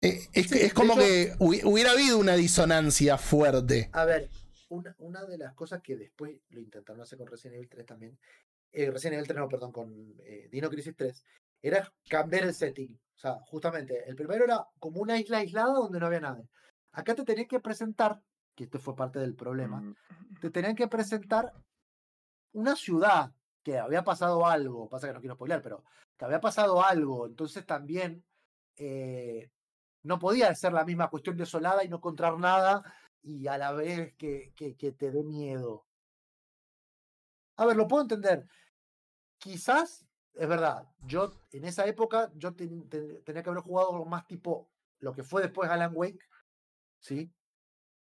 Eh, 0.00 0.28
es, 0.32 0.48
Sí, 0.48 0.70
como 0.70 0.94
hecho- 0.94 1.02
que 1.02 1.32
hubi- 1.38 1.62
hubiera 1.64 1.92
habido 1.92 2.18
una 2.18 2.34
disonancia 2.34 3.18
fuerte. 3.18 3.88
A 3.92 4.04
ver, 4.04 4.28
una, 4.68 4.94
una 4.98 5.24
de 5.24 5.38
las 5.38 5.54
cosas 5.54 5.80
que 5.82 5.96
después 5.96 6.32
lo 6.50 6.60
intentaron 6.60 7.02
hacer 7.02 7.18
con 7.18 7.28
Resident 7.28 7.56
Evil 7.56 7.68
3 7.68 7.86
también, 7.86 8.18
eh, 8.72 8.90
Resident 8.90 9.14
Evil 9.14 9.28
3 9.28 9.38
no, 9.38 9.48
perdón, 9.48 9.70
con 9.70 10.14
eh, 10.24 10.48
Dino 10.50 10.68
Crisis 10.70 10.94
3, 10.96 11.22
era 11.62 11.92
cambiar 12.08 12.44
el 12.44 12.54
setting. 12.54 12.98
O 13.22 13.28
sea, 13.28 13.38
justamente, 13.46 14.02
el 14.08 14.16
primero 14.16 14.44
era 14.44 14.66
como 14.80 15.00
una 15.00 15.16
isla 15.16 15.38
aislada 15.38 15.74
donde 15.74 16.00
no 16.00 16.06
había 16.06 16.18
nadie. 16.18 16.48
Acá 16.90 17.14
te 17.14 17.22
tenían 17.24 17.46
que 17.46 17.60
presentar, 17.60 18.20
que 18.56 18.64
esto 18.64 18.80
fue 18.80 18.96
parte 18.96 19.20
del 19.20 19.36
problema, 19.36 19.80
Mm. 19.80 19.94
te 20.40 20.50
tenían 20.50 20.74
que 20.74 20.88
presentar 20.88 21.52
una 22.52 22.74
ciudad 22.74 23.32
que 23.62 23.78
había 23.78 24.02
pasado 24.02 24.44
algo, 24.44 24.88
pasa 24.88 25.06
que 25.06 25.12
no 25.14 25.20
quiero 25.20 25.36
spoiler, 25.36 25.62
pero 25.62 25.84
que 26.18 26.24
había 26.24 26.40
pasado 26.40 26.82
algo, 26.82 27.28
entonces 27.28 27.64
también 27.64 28.24
eh, 28.76 29.52
no 30.02 30.18
podía 30.18 30.52
ser 30.56 30.72
la 30.72 30.84
misma 30.84 31.08
cuestión 31.08 31.36
desolada 31.36 31.84
y 31.84 31.88
no 31.88 31.98
encontrar 31.98 32.36
nada 32.40 32.82
y 33.22 33.46
a 33.46 33.56
la 33.56 33.70
vez 33.70 34.16
que, 34.16 34.52
que, 34.56 34.74
que 34.74 34.90
te 34.90 35.12
dé 35.12 35.22
miedo. 35.22 35.86
A 37.56 37.66
ver, 37.66 37.76
lo 37.76 37.86
puedo 37.86 38.02
entender. 38.02 38.48
Quizás, 39.38 40.04
es 40.34 40.48
verdad, 40.48 40.88
yo 41.06 41.30
en 41.52 41.64
esa 41.64 41.84
época 41.86 42.30
yo 42.34 42.54
ten- 42.54 42.88
ten- 42.88 43.22
tenía 43.24 43.42
que 43.42 43.50
haber 43.50 43.62
jugado 43.62 43.92
algo 43.92 44.04
más 44.06 44.26
tipo 44.26 44.70
lo 45.00 45.12
que 45.12 45.22
fue 45.24 45.42
después 45.42 45.68
Alan 45.70 45.92
Wake, 45.94 46.20
¿sí? 47.00 47.30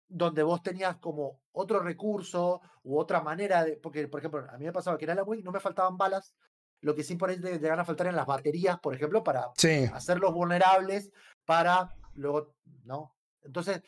donde 0.09 0.41
vos 0.41 0.63
tenías 0.63 0.95
como 0.97 1.41
otro 1.51 1.79
recurso 1.81 2.61
u 2.83 2.97
otra 2.97 3.19
manera 3.21 3.65
de. 3.65 3.75
Porque, 3.75 4.07
por 4.07 4.21
ejemplo, 4.21 4.45
a 4.49 4.57
mí 4.57 4.63
me 4.63 4.71
pasaba 4.71 4.97
que 4.97 5.03
en 5.03 5.11
Alan 5.11 5.25
Wake 5.27 5.43
no 5.43 5.51
me 5.51 5.59
faltaban 5.59 5.97
balas, 5.97 6.33
lo 6.81 6.95
que 6.95 7.03
sí 7.03 7.17
por 7.17 7.29
ahí 7.29 7.37
llegan 7.39 7.79
a 7.79 7.83
faltar 7.85 8.07
eran 8.07 8.15
las 8.15 8.25
baterías, 8.25 8.79
por 8.79 8.95
ejemplo, 8.95 9.21
para 9.23 9.49
Sí. 9.57 9.83
hacerlos 9.93 10.33
vulnerables, 10.33 11.11
para 11.45 11.93
luego. 12.13 12.55
¿No? 12.85 13.15
Entonces, 13.41 13.81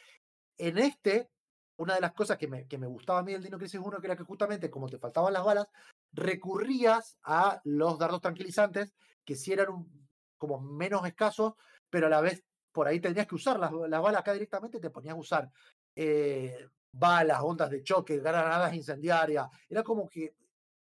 en 0.57 0.77
este, 0.79 1.29
una 1.77 1.95
de 1.95 2.01
las 2.01 2.11
cosas 2.11 2.37
que 2.37 2.49
me, 2.49 2.67
que 2.67 2.77
me 2.77 2.87
gustaba 2.87 3.19
a 3.19 3.23
mí 3.23 3.31
del 3.31 3.43
Dino 3.43 3.57
Crisis 3.57 3.79
1, 3.81 4.01
que 4.01 4.07
era 4.07 4.17
que 4.17 4.23
justamente 4.25 4.69
como 4.69 4.89
te 4.89 4.97
faltaban 4.99 5.31
las 5.31 5.45
balas, 5.45 5.67
recurrías 6.11 7.17
a 7.23 7.61
los 7.63 7.97
dardos 7.99 8.21
tranquilizantes, 8.21 8.93
que 9.25 9.35
sí 9.35 9.51
eran 9.53 9.69
un- 9.69 10.09
como 10.37 10.59
menos 10.59 11.05
escasos, 11.05 11.53
pero 11.89 12.07
a 12.07 12.09
la 12.09 12.21
vez 12.21 12.43
por 12.71 12.87
ahí 12.87 12.99
tenías 12.99 13.27
que 13.27 13.35
usar 13.35 13.59
las, 13.59 13.71
las 13.71 14.01
balas 14.01 14.21
acá 14.21 14.33
directamente, 14.33 14.79
te 14.79 14.89
ponías 14.89 15.13
a 15.15 15.19
usar 15.19 15.51
eh, 15.95 16.67
balas, 16.91 17.41
ondas 17.41 17.69
de 17.69 17.83
choque, 17.83 18.19
granadas 18.19 18.73
incendiarias. 18.73 19.47
Era 19.67 19.83
como 19.83 20.07
que. 20.07 20.35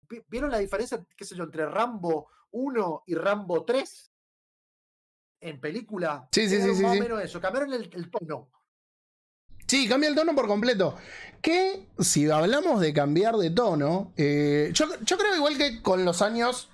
vi- 0.10 0.24
¿Vieron 0.28 0.50
la 0.52 0.58
diferencia, 0.60 1.06
qué 1.16 1.26
sé 1.26 1.36
yo, 1.36 1.44
entre 1.44 1.66
Rambo 1.68 2.30
1 2.52 3.04
y 3.06 3.16
Rambo 3.16 3.64
3? 3.64 4.12
En 5.42 5.60
película. 5.60 6.28
Sí, 6.32 6.48
sí, 6.50 6.56
Era 6.56 6.74
sí, 6.74 6.82
Más 6.82 6.92
sí. 6.94 6.98
o 6.98 7.02
menos 7.02 7.22
eso. 7.22 7.40
Cambiaron 7.42 7.74
el, 7.74 7.90
el 7.94 8.10
tono. 8.10 8.50
Sí, 9.68 9.88
cambia 9.88 10.10
el 10.10 10.16
tono 10.16 10.36
por 10.36 10.48
completo. 10.48 10.96
Que 11.42 11.88
si 12.00 12.30
hablamos 12.30 12.82
de 12.82 12.94
cambiar 12.94 13.36
de 13.36 13.50
tono, 13.52 14.14
eh, 14.18 14.72
yo, 14.74 14.86
yo 15.04 15.18
creo 15.18 15.36
igual 15.36 15.58
que 15.58 15.82
con 15.82 16.06
los 16.06 16.22
años, 16.22 16.70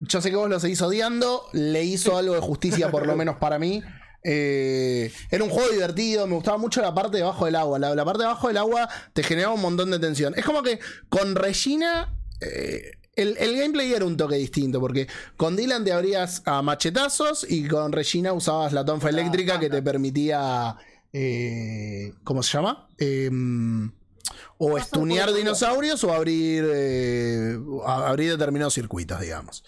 yo 0.00 0.20
sé 0.20 0.30
que 0.30 0.36
vos 0.36 0.48
lo 0.48 0.60
seguís 0.60 0.80
odiando, 0.82 1.46
le 1.52 1.84
hizo 1.84 2.16
algo 2.16 2.34
de 2.34 2.40
justicia 2.40 2.90
por 2.90 3.06
lo 3.06 3.16
menos 3.16 3.36
para 3.36 3.58
mí. 3.58 3.82
Eh, 4.22 5.12
era 5.30 5.42
un 5.44 5.50
juego 5.50 5.70
divertido, 5.70 6.26
me 6.26 6.34
gustaba 6.34 6.58
mucho 6.58 6.82
la 6.82 6.94
parte 6.94 7.16
debajo 7.18 7.46
del 7.46 7.56
agua. 7.56 7.78
La, 7.78 7.94
la 7.94 8.04
parte 8.04 8.22
debajo 8.22 8.48
del 8.48 8.58
agua 8.58 8.88
te 9.12 9.22
generaba 9.22 9.54
un 9.54 9.62
montón 9.62 9.90
de 9.90 9.98
tensión. 9.98 10.34
Es 10.36 10.44
como 10.44 10.62
que 10.62 10.78
con 11.08 11.34
Regina... 11.34 12.16
eh, 12.40 12.92
el, 13.16 13.36
el 13.38 13.56
gameplay 13.56 13.92
era 13.92 14.04
un 14.06 14.16
toque 14.16 14.36
distinto, 14.36 14.80
porque 14.80 15.08
con 15.36 15.56
Dylan 15.56 15.84
te 15.84 15.92
abrías 15.92 16.42
a 16.46 16.62
machetazos 16.62 17.44
y 17.48 17.66
con 17.68 17.92
Regina 17.92 18.32
usabas 18.32 18.72
la 18.72 18.84
tonfa 18.84 19.08
eléctrica 19.10 19.58
que 19.58 19.68
te 19.68 19.82
permitía 19.82 20.76
eh, 21.12 22.12
¿cómo 22.24 22.42
se 22.42 22.52
llama? 22.56 22.88
Em, 22.98 23.92
o 24.58 24.78
estunear 24.78 25.32
dinosaurios 25.32 26.02
o 26.04 26.12
abrir, 26.12 26.64
eh, 26.72 27.58
abrir 27.86 28.30
determinados 28.30 28.74
circuitos, 28.74 29.20
digamos. 29.20 29.64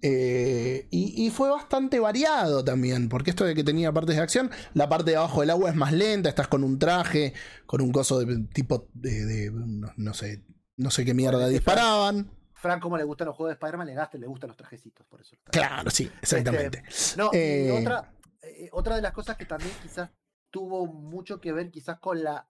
Eh, 0.00 0.86
y, 0.90 1.26
y 1.26 1.30
fue 1.30 1.50
bastante 1.50 1.98
variado 1.98 2.64
también, 2.64 3.08
porque 3.08 3.30
esto 3.30 3.44
de 3.44 3.54
que 3.56 3.64
tenía 3.64 3.92
partes 3.92 4.14
de 4.16 4.22
acción, 4.22 4.50
la 4.74 4.88
parte 4.88 5.10
de 5.10 5.16
abajo 5.16 5.40
del 5.40 5.50
agua 5.50 5.70
es 5.70 5.76
más 5.76 5.92
lenta, 5.92 6.28
estás 6.28 6.46
con 6.46 6.62
un 6.62 6.78
traje, 6.78 7.34
con 7.66 7.80
un 7.80 7.90
coso 7.90 8.20
de 8.20 8.44
tipo 8.54 8.88
de, 8.94 9.24
de- 9.24 9.50
no, 9.50 9.92
no 9.96 10.14
sé, 10.14 10.44
no 10.76 10.90
sé 10.92 11.04
qué 11.04 11.14
mierda 11.14 11.48
disparaban. 11.48 12.30
Fran, 12.54 12.78
como 12.80 12.96
le 12.96 13.04
gustan 13.04 13.26
los 13.26 13.36
juegos 13.36 13.50
de 13.50 13.54
Spider-Man, 13.54 13.86
le 13.88 13.94
gasta, 13.94 14.18
le 14.18 14.26
gustan 14.28 14.48
los 14.48 14.56
trajecitos, 14.56 15.04
por 15.06 15.20
eso. 15.20 15.36
Claro, 15.50 15.90
sí, 15.90 16.10
exactamente. 16.22 16.82
No, 17.16 17.30
y 17.32 17.36
Eh, 17.36 17.76
otra, 17.80 18.12
eh, 18.42 18.68
otra 18.72 18.96
de 18.96 19.02
las 19.02 19.12
cosas 19.12 19.36
que 19.36 19.46
también 19.46 19.72
quizás 19.82 20.10
tuvo 20.50 20.86
mucho 20.86 21.40
que 21.40 21.52
ver 21.52 21.70
quizás 21.70 21.98
con 21.98 22.22
la 22.22 22.48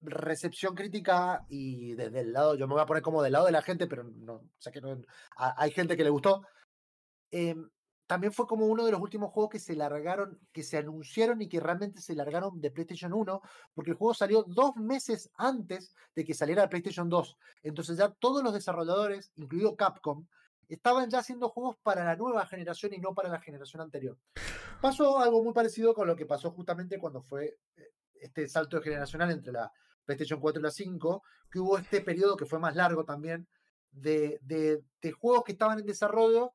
recepción 0.00 0.74
crítica 0.74 1.44
y 1.48 1.94
desde 1.94 2.20
el 2.20 2.32
lado, 2.32 2.54
yo 2.54 2.68
me 2.68 2.74
voy 2.74 2.82
a 2.82 2.86
poner 2.86 3.02
como 3.02 3.22
del 3.22 3.32
lado 3.32 3.46
de 3.46 3.52
la 3.52 3.62
gente, 3.62 3.86
pero 3.86 4.04
no, 4.04 4.42
sé 4.58 4.70
que 4.70 4.80
no, 4.80 5.02
hay 5.36 5.70
gente 5.70 5.96
que 5.96 6.04
le 6.04 6.10
gustó. 6.10 6.42
em, 7.30 7.68
también 8.06 8.32
fue 8.32 8.46
como 8.46 8.66
uno 8.66 8.86
de 8.86 8.92
los 8.92 9.02
últimos 9.02 9.30
juegos 9.32 9.50
que 9.50 9.58
se 9.58 9.76
largaron, 9.76 10.40
que 10.50 10.62
se 10.62 10.78
anunciaron 10.78 11.42
y 11.42 11.48
que 11.48 11.60
realmente 11.60 12.00
se 12.00 12.14
largaron 12.14 12.58
de 12.58 12.70
PlayStation 12.70 13.12
1, 13.12 13.42
porque 13.74 13.90
el 13.90 13.98
juego 13.98 14.14
salió 14.14 14.44
dos 14.44 14.76
meses 14.76 15.30
antes 15.36 15.94
de 16.14 16.24
que 16.24 16.32
saliera 16.32 16.70
PlayStation 16.70 17.10
2. 17.10 17.36
Entonces 17.64 17.98
ya 17.98 18.08
todos 18.08 18.42
los 18.42 18.54
desarrolladores, 18.54 19.30
incluido 19.36 19.76
Capcom, 19.76 20.26
estaban 20.68 21.08
ya 21.10 21.18
haciendo 21.20 21.48
juegos 21.48 21.76
para 21.82 22.04
la 22.04 22.16
nueva 22.16 22.46
generación 22.46 22.92
y 22.94 22.98
no 22.98 23.14
para 23.14 23.28
la 23.28 23.40
generación 23.40 23.80
anterior. 23.82 24.18
Pasó 24.80 25.18
algo 25.18 25.42
muy 25.42 25.52
parecido 25.52 25.94
con 25.94 26.06
lo 26.06 26.14
que 26.14 26.26
pasó 26.26 26.50
justamente 26.52 26.98
cuando 26.98 27.22
fue 27.22 27.56
eh, 27.76 27.92
este 28.14 28.46
salto 28.48 28.80
generacional 28.80 29.30
entre 29.30 29.52
la 29.52 29.72
PlayStation 30.04 30.40
4 30.40 30.60
y 30.60 30.62
la 30.62 30.70
5, 30.70 31.22
que 31.50 31.58
hubo 31.58 31.78
este 31.78 32.00
periodo 32.00 32.36
que 32.36 32.46
fue 32.46 32.58
más 32.58 32.74
largo 32.76 33.04
también, 33.04 33.46
de, 33.90 34.38
de- 34.42 34.82
juegos 35.12 35.44
que 35.44 35.52
estaban 35.52 35.78
en 35.78 35.86
desarrollo, 35.86 36.54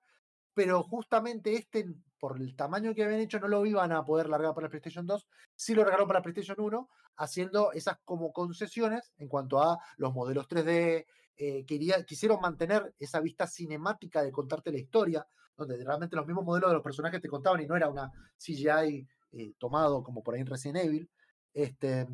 pero 0.54 0.84
justamente 0.84 1.56
este, 1.56 1.86
por 2.20 2.38
el 2.38 2.56
tamaño 2.56 2.94
que 2.94 3.04
habían 3.04 3.20
hecho, 3.20 3.40
no 3.40 3.48
lo 3.48 3.66
iban 3.66 3.92
a 3.92 4.04
poder 4.06 4.30
largar 4.30 4.54
para 4.54 4.66
la 4.66 4.70
PlayStation 4.70 5.06
2, 5.06 5.28
sí 5.56 5.74
lo 5.74 5.82
largaron 5.84 6.08
para 6.08 6.20
la 6.20 6.24
PlayStation 6.24 6.60
1, 6.60 6.90
haciendo 7.18 7.72
esas 7.74 7.98
como 8.06 8.32
concesiones 8.32 9.12
en 9.18 9.28
cuanto 9.28 9.62
a 9.62 9.80
los 9.98 10.14
modelos 10.14 10.48
3D, 10.48 11.06
eh, 11.36 11.66
quisieron 11.66 12.40
mantener 12.42 12.94
esa 13.00 13.20
vista 13.20 13.48
cinemática 13.48 14.22
de 14.22 14.32
contarte 14.32 14.72
la 14.72 14.80
historia, 14.80 15.28
donde 15.58 15.84
realmente 15.84 16.16
los 16.16 16.26
mismos 16.26 16.46
modelos 16.46 16.70
de 16.70 16.76
los 16.76 16.84
personajes 16.84 17.22
te 17.22 17.30
contaban 17.30 17.62
y 17.62 17.68
no 17.68 17.76
era 17.76 17.90
una 17.90 18.12
CGI 18.38 19.08
eh, 19.32 19.54
tomado 19.58 20.04
como 20.04 20.24
por 20.24 20.36
ahí 20.36 20.42
en 20.42 20.48
Resident 20.48 20.86
Evil. 20.86 21.10
Este, 21.54 22.08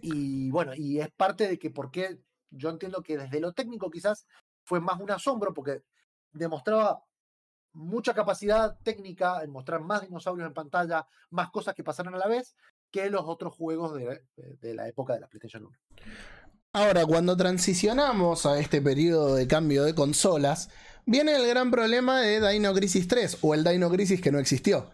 y 0.00 0.50
bueno, 0.50 0.72
y 0.74 1.00
es 1.00 1.10
parte 1.10 1.48
de 1.48 1.58
que 1.58 1.70
porque 1.70 2.20
yo 2.50 2.70
entiendo 2.70 3.02
que 3.02 3.18
desde 3.18 3.40
lo 3.40 3.52
técnico 3.52 3.90
quizás 3.90 4.26
fue 4.64 4.80
más 4.80 5.00
un 5.00 5.10
asombro 5.10 5.52
porque 5.52 5.82
demostraba 6.32 7.02
mucha 7.72 8.14
capacidad 8.14 8.78
técnica 8.82 9.42
en 9.42 9.50
mostrar 9.50 9.80
más 9.80 10.02
dinosaurios 10.02 10.46
en 10.46 10.54
pantalla, 10.54 11.06
más 11.30 11.50
cosas 11.50 11.74
que 11.74 11.84
pasaron 11.84 12.14
a 12.14 12.18
la 12.18 12.26
vez 12.26 12.56
que 12.90 13.10
los 13.10 13.22
otros 13.24 13.54
juegos 13.54 13.94
de, 13.94 14.24
de 14.36 14.74
la 14.74 14.88
época 14.88 15.14
de 15.14 15.20
la 15.20 15.28
PlayStation 15.28 15.66
1. 15.66 15.78
Ahora, 16.76 17.06
cuando 17.06 17.38
transicionamos 17.38 18.44
a 18.44 18.58
este 18.58 18.82
periodo 18.82 19.34
de 19.34 19.46
cambio 19.46 19.82
de 19.84 19.94
consolas, 19.94 20.68
viene 21.06 21.34
el 21.34 21.46
gran 21.46 21.70
problema 21.70 22.20
de 22.20 22.46
Dino 22.46 22.74
Crisis 22.74 23.08
3, 23.08 23.38
o 23.40 23.54
el 23.54 23.64
Dino 23.64 23.88
Crisis 23.90 24.20
que 24.20 24.30
no 24.30 24.38
existió. 24.38 24.90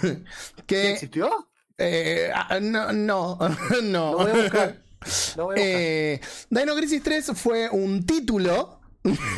¿Qué 0.00 0.22
que 0.66 0.92
existió? 0.92 1.50
eh, 1.76 2.30
ah, 2.34 2.58
no, 2.58 2.90
no, 2.94 3.38
no. 3.82 4.12
Lo 4.12 4.18
voy 4.18 4.30
a 4.30 4.34
buscar. 4.34 4.82
Lo 5.36 5.44
voy 5.44 5.56
a 5.56 5.62
buscar. 5.62 5.82
Eh, 5.82 6.20
Dino 6.48 6.74
Crisis 6.74 7.02
3 7.02 7.32
fue 7.34 7.68
un 7.68 8.06
título, 8.06 8.80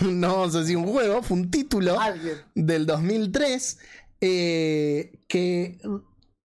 no 0.02 0.48
sé 0.48 0.66
si 0.66 0.76
un 0.76 0.86
juego, 0.86 1.20
fue 1.24 1.36
un 1.36 1.50
título 1.50 1.98
Alguien. 1.98 2.38
del 2.54 2.86
2003 2.86 3.78
eh, 4.20 5.18
que 5.26 5.78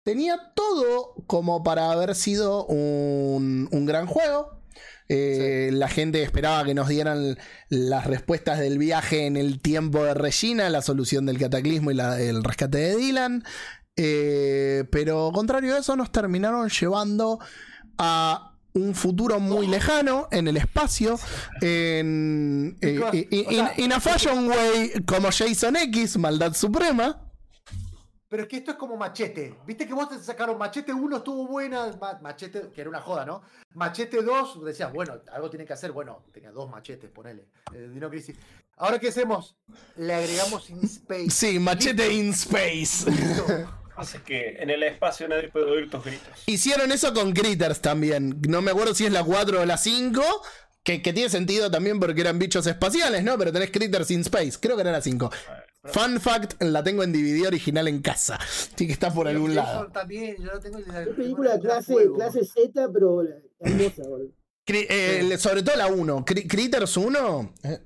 tenía 0.04 0.54
todo 0.54 1.16
como 1.26 1.62
para 1.62 1.92
haber 1.92 2.14
sido 2.14 2.64
un, 2.64 3.68
un 3.70 3.84
gran 3.84 4.06
juego. 4.06 4.61
Eh, 5.08 5.70
La 5.72 5.88
gente 5.88 6.22
esperaba 6.22 6.64
que 6.64 6.74
nos 6.74 6.88
dieran 6.88 7.36
las 7.68 8.06
respuestas 8.06 8.58
del 8.58 8.78
viaje 8.78 9.26
en 9.26 9.36
el 9.36 9.60
tiempo 9.60 10.04
de 10.04 10.14
Regina, 10.14 10.68
la 10.70 10.82
solución 10.82 11.26
del 11.26 11.38
cataclismo 11.38 11.90
y 11.90 11.94
la- 11.94 12.20
el 12.20 12.42
rescate 12.44 12.78
de 12.78 12.96
Dylan. 12.96 13.44
Eh, 13.96 14.84
pero 14.90 15.30
contrario 15.34 15.74
a 15.74 15.78
eso, 15.80 15.96
nos 15.96 16.10
terminaron 16.12 16.68
llevando 16.70 17.38
a 17.98 18.48
un 18.74 18.94
futuro 18.94 19.38
muy 19.38 19.66
lejano 19.66 20.28
en 20.30 20.48
el 20.48 20.56
espacio, 20.56 21.18
en, 21.60 22.78
eh, 22.80 23.26
in- 23.30 23.84
in 23.84 23.92
a 23.92 24.00
fashion 24.00 24.48
way 24.48 24.92
como 25.06 25.28
Jason 25.30 25.76
X, 25.76 26.16
maldad 26.16 26.54
suprema. 26.54 27.31
Pero 28.32 28.44
es 28.44 28.48
que 28.48 28.56
esto 28.56 28.70
es 28.70 28.76
como 28.78 28.96
Machete. 28.96 29.54
Viste 29.66 29.86
que 29.86 29.92
vos 29.92 30.08
te 30.08 30.18
sacaron 30.18 30.56
Machete 30.56 30.90
1, 30.90 31.18
estuvo 31.18 31.46
buena. 31.46 31.94
Ma- 32.00 32.18
Machete, 32.22 32.70
que 32.74 32.80
era 32.80 32.88
una 32.88 33.02
joda, 33.02 33.26
¿no? 33.26 33.42
Machete 33.74 34.22
2, 34.22 34.64
decías, 34.64 34.90
bueno, 34.90 35.20
algo 35.30 35.50
tiene 35.50 35.66
que 35.66 35.74
hacer. 35.74 35.92
Bueno, 35.92 36.24
tenía 36.32 36.50
dos 36.50 36.70
machetes, 36.70 37.10
ponele. 37.10 37.44
Eh, 37.74 37.90
Dino 37.92 38.08
Crisis. 38.08 38.34
Ahora, 38.78 38.98
¿qué 38.98 39.08
hacemos? 39.08 39.54
Le 39.96 40.14
agregamos 40.14 40.70
In 40.70 40.82
Space. 40.82 41.28
Sí, 41.28 41.58
machete 41.58 42.10
in 42.10 42.30
space. 42.30 43.04
Así 43.96 44.16
que 44.20 44.56
en 44.58 44.70
el 44.70 44.82
espacio 44.82 45.28
nadie 45.28 45.50
puede 45.50 45.66
oír 45.70 45.90
tus 45.90 46.02
gritos. 46.02 46.42
Hicieron 46.46 46.90
eso 46.90 47.12
con 47.12 47.34
Critters 47.34 47.82
también. 47.82 48.40
No 48.48 48.62
me 48.62 48.70
acuerdo 48.70 48.94
si 48.94 49.04
es 49.04 49.12
la 49.12 49.22
4 49.24 49.60
o 49.60 49.64
la 49.66 49.76
5. 49.76 50.22
Que, 50.82 51.02
que 51.02 51.12
tiene 51.12 51.28
sentido 51.28 51.70
también 51.70 52.00
porque 52.00 52.22
eran 52.22 52.38
bichos 52.38 52.66
espaciales, 52.66 53.22
¿no? 53.22 53.36
Pero 53.36 53.52
tenés 53.52 53.70
Critters 53.70 54.10
in 54.10 54.22
Space. 54.22 54.52
Creo 54.58 54.74
que 54.76 54.80
era 54.80 54.90
la 54.90 55.02
5. 55.02 55.30
Fun 55.84 56.20
fact, 56.20 56.62
la 56.62 56.82
tengo 56.84 57.02
en 57.02 57.12
DVD 57.12 57.46
original 57.48 57.88
en 57.88 58.00
casa. 58.02 58.36
Así 58.36 58.86
que 58.86 58.92
está 58.92 59.12
por 59.12 59.26
algún 59.26 59.54
lado. 59.54 59.88
También, 59.92 60.36
yo 60.40 60.60
tengo 60.60 60.78
en 60.78 60.86
la- 60.88 61.02
Es 61.02 61.08
película 61.08 61.50
tengo 61.52 61.62
clase, 61.64 61.92
juego. 61.92 62.14
clase 62.14 62.44
Z, 62.44 62.88
pero 62.92 63.22
hermosa, 63.58 64.02
boludo. 64.08 64.30
Eh, 64.68 65.36
Sobre 65.38 65.62
todo 65.64 65.74
la 65.76 65.88
1. 65.88 66.24
Cri- 66.24 66.46
Critters 66.48 66.96
1. 66.96 67.52
eh, 67.64 67.80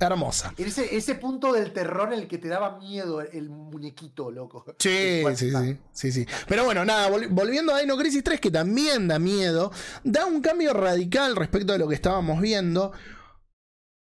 hermosa. 0.00 0.52
Ese, 0.58 0.96
ese 0.96 1.14
punto 1.14 1.52
del 1.52 1.72
terror 1.72 2.12
en 2.12 2.20
el 2.20 2.28
que 2.28 2.38
te 2.38 2.48
daba 2.48 2.78
miedo 2.78 3.20
el, 3.20 3.48
muñequito, 3.50 4.30
loco. 4.30 4.64
Sí, 4.78 5.22
sí, 5.36 5.50
sí, 5.50 5.78
sí, 5.92 6.12
sí. 6.12 6.26
Pero 6.48 6.64
bueno, 6.64 6.84
nada, 6.86 7.10
vol- 7.10 7.28
volviendo 7.30 7.74
a 7.74 7.80
Dino 7.80 7.96
Crisis 7.96 8.24
3, 8.24 8.40
que 8.40 8.50
también 8.50 9.08
da 9.08 9.18
miedo, 9.18 9.70
da 10.02 10.24
un 10.26 10.40
cambio 10.40 10.72
radical 10.72 11.36
respecto 11.36 11.74
a 11.74 11.78
lo 11.78 11.86
que 11.88 11.94
estábamos 11.94 12.40
viendo, 12.40 12.92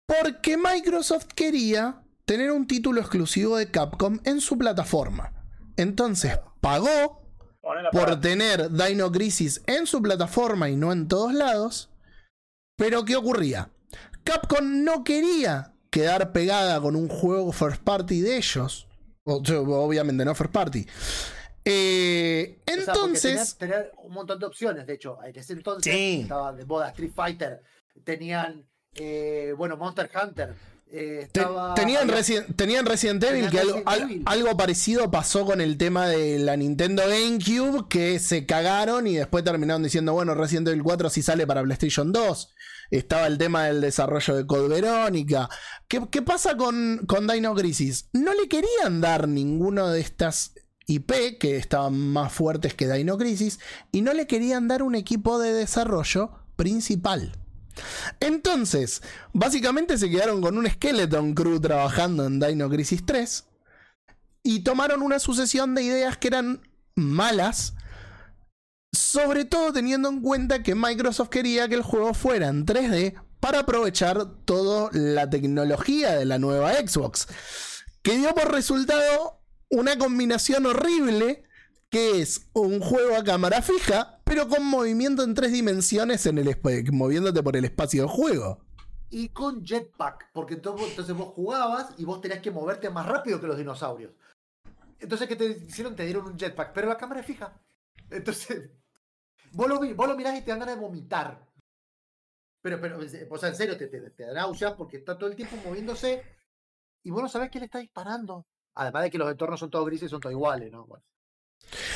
porque 0.07 0.57
Microsoft 0.57 1.27
quería 1.35 2.01
tener 2.27 2.51
un 2.51 2.67
título 2.67 2.99
exclusivo 2.99 3.55
de 3.57 3.71
Capcom 3.71 4.19
en 4.25 4.41
su 4.41 4.57
plataforma. 4.57 5.31
Entonces 5.77 6.37
pagó 6.59 7.21
por 7.91 8.19
tener 8.19 8.69
Dino 8.69 9.11
Crisis 9.11 9.61
en 9.65 9.87
su 9.87 10.01
plataforma 10.01 10.69
y 10.69 10.75
no 10.75 10.91
en 10.91 11.07
todos 11.07 11.33
lados. 11.33 11.89
Pero 12.75 13.05
¿qué 13.05 13.15
ocurría? 13.15 13.69
Capcom 14.25 14.83
no 14.83 15.05
quería 15.05 15.73
quedar 15.89 16.33
pegada 16.33 16.81
con 16.81 16.97
un 16.97 17.07
juego 17.07 17.51
first 17.53 17.81
party 17.81 18.19
de 18.19 18.35
ellos. 18.37 18.87
Obviamente 19.23 20.25
no 20.25 20.35
first 20.35 20.51
party. 20.53 20.85
Eh, 21.63 22.59
O 22.59 22.71
sea, 22.71 22.75
porque 22.75 22.91
entonces, 22.91 23.55
tenía, 23.57 23.75
tenía 23.83 23.91
un 24.03 24.13
montón 24.13 24.37
de 24.39 24.45
opciones, 24.45 24.85
de 24.85 24.93
hecho. 24.93 25.17
En 25.23 25.35
ese 25.37 25.53
entonces 25.53 25.93
Sí. 25.93 26.21
estaba 26.23 26.51
de 26.51 26.65
moda 26.65 26.89
Street 26.89 27.11
Fighter, 27.15 27.61
tenían, 28.03 28.65
eh, 28.95 29.53
bueno, 29.57 29.77
Monster 29.77 30.09
Hunter. 30.21 30.55
Eh, 30.91 31.19
estaba, 31.23 31.73
tenían, 31.73 32.07
tenían 32.55 32.85
Resident 32.85 33.23
Evil, 33.23 33.49
Tenían 33.49 33.83
que 33.83 33.83
al- 33.85 34.21
algo 34.25 34.55
parecido 34.55 35.11
pasó 35.11 35.45
con 35.45 35.59
el 35.61 35.77
tema 35.77 36.07
de 36.07 36.39
la 36.39 36.55
Nintendo 36.55 37.03
GameCube, 37.07 37.87
que 37.89 38.19
se 38.19 38.45
cagaron 38.45 39.05
y 39.07 39.15
después 39.15 39.43
terminaron 39.43 39.83
diciendo, 39.83 40.13
bueno, 40.13 40.33
Resident 40.33 40.67
Evil 40.69 40.83
4 40.83 41.09
sí 41.09 41.21
sale 41.21 41.45
para 41.45 41.61
PlayStation 41.63 42.11
2. 42.11 42.53
Estaba 42.89 43.27
el 43.27 43.37
tema 43.37 43.65
del 43.65 43.81
desarrollo 43.81 44.35
de 44.35 44.45
Code 44.47 44.69
Verónica. 44.69 45.49
¿Qué, 45.89 46.01
qué 46.09 46.21
pasa 46.21 46.55
con, 46.55 47.01
con 47.05 47.27
Dino 47.27 47.53
Crisis? 47.53 48.07
No 48.13 48.33
le 48.33 48.47
querían 48.47 49.01
dar 49.01 49.27
ninguno 49.27 49.89
de 49.89 49.99
estas 49.99 50.53
IP 50.85 51.37
que 51.37 51.57
estaban 51.57 51.99
más 51.99 52.31
fuertes 52.31 52.73
que 52.75 52.87
Dino 52.89 53.17
Crisis 53.17 53.59
y 53.91 54.01
no 54.03 54.13
le 54.13 54.25
querían 54.25 54.69
dar 54.69 54.83
un 54.83 54.95
equipo 54.95 55.37
de 55.37 55.51
desarrollo 55.51 56.31
principal. 56.55 57.33
Entonces, 58.19 59.01
básicamente 59.33 59.97
se 59.97 60.09
quedaron 60.09 60.41
con 60.41 60.57
un 60.57 60.69
Skeleton 60.69 61.33
Crew 61.33 61.59
trabajando 61.59 62.25
en 62.25 62.39
Dino 62.39 62.69
Crisis 62.69 63.05
3 63.05 63.45
y 64.43 64.61
tomaron 64.61 65.01
una 65.01 65.19
sucesión 65.19 65.75
de 65.75 65.83
ideas 65.83 66.17
que 66.17 66.27
eran 66.27 66.61
malas, 66.95 67.73
sobre 68.91 69.45
todo 69.45 69.73
teniendo 69.73 70.09
en 70.09 70.21
cuenta 70.21 70.63
que 70.63 70.75
Microsoft 70.75 71.29
quería 71.29 71.67
que 71.67 71.75
el 71.75 71.83
juego 71.83 72.13
fuera 72.13 72.47
en 72.47 72.65
3D 72.65 73.21
para 73.39 73.59
aprovechar 73.59 74.25
toda 74.45 74.89
la 74.93 75.29
tecnología 75.29 76.15
de 76.15 76.25
la 76.25 76.39
nueva 76.39 76.73
Xbox, 76.73 77.27
que 78.01 78.17
dio 78.17 78.33
por 78.33 78.51
resultado 78.51 79.41
una 79.69 79.97
combinación 79.97 80.65
horrible 80.65 81.43
que 81.89 82.21
es 82.21 82.49
un 82.53 82.79
juego 82.79 83.15
a 83.15 83.23
cámara 83.23 83.61
fija, 83.61 84.19
pero 84.23 84.47
con 84.47 84.65
movimiento 84.65 85.23
en 85.23 85.33
tres 85.33 85.51
dimensiones 85.51 86.25
en 86.25 86.37
el 86.37 86.57
moviéndote 86.91 87.41
por 87.43 87.55
el 87.55 87.65
espacio 87.65 88.03
de 88.03 88.09
juego. 88.09 88.59
y 89.09 89.29
con 89.29 89.63
jetpack, 89.63 90.31
porque 90.33 90.55
entonces, 90.55 91.15
vos 91.15 91.29
jugabas 91.33 91.93
y 91.97 92.03
vos 92.03 92.19
tenías 92.19 92.41
que 92.41 92.51
moverte 92.51 92.89
más 92.89 93.05
rápido 93.05 93.39
que 93.39 93.47
los 93.47 93.57
dinosaurios. 93.57 94.11
Entonces, 94.99 95.27
¿qué 95.29 95.35
te 95.37 95.45
hicieron? 95.45 95.95
Te 95.95 96.03
dieron 96.03 96.25
un 96.25 96.37
jetpack, 96.37 96.73
pero 96.73 96.89
la 96.89 96.97
cámara 96.97 97.21
es 97.21 97.25
fija. 97.25 97.57
Entonces, 98.09 98.69
vos 99.53 99.69
lo, 99.69 99.79
vos 99.95 100.07
lo 100.07 100.17
mirás 100.17 100.37
y 100.37 100.41
te 100.41 100.51
dan 100.51 100.59
ganas 100.59 100.75
de 100.75 100.81
vomitar. 100.81 101.47
Pero, 102.61 102.81
pero, 102.81 102.99
o 103.29 103.37
sea, 103.37 103.49
en 103.49 103.55
serio, 103.55 103.77
te, 103.77 103.87
te, 103.87 104.09
te 104.09 104.25
da 104.25 104.33
náuseas 104.33 104.73
porque 104.73 104.97
está 104.97 105.17
todo 105.17 105.29
el 105.29 105.35
tiempo 105.37 105.55
moviéndose 105.63 106.21
y 107.03 107.11
vos 107.11 107.21
no 107.21 107.29
sabés 107.29 107.49
quién 107.49 107.61
le 107.61 107.67
está 107.67 107.79
disparando. 107.79 108.45
Además 108.73 109.03
de 109.03 109.11
que 109.11 109.17
los 109.17 109.31
entornos 109.31 109.59
son 109.59 109.69
todos 109.69 109.85
grises 109.85 110.07
y 110.07 110.09
son 110.09 110.19
todos 110.19 110.33
iguales, 110.33 110.69
¿no? 110.69 110.85
Bueno. 110.85 111.05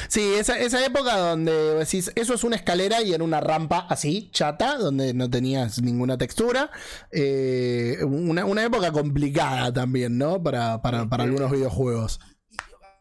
Sí, 0.10 0.34
esa, 0.34 0.60
esa 0.60 0.86
época 0.86 1.18
donde 1.18 1.76
decís, 1.76 2.12
eso 2.16 2.34
es 2.34 2.44
una 2.44 2.58
escalera 2.58 3.02
y 3.02 3.14
era 3.14 3.24
una 3.24 3.40
rampa 3.40 3.88
así, 3.90 4.30
chata, 4.32 4.78
donde 4.78 5.14
no 5.14 5.30
tenías 5.30 5.82
ninguna 5.82 6.18
textura. 6.18 6.70
Eh, 7.12 7.98
una, 8.04 8.46
una 8.46 8.64
época 8.64 8.92
complicada 8.92 9.72
también, 9.72 10.18
¿no? 10.18 10.44
Para, 10.44 10.82
para, 10.82 11.08
para 11.08 11.24
algunos 11.24 11.50
videojuegos. 11.52 12.20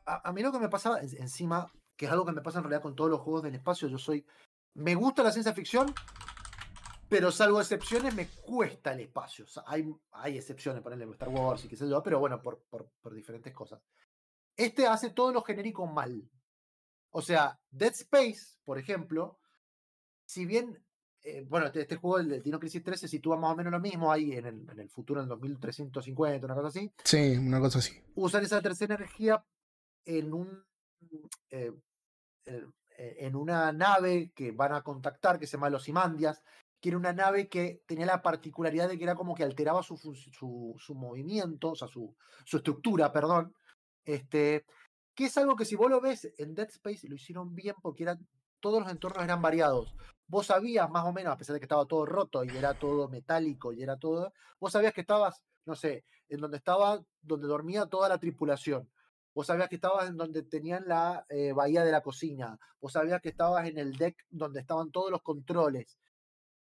A, 0.07 0.29
a 0.29 0.33
mí 0.33 0.43
lo 0.43 0.53
que 0.53 0.61
me 0.61 0.69
pasaba, 0.69 1.01
en- 1.01 1.17
encima, 1.21 1.73
que 1.97 2.07
es 2.07 2.13
algo 2.13 2.25
que 2.25 2.33
me 2.33 2.41
pasa 2.41 2.59
en 2.59 2.65
realidad 2.65 2.83
con 2.83 2.95
todos 2.95 3.11
los 3.11 3.21
juegos 3.21 3.43
del 3.43 3.57
espacio, 3.57 3.89
yo 3.89 3.99
soy. 3.99 4.25
Me 4.75 4.95
gusta 4.95 5.25
la 5.25 5.33
ciencia 5.33 5.53
ficción, 5.53 5.93
pero 7.09 7.33
salvo 7.33 7.61
excepciones, 7.61 8.15
me 8.15 8.29
cuesta 8.29 8.93
el 8.93 9.01
espacio. 9.01 9.45
O 9.45 9.49
sea, 9.49 9.65
hay, 9.67 9.85
hay 10.13 10.39
excepciones, 10.39 10.83
ponerle 10.83 11.05
Star 11.13 11.29
Wars 11.29 11.65
y 11.65 11.69
qué 11.69 11.77
sé 11.77 11.89
yo, 11.89 12.01
pero 12.03 12.21
bueno, 12.21 12.41
por, 12.41 12.63
por, 12.71 12.89
por 13.03 13.13
diferentes 13.13 13.53
cosas. 13.53 13.81
Este 14.57 14.87
hace 14.87 15.11
todo 15.11 15.33
lo 15.33 15.43
genérico 15.43 15.87
mal. 15.87 16.23
O 17.11 17.23
sea, 17.23 17.59
Dead 17.71 17.93
Space, 17.93 18.59
por 18.65 18.79
ejemplo, 18.79 19.39
si 20.25 20.47
bien. 20.47 20.83
eh, 21.23 21.45
bueno, 21.49 21.67
este, 21.67 21.83
este 21.83 21.97
juego, 21.97 22.19
el 22.19 22.43
Dino 22.43 22.59
Crisis 22.59 22.83
3, 22.83 22.99
se 23.01 23.09
sitúa 23.09 23.37
más 23.37 23.53
o 23.53 23.57
menos 23.57 23.71
lo 23.73 23.81
mismo 23.81 24.11
ahí 24.11 24.33
en 24.33 24.47
el, 24.47 24.71
en 24.71 24.79
el 24.81 24.89
futuro, 24.89 25.21
en 25.21 25.29
2350, 25.29 26.47
una 26.47 26.55
cosa 26.55 26.69
así 26.69 26.91
Sí, 27.05 27.37
una 27.37 27.61
cosa 27.61 27.79
así. 27.81 27.93
usan 28.15 28.43
esa 28.45 28.63
tercera 28.63 28.95
energía 28.95 29.45
en 30.07 30.33
un 30.33 30.65
eh, 31.51 31.73
en- 32.47 32.73
en 32.97 33.37
una 33.37 33.73
nave 33.73 34.33
que 34.35 34.53
van 34.53 34.73
a 34.75 34.83
contactar 34.83 35.39
que 35.39 35.47
se 35.47 35.53
llama 35.57 35.71
los 35.71 35.89
Imandias 35.89 36.43
que 36.81 36.89
era 36.91 36.99
una 36.99 37.13
nave 37.13 37.49
que 37.49 37.83
tenía 37.87 38.07
la 38.07 38.23
particularidad 38.23 38.89
de 38.89 38.97
que 38.97 39.05
era 39.05 39.15
como 39.15 39.35
que 39.35 39.43
alteraba 39.45 39.83
su, 39.83 39.97
su, 39.99 40.75
su 40.79 40.95
movimiento, 40.95 41.73
o 41.73 41.75
sea, 41.77 41.89
su, 41.89 42.17
su 42.47 42.57
estructura, 42.59 43.13
perdón, 43.13 43.55
este, 44.05 44.65
que 45.15 45.27
es 45.27 45.37
algo 45.39 45.57
que 45.57 45.65
si 45.65 45.77
vos 45.77 45.91
lo 45.91 46.01
ves 46.01 46.33
en 46.39 46.55
Dead 46.55 46.69
Space 46.69 47.09
lo 47.09 47.15
hicieron 47.15 47.55
bien 47.55 47.75
porque 47.83 48.05
eran, 48.05 48.27
todos 48.61 48.81
los 48.83 48.91
entornos 48.91 49.25
eran 49.25 49.43
variados. 49.43 49.95
Vos 50.27 50.47
sabías 50.47 50.89
más 50.91 51.05
o 51.05 51.13
menos, 51.13 51.33
a 51.33 51.37
pesar 51.37 51.55
de 51.55 51.61
que 51.61 51.65
estaba 51.65 51.87
todo 51.87 52.07
roto 52.07 52.45
y 52.45 52.49
era 52.49 52.75
todo 52.75 53.09
metálico 53.09 53.73
y 53.73 53.83
era 53.83 53.97
todo, 53.99 54.33
vos 54.59 54.73
sabías 54.73 54.93
que 54.93 55.01
estabas, 55.01 55.43
no 55.65 55.75
sé, 55.75 56.05
en 56.29 56.41
donde 56.41 56.59
estaba, 56.59 57.05
donde 57.21 57.49
dormía 57.49 57.87
toda 57.87 58.09
la 58.09 58.19
tripulación. 58.19 58.89
Vos 59.35 59.47
sabías 59.47 59.69
que 59.69 59.77
estabas 59.77 60.09
en 60.09 60.17
donde 60.17 60.43
tenían 60.43 60.85
la 60.87 61.25
eh, 61.29 61.53
bahía 61.53 61.85
de 61.85 61.93
la 61.93 62.03
cocina. 62.03 62.59
Vos 62.81 62.93
sabías 62.93 63.21
que 63.21 63.29
estabas 63.29 63.69
en 63.69 63.79
el 63.79 63.97
deck 63.97 64.17
donde 64.29 64.61
estaban 64.61 64.91
todos 64.91 65.11
los 65.11 65.23
controles. 65.23 65.99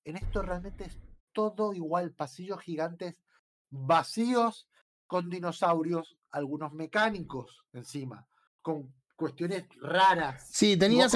En 0.04 0.16
esto 0.16 0.42
realmente 0.42 0.84
es 0.84 0.98
todo 1.32 1.74
igual, 1.74 2.12
pasillos 2.12 2.60
gigantes 2.60 3.22
vacíos 3.70 4.68
con 5.06 5.28
dinosaurios, 5.28 6.16
algunos 6.30 6.72
mecánicos 6.72 7.64
encima, 7.72 8.26
con 8.64 8.90
cuestiones 9.14 9.64
raras. 9.80 10.48
Sí, 10.50 10.76
tenías, 10.76 11.12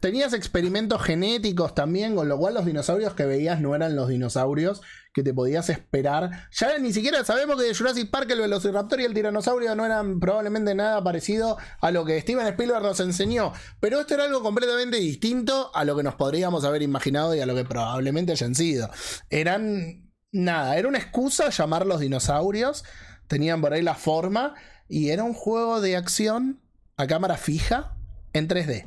tenías 0.00 0.32
experimentos 0.34 1.00
genéticos 1.02 1.74
también, 1.74 2.14
con 2.14 2.28
lo 2.28 2.36
cual 2.36 2.54
los 2.54 2.66
dinosaurios 2.66 3.14
que 3.14 3.24
veías 3.24 3.60
no 3.60 3.74
eran 3.74 3.96
los 3.96 4.08
dinosaurios 4.08 4.82
que 5.14 5.22
te 5.22 5.32
podías 5.32 5.70
esperar. 5.70 6.48
Ya 6.50 6.76
ni 6.78 6.92
siquiera 6.92 7.24
sabemos 7.24 7.56
que 7.56 7.68
de 7.68 7.74
Jurassic 7.74 8.10
Park 8.10 8.30
el 8.30 8.40
Velociraptor 8.40 9.00
y 9.00 9.04
el 9.04 9.14
tiranosaurio 9.14 9.74
no 9.74 9.86
eran 9.86 10.20
probablemente 10.20 10.74
nada 10.74 11.02
parecido 11.02 11.56
a 11.80 11.90
lo 11.92 12.04
que 12.04 12.20
Steven 12.20 12.46
Spielberg 12.48 12.82
nos 12.82 13.00
enseñó. 13.00 13.52
Pero 13.80 14.00
esto 14.00 14.14
era 14.14 14.24
algo 14.24 14.42
completamente 14.42 14.98
distinto 14.98 15.70
a 15.74 15.84
lo 15.84 15.96
que 15.96 16.02
nos 16.02 16.16
podríamos 16.16 16.64
haber 16.64 16.82
imaginado 16.82 17.34
y 17.34 17.40
a 17.40 17.46
lo 17.46 17.54
que 17.54 17.64
probablemente 17.64 18.32
hayan 18.32 18.54
sido. 18.54 18.90
Eran 19.30 20.12
nada, 20.32 20.76
era 20.76 20.88
una 20.88 20.98
excusa 20.98 21.48
llamar 21.48 21.86
los 21.86 22.00
dinosaurios. 22.00 22.84
Tenían 23.28 23.62
por 23.62 23.72
ahí 23.72 23.82
la 23.82 23.94
forma. 23.94 24.54
Y 24.86 25.08
era 25.08 25.24
un 25.24 25.32
juego 25.32 25.80
de 25.80 25.96
acción 25.96 26.60
a 26.96 27.06
cámara 27.06 27.36
fija 27.36 27.96
en 28.32 28.48
3D. 28.48 28.86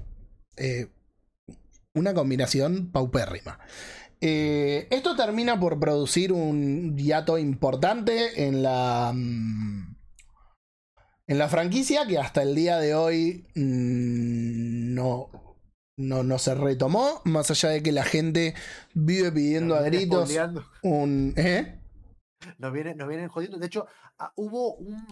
Eh, 0.57 0.87
una 1.93 2.13
combinación 2.13 2.91
paupérrima. 2.91 3.59
Eh, 4.21 4.87
esto 4.89 5.15
termina 5.15 5.59
por 5.59 5.79
producir 5.79 6.31
un 6.33 6.97
hiato 6.97 7.37
importante 7.37 8.47
en 8.47 8.63
la. 8.63 9.11
mm, 9.13 9.95
En 11.27 11.37
la 11.37 11.49
franquicia 11.49 12.07
que 12.07 12.17
hasta 12.17 12.41
el 12.41 12.55
día 12.55 12.77
de 12.77 12.95
hoy 12.95 13.45
mm, 13.55 14.93
no, 14.95 15.29
no, 15.97 16.23
no 16.23 16.39
se 16.39 16.55
retomó. 16.55 17.21
Más 17.25 17.51
allá 17.51 17.69
de 17.69 17.83
que 17.83 17.91
la 17.91 18.03
gente 18.03 18.55
vive 18.93 19.31
pidiendo 19.31 19.75
a 19.75 19.81
Nos 19.81 19.89
vienen 19.91 20.09
gritos 20.09 20.29
un. 20.83 21.33
¿eh? 21.37 21.79
Nos 22.57 22.71
vienen, 22.71 22.97
nos 22.97 23.07
vienen 23.07 23.27
jodiendo. 23.29 23.57
De 23.57 23.65
hecho, 23.67 23.87
ah, 24.19 24.31
hubo 24.35 24.75
un, 24.75 25.05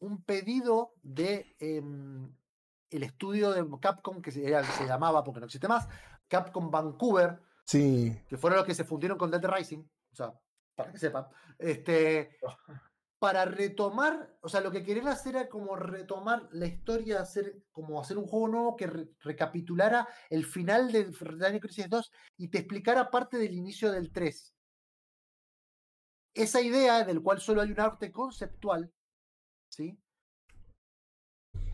un 0.00 0.22
pedido 0.22 0.94
de 1.02 1.46
em, 1.60 2.30
el 2.92 3.02
estudio 3.02 3.50
de 3.52 3.66
Capcom 3.80 4.20
que 4.22 4.30
se, 4.30 4.46
era- 4.46 4.64
se 4.64 4.86
llamaba, 4.86 5.24
porque 5.24 5.40
no 5.40 5.46
existe 5.46 5.68
más, 5.68 5.88
Capcom 6.28 6.70
Vancouver, 6.70 7.40
Sí. 7.64 8.16
que 8.28 8.36
fueron 8.36 8.58
los 8.58 8.66
que 8.66 8.74
se 8.74 8.84
fundieron 8.84 9.18
con 9.18 9.30
Dead 9.30 9.44
Rising, 9.44 9.80
o 10.12 10.14
sea, 10.14 10.32
para 10.74 10.92
que 10.92 10.98
sepan, 10.98 11.26
este, 11.58 12.38
para 13.18 13.44
retomar, 13.44 14.36
o 14.40 14.48
sea, 14.48 14.60
lo 14.60 14.70
que 14.72 14.82
querían 14.82 15.06
hacer 15.08 15.36
era 15.36 15.48
como 15.48 15.76
retomar 15.76 16.48
la 16.52 16.66
historia, 16.66 17.20
hacer, 17.20 17.62
como 17.70 18.00
hacer 18.00 18.18
un 18.18 18.26
juego 18.26 18.48
nuevo 18.48 18.76
que 18.76 18.86
re- 18.88 19.08
recapitulara 19.20 20.08
el 20.28 20.44
final 20.44 20.90
de 20.90 21.04
Dino 21.04 21.60
Crisis 21.60 21.88
2 21.88 22.10
y 22.36 22.48
te 22.48 22.58
explicara 22.58 23.10
parte 23.10 23.38
del 23.38 23.54
inicio 23.54 23.92
del 23.92 24.10
3. 24.12 24.52
Esa 26.34 26.60
idea, 26.62 27.04
del 27.04 27.22
cual 27.22 27.40
solo 27.40 27.60
hay 27.60 27.70
un 27.72 27.78
arte 27.80 28.10
conceptual. 28.10 28.90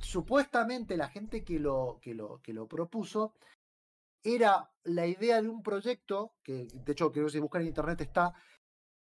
Supuestamente 0.01 0.97
la 0.97 1.09
gente 1.09 1.45
que 1.45 1.59
lo, 1.59 1.99
que 2.01 2.15
lo, 2.15 2.41
que 2.43 2.53
lo 2.53 2.67
propuso 2.67 3.35
era 4.23 4.71
la 4.85 5.07
idea 5.07 5.41
de 5.43 5.49
un 5.49 5.63
proyecto, 5.63 6.35
que 6.43 6.69
de 6.73 6.93
hecho 6.93 7.13
creo 7.13 7.27
que 7.27 7.33
si 7.33 7.39
buscan 7.39 7.63
en 7.63 7.69
internet 7.69 8.01
está, 8.01 8.35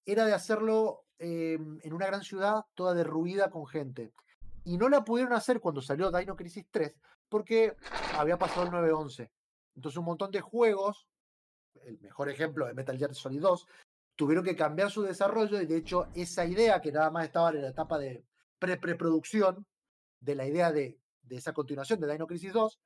era 0.05 0.25
de 0.25 0.33
hacerlo 0.33 1.05
eh, 1.19 1.57
en 1.83 1.93
una 1.93 2.07
gran 2.07 2.23
ciudad 2.23 2.65
toda 2.75 2.93
derruida 2.93 3.49
con 3.49 3.67
gente. 3.67 4.13
Y 4.63 4.77
no 4.77 4.89
la 4.89 5.03
pudieron 5.03 5.33
hacer 5.33 5.59
cuando 5.59 5.81
salió 5.81 6.11
Dino 6.11 6.35
Crisis 6.35 6.65
3 6.71 6.93
porque 7.29 7.75
había 8.17 8.37
pasado 8.37 8.63
el 8.63 8.71
9-11. 8.71 9.29
Entonces 9.75 9.97
un 9.97 10.05
montón 10.05 10.31
de 10.31 10.41
juegos, 10.41 11.07
el 11.83 11.99
mejor 11.99 12.29
ejemplo 12.29 12.65
de 12.65 12.73
Metal 12.73 12.97
Gear 12.97 13.13
Solid 13.13 13.41
2, 13.41 13.67
tuvieron 14.15 14.43
que 14.43 14.55
cambiar 14.55 14.89
su 14.89 15.03
desarrollo 15.03 15.61
y 15.61 15.65
de 15.65 15.77
hecho 15.77 16.07
esa 16.15 16.45
idea 16.45 16.81
que 16.81 16.91
nada 16.91 17.11
más 17.11 17.25
estaba 17.25 17.49
en 17.51 17.61
la 17.61 17.69
etapa 17.69 17.97
de 17.99 18.25
pre-preproducción 18.59 19.65
de 20.19 20.35
la 20.35 20.45
idea 20.45 20.71
de, 20.71 20.99
de 21.21 21.35
esa 21.35 21.53
continuación 21.53 21.99
de 21.99 22.11
Dino 22.11 22.27
Crisis 22.27 22.53
2, 22.53 22.79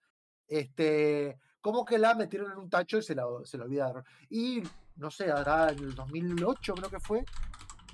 este, 0.47 1.39
como 1.61 1.85
que 1.85 1.97
la 1.97 2.13
metieron 2.15 2.51
en 2.51 2.57
un 2.57 2.69
tacho 2.69 2.97
y 2.97 3.03
se 3.03 3.15
la, 3.15 3.25
se 3.43 3.57
la 3.57 3.65
olvidaron. 3.65 4.03
Y 4.29 4.63
no 4.95 5.09
sé, 5.11 5.31
ahora 5.31 5.69
en 5.71 5.79
el 5.79 5.95
2008 5.95 6.73
creo 6.75 6.89
que 6.89 6.99
fue, 6.99 7.23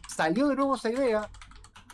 salió 0.08 0.48
de 0.48 0.56
nuevo 0.56 0.76
esa 0.76 0.90
idea 0.90 1.30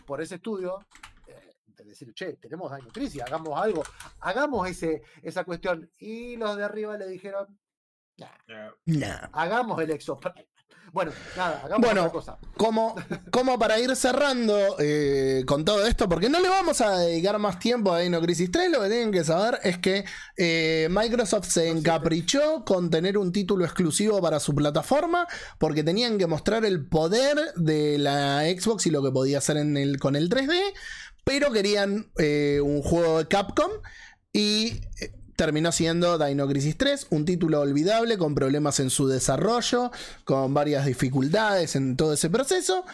por 0.05 0.21
ese 0.21 0.35
estudio 0.35 0.79
eh, 1.27 1.55
de 1.67 1.83
decir, 1.83 2.13
che, 2.13 2.33
tenemos 2.37 2.73
Dino 2.75 2.89
Crisis, 2.89 3.21
hagamos 3.21 3.59
algo, 3.59 3.83
hagamos 4.21 4.67
ese, 4.69 5.01
esa 5.21 5.43
cuestión. 5.43 5.89
Y 5.97 6.37
los 6.37 6.55
de 6.57 6.63
arriba 6.63 6.97
le 6.97 7.07
dijeron, 7.07 7.59
"Nah, 8.17 8.27
Ya. 8.47 8.73
Nah. 8.85 9.29
hagamos 9.33 9.79
el 9.81 9.91
Exoprime. 9.91 10.47
Bueno, 10.93 11.11
nada, 11.35 11.59
hagamos 11.65 11.87
Bueno, 11.87 12.01
otra 12.01 12.11
cosa. 12.11 12.37
como, 12.55 12.95
como 13.31 13.57
para 13.57 13.79
ir 13.79 13.95
cerrando 13.95 14.75
eh, 14.77 15.43
con 15.47 15.65
todo 15.65 15.87
esto, 15.87 16.07
porque 16.07 16.29
no 16.29 16.39
le 16.39 16.47
vamos 16.47 16.81
a 16.81 16.99
dedicar 16.99 17.39
más 17.39 17.57
tiempo 17.57 17.91
a 17.91 18.01
Dino 18.01 18.21
Crisis 18.21 18.51
3, 18.51 18.71
lo 18.71 18.79
que 18.79 18.89
tienen 18.89 19.11
que 19.11 19.23
saber 19.23 19.59
es 19.63 19.79
que 19.79 20.05
eh, 20.37 20.87
Microsoft 20.91 21.49
se 21.49 21.67
encaprichó 21.67 22.63
con 22.63 22.91
tener 22.91 23.17
un 23.17 23.31
título 23.31 23.65
exclusivo 23.65 24.21
para 24.21 24.39
su 24.39 24.53
plataforma, 24.53 25.25
porque 25.57 25.83
tenían 25.83 26.19
que 26.19 26.27
mostrar 26.27 26.63
el 26.63 26.85
poder 26.85 27.39
de 27.55 27.97
la 27.97 28.43
Xbox 28.43 28.85
y 28.85 28.91
lo 28.91 29.01
que 29.01 29.09
podía 29.09 29.39
hacer 29.39 29.57
en 29.57 29.75
el, 29.77 29.97
con 29.99 30.15
el 30.15 30.29
3D, 30.29 30.53
pero 31.23 31.51
querían 31.51 32.11
eh, 32.19 32.61
un 32.63 32.83
juego 32.83 33.17
de 33.17 33.27
Capcom 33.27 33.71
y... 34.31 34.79
Terminó 35.35 35.71
siendo 35.71 36.17
Dino 36.17 36.47
Crisis 36.47 36.77
3, 36.77 37.07
un 37.09 37.25
título 37.25 37.61
olvidable 37.61 38.17
con 38.17 38.35
problemas 38.35 38.79
en 38.79 38.89
su 38.89 39.07
desarrollo, 39.07 39.91
con 40.25 40.53
varias 40.53 40.85
dificultades 40.85 41.75
en 41.75 41.97
todo 41.97 42.13
ese 42.13 42.29
proceso, 42.29 42.85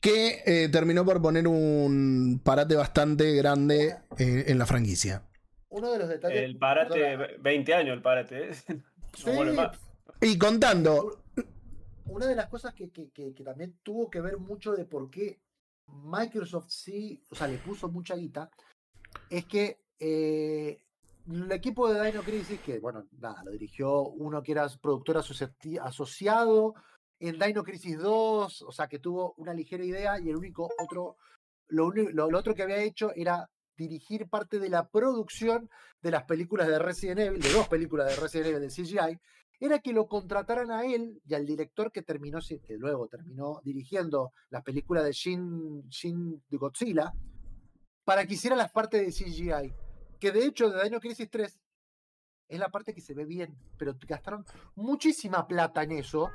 que 0.00 0.42
eh, 0.44 0.68
terminó 0.70 1.04
por 1.04 1.22
poner 1.22 1.46
un 1.48 2.40
parate 2.44 2.74
bastante 2.74 3.32
grande 3.34 3.96
eh, 4.18 4.44
en 4.48 4.58
la 4.58 4.66
franquicia. 4.66 5.22
Uno 5.70 5.92
de 5.92 5.98
los 5.98 6.08
detalles. 6.08 6.42
El 6.42 6.58
parate, 6.58 6.94
perdona, 6.94 7.16
ve- 7.28 7.36
20 7.40 7.74
años 7.74 7.94
el 7.94 8.02
parate. 8.02 8.50
¿eh? 8.50 8.54
No 9.26 9.52
Sí. 9.52 10.26
Y 10.32 10.38
contando, 10.38 11.22
una 12.06 12.26
de 12.26 12.34
las 12.36 12.48
cosas 12.48 12.74
que, 12.74 12.90
que- 12.90 13.10
que- 13.10 13.34
que 13.34 13.44
también 13.44 13.78
tuvo 13.82 14.10
que 14.10 14.20
ver 14.20 14.38
mucho 14.38 14.72
de 14.72 14.84
por 14.84 15.10
qué 15.10 15.40
Microsoft 15.86 16.68
sí, 16.70 17.22
o 17.30 17.34
sea, 17.34 17.46
le 17.48 17.58
puso 17.58 17.88
mucha 17.88 18.14
guita, 18.16 18.50
es 19.30 19.46
que 19.46 19.80
eh, 20.00 20.78
el 21.30 21.52
equipo 21.52 21.92
de 21.92 22.04
Dino 22.06 22.22
Crisis, 22.22 22.60
que 22.60 22.78
bueno, 22.78 23.04
nada, 23.18 23.42
lo 23.44 23.50
dirigió 23.50 24.02
uno 24.02 24.42
que 24.42 24.52
era 24.52 24.66
productor 24.80 25.16
asociati- 25.16 25.78
asociado 25.80 26.74
en 27.20 27.38
Dino 27.38 27.62
Crisis 27.64 27.98
2, 27.98 28.62
o 28.62 28.72
sea, 28.72 28.88
que 28.88 28.98
tuvo 28.98 29.34
una 29.36 29.52
ligera 29.52 29.84
idea 29.84 30.20
y 30.20 30.30
el 30.30 30.36
único 30.36 30.68
otro, 30.78 31.16
lo, 31.68 31.92
otro 32.36 32.54
que 32.54 32.62
había 32.62 32.82
hecho 32.82 33.12
era 33.14 33.50
dirigir 33.76 34.28
parte 34.28 34.58
de 34.58 34.68
la 34.68 34.88
producción 34.88 35.68
de 36.02 36.10
las 36.10 36.24
películas 36.24 36.66
de 36.68 36.78
Resident 36.78 37.20
Evil, 37.20 37.40
de 37.40 37.52
dos 37.52 37.68
películas 37.68 38.08
de 38.08 38.16
Resident 38.16 38.48
Evil 38.48 38.60
de 38.60 38.68
CGI, 38.68 39.20
era 39.60 39.80
que 39.80 39.92
lo 39.92 40.06
contrataran 40.06 40.70
a 40.70 40.84
él 40.84 41.20
y 41.26 41.34
al 41.34 41.44
director 41.44 41.90
que 41.90 42.02
terminó, 42.02 42.38
luego 42.78 43.08
terminó 43.08 43.60
dirigiendo 43.64 44.32
las 44.50 44.62
películas 44.62 45.04
de 45.04 45.12
Shin, 45.12 45.88
Shin 45.88 46.42
Godzilla, 46.50 47.12
para 48.04 48.24
que 48.24 48.34
hiciera 48.34 48.56
las 48.56 48.70
partes 48.70 49.04
de 49.04 49.12
CGI. 49.12 49.87
Que 50.18 50.32
de 50.32 50.44
hecho, 50.44 50.70
de 50.70 50.84
Dino 50.84 51.00
Crisis 51.00 51.28
3 51.30 51.60
es 52.48 52.58
la 52.58 52.70
parte 52.70 52.94
que 52.94 53.00
se 53.00 53.14
ve 53.14 53.24
bien, 53.24 53.56
pero 53.76 53.94
gastaron 54.06 54.44
muchísima 54.74 55.46
plata 55.46 55.82
en 55.82 55.92
eso 55.92 56.30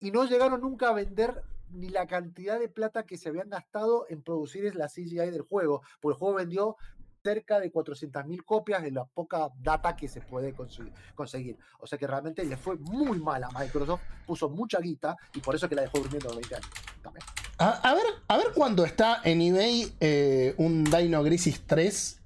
y 0.00 0.10
no 0.10 0.24
llegaron 0.24 0.60
nunca 0.60 0.88
a 0.88 0.92
vender 0.92 1.42
ni 1.70 1.88
la 1.88 2.06
cantidad 2.06 2.60
de 2.60 2.68
plata 2.68 3.04
que 3.04 3.18
se 3.18 3.28
habían 3.28 3.50
gastado 3.50 4.06
en 4.08 4.22
producir 4.22 4.74
la 4.76 4.88
CGI 4.88 5.30
del 5.30 5.42
juego, 5.42 5.82
porque 6.00 6.14
el 6.14 6.18
juego 6.18 6.36
vendió 6.36 6.76
cerca 7.24 7.58
de 7.58 7.72
400.000 7.72 8.44
copias 8.44 8.82
de 8.84 8.92
la 8.92 9.04
poca 9.04 9.48
data 9.58 9.96
que 9.96 10.06
se 10.06 10.20
puede 10.20 10.54
conseguir. 10.54 11.58
O 11.80 11.86
sea 11.86 11.98
que 11.98 12.06
realmente 12.06 12.44
le 12.44 12.56
fue 12.56 12.76
muy 12.76 13.18
mal 13.18 13.42
a 13.42 13.50
Microsoft, 13.50 14.00
puso 14.24 14.48
mucha 14.48 14.78
guita 14.78 15.16
y 15.34 15.40
por 15.40 15.56
eso 15.56 15.68
que 15.68 15.74
la 15.74 15.82
dejó 15.82 15.98
durmiendo 15.98 16.28
20 16.30 16.54
años. 16.54 16.70
También. 17.02 17.24
A, 17.58 17.94
ver, 17.94 18.04
a 18.28 18.36
ver 18.36 18.46
cuánto 18.54 18.84
está 18.84 19.22
en 19.24 19.40
eBay 19.40 19.96
eh, 19.98 20.54
un 20.58 20.84
Dino 20.84 21.24
Crisis 21.24 21.66
3. 21.66 22.22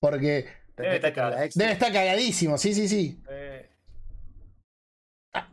Porque 0.00 0.46
Tenés 0.76 1.02
estar. 1.02 1.42
X. 1.44 1.54
debe 1.56 1.72
estar 1.72 1.92
cagadísimo, 1.92 2.56
sí, 2.58 2.74
sí, 2.74 2.88
sí. 2.88 3.20
Eh, 3.28 3.68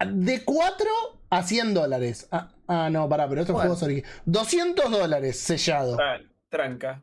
De 0.08 0.44
4 0.44 0.88
a 1.30 1.44
100 1.44 1.74
dólares. 1.74 2.28
Ah, 2.32 2.52
ah, 2.68 2.90
no, 2.90 3.08
pará, 3.10 3.28
pero 3.28 3.42
estos 3.42 3.54
Bueno. 3.54 3.70
juegos 3.70 3.84
originales. 3.84 4.22
200 4.26 4.92
dólares 4.92 5.40
sellado. 5.40 5.98
tran- 5.98 6.32
tranca. 6.50 7.02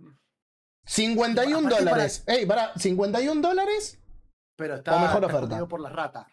51 0.84 1.58
Aparte 1.68 1.74
para- 1.84 1.90
dólares. 1.90 2.24
Ey, 2.26 2.46
pará, 2.46 2.72
51 2.76 3.40
dólares. 3.40 3.98
Pero 4.56 4.76
está, 4.76 4.96
O 4.96 5.00
mejor 5.00 5.24
está 5.24 5.36
oferta. 5.38 5.66
por 5.66 5.80
las 5.80 5.92
ratas. 5.92 6.26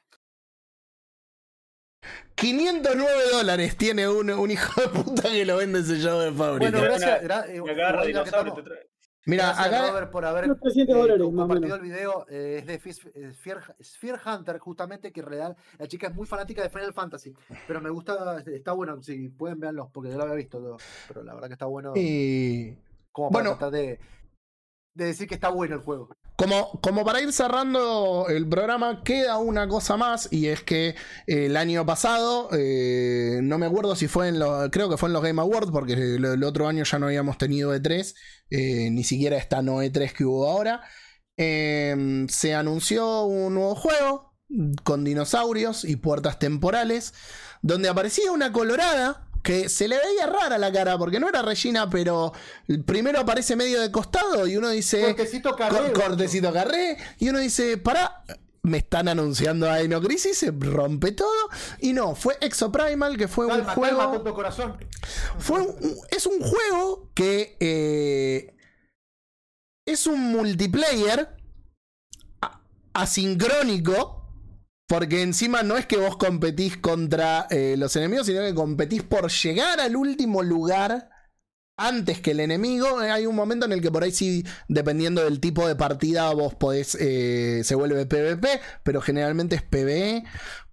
509 2.35 3.23
dólares 3.31 3.75
tiene 3.77 4.07
un, 4.07 4.29
un 4.29 4.49
hijo 4.51 4.81
de 4.81 4.87
puta 4.89 5.23
que 5.23 5.45
lo 5.45 5.57
vende 5.57 5.83
sellado 5.83 6.21
de 6.21 6.31
fábrica. 6.31 6.71
Bueno, 6.71 6.79
Una- 6.79 6.87
gracias. 6.97 7.21
gra- 7.23 7.45
eh, 7.49 7.61
Me 7.61 7.71
agarra 7.71 8.05
igual 8.07 8.25
Mira, 9.25 9.47
Gracias, 9.47 9.67
acá. 9.67 9.87
Robert, 9.89 10.11
por 10.11 10.25
haber 10.25 10.45
Unos 10.45 10.59
300 10.59 10.95
eh, 10.95 10.99
dólares, 10.99 11.27
compartido 11.35 11.75
el 11.75 11.81
video. 11.81 12.25
eh, 12.29 12.57
es 12.59 12.65
de 12.65 12.79
Sphere, 13.33 13.61
Sphere 13.83 14.17
Hunter, 14.25 14.57
justamente, 14.59 15.11
que 15.11 15.19
en 15.19 15.25
realidad 15.27 15.57
la 15.77 15.87
chica 15.87 16.07
es 16.07 16.15
muy 16.15 16.25
fanática 16.25 16.61
de 16.63 16.69
Final 16.69 16.93
Fantasy. 16.93 17.33
Pero 17.67 17.81
me 17.81 17.89
gusta, 17.89 18.41
está 18.47 18.71
bueno, 18.71 19.01
si 19.03 19.29
pueden 19.29 19.59
verlos, 19.59 19.89
porque 19.91 20.09
yo 20.09 20.17
lo 20.17 20.23
había 20.23 20.35
visto, 20.35 20.59
todo, 20.59 20.77
pero 21.07 21.23
la 21.23 21.33
verdad 21.33 21.47
que 21.47 21.53
está 21.53 21.65
bueno. 21.65 21.93
eh, 21.95 22.77
como 23.11 23.29
para 23.29 23.43
bueno. 23.43 23.57
tratar 23.57 23.71
de, 23.73 23.99
de 24.95 25.05
decir 25.05 25.27
que 25.27 25.35
está 25.35 25.49
bueno 25.49 25.75
el 25.75 25.81
juego. 25.81 26.09
Como, 26.39 26.79
como 26.79 27.03
para 27.03 27.19
ir 27.19 27.33
cerrando 27.33 28.27
el 28.29 28.47
programa, 28.47 29.03
queda 29.03 29.39
una 29.39 29.67
cosa 29.67 29.97
más 29.97 30.29
y 30.31 30.47
es 30.47 30.63
que 30.63 30.95
eh, 31.27 31.47
el 31.47 31.57
año 31.57 31.85
pasado, 31.85 32.47
eh, 32.53 33.41
no 33.43 33.57
me 33.57 33.65
acuerdo 33.65 33.93
si 33.97 34.07
fue 34.07 34.29
en 34.29 34.39
los, 34.39 34.69
creo 34.69 34.89
que 34.89 34.95
fue 34.95 35.09
en 35.09 35.13
los 35.13 35.21
Game 35.21 35.41
Awards, 35.41 35.69
porque 35.69 35.91
el, 35.95 36.43
otro 36.45 36.69
año 36.69 36.85
ya 36.85 36.97
no 36.97 37.07
habíamos 37.07 37.37
tenido 37.37 37.75
E3, 37.75 38.15
eh, 38.51 38.89
ni 38.89 39.03
siquiera 39.03 39.35
esta 39.35 39.61
no 39.61 39.83
E3 39.83 40.13
que 40.13 40.23
hubo 40.23 40.49
ahora, 40.49 40.81
eh, 41.35 42.25
se 42.29 42.55
anunció 42.55 43.23
un 43.23 43.55
nuevo 43.55 43.75
juego 43.75 44.33
con 44.85 45.03
dinosaurios 45.03 45.83
y 45.83 45.97
puertas 45.97 46.39
temporales, 46.39 47.13
donde 47.61 47.89
aparecía 47.89 48.31
una 48.31 48.53
colorada 48.53 49.28
que 49.43 49.69
se 49.69 49.87
le 49.87 49.97
veía 49.97 50.27
rara 50.27 50.57
la 50.57 50.71
cara, 50.71 50.97
porque 50.97 51.19
no 51.19 51.27
era 51.29 51.41
Regina, 51.41 51.89
pero 51.89 52.33
primero 52.85 53.19
aparece 53.19 53.55
medio 53.55 53.79
de 53.81 53.91
costado 53.91 54.45
y 54.47 54.57
uno 54.57 54.69
dice... 54.69 55.01
Cortecito 55.01 55.51
Cor- 55.51 55.57
carré. 55.69 55.93
cortecito 55.93 56.51
carré. 56.53 56.97
Y 57.19 57.29
uno 57.29 57.39
dice, 57.39 57.77
pará, 57.77 58.23
me 58.63 58.79
están 58.79 59.07
anunciando 59.07 59.69
a 59.69 59.77
Dino 59.77 60.01
Crisis, 60.01 60.37
se 60.37 60.51
rompe 60.51 61.13
todo. 61.13 61.49
Y 61.79 61.93
no, 61.93 62.15
fue 62.15 62.37
Exoprimal, 62.41 63.17
que 63.17 63.27
fue 63.27 63.45
un 63.45 63.51
Calma, 63.51 63.73
juego. 63.73 63.97
calma, 63.97 64.13
tonto 64.13 64.33
corazón. 64.33 64.77
Fue 65.39 65.61
un- 65.61 65.75
un- 65.83 65.97
es 66.11 66.25
un 66.25 66.39
juego 66.41 67.09
que 67.15 67.55
eh, 67.59 68.55
es 69.85 70.05
un 70.07 70.19
multiplayer 70.31 71.29
asincrónico. 72.93 74.18
Porque 74.89 75.21
encima 75.21 75.61
no 75.61 75.77
es 75.77 75.85
que 75.85 75.97
vos 75.97 76.17
competís 76.17 76.75
contra 76.75 77.45
eh, 77.51 77.75
los 77.77 77.95
enemigos, 77.95 78.25
sino 78.25 78.41
que 78.41 78.55
competís 78.55 79.03
por 79.03 79.29
llegar 79.29 79.79
al 79.79 79.95
último 79.95 80.41
lugar 80.41 81.11
antes 81.77 82.19
que 82.19 82.31
el 82.31 82.39
enemigo. 82.39 83.03
Eh, 83.03 83.11
Hay 83.11 83.27
un 83.27 83.35
momento 83.35 83.67
en 83.67 83.71
el 83.71 83.81
que 83.83 83.91
por 83.91 84.03
ahí 84.03 84.11
sí, 84.11 84.43
dependiendo 84.67 85.23
del 85.23 85.39
tipo 85.39 85.67
de 85.67 85.75
partida, 85.75 86.33
vos 86.33 86.55
podés, 86.55 86.97
eh, 86.99 87.61
se 87.63 87.75
vuelve 87.75 88.07
PvP, 88.07 88.61
pero 88.81 88.99
generalmente 88.99 89.55
es 89.55 89.61
PvE. 89.61 90.23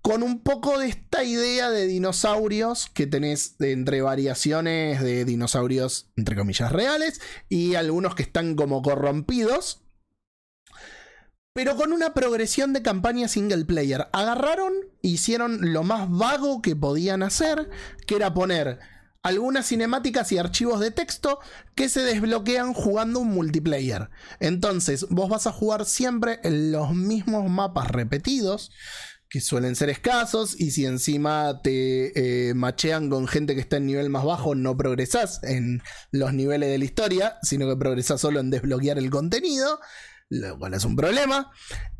Con 0.00 0.22
un 0.22 0.40
poco 0.40 0.78
de 0.78 0.88
esta 0.88 1.22
idea 1.22 1.68
de 1.68 1.86
dinosaurios 1.86 2.88
que 2.94 3.06
tenés 3.06 3.56
entre 3.60 4.00
variaciones 4.00 5.02
de 5.02 5.26
dinosaurios, 5.26 6.08
entre 6.16 6.36
comillas, 6.36 6.72
reales 6.72 7.20
y 7.50 7.74
algunos 7.74 8.14
que 8.14 8.22
están 8.22 8.56
como 8.56 8.80
corrompidos. 8.80 9.85
Pero 11.56 11.74
con 11.74 11.94
una 11.94 12.12
progresión 12.12 12.74
de 12.74 12.82
campaña 12.82 13.28
single 13.28 13.64
player. 13.64 14.08
Agarraron, 14.12 14.74
hicieron 15.00 15.72
lo 15.72 15.84
más 15.84 16.10
vago 16.10 16.60
que 16.60 16.76
podían 16.76 17.22
hacer, 17.22 17.70
que 18.06 18.16
era 18.16 18.34
poner 18.34 18.78
algunas 19.22 19.66
cinemáticas 19.66 20.30
y 20.32 20.38
archivos 20.38 20.80
de 20.80 20.90
texto 20.90 21.38
que 21.74 21.88
se 21.88 22.02
desbloquean 22.02 22.74
jugando 22.74 23.20
un 23.20 23.28
multiplayer. 23.28 24.10
Entonces, 24.38 25.06
vos 25.08 25.30
vas 25.30 25.46
a 25.46 25.52
jugar 25.52 25.86
siempre 25.86 26.40
en 26.44 26.72
los 26.72 26.94
mismos 26.94 27.48
mapas 27.48 27.90
repetidos, 27.90 28.70
que 29.30 29.40
suelen 29.40 29.76
ser 29.76 29.88
escasos, 29.88 30.60
y 30.60 30.72
si 30.72 30.84
encima 30.84 31.62
te 31.62 32.50
eh, 32.50 32.52
machean 32.52 33.08
con 33.08 33.26
gente 33.28 33.54
que 33.54 33.62
está 33.62 33.78
en 33.78 33.86
nivel 33.86 34.10
más 34.10 34.26
bajo, 34.26 34.54
no 34.54 34.76
progresás 34.76 35.42
en 35.42 35.82
los 36.10 36.34
niveles 36.34 36.68
de 36.68 36.76
la 36.76 36.84
historia, 36.84 37.38
sino 37.40 37.66
que 37.66 37.76
progresás 37.76 38.20
solo 38.20 38.40
en 38.40 38.50
desbloquear 38.50 38.98
el 38.98 39.08
contenido, 39.08 39.80
lo 40.28 40.58
cual 40.58 40.74
es 40.74 40.84
un 40.84 40.96
problema. 40.96 41.50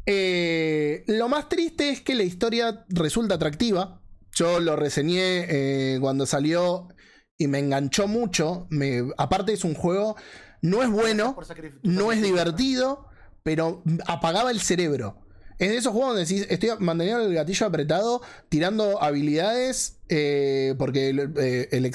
Eh, 0.04 1.04
lo 1.08 1.28
más 1.28 1.48
triste 1.48 1.90
es 1.90 2.00
que 2.00 2.14
la 2.14 2.22
historia 2.22 2.84
resulta 2.88 3.34
atractiva. 3.34 4.02
Yo 4.32 4.60
lo 4.60 4.76
reseñé 4.76 5.46
eh, 5.48 5.98
cuando 6.00 6.26
salió 6.26 6.88
y 7.38 7.48
me 7.48 7.58
enganchó 7.58 8.06
mucho. 8.06 8.66
Me, 8.70 9.02
aparte 9.16 9.52
es 9.52 9.64
un 9.64 9.74
juego, 9.74 10.16
no 10.62 10.82
es 10.82 10.90
bueno, 10.90 11.36
no 11.82 12.12
es 12.12 12.22
divertido, 12.22 13.06
pero 13.42 13.82
apagaba 14.06 14.50
el 14.50 14.60
cerebro. 14.60 15.25
Es 15.58 15.70
de 15.70 15.76
esos 15.76 15.92
juegos 15.92 16.10
donde 16.10 16.24
decís, 16.24 16.46
estoy 16.50 16.70
manteniendo 16.80 17.24
el 17.24 17.34
gatillo 17.34 17.66
apretado, 17.66 18.20
tirando 18.48 19.02
habilidades, 19.02 19.98
eh, 20.08 20.74
porque 20.78 21.08
el, 21.08 21.32
eh, 21.38 21.68
el 21.72 21.90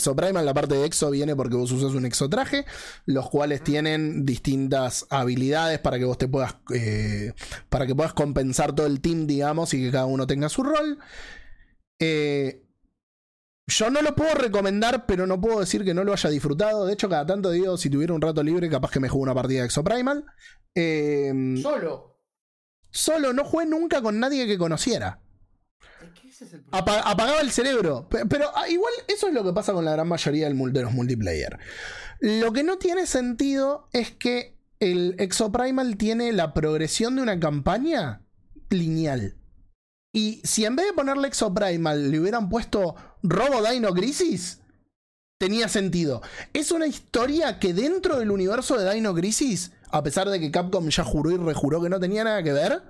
la 0.45 0.53
parte 0.53 0.75
de 0.75 0.85
Exo, 0.85 1.11
viene 1.11 1.35
porque 1.35 1.55
vos 1.55 1.71
usas 1.71 1.93
un 1.93 2.05
exotraje, 2.05 2.65
los 3.05 3.29
cuales 3.29 3.63
tienen 3.63 4.25
distintas 4.25 5.05
habilidades 5.09 5.79
para 5.79 5.99
que 5.99 6.05
vos 6.05 6.17
te 6.17 6.27
puedas, 6.27 6.55
eh, 6.73 7.33
para 7.69 7.85
que 7.85 7.93
puedas 7.93 8.13
compensar 8.13 8.73
todo 8.73 8.87
el 8.87 8.99
team, 8.99 9.27
digamos, 9.27 9.73
y 9.73 9.83
que 9.83 9.91
cada 9.91 10.05
uno 10.07 10.25
tenga 10.25 10.49
su 10.49 10.63
rol. 10.63 10.97
Eh, 11.99 12.65
yo 13.67 13.89
no 13.89 14.01
lo 14.01 14.15
puedo 14.15 14.33
recomendar, 14.33 15.05
pero 15.05 15.27
no 15.27 15.39
puedo 15.39 15.59
decir 15.59 15.85
que 15.85 15.93
no 15.93 16.03
lo 16.03 16.13
haya 16.13 16.29
disfrutado. 16.29 16.85
De 16.85 16.93
hecho, 16.93 17.07
cada 17.09 17.25
tanto 17.25 17.51
digo, 17.51 17.77
si 17.77 17.89
tuviera 17.89 18.13
un 18.13 18.21
rato 18.21 18.43
libre, 18.43 18.69
capaz 18.69 18.91
que 18.91 18.99
me 18.99 19.07
juego 19.07 19.23
una 19.23 19.35
partida 19.35 19.59
de 19.59 19.65
Exoprimal. 19.67 20.25
Eh, 20.75 21.55
Solo. 21.61 22.10
Solo 22.91 23.33
no 23.33 23.43
jugué 23.43 23.65
nunca 23.65 24.01
con 24.01 24.19
nadie 24.19 24.45
que 24.47 24.57
conociera. 24.57 25.19
El. 26.01 26.63
Apa- 26.71 27.01
apagaba 27.01 27.41
el 27.41 27.51
cerebro. 27.51 28.07
Pe- 28.09 28.25
Pero 28.25 28.49
ah, 28.55 28.67
igual 28.67 28.93
eso 29.07 29.27
es 29.27 29.33
lo 29.33 29.43
que 29.43 29.53
pasa 29.53 29.73
con 29.73 29.85
la 29.85 29.91
gran 29.91 30.07
mayoría 30.07 30.47
del 30.49 30.73
de 30.73 30.81
los 30.81 30.91
multiplayer. 30.91 31.59
Lo 32.19 32.51
que 32.53 32.63
no 32.63 32.77
tiene 32.77 33.05
sentido 33.05 33.87
es 33.93 34.11
que 34.11 34.57
el 34.79 35.15
Exoprimal 35.19 35.97
tiene 35.97 36.31
la 36.33 36.53
progresión 36.53 37.15
de 37.15 37.21
una 37.21 37.39
campaña 37.39 38.21
lineal. 38.69 39.35
Y 40.13 40.41
si 40.43 40.65
en 40.65 40.75
vez 40.75 40.87
de 40.87 40.93
ponerle 40.93 41.27
Exoprimal 41.27 42.09
le 42.11 42.19
hubieran 42.19 42.49
puesto 42.49 42.95
Robo 43.23 43.61
Dino 43.69 43.93
Crisis, 43.93 44.59
tenía 45.37 45.69
sentido. 45.69 46.21
Es 46.53 46.71
una 46.71 46.87
historia 46.87 47.59
que 47.59 47.73
dentro 47.73 48.17
del 48.19 48.31
universo 48.31 48.77
de 48.77 48.91
Dino 48.93 49.13
Crisis, 49.13 49.71
a 49.91 50.03
pesar 50.03 50.29
de 50.29 50.39
que 50.39 50.51
Capcom 50.51 50.87
ya 50.89 51.03
juró 51.03 51.31
y 51.31 51.37
rejuró 51.37 51.81
que 51.81 51.89
no 51.89 51.99
tenía 51.99 52.23
nada 52.23 52.41
que 52.43 52.53
ver, 52.53 52.81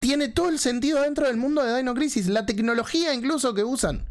tiene 0.00 0.28
todo 0.28 0.48
el 0.48 0.58
sentido 0.58 1.02
dentro 1.02 1.26
del 1.26 1.36
mundo 1.36 1.62
de 1.62 1.76
Dino 1.76 1.94
Crisis. 1.94 2.26
La 2.28 2.46
tecnología 2.46 3.12
incluso 3.14 3.54
que 3.54 3.64
usan. 3.64 4.06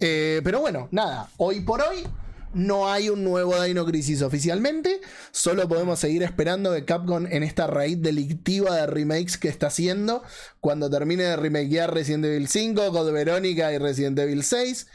Eh, 0.00 0.40
pero 0.44 0.60
bueno, 0.60 0.88
nada, 0.90 1.30
hoy 1.38 1.60
por 1.60 1.80
hoy 1.80 2.06
no 2.52 2.90
hay 2.90 3.08
un 3.08 3.24
nuevo 3.24 3.60
Dino 3.62 3.84
Crisis 3.86 4.20
oficialmente. 4.22 5.00
Solo 5.30 5.68
podemos 5.68 5.98
seguir 5.98 6.22
esperando 6.22 6.72
que 6.74 6.84
Capcom 6.84 7.26
en 7.26 7.42
esta 7.42 7.66
raíz 7.66 8.00
delictiva 8.02 8.74
de 8.76 8.86
remakes 8.86 9.38
que 9.38 9.48
está 9.48 9.68
haciendo, 9.68 10.22
cuando 10.60 10.90
termine 10.90 11.22
de 11.24 11.36
remakear 11.36 11.92
Resident 11.94 12.24
Evil 12.26 12.48
5, 12.48 12.92
Code 12.92 13.12
Verónica 13.12 13.72
y 13.72 13.78
Resident 13.78 14.18
Evil 14.18 14.42
6, 14.44 14.70
s- 14.72 14.86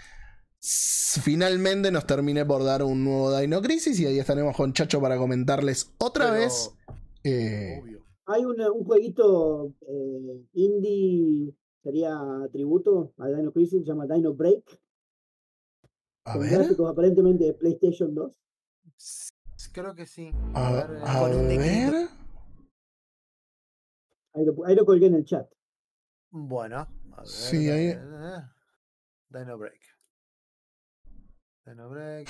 finalmente 0.61 1.91
nos 1.91 2.05
termine 2.05 2.45
por 2.45 2.63
dar 2.63 2.83
un 2.83 3.03
nuevo 3.03 3.35
Dino 3.37 3.61
Crisis 3.61 3.99
y 3.99 4.05
ahí 4.05 4.19
estaremos 4.19 4.55
con 4.55 4.73
Chacho 4.73 5.01
para 5.01 5.17
comentarles 5.17 5.91
otra 5.97 6.31
Pero, 6.31 6.39
vez. 6.39 6.71
eh, 7.23 7.79
Obvio. 7.81 8.05
Hay 8.27 8.45
un 8.45 8.83
jueguito 8.85 9.73
eh, 9.87 10.45
indie, 10.53 11.53
sería 11.83 12.17
tributo 12.51 13.13
a 13.17 13.27
Dino 13.27 13.51
Crisis, 13.51 13.81
se 13.81 13.85
llama 13.87 14.05
Dino 14.07 14.33
Break, 14.33 14.79
a 16.25 16.33
con 16.33 16.41
ver, 16.43 16.51
gráficos 16.51 16.89
aparentemente 16.91 17.45
de 17.45 17.53
PlayStation 17.53 18.13
2. 18.13 18.31
S- 18.97 19.31
Creo 19.73 19.93
que 19.95 20.05
sí. 20.05 20.31
a, 20.53 20.71
ver, 20.71 20.91
eh, 20.91 21.01
a 21.03 21.19
con 21.19 21.33
un 21.35 21.47
niquito. 21.47 21.91
ver. 21.91 22.09
Ahí 24.33 24.45
lo, 24.45 24.65
ahí 24.65 24.75
lo 24.75 24.85
colgué 24.85 25.07
en 25.07 25.15
el 25.15 25.25
chat. 25.25 25.49
Bueno, 26.29 26.77
a 27.13 27.17
ver. 27.21 27.25
Sí, 27.27 27.69
ahí- 27.69 27.87
eh, 27.89 28.41
Dino 29.29 29.57
Break. 29.57 29.79
Break. 31.65 32.27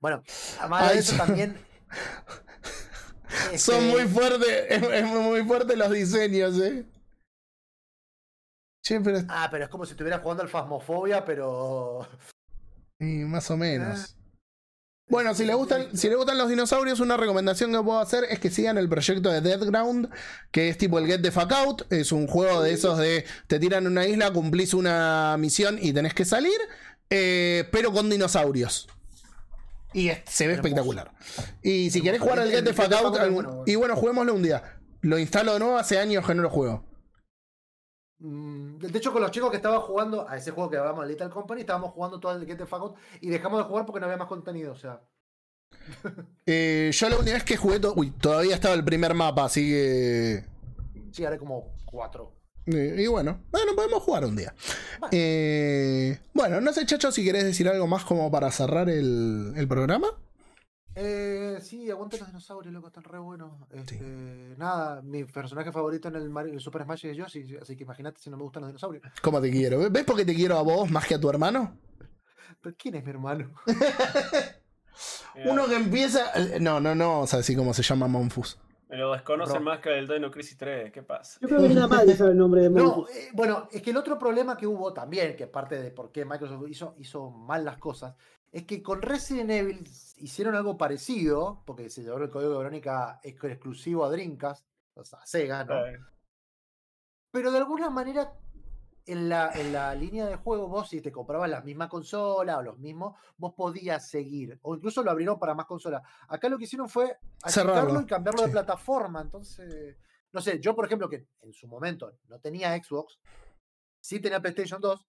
Bueno, 0.00 0.22
además 0.58 0.92
de 0.92 0.98
eso 0.98 1.16
también. 1.16 1.56
Son 3.56 3.76
este, 3.76 3.80
muy 3.80 4.04
fuertes, 4.04 4.66
es, 4.68 4.82
es 4.82 5.04
muy 5.04 5.44
fuerte 5.44 5.76
los 5.76 5.90
diseños, 5.90 6.58
eh. 6.60 6.86
Che, 8.82 9.00
pero 9.00 9.18
Ah, 9.28 9.48
pero 9.50 9.64
es 9.64 9.70
como 9.70 9.84
si 9.84 9.92
estuviera 9.92 10.18
jugando 10.18 10.42
al 10.42 10.48
Phasmophobia, 10.48 11.24
pero. 11.24 12.06
Y 12.98 13.24
más 13.24 13.50
o 13.50 13.56
menos. 13.58 14.16
Ah. 14.16 14.16
Bueno, 15.08 15.34
si 15.34 15.44
le 15.44 15.54
gustan, 15.54 15.96
si 15.96 16.08
le 16.08 16.16
gustan 16.16 16.36
los 16.38 16.48
dinosaurios, 16.48 16.98
una 16.98 17.16
recomendación 17.16 17.70
que 17.70 17.80
puedo 17.80 18.00
hacer 18.00 18.24
es 18.24 18.40
que 18.40 18.50
sigan 18.50 18.76
el 18.76 18.88
proyecto 18.88 19.30
de 19.30 19.40
Dead 19.40 19.60
Ground, 19.60 20.10
que 20.50 20.68
es 20.68 20.78
tipo 20.78 20.98
el 20.98 21.06
Get 21.06 21.22
the 21.22 21.30
Fuck 21.30 21.52
Out. 21.52 21.92
Es 21.92 22.10
un 22.10 22.26
juego 22.26 22.62
de 22.62 22.72
esos 22.72 22.98
de 22.98 23.24
te 23.46 23.60
tiran 23.60 23.86
a 23.86 23.88
una 23.88 24.06
isla, 24.06 24.32
cumplís 24.32 24.74
una 24.74 25.36
misión 25.38 25.78
y 25.80 25.92
tenés 25.92 26.12
que 26.12 26.24
salir, 26.24 26.58
eh, 27.10 27.68
pero 27.72 27.92
con 27.92 28.08
dinosaurios. 28.10 28.88
Y 29.92 30.08
es- 30.08 30.22
se 30.26 30.46
ve 30.46 30.54
Hermoso. 30.54 30.68
espectacular. 30.68 31.12
Y 31.62 31.90
si 31.90 32.02
querés 32.02 32.20
jugar 32.20 32.40
al 32.40 32.50
Get 32.50 32.64
the 32.64 32.72
Fuck 32.74 32.92
Out, 32.92 33.16
algún- 33.18 33.62
y 33.66 33.74
bueno, 33.76 33.96
juguémoslo 33.96 34.34
un 34.34 34.42
día. 34.42 34.78
Lo 35.00 35.18
instalo 35.18 35.52
de 35.54 35.58
nuevo, 35.60 35.76
hace 35.78 35.98
años 35.98 36.26
que 36.26 36.34
no 36.34 36.42
lo 36.42 36.50
juego. 36.50 36.84
Mm, 38.18 38.78
De 38.78 38.98
hecho, 38.98 39.12
con 39.12 39.20
los 39.22 39.30
chicos 39.30 39.50
que 39.50 39.56
estaban 39.56 39.80
jugando 39.80 40.28
a 40.28 40.36
ese 40.36 40.50
juego 40.50 40.70
que 40.70 40.76
hablamos, 40.78 41.06
Little 41.06 41.28
Company, 41.30 41.60
estábamos 41.60 41.92
jugando 41.92 42.18
todo 42.18 42.32
el 42.36 42.46
Get 42.46 42.56
the 42.58 42.66
Fuck 42.66 42.80
Out 42.80 42.96
y 43.20 43.28
dejamos 43.28 43.58
de 43.58 43.64
jugar 43.64 43.84
porque 43.86 44.00
no 44.00 44.06
había 44.06 44.16
más 44.18 44.28
contenido. 44.28 44.72
O 44.72 44.76
sea, 44.76 45.00
Eh, 46.46 46.90
yo 46.92 47.08
la 47.08 47.16
última 47.16 47.34
vez 47.34 47.44
que 47.44 47.56
jugué, 47.56 47.78
to- 47.80 47.92
uy, 47.96 48.10
todavía 48.10 48.54
estaba 48.54 48.74
el 48.74 48.84
primer 48.84 49.14
mapa, 49.14 49.44
así 49.44 49.68
que 49.68 50.44
sí, 51.12 51.24
haré 51.24 51.38
como 51.38 51.74
cuatro. 51.84 52.35
Y 52.66 53.06
bueno, 53.06 53.40
bueno, 53.52 53.74
podemos 53.76 54.02
jugar 54.02 54.24
un 54.24 54.34
día. 54.36 54.52
Bueno. 54.98 55.10
Eh, 55.12 56.18
bueno, 56.34 56.60
no 56.60 56.72
sé, 56.72 56.84
Chacho, 56.84 57.12
si 57.12 57.24
querés 57.24 57.44
decir 57.44 57.68
algo 57.68 57.86
más 57.86 58.04
como 58.04 58.30
para 58.30 58.50
cerrar 58.50 58.90
el, 58.90 59.52
el 59.56 59.68
programa. 59.68 60.08
Eh, 60.98 61.58
sí, 61.62 61.90
aguante 61.90 62.18
los 62.18 62.26
dinosaurios, 62.28 62.72
loco, 62.74 62.88
están 62.88 63.04
re 63.04 63.18
buenos. 63.18 63.52
Este, 63.70 64.54
Nada, 64.56 65.02
mi 65.02 65.24
personaje 65.24 65.70
favorito 65.70 66.08
en 66.08 66.16
el, 66.16 66.30
Mario- 66.30 66.54
el 66.54 66.60
Super 66.60 66.82
Smash 66.84 67.06
es 67.06 67.16
Yoshi, 67.16 67.56
así 67.60 67.76
que 67.76 67.84
imagínate 67.84 68.20
si 68.20 68.30
no 68.30 68.36
me 68.38 68.42
gustan 68.44 68.62
los 68.62 68.70
dinosaurios. 68.70 69.04
¿Cómo 69.22 69.40
te 69.40 69.50
quiero? 69.50 69.88
¿Ves 69.90 70.04
por 70.04 70.16
qué 70.16 70.24
te 70.24 70.34
quiero 70.34 70.56
a 70.58 70.62
vos 70.62 70.90
más 70.90 71.06
que 71.06 71.14
a 71.14 71.20
tu 71.20 71.28
hermano? 71.30 71.76
¿Pero 72.62 72.74
quién 72.78 72.94
es 72.96 73.04
mi 73.04 73.10
hermano? 73.10 73.52
Uno 75.44 75.66
que 75.68 75.76
empieza. 75.76 76.32
eh, 76.34 76.58
No, 76.60 76.80
no, 76.80 76.94
no, 76.94 77.20
o 77.20 77.26
sea, 77.26 77.40
así 77.40 77.54
como 77.54 77.74
se 77.74 77.82
llama 77.82 78.08
Monfus. 78.08 78.58
Me 78.88 78.96
lo 78.96 79.12
desconocen 79.12 79.56
Bro. 79.56 79.64
más 79.64 79.80
que 79.80 79.98
el 79.98 80.06
Dino 80.06 80.30
Crisis 80.30 80.56
3. 80.56 80.92
¿Qué 80.92 81.02
pasa? 81.02 81.38
Yo 81.40 81.48
creo 81.48 81.60
que 81.62 81.74
la 81.74 81.86
madre 81.88 82.14
sabe 82.16 82.30
el 82.30 82.36
nombre 82.36 82.62
de 82.62 82.70
No, 82.70 82.84
Monfus. 82.84 83.10
eh, 83.16 83.28
bueno, 83.34 83.68
es 83.72 83.82
que 83.82 83.90
el 83.90 83.96
otro 83.96 84.16
problema 84.18 84.56
que 84.56 84.66
hubo 84.66 84.92
también, 84.92 85.34
que 85.36 85.44
es 85.44 85.50
parte 85.50 85.80
de 85.82 85.90
por 85.90 86.12
qué 86.12 86.24
Microsoft 86.24 86.68
hizo, 86.68 86.94
hizo 86.98 87.30
mal 87.30 87.64
las 87.64 87.78
cosas, 87.78 88.14
es 88.52 88.64
que 88.64 88.82
con 88.82 89.02
Resident 89.02 89.50
Evil 89.50 89.82
hicieron 90.18 90.54
algo 90.54 90.78
parecido, 90.78 91.62
porque 91.66 91.90
se 91.90 92.02
llevó 92.04 92.18
el 92.18 92.30
código 92.30 92.52
de 92.52 92.58
Verónica 92.58 93.18
ex- 93.24 93.42
exclusivo 93.44 94.04
a 94.04 94.10
Dreamcast, 94.10 94.64
o 94.94 95.04
sea, 95.04 95.18
a 95.18 95.26
Sega, 95.26 95.64
¿no? 95.64 95.74
Pero 97.32 97.50
de 97.50 97.58
alguna 97.58 97.90
manera, 97.90 98.32
en 99.06 99.28
la, 99.28 99.52
en 99.54 99.72
la 99.72 99.94
línea 99.94 100.26
de 100.26 100.36
juego, 100.36 100.68
vos 100.68 100.88
si 100.88 101.00
te 101.00 101.12
comprabas 101.12 101.48
la 101.48 101.60
misma 101.60 101.88
consola 101.88 102.58
o 102.58 102.62
los 102.62 102.78
mismos, 102.78 103.14
vos 103.36 103.54
podías 103.54 104.08
seguir. 104.08 104.58
O 104.62 104.74
incluso 104.74 105.02
lo 105.02 105.10
abrieron 105.12 105.38
para 105.38 105.54
más 105.54 105.66
consolas. 105.66 106.02
Acá 106.28 106.48
lo 106.48 106.58
que 106.58 106.64
hicieron 106.64 106.88
fue 106.88 107.16
Cerrarlo, 107.46 108.00
y 108.00 108.06
cambiarlo 108.06 108.42
de 108.42 108.48
plataforma. 108.48 109.20
Entonces, 109.20 109.96
no 110.32 110.40
sé, 110.40 110.58
yo 110.60 110.74
por 110.74 110.86
ejemplo, 110.86 111.08
que 111.08 111.28
en 111.40 111.52
su 111.52 111.68
momento 111.68 112.18
no 112.28 112.40
tenía 112.40 112.76
Xbox, 112.76 113.20
sí 114.00 114.18
tenía 114.20 114.40
PlayStation 114.40 114.80
2, 114.80 115.06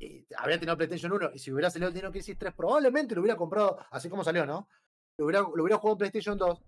y 0.00 0.26
habría 0.36 0.58
tenido 0.58 0.76
PlayStation 0.76 1.12
1, 1.12 1.30
y 1.34 1.38
si 1.38 1.50
hubiera 1.50 1.70
salido 1.70 1.88
el 1.88 1.94
Dino 1.94 2.10
Crisis 2.10 2.36
3, 2.38 2.52
probablemente 2.54 3.14
lo 3.14 3.22
hubiera 3.22 3.38
comprado, 3.38 3.78
así 3.90 4.10
como 4.10 4.22
salió, 4.22 4.44
¿no? 4.44 4.68
Lo 5.16 5.26
hubiera, 5.26 5.40
lo 5.40 5.62
hubiera 5.62 5.78
jugado 5.78 5.94
en 5.94 5.98
PlayStation 5.98 6.36
2, 6.36 6.62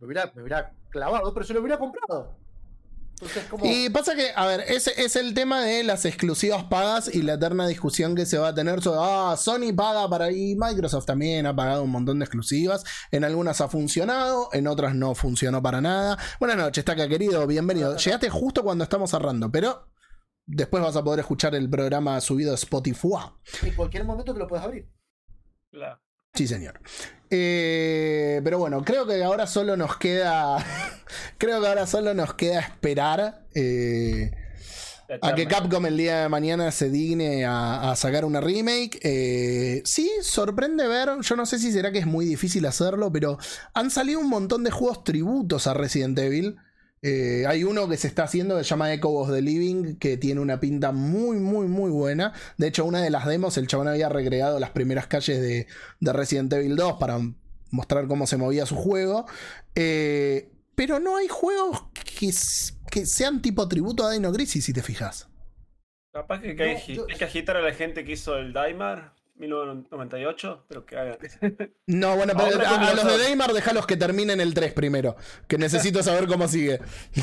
me 0.00 0.06
hubiera, 0.06 0.32
me 0.34 0.42
hubiera 0.42 0.74
clavado, 0.90 1.32
pero 1.32 1.46
se 1.46 1.54
lo 1.54 1.60
hubiera 1.60 1.78
comprado. 1.78 2.36
Entonces, 3.24 3.44
como. 3.50 3.64
Y 3.64 3.88
pasa 3.88 4.14
que, 4.14 4.32
a 4.34 4.46
ver, 4.46 4.60
ese 4.68 4.92
es 5.02 5.16
el 5.16 5.32
tema 5.32 5.62
de 5.62 5.82
las 5.82 6.04
exclusivas 6.04 6.64
pagas 6.64 7.12
y 7.14 7.22
la 7.22 7.34
eterna 7.34 7.66
discusión 7.66 8.14
que 8.14 8.26
se 8.26 8.38
va 8.38 8.48
a 8.48 8.54
tener 8.54 8.82
sobre, 8.82 9.00
ah, 9.02 9.34
Sony 9.38 9.74
paga 9.74 10.08
para 10.08 10.30
y 10.30 10.54
Microsoft 10.56 11.06
también 11.06 11.46
ha 11.46 11.56
pagado 11.56 11.82
un 11.82 11.90
montón 11.90 12.18
de 12.18 12.26
exclusivas. 12.26 12.84
En 13.10 13.24
algunas 13.24 13.60
ha 13.60 13.68
funcionado, 13.68 14.50
en 14.52 14.66
otras 14.66 14.94
no 14.94 15.14
funcionó 15.14 15.62
para 15.62 15.80
nada. 15.80 16.18
Buenas 16.38 16.58
noches, 16.58 16.84
Taka 16.84 17.08
querido, 17.08 17.46
bienvenido. 17.46 17.96
Llegaste 17.96 18.28
justo 18.28 18.62
cuando 18.62 18.84
estamos 18.84 19.10
cerrando, 19.10 19.50
pero 19.50 19.90
después 20.46 20.82
vas 20.82 20.96
a 20.96 21.02
poder 21.02 21.20
escuchar 21.20 21.54
el 21.54 21.70
programa 21.70 22.20
subido 22.20 22.52
a 22.52 22.56
Spotify. 22.56 23.32
En 23.62 23.74
cualquier 23.74 24.04
momento 24.04 24.34
te 24.34 24.38
lo 24.38 24.46
puedes 24.46 24.64
abrir. 24.64 24.90
claro. 25.70 26.00
Sí, 26.34 26.48
señor. 26.48 26.80
Eh, 27.36 28.40
pero 28.44 28.58
bueno, 28.60 28.84
creo 28.84 29.06
que 29.06 29.22
ahora 29.24 29.48
solo 29.48 29.76
nos 29.76 29.96
queda. 29.96 30.64
creo 31.38 31.60
que 31.60 31.66
ahora 31.66 31.84
solo 31.86 32.14
nos 32.14 32.34
queda 32.34 32.60
esperar. 32.60 33.44
eh, 33.56 34.30
a 35.20 35.34
que. 35.34 35.46
Capcom 35.48 35.84
el 35.86 35.96
día 35.96 36.22
de 36.22 36.28
mañana 36.28 36.70
se 36.70 36.90
digne 36.90 37.44
a, 37.44 37.90
a 37.90 37.96
sacar 37.96 38.24
una 38.24 38.40
remake. 38.40 39.00
Eh, 39.02 39.82
sí, 39.84 40.10
sorprende 40.22 40.86
ver. 40.86 41.08
Yo 41.22 41.34
no 41.34 41.44
sé 41.44 41.58
si 41.58 41.72
será 41.72 41.90
que 41.90 41.98
es 41.98 42.06
muy 42.06 42.24
difícil 42.24 42.64
hacerlo, 42.66 43.10
pero 43.12 43.38
han 43.74 43.90
salido 43.90 44.20
un 44.20 44.28
montón 44.28 44.62
de 44.62 44.70
juegos 44.70 45.02
tributos 45.02 45.66
a 45.66 45.74
Resident 45.74 46.16
Evil. 46.18 46.56
Eh, 47.06 47.44
hay 47.46 47.64
uno 47.64 47.86
que 47.86 47.98
se 47.98 48.06
está 48.08 48.22
haciendo 48.24 48.56
que 48.56 48.64
se 48.64 48.70
llama 48.70 48.90
Echo 48.90 49.10
of 49.10 49.30
the 49.30 49.42
Living, 49.42 49.96
que 49.96 50.16
tiene 50.16 50.40
una 50.40 50.58
pinta 50.58 50.90
muy, 50.90 51.36
muy, 51.36 51.66
muy 51.68 51.90
buena. 51.90 52.32
De 52.56 52.68
hecho, 52.68 52.86
una 52.86 53.02
de 53.02 53.10
las 53.10 53.26
demos, 53.26 53.58
el 53.58 53.66
chabón 53.66 53.88
había 53.88 54.08
recreado 54.08 54.58
las 54.58 54.70
primeras 54.70 55.06
calles 55.06 55.38
de, 55.40 55.66
de 56.00 56.12
Resident 56.14 56.50
Evil 56.54 56.76
2 56.76 56.94
para 56.94 57.18
mostrar 57.70 58.06
cómo 58.06 58.26
se 58.26 58.38
movía 58.38 58.64
su 58.64 58.76
juego. 58.76 59.26
Eh, 59.74 60.50
pero 60.74 60.98
no 60.98 61.18
hay 61.18 61.28
juegos 61.28 61.84
que, 62.18 62.30
que 62.90 63.04
sean 63.06 63.42
tipo 63.42 63.68
tributo 63.68 64.06
a 64.06 64.10
Dino 64.12 64.32
Crisis, 64.32 64.64
si 64.64 64.72
te 64.72 64.82
fijas. 64.82 65.28
Capaz 66.10 66.40
que, 66.40 66.54
No, 66.54 66.94
yo- 66.94 67.06
hay 67.10 67.18
que 67.18 67.24
agitar 67.24 67.56
a 67.58 67.60
la 67.60 67.74
gente 67.74 68.04
que 68.04 68.12
hizo 68.12 68.38
el 68.38 68.52
Daimar 68.54 69.12
1998, 69.36 70.64
pero 70.68 70.86
que 70.86 70.96
hagan. 70.96 71.18
No, 71.86 72.16
bueno, 72.16 72.32
pero 72.36 72.46
Ahora 72.66 72.90
a, 72.90 72.94
los 72.94 73.04
de. 73.04 73.18
Daymar 73.18 73.52
dejalos 73.52 73.86
que 73.86 73.96
terminen 73.96 74.40
el 74.40 74.54
3 74.54 74.72
primero. 74.72 75.16
Que 75.48 75.58
necesito 75.58 76.02
saber 76.02 76.26
cómo 76.26 76.48
sigue. 76.48 76.80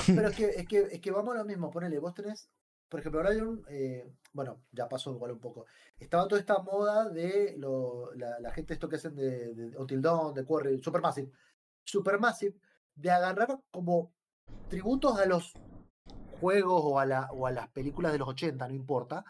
Pero 0.07 0.27
es 0.27 0.35
que, 0.35 0.45
es 0.57 0.67
que, 0.67 0.79
es 0.91 0.99
que 0.99 1.11
vamos 1.11 1.35
a 1.35 1.39
lo 1.39 1.45
mismo, 1.45 1.71
ponele, 1.71 1.99
vos 1.99 2.13
tenés, 2.13 2.49
por 2.89 2.99
ejemplo, 2.99 3.21
ahora 3.21 3.31
hay 3.31 3.39
un, 3.39 3.63
eh, 3.69 4.11
bueno, 4.33 4.63
ya 4.71 4.89
pasó 4.89 5.13
igual 5.13 5.31
un 5.31 5.39
poco. 5.39 5.65
Estaba 5.97 6.27
toda 6.27 6.41
esta 6.41 6.59
moda 6.59 7.09
de 7.09 7.55
lo, 7.57 8.13
la, 8.15 8.39
la 8.39 8.51
gente 8.51 8.73
esto 8.73 8.89
que 8.89 8.97
hacen 8.97 9.15
de, 9.15 9.53
de 9.53 9.77
Until 9.77 10.01
Dawn, 10.01 10.33
de 10.33 10.43
Quarry, 10.43 10.81
Supermassive, 10.83 11.31
Supermassive, 11.85 12.55
de 12.95 13.11
agarrar 13.11 13.59
como 13.71 14.13
tributos 14.67 15.17
a 15.17 15.25
los 15.25 15.53
juegos 16.41 16.81
o 16.83 16.99
a, 16.99 17.05
la, 17.05 17.29
o 17.31 17.47
a 17.47 17.51
las 17.51 17.69
películas 17.69 18.11
de 18.11 18.17
los 18.17 18.27
80, 18.27 18.67
no 18.67 18.73
importa, 18.73 19.23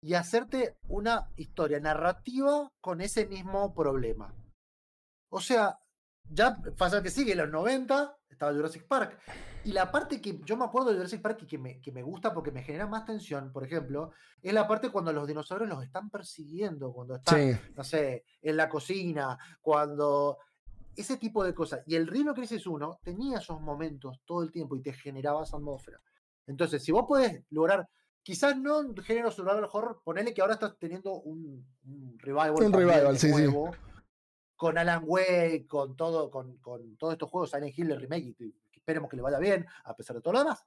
y 0.00 0.14
hacerte 0.14 0.76
una 0.88 1.28
historia 1.36 1.80
narrativa 1.80 2.70
con 2.80 3.00
ese 3.00 3.26
mismo 3.26 3.74
problema. 3.74 4.34
O 5.30 5.40
sea, 5.40 5.78
ya 6.30 6.56
pasa 6.76 7.02
que 7.02 7.10
sigue, 7.10 7.32
en 7.32 7.38
los 7.38 7.50
90 7.50 8.16
estaba 8.28 8.52
Jurassic 8.52 8.86
Park. 8.86 9.18
Y 9.64 9.72
la 9.72 9.90
parte 9.90 10.20
que 10.20 10.38
yo 10.44 10.56
me 10.56 10.64
acuerdo 10.64 10.90
de 10.90 10.96
Jurassic 10.96 11.20
Park 11.20 11.40
y 11.42 11.46
que 11.46 11.58
me, 11.58 11.80
que 11.80 11.90
me 11.90 12.02
gusta 12.02 12.32
porque 12.32 12.52
me 12.52 12.62
genera 12.62 12.86
más 12.86 13.04
tensión, 13.04 13.52
por 13.52 13.64
ejemplo, 13.64 14.12
es 14.40 14.52
la 14.52 14.68
parte 14.68 14.90
cuando 14.90 15.12
los 15.12 15.26
dinosaurios 15.26 15.68
los 15.68 15.82
están 15.82 16.08
persiguiendo, 16.10 16.92
cuando 16.92 17.16
están, 17.16 17.52
Sí. 17.54 17.58
no 17.76 17.82
sé, 17.84 18.24
en 18.40 18.56
la 18.56 18.68
cocina, 18.68 19.36
cuando 19.60 20.38
ese 20.94 21.16
tipo 21.16 21.42
de 21.44 21.54
cosas. 21.54 21.82
Y 21.86 21.96
el 21.96 22.06
Rhino 22.06 22.34
Crisis 22.34 22.66
1 22.66 23.00
tenía 23.02 23.38
esos 23.38 23.60
momentos 23.60 24.20
todo 24.24 24.42
el 24.42 24.52
tiempo 24.52 24.76
y 24.76 24.82
te 24.82 24.92
generaba 24.92 25.42
esa 25.42 25.56
atmósfera. 25.56 26.00
Entonces, 26.46 26.82
si 26.82 26.92
vos 26.92 27.04
podés 27.06 27.44
lograr 27.50 27.88
quizás 28.22 28.56
no 28.56 28.80
en 28.80 28.96
género 28.96 29.30
survival 29.30 29.68
horror, 29.72 30.02
ponele 30.04 30.34
que 30.34 30.40
ahora 30.40 30.54
estás 30.54 30.78
teniendo 30.78 31.14
un, 31.14 31.66
un 31.84 32.18
revival. 32.18 32.52
Un 32.52 32.72
revival, 32.72 33.18
sí, 33.18 33.28
sí. 33.28 33.32
nuevo, 33.32 33.74
Con 34.56 34.78
Alan 34.78 35.02
Wake, 35.06 35.66
con 35.66 35.96
todo, 35.96 36.30
con, 36.30 36.58
con 36.58 36.96
todos 36.96 37.14
estos 37.14 37.30
juegos, 37.30 37.50
Silent 37.50 37.76
Hill, 37.76 37.92
el 37.92 38.00
remake, 38.00 38.36
y 38.40 38.54
esperemos 38.72 39.10
que 39.10 39.16
le 39.16 39.22
vaya 39.22 39.38
bien, 39.38 39.66
a 39.84 39.94
pesar 39.96 40.16
de 40.16 40.22
todo 40.22 40.34
lo 40.34 40.40
demás. 40.40 40.64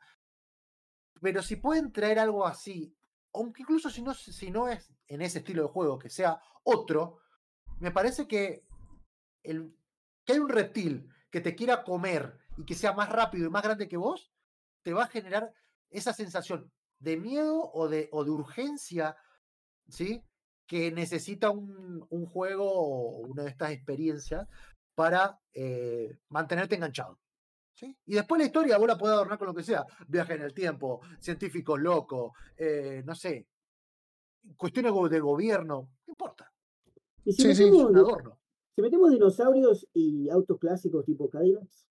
Pero 1.21 1.43
si 1.43 1.57
pueden 1.57 1.91
traer 1.91 2.19
algo 2.19 2.47
así, 2.47 2.95
aunque 3.33 3.61
incluso 3.61 3.89
si 3.89 4.01
no, 4.01 4.13
si 4.13 4.51
no 4.51 4.67
es 4.67 4.91
en 5.07 5.21
ese 5.21 5.39
estilo 5.39 5.63
de 5.63 5.69
juego, 5.69 5.99
que 5.99 6.09
sea 6.09 6.41
otro, 6.63 7.19
me 7.79 7.91
parece 7.91 8.27
que, 8.27 8.65
el, 9.43 9.75
que 10.25 10.33
hay 10.33 10.39
un 10.39 10.49
reptil 10.49 11.09
que 11.29 11.41
te 11.41 11.55
quiera 11.55 11.83
comer 11.83 12.39
y 12.57 12.65
que 12.65 12.75
sea 12.75 12.93
más 12.93 13.09
rápido 13.09 13.47
y 13.47 13.49
más 13.49 13.63
grande 13.63 13.87
que 13.87 13.97
vos, 13.97 14.31
te 14.81 14.93
va 14.93 15.03
a 15.03 15.07
generar 15.07 15.53
esa 15.89 16.13
sensación 16.13 16.71
de 17.01 17.17
miedo 17.17 17.69
o 17.73 17.87
de, 17.89 18.07
o 18.11 18.23
de 18.23 18.31
urgencia, 18.31 19.15
¿sí? 19.89 20.23
Que 20.67 20.91
necesita 20.91 21.49
un, 21.49 22.05
un 22.09 22.25
juego 22.25 22.71
o 22.71 23.17
una 23.27 23.43
de 23.43 23.49
estas 23.49 23.71
experiencias 23.71 24.47
para 24.95 25.39
eh, 25.53 26.17
mantenerte 26.29 26.75
enganchado. 26.75 27.19
¿sí? 27.73 27.97
Y 28.05 28.13
después 28.13 28.39
la 28.39 28.45
historia 28.45 28.77
vos 28.77 28.87
la 28.87 28.97
podés 28.97 29.13
adornar 29.15 29.37
con 29.37 29.47
lo 29.47 29.53
que 29.53 29.63
sea. 29.63 29.85
Viaje 30.07 30.35
en 30.35 30.43
el 30.43 30.53
tiempo, 30.53 31.01
científicos 31.19 31.79
locos, 31.79 32.31
eh, 32.55 33.01
no 33.05 33.15
sé, 33.15 33.47
cuestiones 34.55 34.93
de 35.09 35.19
gobierno, 35.19 35.89
no 36.05 36.11
importa. 36.11 36.51
Y 37.25 37.33
si 37.33 37.41
Sí, 37.43 37.55
sí. 37.55 37.63
Es 37.63 37.71
metemos, 37.71 37.89
un 37.89 37.97
adorno. 37.97 38.39
si 38.75 38.81
metemos 38.81 39.09
dinosaurios 39.11 39.87
y 39.93 40.29
autos 40.29 40.59
clásicos 40.59 41.05
tipo 41.05 41.29
Cadillacs, 41.29 41.87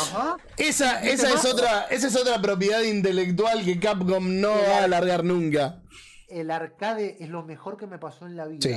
Ajá. 0.00 0.36
Esa, 0.56 1.00
¿Viste 1.00 1.14
esa, 1.14 1.34
es 1.34 1.44
otra, 1.44 1.86
esa 1.90 2.06
es 2.08 2.16
otra 2.16 2.40
propiedad 2.40 2.82
intelectual 2.82 3.64
que 3.64 3.78
Capcom 3.80 4.40
no 4.40 4.50
va 4.50 4.78
a 4.80 4.84
alargar 4.84 5.24
nunca. 5.24 5.82
El 6.28 6.50
arcade 6.50 7.16
es 7.20 7.28
lo 7.28 7.42
mejor 7.44 7.76
que 7.76 7.86
me 7.86 7.98
pasó 7.98 8.26
en 8.26 8.36
la 8.36 8.46
vida. 8.46 8.60
Sí. 8.62 8.76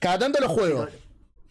Cada 0.00 0.18
tanto 0.18 0.40
lo 0.40 0.48
juego. 0.48 0.86
Pero, 0.86 0.98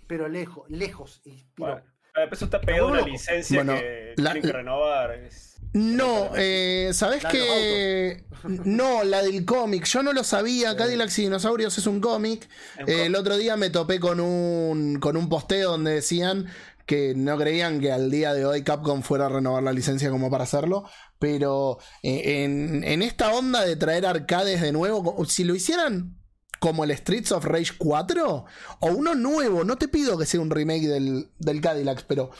pero 0.07 0.27
lejos, 0.30 0.69
lejos. 0.69 1.22
pero- 1.23 1.41
Bueno, 1.57 1.81
a 2.15 2.23
eso 2.23 2.45
está 2.45 2.59
pegado 2.59 2.88
una 2.88 3.01
licencia 3.01 3.57
Bueno, 3.63 3.80
que 3.80 4.13
la- 4.18 4.31
tienen 4.34 4.51
que 4.51 4.57
renovar. 4.57 5.11
es- 5.13 5.47
No, 5.73 6.31
eh, 6.35 6.89
¿sabés 6.93 7.23
que 7.26 8.26
No, 8.65 9.03
la 9.03 9.22
del 9.22 9.45
cómic. 9.45 9.85
Yo 9.85 10.01
no 10.03 10.11
lo 10.11 10.23
sabía. 10.23 10.72
Sí. 10.72 10.77
Cadillacs 10.77 11.19
y 11.19 11.22
Dinosaurios 11.22 11.77
es 11.77 11.85
un 11.88 12.01
cómic. 12.01 12.49
Eh, 12.88 13.05
el 13.05 13.15
otro 13.15 13.38
día 13.38 13.55
me 13.55 13.69
topé 13.69 13.99
con 13.99 14.19
un, 14.19 14.99
con 14.99 15.15
un 15.15 15.30
posteo 15.30 15.72
donde 15.72 15.91
decían 15.93 16.47
que 16.91 17.15
no 17.15 17.38
creían 17.38 17.80
que 17.80 17.89
al 17.89 18.11
día 18.11 18.34
de 18.34 18.45
hoy 18.45 18.63
Capcom 18.63 19.01
fuera 19.01 19.27
a 19.27 19.30
renovar 19.30 19.63
la 19.63 19.72
licencia 19.72 20.09
como 20.09 20.30
para 20.30 20.43
hacerlo. 20.43 20.84
Pero 21.19 21.77
eh, 22.03 22.43
en, 22.43 22.84
en 22.84 23.01
esta 23.01 23.34
onda 23.34 23.61
de 23.61 23.77
traer 23.77 24.05
arcades 24.05 24.59
de 24.59 24.73
nuevo, 24.73 25.23
si 25.23 25.45
lo 25.45 25.55
hicieran 25.55 26.18
como 26.59 26.84
el 26.84 26.91
Streets 26.91 27.31
of 27.31 27.45
Rage 27.45 27.72
4 27.77 28.45
o 28.81 28.88
uno 28.88 29.15
nuevo, 29.15 29.63
no 29.63 29.77
te 29.77 29.88
pido 29.88 30.18
que 30.18 30.26
sea 30.26 30.41
un 30.41 30.49
remake 30.49 30.85
del, 30.85 31.31
del 31.39 31.61
Cadillacs, 31.61 32.03
pero 32.03 32.31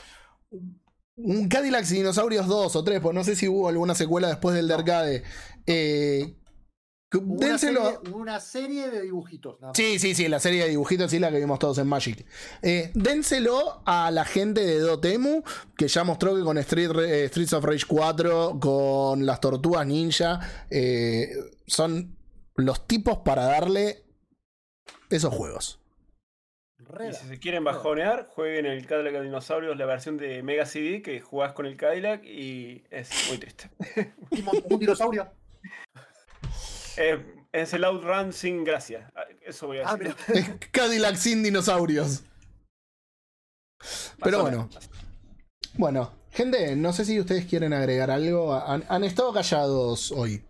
un 1.16 1.48
Cadillacs 1.48 1.90
y 1.94 1.96
Dinosaurios 1.96 2.48
2 2.48 2.76
o 2.76 2.84
3, 2.84 3.00
pues 3.00 3.16
no 3.16 3.24
sé 3.24 3.38
si 3.38 3.48
hubo 3.48 3.70
alguna 3.70 3.96
secuela 3.96 4.28
después 4.28 4.54
del 4.54 4.68
de 4.68 4.74
arcade. 4.74 5.24
Eh, 5.66 6.36
hubo 7.18 7.34
una, 7.36 7.48
dénselo- 7.48 8.00
serie, 8.00 8.14
una 8.14 8.40
serie 8.40 8.90
de 8.90 9.02
dibujitos. 9.02 9.60
nada 9.60 9.72
más. 9.72 9.78
Sí, 9.78 10.00
sí, 10.00 10.16
sí, 10.16 10.28
la 10.28 10.40
serie 10.40 10.64
de 10.64 10.70
dibujitos, 10.70 11.12
sí, 11.12 11.20
la 11.20 11.32
que 11.32 11.40
vimos 11.40 11.60
todos 11.60 11.78
en 11.78 11.88
Magic. 11.88 12.26
Eh, 12.62 12.92
dénselo 12.94 13.82
a 13.86 14.12
la 14.12 14.26
gente 14.26 14.62
de 14.66 14.80
Dotemu, 14.80 15.44
que 15.78 15.88
ya 15.88 16.04
mostró 16.04 16.36
que 16.36 16.42
con 16.44 16.58
Street, 16.60 16.92
eh, 17.06 17.28
Streets 17.28 17.54
of 17.54 17.64
Rage 17.66 17.86
4, 17.88 18.60
con 18.60 19.26
las 19.26 19.40
tortugas 19.42 19.86
ninja, 19.88 20.40
eh, 20.70 21.30
son 21.68 22.16
los 22.56 22.88
tipos 22.88 23.20
para 23.20 23.46
darle 23.46 24.04
esos 25.10 25.34
juegos. 25.34 25.80
Y 27.10 27.14
si 27.14 27.26
se 27.28 27.40
quieren 27.40 27.64
bajonear, 27.64 28.28
jueguen 28.28 28.66
el 28.66 28.86
Cadillac 28.86 29.14
de 29.14 29.22
Dinosaurios, 29.24 29.78
la 29.78 29.86
versión 29.86 30.18
de 30.18 30.44
Mega 30.44 30.66
CD, 30.66 31.02
que 31.02 31.22
jugás 31.22 31.54
con 31.54 31.66
el 31.66 31.78
Cadillac 31.78 32.24
y 32.26 32.84
es 32.92 33.10
muy 33.30 33.38
triste. 33.38 33.70
Y 34.32 34.44
un 34.74 34.80
dinosaurio. 34.80 35.30
Eh, 36.98 37.46
es 37.52 37.74
el 37.74 37.84
Outrun 37.84 38.34
sin 38.34 38.64
gracia. 38.64 39.12
Ah, 39.16 39.24
Eso 39.46 39.68
voy 39.68 39.80
a 39.80 39.90
Ah, 39.90 39.98
decir. 39.98 40.16
mira. 40.28 40.60
Cadillac 40.72 41.16
sin 41.16 41.44
dinosaurios. 41.44 42.24
Pero 44.24 44.42
bueno. 44.42 44.70
Bueno, 45.74 46.12
gente, 46.32 46.76
no 46.76 46.94
sé 46.94 47.06
si 47.06 47.20
ustedes 47.20 47.46
quieren 47.46 47.74
agregar 47.74 48.12
algo. 48.12 48.54
Han, 48.54 48.84
han 48.90 49.04
estado 49.04 49.34
callados 49.34 50.12
hoy. 50.12 50.46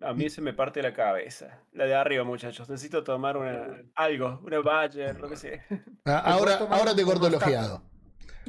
A 0.00 0.12
mí 0.12 0.28
se 0.28 0.40
me 0.40 0.52
parte 0.52 0.82
la 0.82 0.92
cabeza. 0.92 1.62
La 1.72 1.84
de 1.86 1.94
arriba, 1.94 2.24
muchachos. 2.24 2.68
Necesito 2.68 3.04
tomar 3.04 3.36
una, 3.36 3.82
algo, 3.94 4.40
una 4.44 4.60
Badger, 4.60 5.18
lo 5.20 5.28
que 5.28 5.36
sea. 5.36 5.64
Ah, 6.04 6.18
Ahora, 6.32 6.56
ahora 6.70 6.94
te 6.94 7.04
corto 7.04 7.26
el 7.26 7.34
ojeado. 7.36 7.82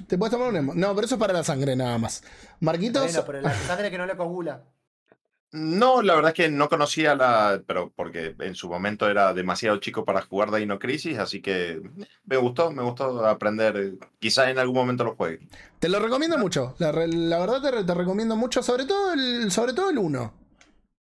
Te 0.07 0.17
puedes 0.17 0.31
tomar 0.35 0.49
un 0.53 0.77
No, 0.77 0.93
pero 0.95 1.05
eso 1.05 1.15
es 1.15 1.19
para 1.19 1.31
la 1.33 1.43
sangre 1.43 1.75
nada 1.75 1.97
más. 1.97 2.23
Marquitos. 2.59 3.03
Bueno, 3.03 3.23
pero 3.25 3.41
la 3.41 3.53
sangre 3.53 3.89
que 3.91 3.97
no 3.97 4.05
le 4.05 4.17
coagula. 4.17 4.63
No, 5.55 6.01
la 6.01 6.15
verdad 6.15 6.31
es 6.31 6.35
que 6.35 6.49
no 6.49 6.67
conocía 6.67 7.15
la, 7.15 7.63
pero 7.65 7.91
porque 7.95 8.35
en 8.39 8.55
su 8.55 8.67
momento 8.69 9.09
era 9.09 9.33
demasiado 9.33 9.77
chico 9.77 10.03
para 10.03 10.21
jugar 10.21 10.51
Dino 10.51 10.77
Crisis, 10.79 11.17
así 11.17 11.41
que 11.41 11.81
me 12.25 12.37
gustó, 12.37 12.71
me 12.71 12.83
gustó 12.83 13.25
aprender. 13.25 13.97
Quizás 14.19 14.49
en 14.49 14.59
algún 14.59 14.75
momento 14.75 15.03
lo 15.05 15.15
juegue. 15.15 15.47
Te 15.79 15.87
lo 15.87 15.99
recomiendo 15.99 16.37
mucho. 16.37 16.75
La, 16.79 16.91
re- 16.91 17.07
la 17.07 17.39
verdad 17.39 17.85
te 17.85 17.93
recomiendo 17.93 18.35
mucho, 18.35 18.61
sobre 18.61 18.85
todo 18.85 19.13
el, 19.13 19.49
sobre 19.51 19.73
todo 19.73 19.89
el 19.89 19.97
1. 19.97 20.33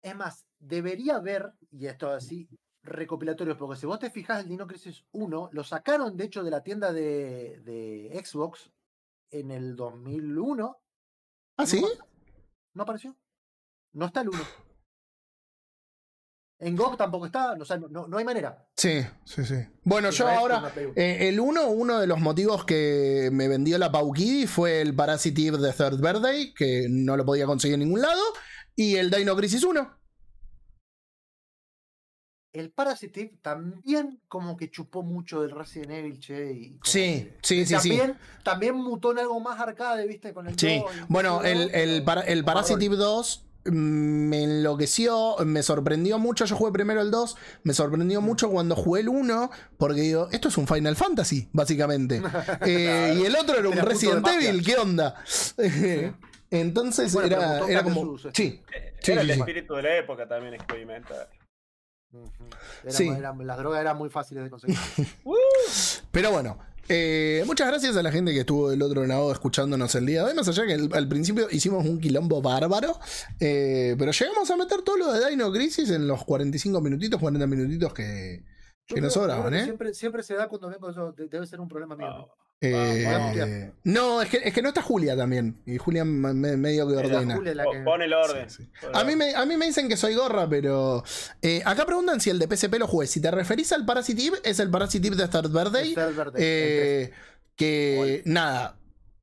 Es 0.03 0.15
más, 0.15 0.45
debería 0.59 1.16
haber, 1.16 1.53
y 1.71 1.87
esto 1.87 2.11
así, 2.11 2.47
recopilatorios, 2.83 3.57
porque 3.57 3.81
si 3.81 3.87
vos 3.87 3.99
te 3.99 4.11
fijas, 4.11 4.41
el 4.43 4.49
Dino 4.49 4.66
Crisis 4.66 5.05
1 5.12 5.49
lo 5.53 5.65
sacaron 5.65 6.16
de 6.16 6.25
hecho 6.25 6.43
de 6.45 6.51
la 6.51 6.62
tienda 6.62 6.93
de, 6.93 7.61
de 7.65 8.23
Xbox 8.23 8.71
en 9.31 9.51
el 9.51 9.75
2001. 9.75 10.77
¿Ah, 11.57 11.66
sí? 11.66 11.83
¿No 12.75 12.83
apareció? 12.83 13.16
No 13.95 14.07
está 14.07 14.21
el 14.21 14.29
1. 14.29 14.39
En 16.61 16.77
GOG 16.77 16.97
tampoco 16.97 17.27
está, 17.27 17.53
o 17.53 17.65
sea, 17.65 17.77
no, 17.77 18.07
no- 18.07 18.16
hay 18.16 18.25
manera. 18.25 18.66
Sí, 18.77 19.05
sí, 19.25 19.45
sí. 19.45 19.57
Bueno, 19.83 20.11
yo 20.11 20.29
ahora. 20.29 20.59
uno. 20.59 20.93
eh, 20.97 21.29
el 21.29 21.41
1, 21.41 21.69
uno 21.69 21.99
de 21.99 22.07
los 22.07 22.21
motivos 22.21 22.65
que 22.65 23.29
me 23.33 23.49
vendió 23.49 23.77
la 23.77 23.91
Paukidi 23.93 24.47
fue 24.47 24.81
el 24.81 24.95
Parasitive 24.95 25.59
de 25.59 25.73
Third 25.73 26.01
Birthday, 26.01 26.55
que 26.55 26.87
no 26.89 27.16
lo 27.16 27.25
podía 27.25 27.47
conseguir 27.47 27.75
en 27.75 27.81
ningún 27.81 28.01
lado, 28.03 28.23
y 28.77 28.97
el 28.97 29.11
Dino 29.11 29.37
Crisis 29.37 29.65
1. 29.65 29.99
El 32.53 32.71
Parasitive 32.71 33.37
también 33.43 34.23
como 34.29 34.57
que 34.57 34.71
chupó 34.71 35.03
mucho 35.03 35.43
del 35.43 35.51
Resident 35.51 35.91
Evil, 35.91 36.21
che. 36.21 36.53
Y 36.53 36.79
Sí, 36.85 37.33
sí, 37.43 37.66
sí, 37.66 37.75
sí. 37.81 37.89
también, 37.89 38.19
también 38.45 38.77
mutó 38.77 39.11
en 39.11 39.19
algo 39.19 39.41
más 39.41 39.59
arcade, 39.61 40.07
¿viste? 40.07 40.33
Con 40.33 40.47
el 40.47 40.57
Sí, 40.59 40.79
2 40.81 40.95
y 40.95 41.01
bueno, 41.09 41.43
el, 41.43 41.75
el, 41.75 42.05
para- 42.05 42.21
el 42.23 42.45
rol. 42.45 42.55
2 42.97 43.45
mm, 43.45 43.53
me 43.66 44.43
enloqueció, 44.45 45.36
me 45.45 45.62
sorprendió 45.62 46.19
mucho. 46.19 46.45
Yo 46.45 46.55
jugué 46.57 46.73
primero 46.73 47.01
el 47.01 47.11
2, 47.11 47.36
me 47.62 47.73
sorprendió 47.74 48.20
mucho 48.20 48.51
cuando 48.51 48.77
jugué 48.77 49.01
el 49.01 49.09
1, 49.09 49.51
porque 49.78 50.01
digo, 50.03 50.28
esto 50.32 50.49
es 50.49 50.59
un 50.59 50.66
Final 50.66 50.97
Fantasy, 50.97 51.49
básicamente. 51.53 52.23
Eh, 52.66 53.16
y 53.20 53.24
el 53.24 53.36
otro 53.36 53.59
era 53.59 53.69
un 53.69 53.74
Era 53.74 53.85
Resident. 53.85 54.27
Evil, 54.27 54.65
¿qué 54.65 54.77
onda? 54.77 55.15
Entonces 56.51 57.12
Bueno, 57.12 57.36
era, 57.36 57.59
era 57.66 57.82
como. 57.82 58.03
su- 58.03 58.19
su 58.19 58.31
Sí, 58.32 58.62
Sí, 59.01 59.12
Era 59.12 59.23
sí, 59.23 59.28
el 59.31 59.35
sí. 59.35 59.41
espíritu 59.41 59.74
de 59.74 59.82
la 59.82 59.97
época 59.97 60.27
también 60.28 60.55
experimentar. 60.55 61.28
Era- 62.82 62.93
Sí. 62.93 63.09
era- 63.09 63.35
las 63.35 63.59
drogas 63.59 63.81
eran 63.81 63.97
muy 63.97 64.09
fáciles 64.09 64.45
de 64.45 64.51
conseguir. 64.51 64.78
pero 66.12 66.31
bueno. 66.31 66.59
Eh, 66.89 67.43
muchas 67.47 67.66
gracias 67.69 67.97
a 67.97 68.02
la 68.02 68.11
gente 68.12 68.32
que 68.32 68.40
estuvo 68.40 68.70
del 68.70 68.82
otro 68.82 69.06
lado 69.06 69.32
escuchándonos 69.32 69.94
el 69.94 70.06
día 70.06 70.23
de 70.23 70.31
hoy. 70.31 70.35
Más 70.35 70.48
allá 70.48 70.66
que 70.66 70.74
el- 70.74 70.90
al 70.93 71.09
principio 71.09 71.47
hicimos 71.51 71.85
un 71.86 72.01
quilombo 72.01 72.40
bárbaro. 72.43 72.98
eh, 73.40 73.94
pero 73.98 74.12
llegamos 74.12 74.51
a 74.51 74.56
meter 74.56 74.82
todo 74.82 74.97
lo 74.97 75.12
de 75.12 75.31
Dino 75.31 75.51
Crisis 75.52 75.90
en 75.90 76.06
los 76.06 76.24
45 76.24 76.81
minutitos, 76.81 77.20
40 77.20 77.47
minutitos 77.47 77.93
que, 77.94 78.44
nos 79.01 79.12
sobraban, 79.12 79.55
¿eh? 79.55 79.65
Siempre, 79.65 79.94
siempre 79.94 80.23
se 80.23 80.35
da 80.35 80.48
cuando 80.48 80.69
vengo 80.69 80.90
yo. 80.93 81.12
de- 81.12 81.28
Debe 81.28 81.47
ser 81.47 81.61
un 81.61 81.69
problema 81.69 81.97
mío. 81.97 82.09
¿no? 82.09 82.44
Eh, 82.60 83.05
vamos. 83.06 83.36
no, 83.85 84.22
es 84.22 84.31
que, 84.31 84.39
es 84.43 84.55
que 84.55 84.62
no 84.62 84.68
está 84.68 84.81
Julia 84.81 85.14
también. 85.16 85.60
Y 85.66 85.76
Julia 85.76 86.05
me- 86.05 86.32
me- 86.32 86.56
medio 86.56 86.89
que 86.89 86.97
ordena. 86.97 87.36
Julia 87.36 87.51
es 87.51 87.56
la 87.56 87.64
Po- 87.64 87.72
que- 87.72 87.81
Pon 87.81 88.01
el 88.01 88.12
orden. 88.14 88.48
Sí, 88.48 88.62
sí. 88.64 88.70
Pon 88.81 88.90
el 88.90 88.97
A 88.97 89.05
mí, 89.05 89.16
me, 89.16 89.35
a 89.35 89.44
mí 89.44 89.56
me 89.59 89.66
dicen 89.66 89.86
que 89.89 89.97
soy 89.98 90.14
gorra, 90.14 90.48
pero. 90.48 91.05
eh, 91.43 91.60
acá 91.66 91.85
preguntan 91.85 92.20
si 92.20 92.31
el 92.31 92.39
de 92.39 92.47
PSP 92.48 92.78
lo 92.78 92.86
jugué. 92.86 93.06
Si 93.06 93.20
te 93.20 93.31
referís 93.31 93.70
al 93.72 93.85
Parasitive, 93.85 94.39
es 94.44 94.60
el 94.60 94.70
Parasitive 94.70 95.14
de 95.16 95.24
el 95.24 95.51
verde, 95.51 95.94
eh, 96.39 97.10
que 97.56 98.22
nada. 98.24 98.78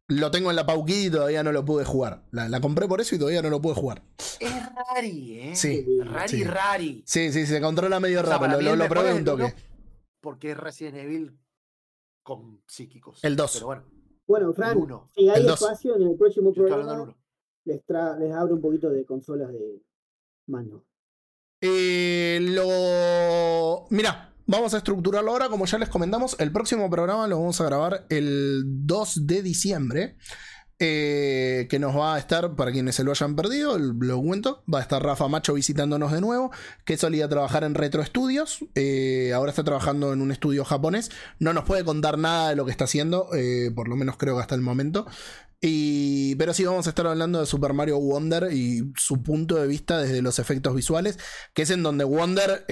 Lo 0.08 0.30
tengo 0.30 0.50
en 0.50 0.58
la 0.58 0.66
Pauquí 0.66 1.06
y 1.06 1.10
todavía 1.10 1.42
no 1.42 1.54
lo 1.54 1.64
pude 1.64 1.86
jugar. 1.86 2.24
La, 2.32 2.50
la 2.50 2.60
compré 2.60 2.86
por 2.88 3.00
eso 3.00 3.16
y 3.16 3.18
todavía 3.18 3.42
no 3.42 3.50
lo 3.50 3.62
pude 3.62 3.76
jugar. 3.76 4.04
Es 4.42 4.52
rari, 4.94 5.40
¿eh? 5.40 5.56
Sí, 5.56 5.86
Rari, 6.04 6.30
sí. 6.30 6.44
rari. 6.44 7.04
Sí, 7.08 7.32
sí, 7.32 7.46
se 7.46 7.62
controla 7.62 8.00
medio 8.02 8.20
O 8.20 8.26
sea, 8.26 8.38
rápido. 8.38 8.62
Lo, 8.62 8.76
lo- 8.76 8.90
probé 8.90 9.14
un 9.14 9.24
toque. 9.24 9.54
Porque 10.20 10.52
es 10.52 10.58
Resident 10.58 10.98
Evil 10.98 11.38
con 12.24 12.62
psíquicos. 12.68 13.24
El 13.24 13.36
dos. 13.36 13.54
Pero 13.54 13.66
bueno, 13.68 13.84
Bueno, 14.28 14.54
Fran, 14.54 14.72
el 14.72 14.78
1. 14.78 15.08
si 15.16 15.30
hay 15.30 15.42
El 15.42 15.48
dos. 15.48 15.62
espacio 15.62 15.96
en 15.96 16.04
el 16.08 16.16
próximo 16.18 16.54
programa, 16.54 17.02
1. 17.04 17.18
les, 17.66 17.86
tra 17.86 18.18
les 18.18 18.34
abro 18.34 18.56
un 18.56 18.62
poquito 18.62 18.90
de 18.90 19.06
consolas 19.06 19.52
de 19.52 19.82
mano. 20.48 20.86
Eh, 21.62 22.40
lo. 22.42 23.86
Mira, 23.90 24.34
vamos 24.48 24.74
a 24.74 24.78
estructurarlo 24.78 25.32
ahora. 25.32 25.50
Como 25.50 25.66
ya 25.66 25.78
les 25.78 25.90
comentamos, 25.90 26.36
el 26.40 26.52
próximo 26.52 26.90
programa 26.90 27.28
lo 27.28 27.38
vamos 27.40 27.60
a 27.62 27.66
grabar 27.66 28.06
el 28.10 28.64
2 28.66 29.28
de 29.28 29.42
diciembre. 29.44 30.18
Eh, 30.84 31.68
que 31.70 31.78
nos 31.78 31.96
va 31.96 32.16
a 32.16 32.18
estar, 32.18 32.56
para 32.56 32.72
quienes 32.72 32.96
se 32.96 33.04
lo 33.04 33.12
hayan 33.12 33.36
perdido, 33.36 33.78
lo 33.78 34.20
cuento, 34.20 34.64
va 34.74 34.80
a 34.80 34.82
estar 34.82 35.04
Rafa 35.04 35.28
Macho 35.28 35.54
visitándonos 35.54 36.12
de 36.12 36.22
nuevo, 36.22 36.50
que 36.86 36.98
solía 36.98 37.30
trabajar 37.30 37.64
en 37.64 37.76
Retro 37.76 38.04
Studios, 38.04 38.66
eh, 38.74 39.32
ahora 39.36 39.52
está 39.52 39.64
trabajando 39.64 40.12
en 40.12 40.24
un 40.24 40.32
estudio 40.32 40.66
japonés, 40.66 41.12
no 41.38 41.54
nos 41.54 41.66
puede 41.66 41.86
contar 41.86 42.18
nada 42.18 42.50
de 42.50 42.56
lo 42.56 42.66
que 42.66 42.72
está 42.72 42.86
haciendo, 42.86 43.30
eh, 43.36 43.70
por 43.76 43.88
lo 43.90 43.96
menos 43.96 44.18
creo 44.18 44.38
que 44.38 44.42
hasta 44.42 44.56
el 44.56 44.62
momento, 44.62 45.06
y, 45.62 46.34
pero 46.38 46.52
sí 46.52 46.66
vamos 46.66 46.88
a 46.88 46.90
estar 46.90 47.06
hablando 47.06 47.40
de 47.40 47.46
Super 47.46 47.74
Mario 47.74 48.00
Wonder 48.00 48.52
y 48.52 48.92
su 48.98 49.22
punto 49.22 49.58
de 49.58 49.68
vista 49.68 50.00
desde 50.00 50.24
los 50.24 50.40
efectos 50.40 50.74
visuales, 50.74 51.20
que 51.54 51.62
es 51.62 51.70
en 51.70 51.84
donde 51.84 52.06
Wonder 52.06 52.66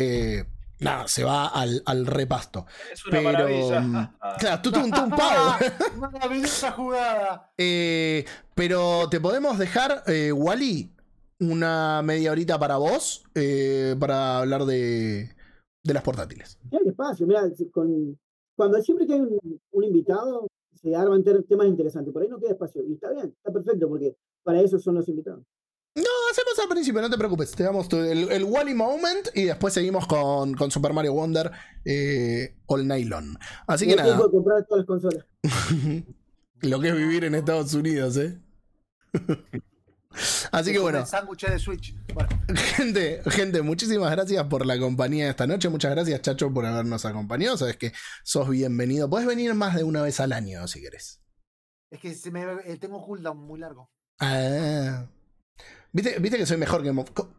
nada, 0.80 1.08
se 1.08 1.24
va 1.24 1.48
al, 1.48 1.82
al 1.86 2.06
repasto. 2.06 2.66
Es 2.92 3.06
una 3.06 3.18
Pero. 3.20 3.32
maravilla. 3.32 3.80
mm, 3.82 4.18
Claro, 4.40 4.62
tú, 4.62 4.72
tú, 4.72 4.80
tú, 4.90 5.04
un 5.04 5.10
pavo. 5.18 5.56
Maravillosa 5.98 6.72
jugada. 6.72 7.52
Eh, 7.58 8.26
pero 8.56 9.08
te 9.10 9.20
podemos 9.20 9.58
dejar, 9.58 10.04
eh, 10.08 10.32
Wally, 10.32 10.92
una 11.40 12.02
media 12.04 12.32
horita 12.32 12.60
para 12.60 12.78
vos, 12.78 13.24
eh, 13.36 13.96
para 14.00 14.40
hablar 14.40 14.66
de, 14.66 15.30
de 15.84 15.94
las 15.94 16.04
portátiles. 16.04 16.58
Hay 16.72 16.88
espacio, 16.88 17.26
mira, 17.28 17.44
con, 17.72 18.20
cuando 18.56 18.82
siempre 18.82 19.08
que 19.08 19.14
hay 19.14 19.22
un, 19.22 19.62
un 19.72 19.84
invitado, 19.84 20.48
se 20.74 20.96
arman 20.96 21.24
temas 21.24 21.68
interesantes. 21.68 22.14
Por 22.14 22.24
ahí 22.24 22.30
no 22.30 22.40
queda 22.40 22.52
espacio. 22.52 22.84
Y 22.86 22.94
está 22.94 23.12
bien, 23.12 23.34
está 23.38 23.52
perfecto, 23.52 23.88
porque 23.90 24.16
para 24.44 24.62
eso 24.62 24.80
son 24.80 24.96
los 24.96 25.08
invitados. 25.10 25.44
No, 25.96 26.04
hacemos 26.32 26.60
al 26.62 26.70
principio, 26.70 27.02
no 27.02 27.10
te 27.10 27.18
preocupes. 27.18 27.52
Te 27.52 27.64
damos 27.64 27.92
el, 27.92 28.32
el 28.32 28.44
Wally 28.44 28.74
Moment 28.74 29.30
y 29.34 29.46
después 29.46 29.74
seguimos 29.74 30.08
con, 30.08 30.54
con 30.54 30.72
Super 30.72 30.94
Mario 30.94 31.14
Wonder 31.14 31.52
eh, 31.84 32.56
All 32.68 32.88
Nylon. 32.88 33.38
Así 33.68 33.88
que 33.88 33.96
nada, 33.96 34.12
tengo 34.12 34.30
que 34.30 34.38
comprar 34.38 34.66
todas 34.66 34.80
las 34.80 34.88
consolas. 34.88 35.26
lo 36.62 36.80
que 36.80 36.90
es 36.90 36.96
vivir 36.96 37.24
en 37.24 37.36
Estados 37.36 37.74
Unidos, 37.74 38.18
¿eh? 38.18 38.40
Así 40.52 40.72
que 40.72 40.80
bueno, 40.80 41.00
El 41.00 41.06
sándwich 41.06 41.46
de 41.46 41.60
Switch. 41.60 41.96
Bueno, 42.14 42.30
gente, 42.76 43.22
gente, 43.28 43.62
muchísimas 43.62 44.12
gracias 44.12 44.44
por 44.46 44.66
la 44.66 44.80
compañía 44.80 45.26
de 45.26 45.32
esta 45.32 45.48
noche. 45.48 45.70
Muchas 45.70 45.92
gracias, 45.92 46.22
Chacho, 46.22 46.52
por 46.54 46.66
habernos 46.66 47.06
acompañado. 47.06 47.58
Sabes 47.58 47.78
que 47.78 47.94
sos 48.24 48.50
bienvenido. 48.50 49.10
Puedes 49.10 49.28
venir 49.28 49.54
más 49.54 49.76
de 49.76 49.84
una 49.84 50.02
vez 50.02 50.20
al 50.20 50.34
año 50.34 50.68
si 50.68 50.82
querés. 50.82 51.22
es 51.92 52.00
que 52.00 52.14
se 52.16 52.32
me, 52.32 52.44
eh, 52.66 52.78
tengo 52.78 53.06
cooldown 53.06 53.38
muy 53.38 53.60
largo. 53.60 53.92
Ah. 54.20 55.08
¿Viste, 55.92 56.20
¿Viste 56.20 56.38
que 56.38 56.46
soy 56.46 56.58
mejor 56.58 56.84
que... 56.84 56.92
Mo- 56.92 57.06
co- 57.14 57.30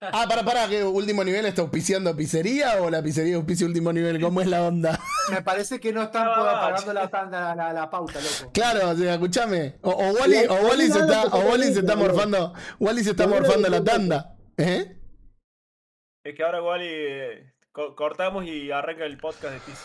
Ah, 0.00 0.26
para, 0.28 0.44
para, 0.44 0.66
que 0.68 0.82
último 0.82 1.22
nivel 1.22 1.46
está 1.46 1.62
auspiciando 1.62 2.16
pizzería 2.16 2.82
o 2.82 2.90
la 2.90 3.00
pizzería 3.00 3.36
auspicia 3.36 3.64
último 3.68 3.92
nivel? 3.92 4.20
¿Cómo 4.20 4.40
es 4.40 4.48
la 4.48 4.64
onda? 4.64 4.98
Me 5.30 5.42
parece 5.42 5.78
que 5.78 5.92
no 5.92 6.02
están 6.02 6.24
No, 6.26 6.32
pagando 6.34 6.92
la, 6.92 7.08
tanda- 7.08 7.54
la, 7.54 7.66
la- 7.66 7.72
la 7.72 7.88
pauta, 7.88 8.14
loco. 8.20 8.50
Claro, 8.52 8.90
o 8.90 8.96
sea, 8.96 9.14
escúchame. 9.14 9.76
O, 9.82 9.90
o 9.92 10.12
Wally, 10.14 10.46
o 10.48 10.54
Wally 10.54 10.88
se 10.90 10.98
está, 10.98 11.26
o 11.26 11.38
Wally 11.50 11.72
se 11.72 11.80
está 11.80 11.94
morfando. 11.94 12.52
Wally 12.80 13.04
se 13.04 13.10
está 13.10 13.28
morfando 13.28 13.68
la 13.68 13.84
tanda. 13.84 14.34
¿Eh? 14.56 15.00
Es 16.24 16.34
que 16.34 16.42
ahora 16.42 16.58
igual 16.58 16.82
y, 16.82 16.86
eh, 16.90 17.52
co- 17.70 17.94
cortamos 17.94 18.44
y 18.46 18.72
arranca 18.72 19.04
el 19.04 19.18
podcast 19.18 19.54
de 19.54 19.60
Pizza. 19.60 19.84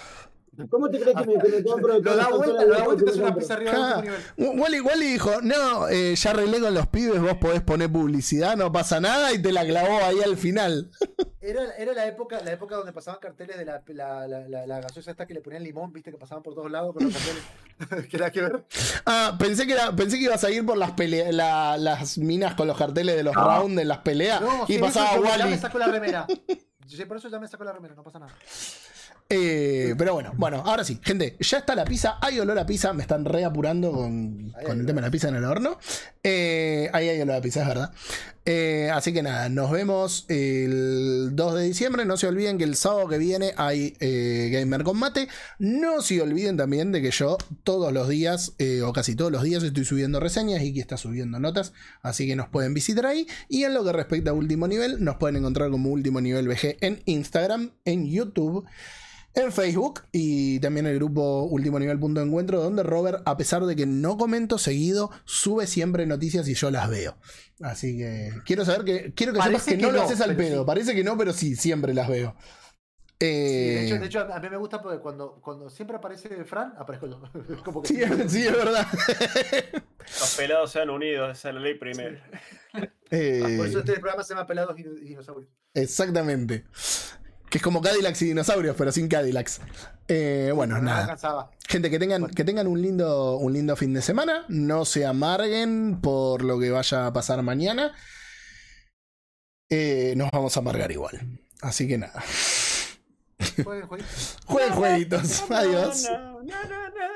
¿Cómo 0.70 0.90
te 0.90 1.00
crees 1.00 1.16
que 1.18 1.26
me, 1.26 1.34
que 1.42 1.50
me 1.50 1.64
compro 1.64 2.00
Lo 2.00 2.16
da 2.16 2.28
vuelta, 2.30 2.64
lo 2.66 2.74
de 2.74 2.78
da 2.80 2.84
vuelta 2.84 3.04
y 3.10 3.14
te 3.14 3.20
una 3.22 3.36
pizza 3.36 3.54
arriba 3.54 3.72
Ja. 3.72 3.98
último 3.98 4.16
nivel. 4.38 4.60
Wally, 4.60 4.80
Wally 4.82 5.06
dijo, 5.14 5.42
no, 5.42 5.88
eh, 5.88 6.16
ya 6.16 6.32
arreglé 6.32 6.60
con 6.60 6.74
los 6.74 6.88
pibes, 6.88 7.22
vos 7.22 7.38
podés 7.38 7.62
poner 7.62 7.90
publicidad, 7.92 8.58
no 8.58 8.72
pasa 8.72 9.00
nada, 9.00 9.32
y 9.34 9.42
te 9.42 9.52
la 9.54 9.64
clavó 9.66 10.00
ahí 10.04 10.22
al 10.24 10.36
final. 10.38 10.92
Era, 11.42 11.64
era 11.78 11.94
la 11.94 12.06
época, 12.06 12.42
la 12.44 12.52
época 12.52 12.76
donde 12.76 12.92
pasaban 12.92 13.20
carteles 13.22 13.58
de 13.58 13.64
la, 13.64 13.82
la, 13.88 14.28
la, 14.28 14.40
la, 14.50 14.68
la 14.68 14.82
gaseosa 14.82 15.12
esta 15.12 15.26
que 15.26 15.34
le 15.34 15.40
ponían 15.42 15.64
limón, 15.64 15.92
viste, 15.94 16.12
que 16.12 16.18
pasaban 16.18 16.44
por 16.44 16.54
todos 16.54 16.70
lados 16.70 16.94
con 16.94 17.06
los 17.06 17.14
carteles. 17.14 18.08
que 18.10 18.18
nada 18.18 18.30
que 18.32 18.42
ver. 18.42 18.66
Ah, 19.06 19.36
pensé 19.40 19.66
que 19.66 19.72
era, 19.74 19.96
pensé 19.96 20.18
que 20.18 20.26
ibas 20.26 20.44
a 20.44 20.52
ir 20.52 20.66
por 20.66 20.78
las 20.78 20.92
pelea- 20.92 21.32
la- 21.32 21.78
las 21.78 22.18
minas 22.18 22.56
con 22.56 22.68
los 22.68 22.78
carteles 22.78 23.16
de 23.16 23.24
los 23.24 23.34
No. 23.34 23.42
rounds 23.46 23.78
de 23.78 23.86
las 23.86 24.00
peleas 24.00 24.42
No, 24.42 24.66
y 24.68 24.74
sí, 24.74 24.80
pasaba 24.80 25.12
eso, 25.14 25.24
ya 25.24 25.38
me 25.38 25.44
Wally. 25.46 25.58
sacó 25.58 25.80
la 25.80 25.88
remera. 25.88 26.28
Sí, 26.88 27.06
por 27.06 27.18
eso 27.18 27.30
ya 27.30 27.40
me 27.40 27.48
sacó 27.48 27.64
la 27.64 27.72
remera, 27.72 27.96
no 27.96 28.04
pasa 28.04 28.20
nada. 28.20 28.34
Eh, 29.32 29.94
pero 29.96 30.16
bueno, 30.16 30.34
bueno, 30.38 30.64
ahora 30.66 30.84
sí, 30.84 31.00
gente, 31.04 31.38
ya 31.40 31.60
está 31.60 31.76
la 31.76 31.86
pizza, 31.86 32.18
hay 32.20 32.40
olor 32.40 32.58
a 32.58 32.66
pizza, 32.66 32.94
me 32.94 33.04
están 33.04 33.26
reapurando 33.26 33.92
con, 33.92 34.52
con 34.66 34.80
el 34.80 34.88
tema 34.88 35.02
de 35.02 35.08
la 35.08 35.12
pizza 35.12 35.30
en 35.30 35.36
el 35.36 35.44
horno. 35.44 35.78
Eh, 36.24 36.90
ahí 36.94 37.10
hay 37.10 37.22
olor 37.22 37.36
a 37.36 37.42
pizza, 37.42 37.62
es 37.62 37.68
verdad. 37.68 37.94
Eh, 38.46 38.90
así 38.92 39.14
que 39.14 39.22
nada, 39.22 39.48
nos 39.50 39.70
vemos 39.70 40.26
el 40.30 41.36
2 41.36 41.56
de 41.56 41.64
diciembre. 41.64 42.06
No 42.06 42.18
se 42.18 42.26
olviden 42.26 42.58
que 42.58 42.64
el 42.64 42.76
sábado 42.76 43.08
que 43.08 43.20
viene 43.20 43.54
hay 43.56 43.94
Gamer 44.00 44.82
Combate. 44.82 45.28
No 45.60 46.02
se 46.02 46.20
olviden 46.24 46.58
también 46.58 46.92
de 46.92 47.00
que 47.04 47.12
yo 47.12 47.38
todos 47.64 47.94
los 47.94 48.10
días, 48.10 48.54
o 48.84 48.94
casi 48.94 49.16
todos 49.16 49.32
los 49.32 49.44
días, 49.44 49.62
estoy 49.62 49.86
subiendo 49.86 50.20
reseñas 50.20 50.64
y 50.64 50.74
que 50.74 50.80
está 50.80 50.98
subiendo 50.98 51.40
notas. 51.40 51.74
Así 52.02 52.26
que 52.26 52.36
nos 52.36 52.50
pueden 52.50 52.74
visitar 52.74 53.06
ahí. 53.06 53.28
Y 53.48 53.64
en 53.66 53.76
lo 53.76 53.84
que 53.84 53.92
respecta 53.92 54.32
a 54.32 54.34
último 54.34 54.68
nivel, 54.68 55.04
nos 55.04 55.18
pueden 55.18 55.36
encontrar 55.36 55.70
como 55.70 55.92
último 55.92 56.20
nivel 56.20 56.48
VG 56.48 56.78
en 56.82 57.04
Instagram, 57.06 57.74
en 57.86 58.10
YouTube 58.10 58.66
en 59.36 59.52
Facebook 59.52 60.02
y 60.12 60.60
también 60.60 60.86
el 60.88 60.96
grupo 60.96 61.44
Último 61.44 61.80
Nivel 61.80 62.00
Punto 62.00 62.20
de 62.20 62.28
Encuentro, 62.28 62.62
donde 62.62 62.84
Robert, 62.84 63.22
a 63.26 63.38
pesar 63.38 63.66
de 63.66 63.76
que 63.76 63.86
no 63.86 64.18
comento 64.18 64.58
seguido, 64.58 65.12
sube 65.26 65.68
siempre 65.68 66.06
noticias 66.06 66.48
y 66.48 66.56
yo 66.56 66.72
las 66.72 66.90
veo. 66.90 67.18
Así 67.62 67.98
que 67.98 68.32
quiero 68.46 68.66
saber 68.66 68.84
que 68.86 69.14
quiero 69.14 69.34
que 69.34 69.42
sepas 69.42 69.64
que, 69.66 69.78
que 69.78 69.78
no 69.78 69.92
lo 69.92 70.02
haces 70.02 70.22
al 70.22 70.36
pedo. 70.36 70.62
sí. 70.62 70.66
Parece 70.66 70.96
que 70.96 71.04
no, 71.04 71.18
pero 71.18 71.34
sí, 71.34 71.56
siempre 71.56 71.94
las 71.94 72.08
veo. 72.10 72.36
Sí, 73.22 73.26
Eh, 73.28 73.74
de, 73.74 73.86
hecho, 73.86 74.00
de 74.00 74.06
hecho, 74.06 74.20
a 74.34 74.40
mí 74.40 74.50
me 74.50 74.58
gusta 74.58 74.82
porque 74.82 75.00
cuando, 75.00 75.42
cuando 75.42 75.70
siempre 75.70 75.98
aparece 75.98 76.46
Fran, 76.46 76.74
aparezco 76.78 77.08
yo. 77.08 77.22
Como 77.66 77.82
que 77.82 77.90
sí, 77.90 77.96
sí, 78.30 78.48
es 78.48 78.54
verdad. 78.54 78.88
Los 80.20 80.36
pelados 80.38 80.72
sean 80.72 80.90
unidos, 80.90 81.38
esa 81.38 81.50
es 81.50 81.56
la 81.56 81.62
ley 81.62 81.78
primero. 81.78 82.18
Eh, 83.12 83.56
Por 83.58 83.68
eso 83.68 83.80
este 83.80 83.94
programa 83.94 84.24
se 84.24 84.34
llama 84.34 84.48
Pelados 84.48 84.80
y 84.80 84.84
Dinosaurios. 84.84 85.52
exactamente. 85.74 86.66
Que 87.50 87.58
es 87.58 87.64
como 87.64 87.82
Cadillacs 87.82 88.22
y 88.22 88.26
dinosaurios, 88.26 88.76
pero 88.78 88.92
sin 88.92 89.08
Cadillacs. 89.08 89.62
Eh, 90.08 90.52
bueno, 90.54 90.76
No 90.76 90.84
nada. 90.84 91.02
alcanzaba. 91.02 91.52
Gente, 91.68 91.90
que 91.90 91.98
tengan, 92.00 92.28
que 92.28 92.44
tengan 92.44 92.68
un, 92.68 92.82
lindo, 92.82 93.38
un 93.38 93.54
lindo 93.54 93.76
fin 93.76 93.94
de 93.94 94.02
semana. 94.02 94.46
No 94.50 94.86
se 94.86 95.06
amarguen 95.06 96.00
por 96.02 96.44
lo 96.44 96.60
que 96.60 96.70
vaya 96.72 97.08
a 97.08 97.14
pasar 97.14 97.42
mañana. 97.42 97.94
Eh, 99.70 100.14
nos 100.16 100.30
vamos 100.32 100.56
a 100.58 100.60
amargar 100.60 100.92
igual. 100.92 101.40
Así 101.62 101.88
que 101.88 101.98
nada. 101.98 102.24
Jueguen, 103.64 103.88
jueguen. 103.88 104.08
Jueguen 104.46 104.74
jueguitos. 104.74 105.44
Adiós. 105.52 106.04
No, 106.10 106.42
no, 106.44 106.90
no. 106.90 107.10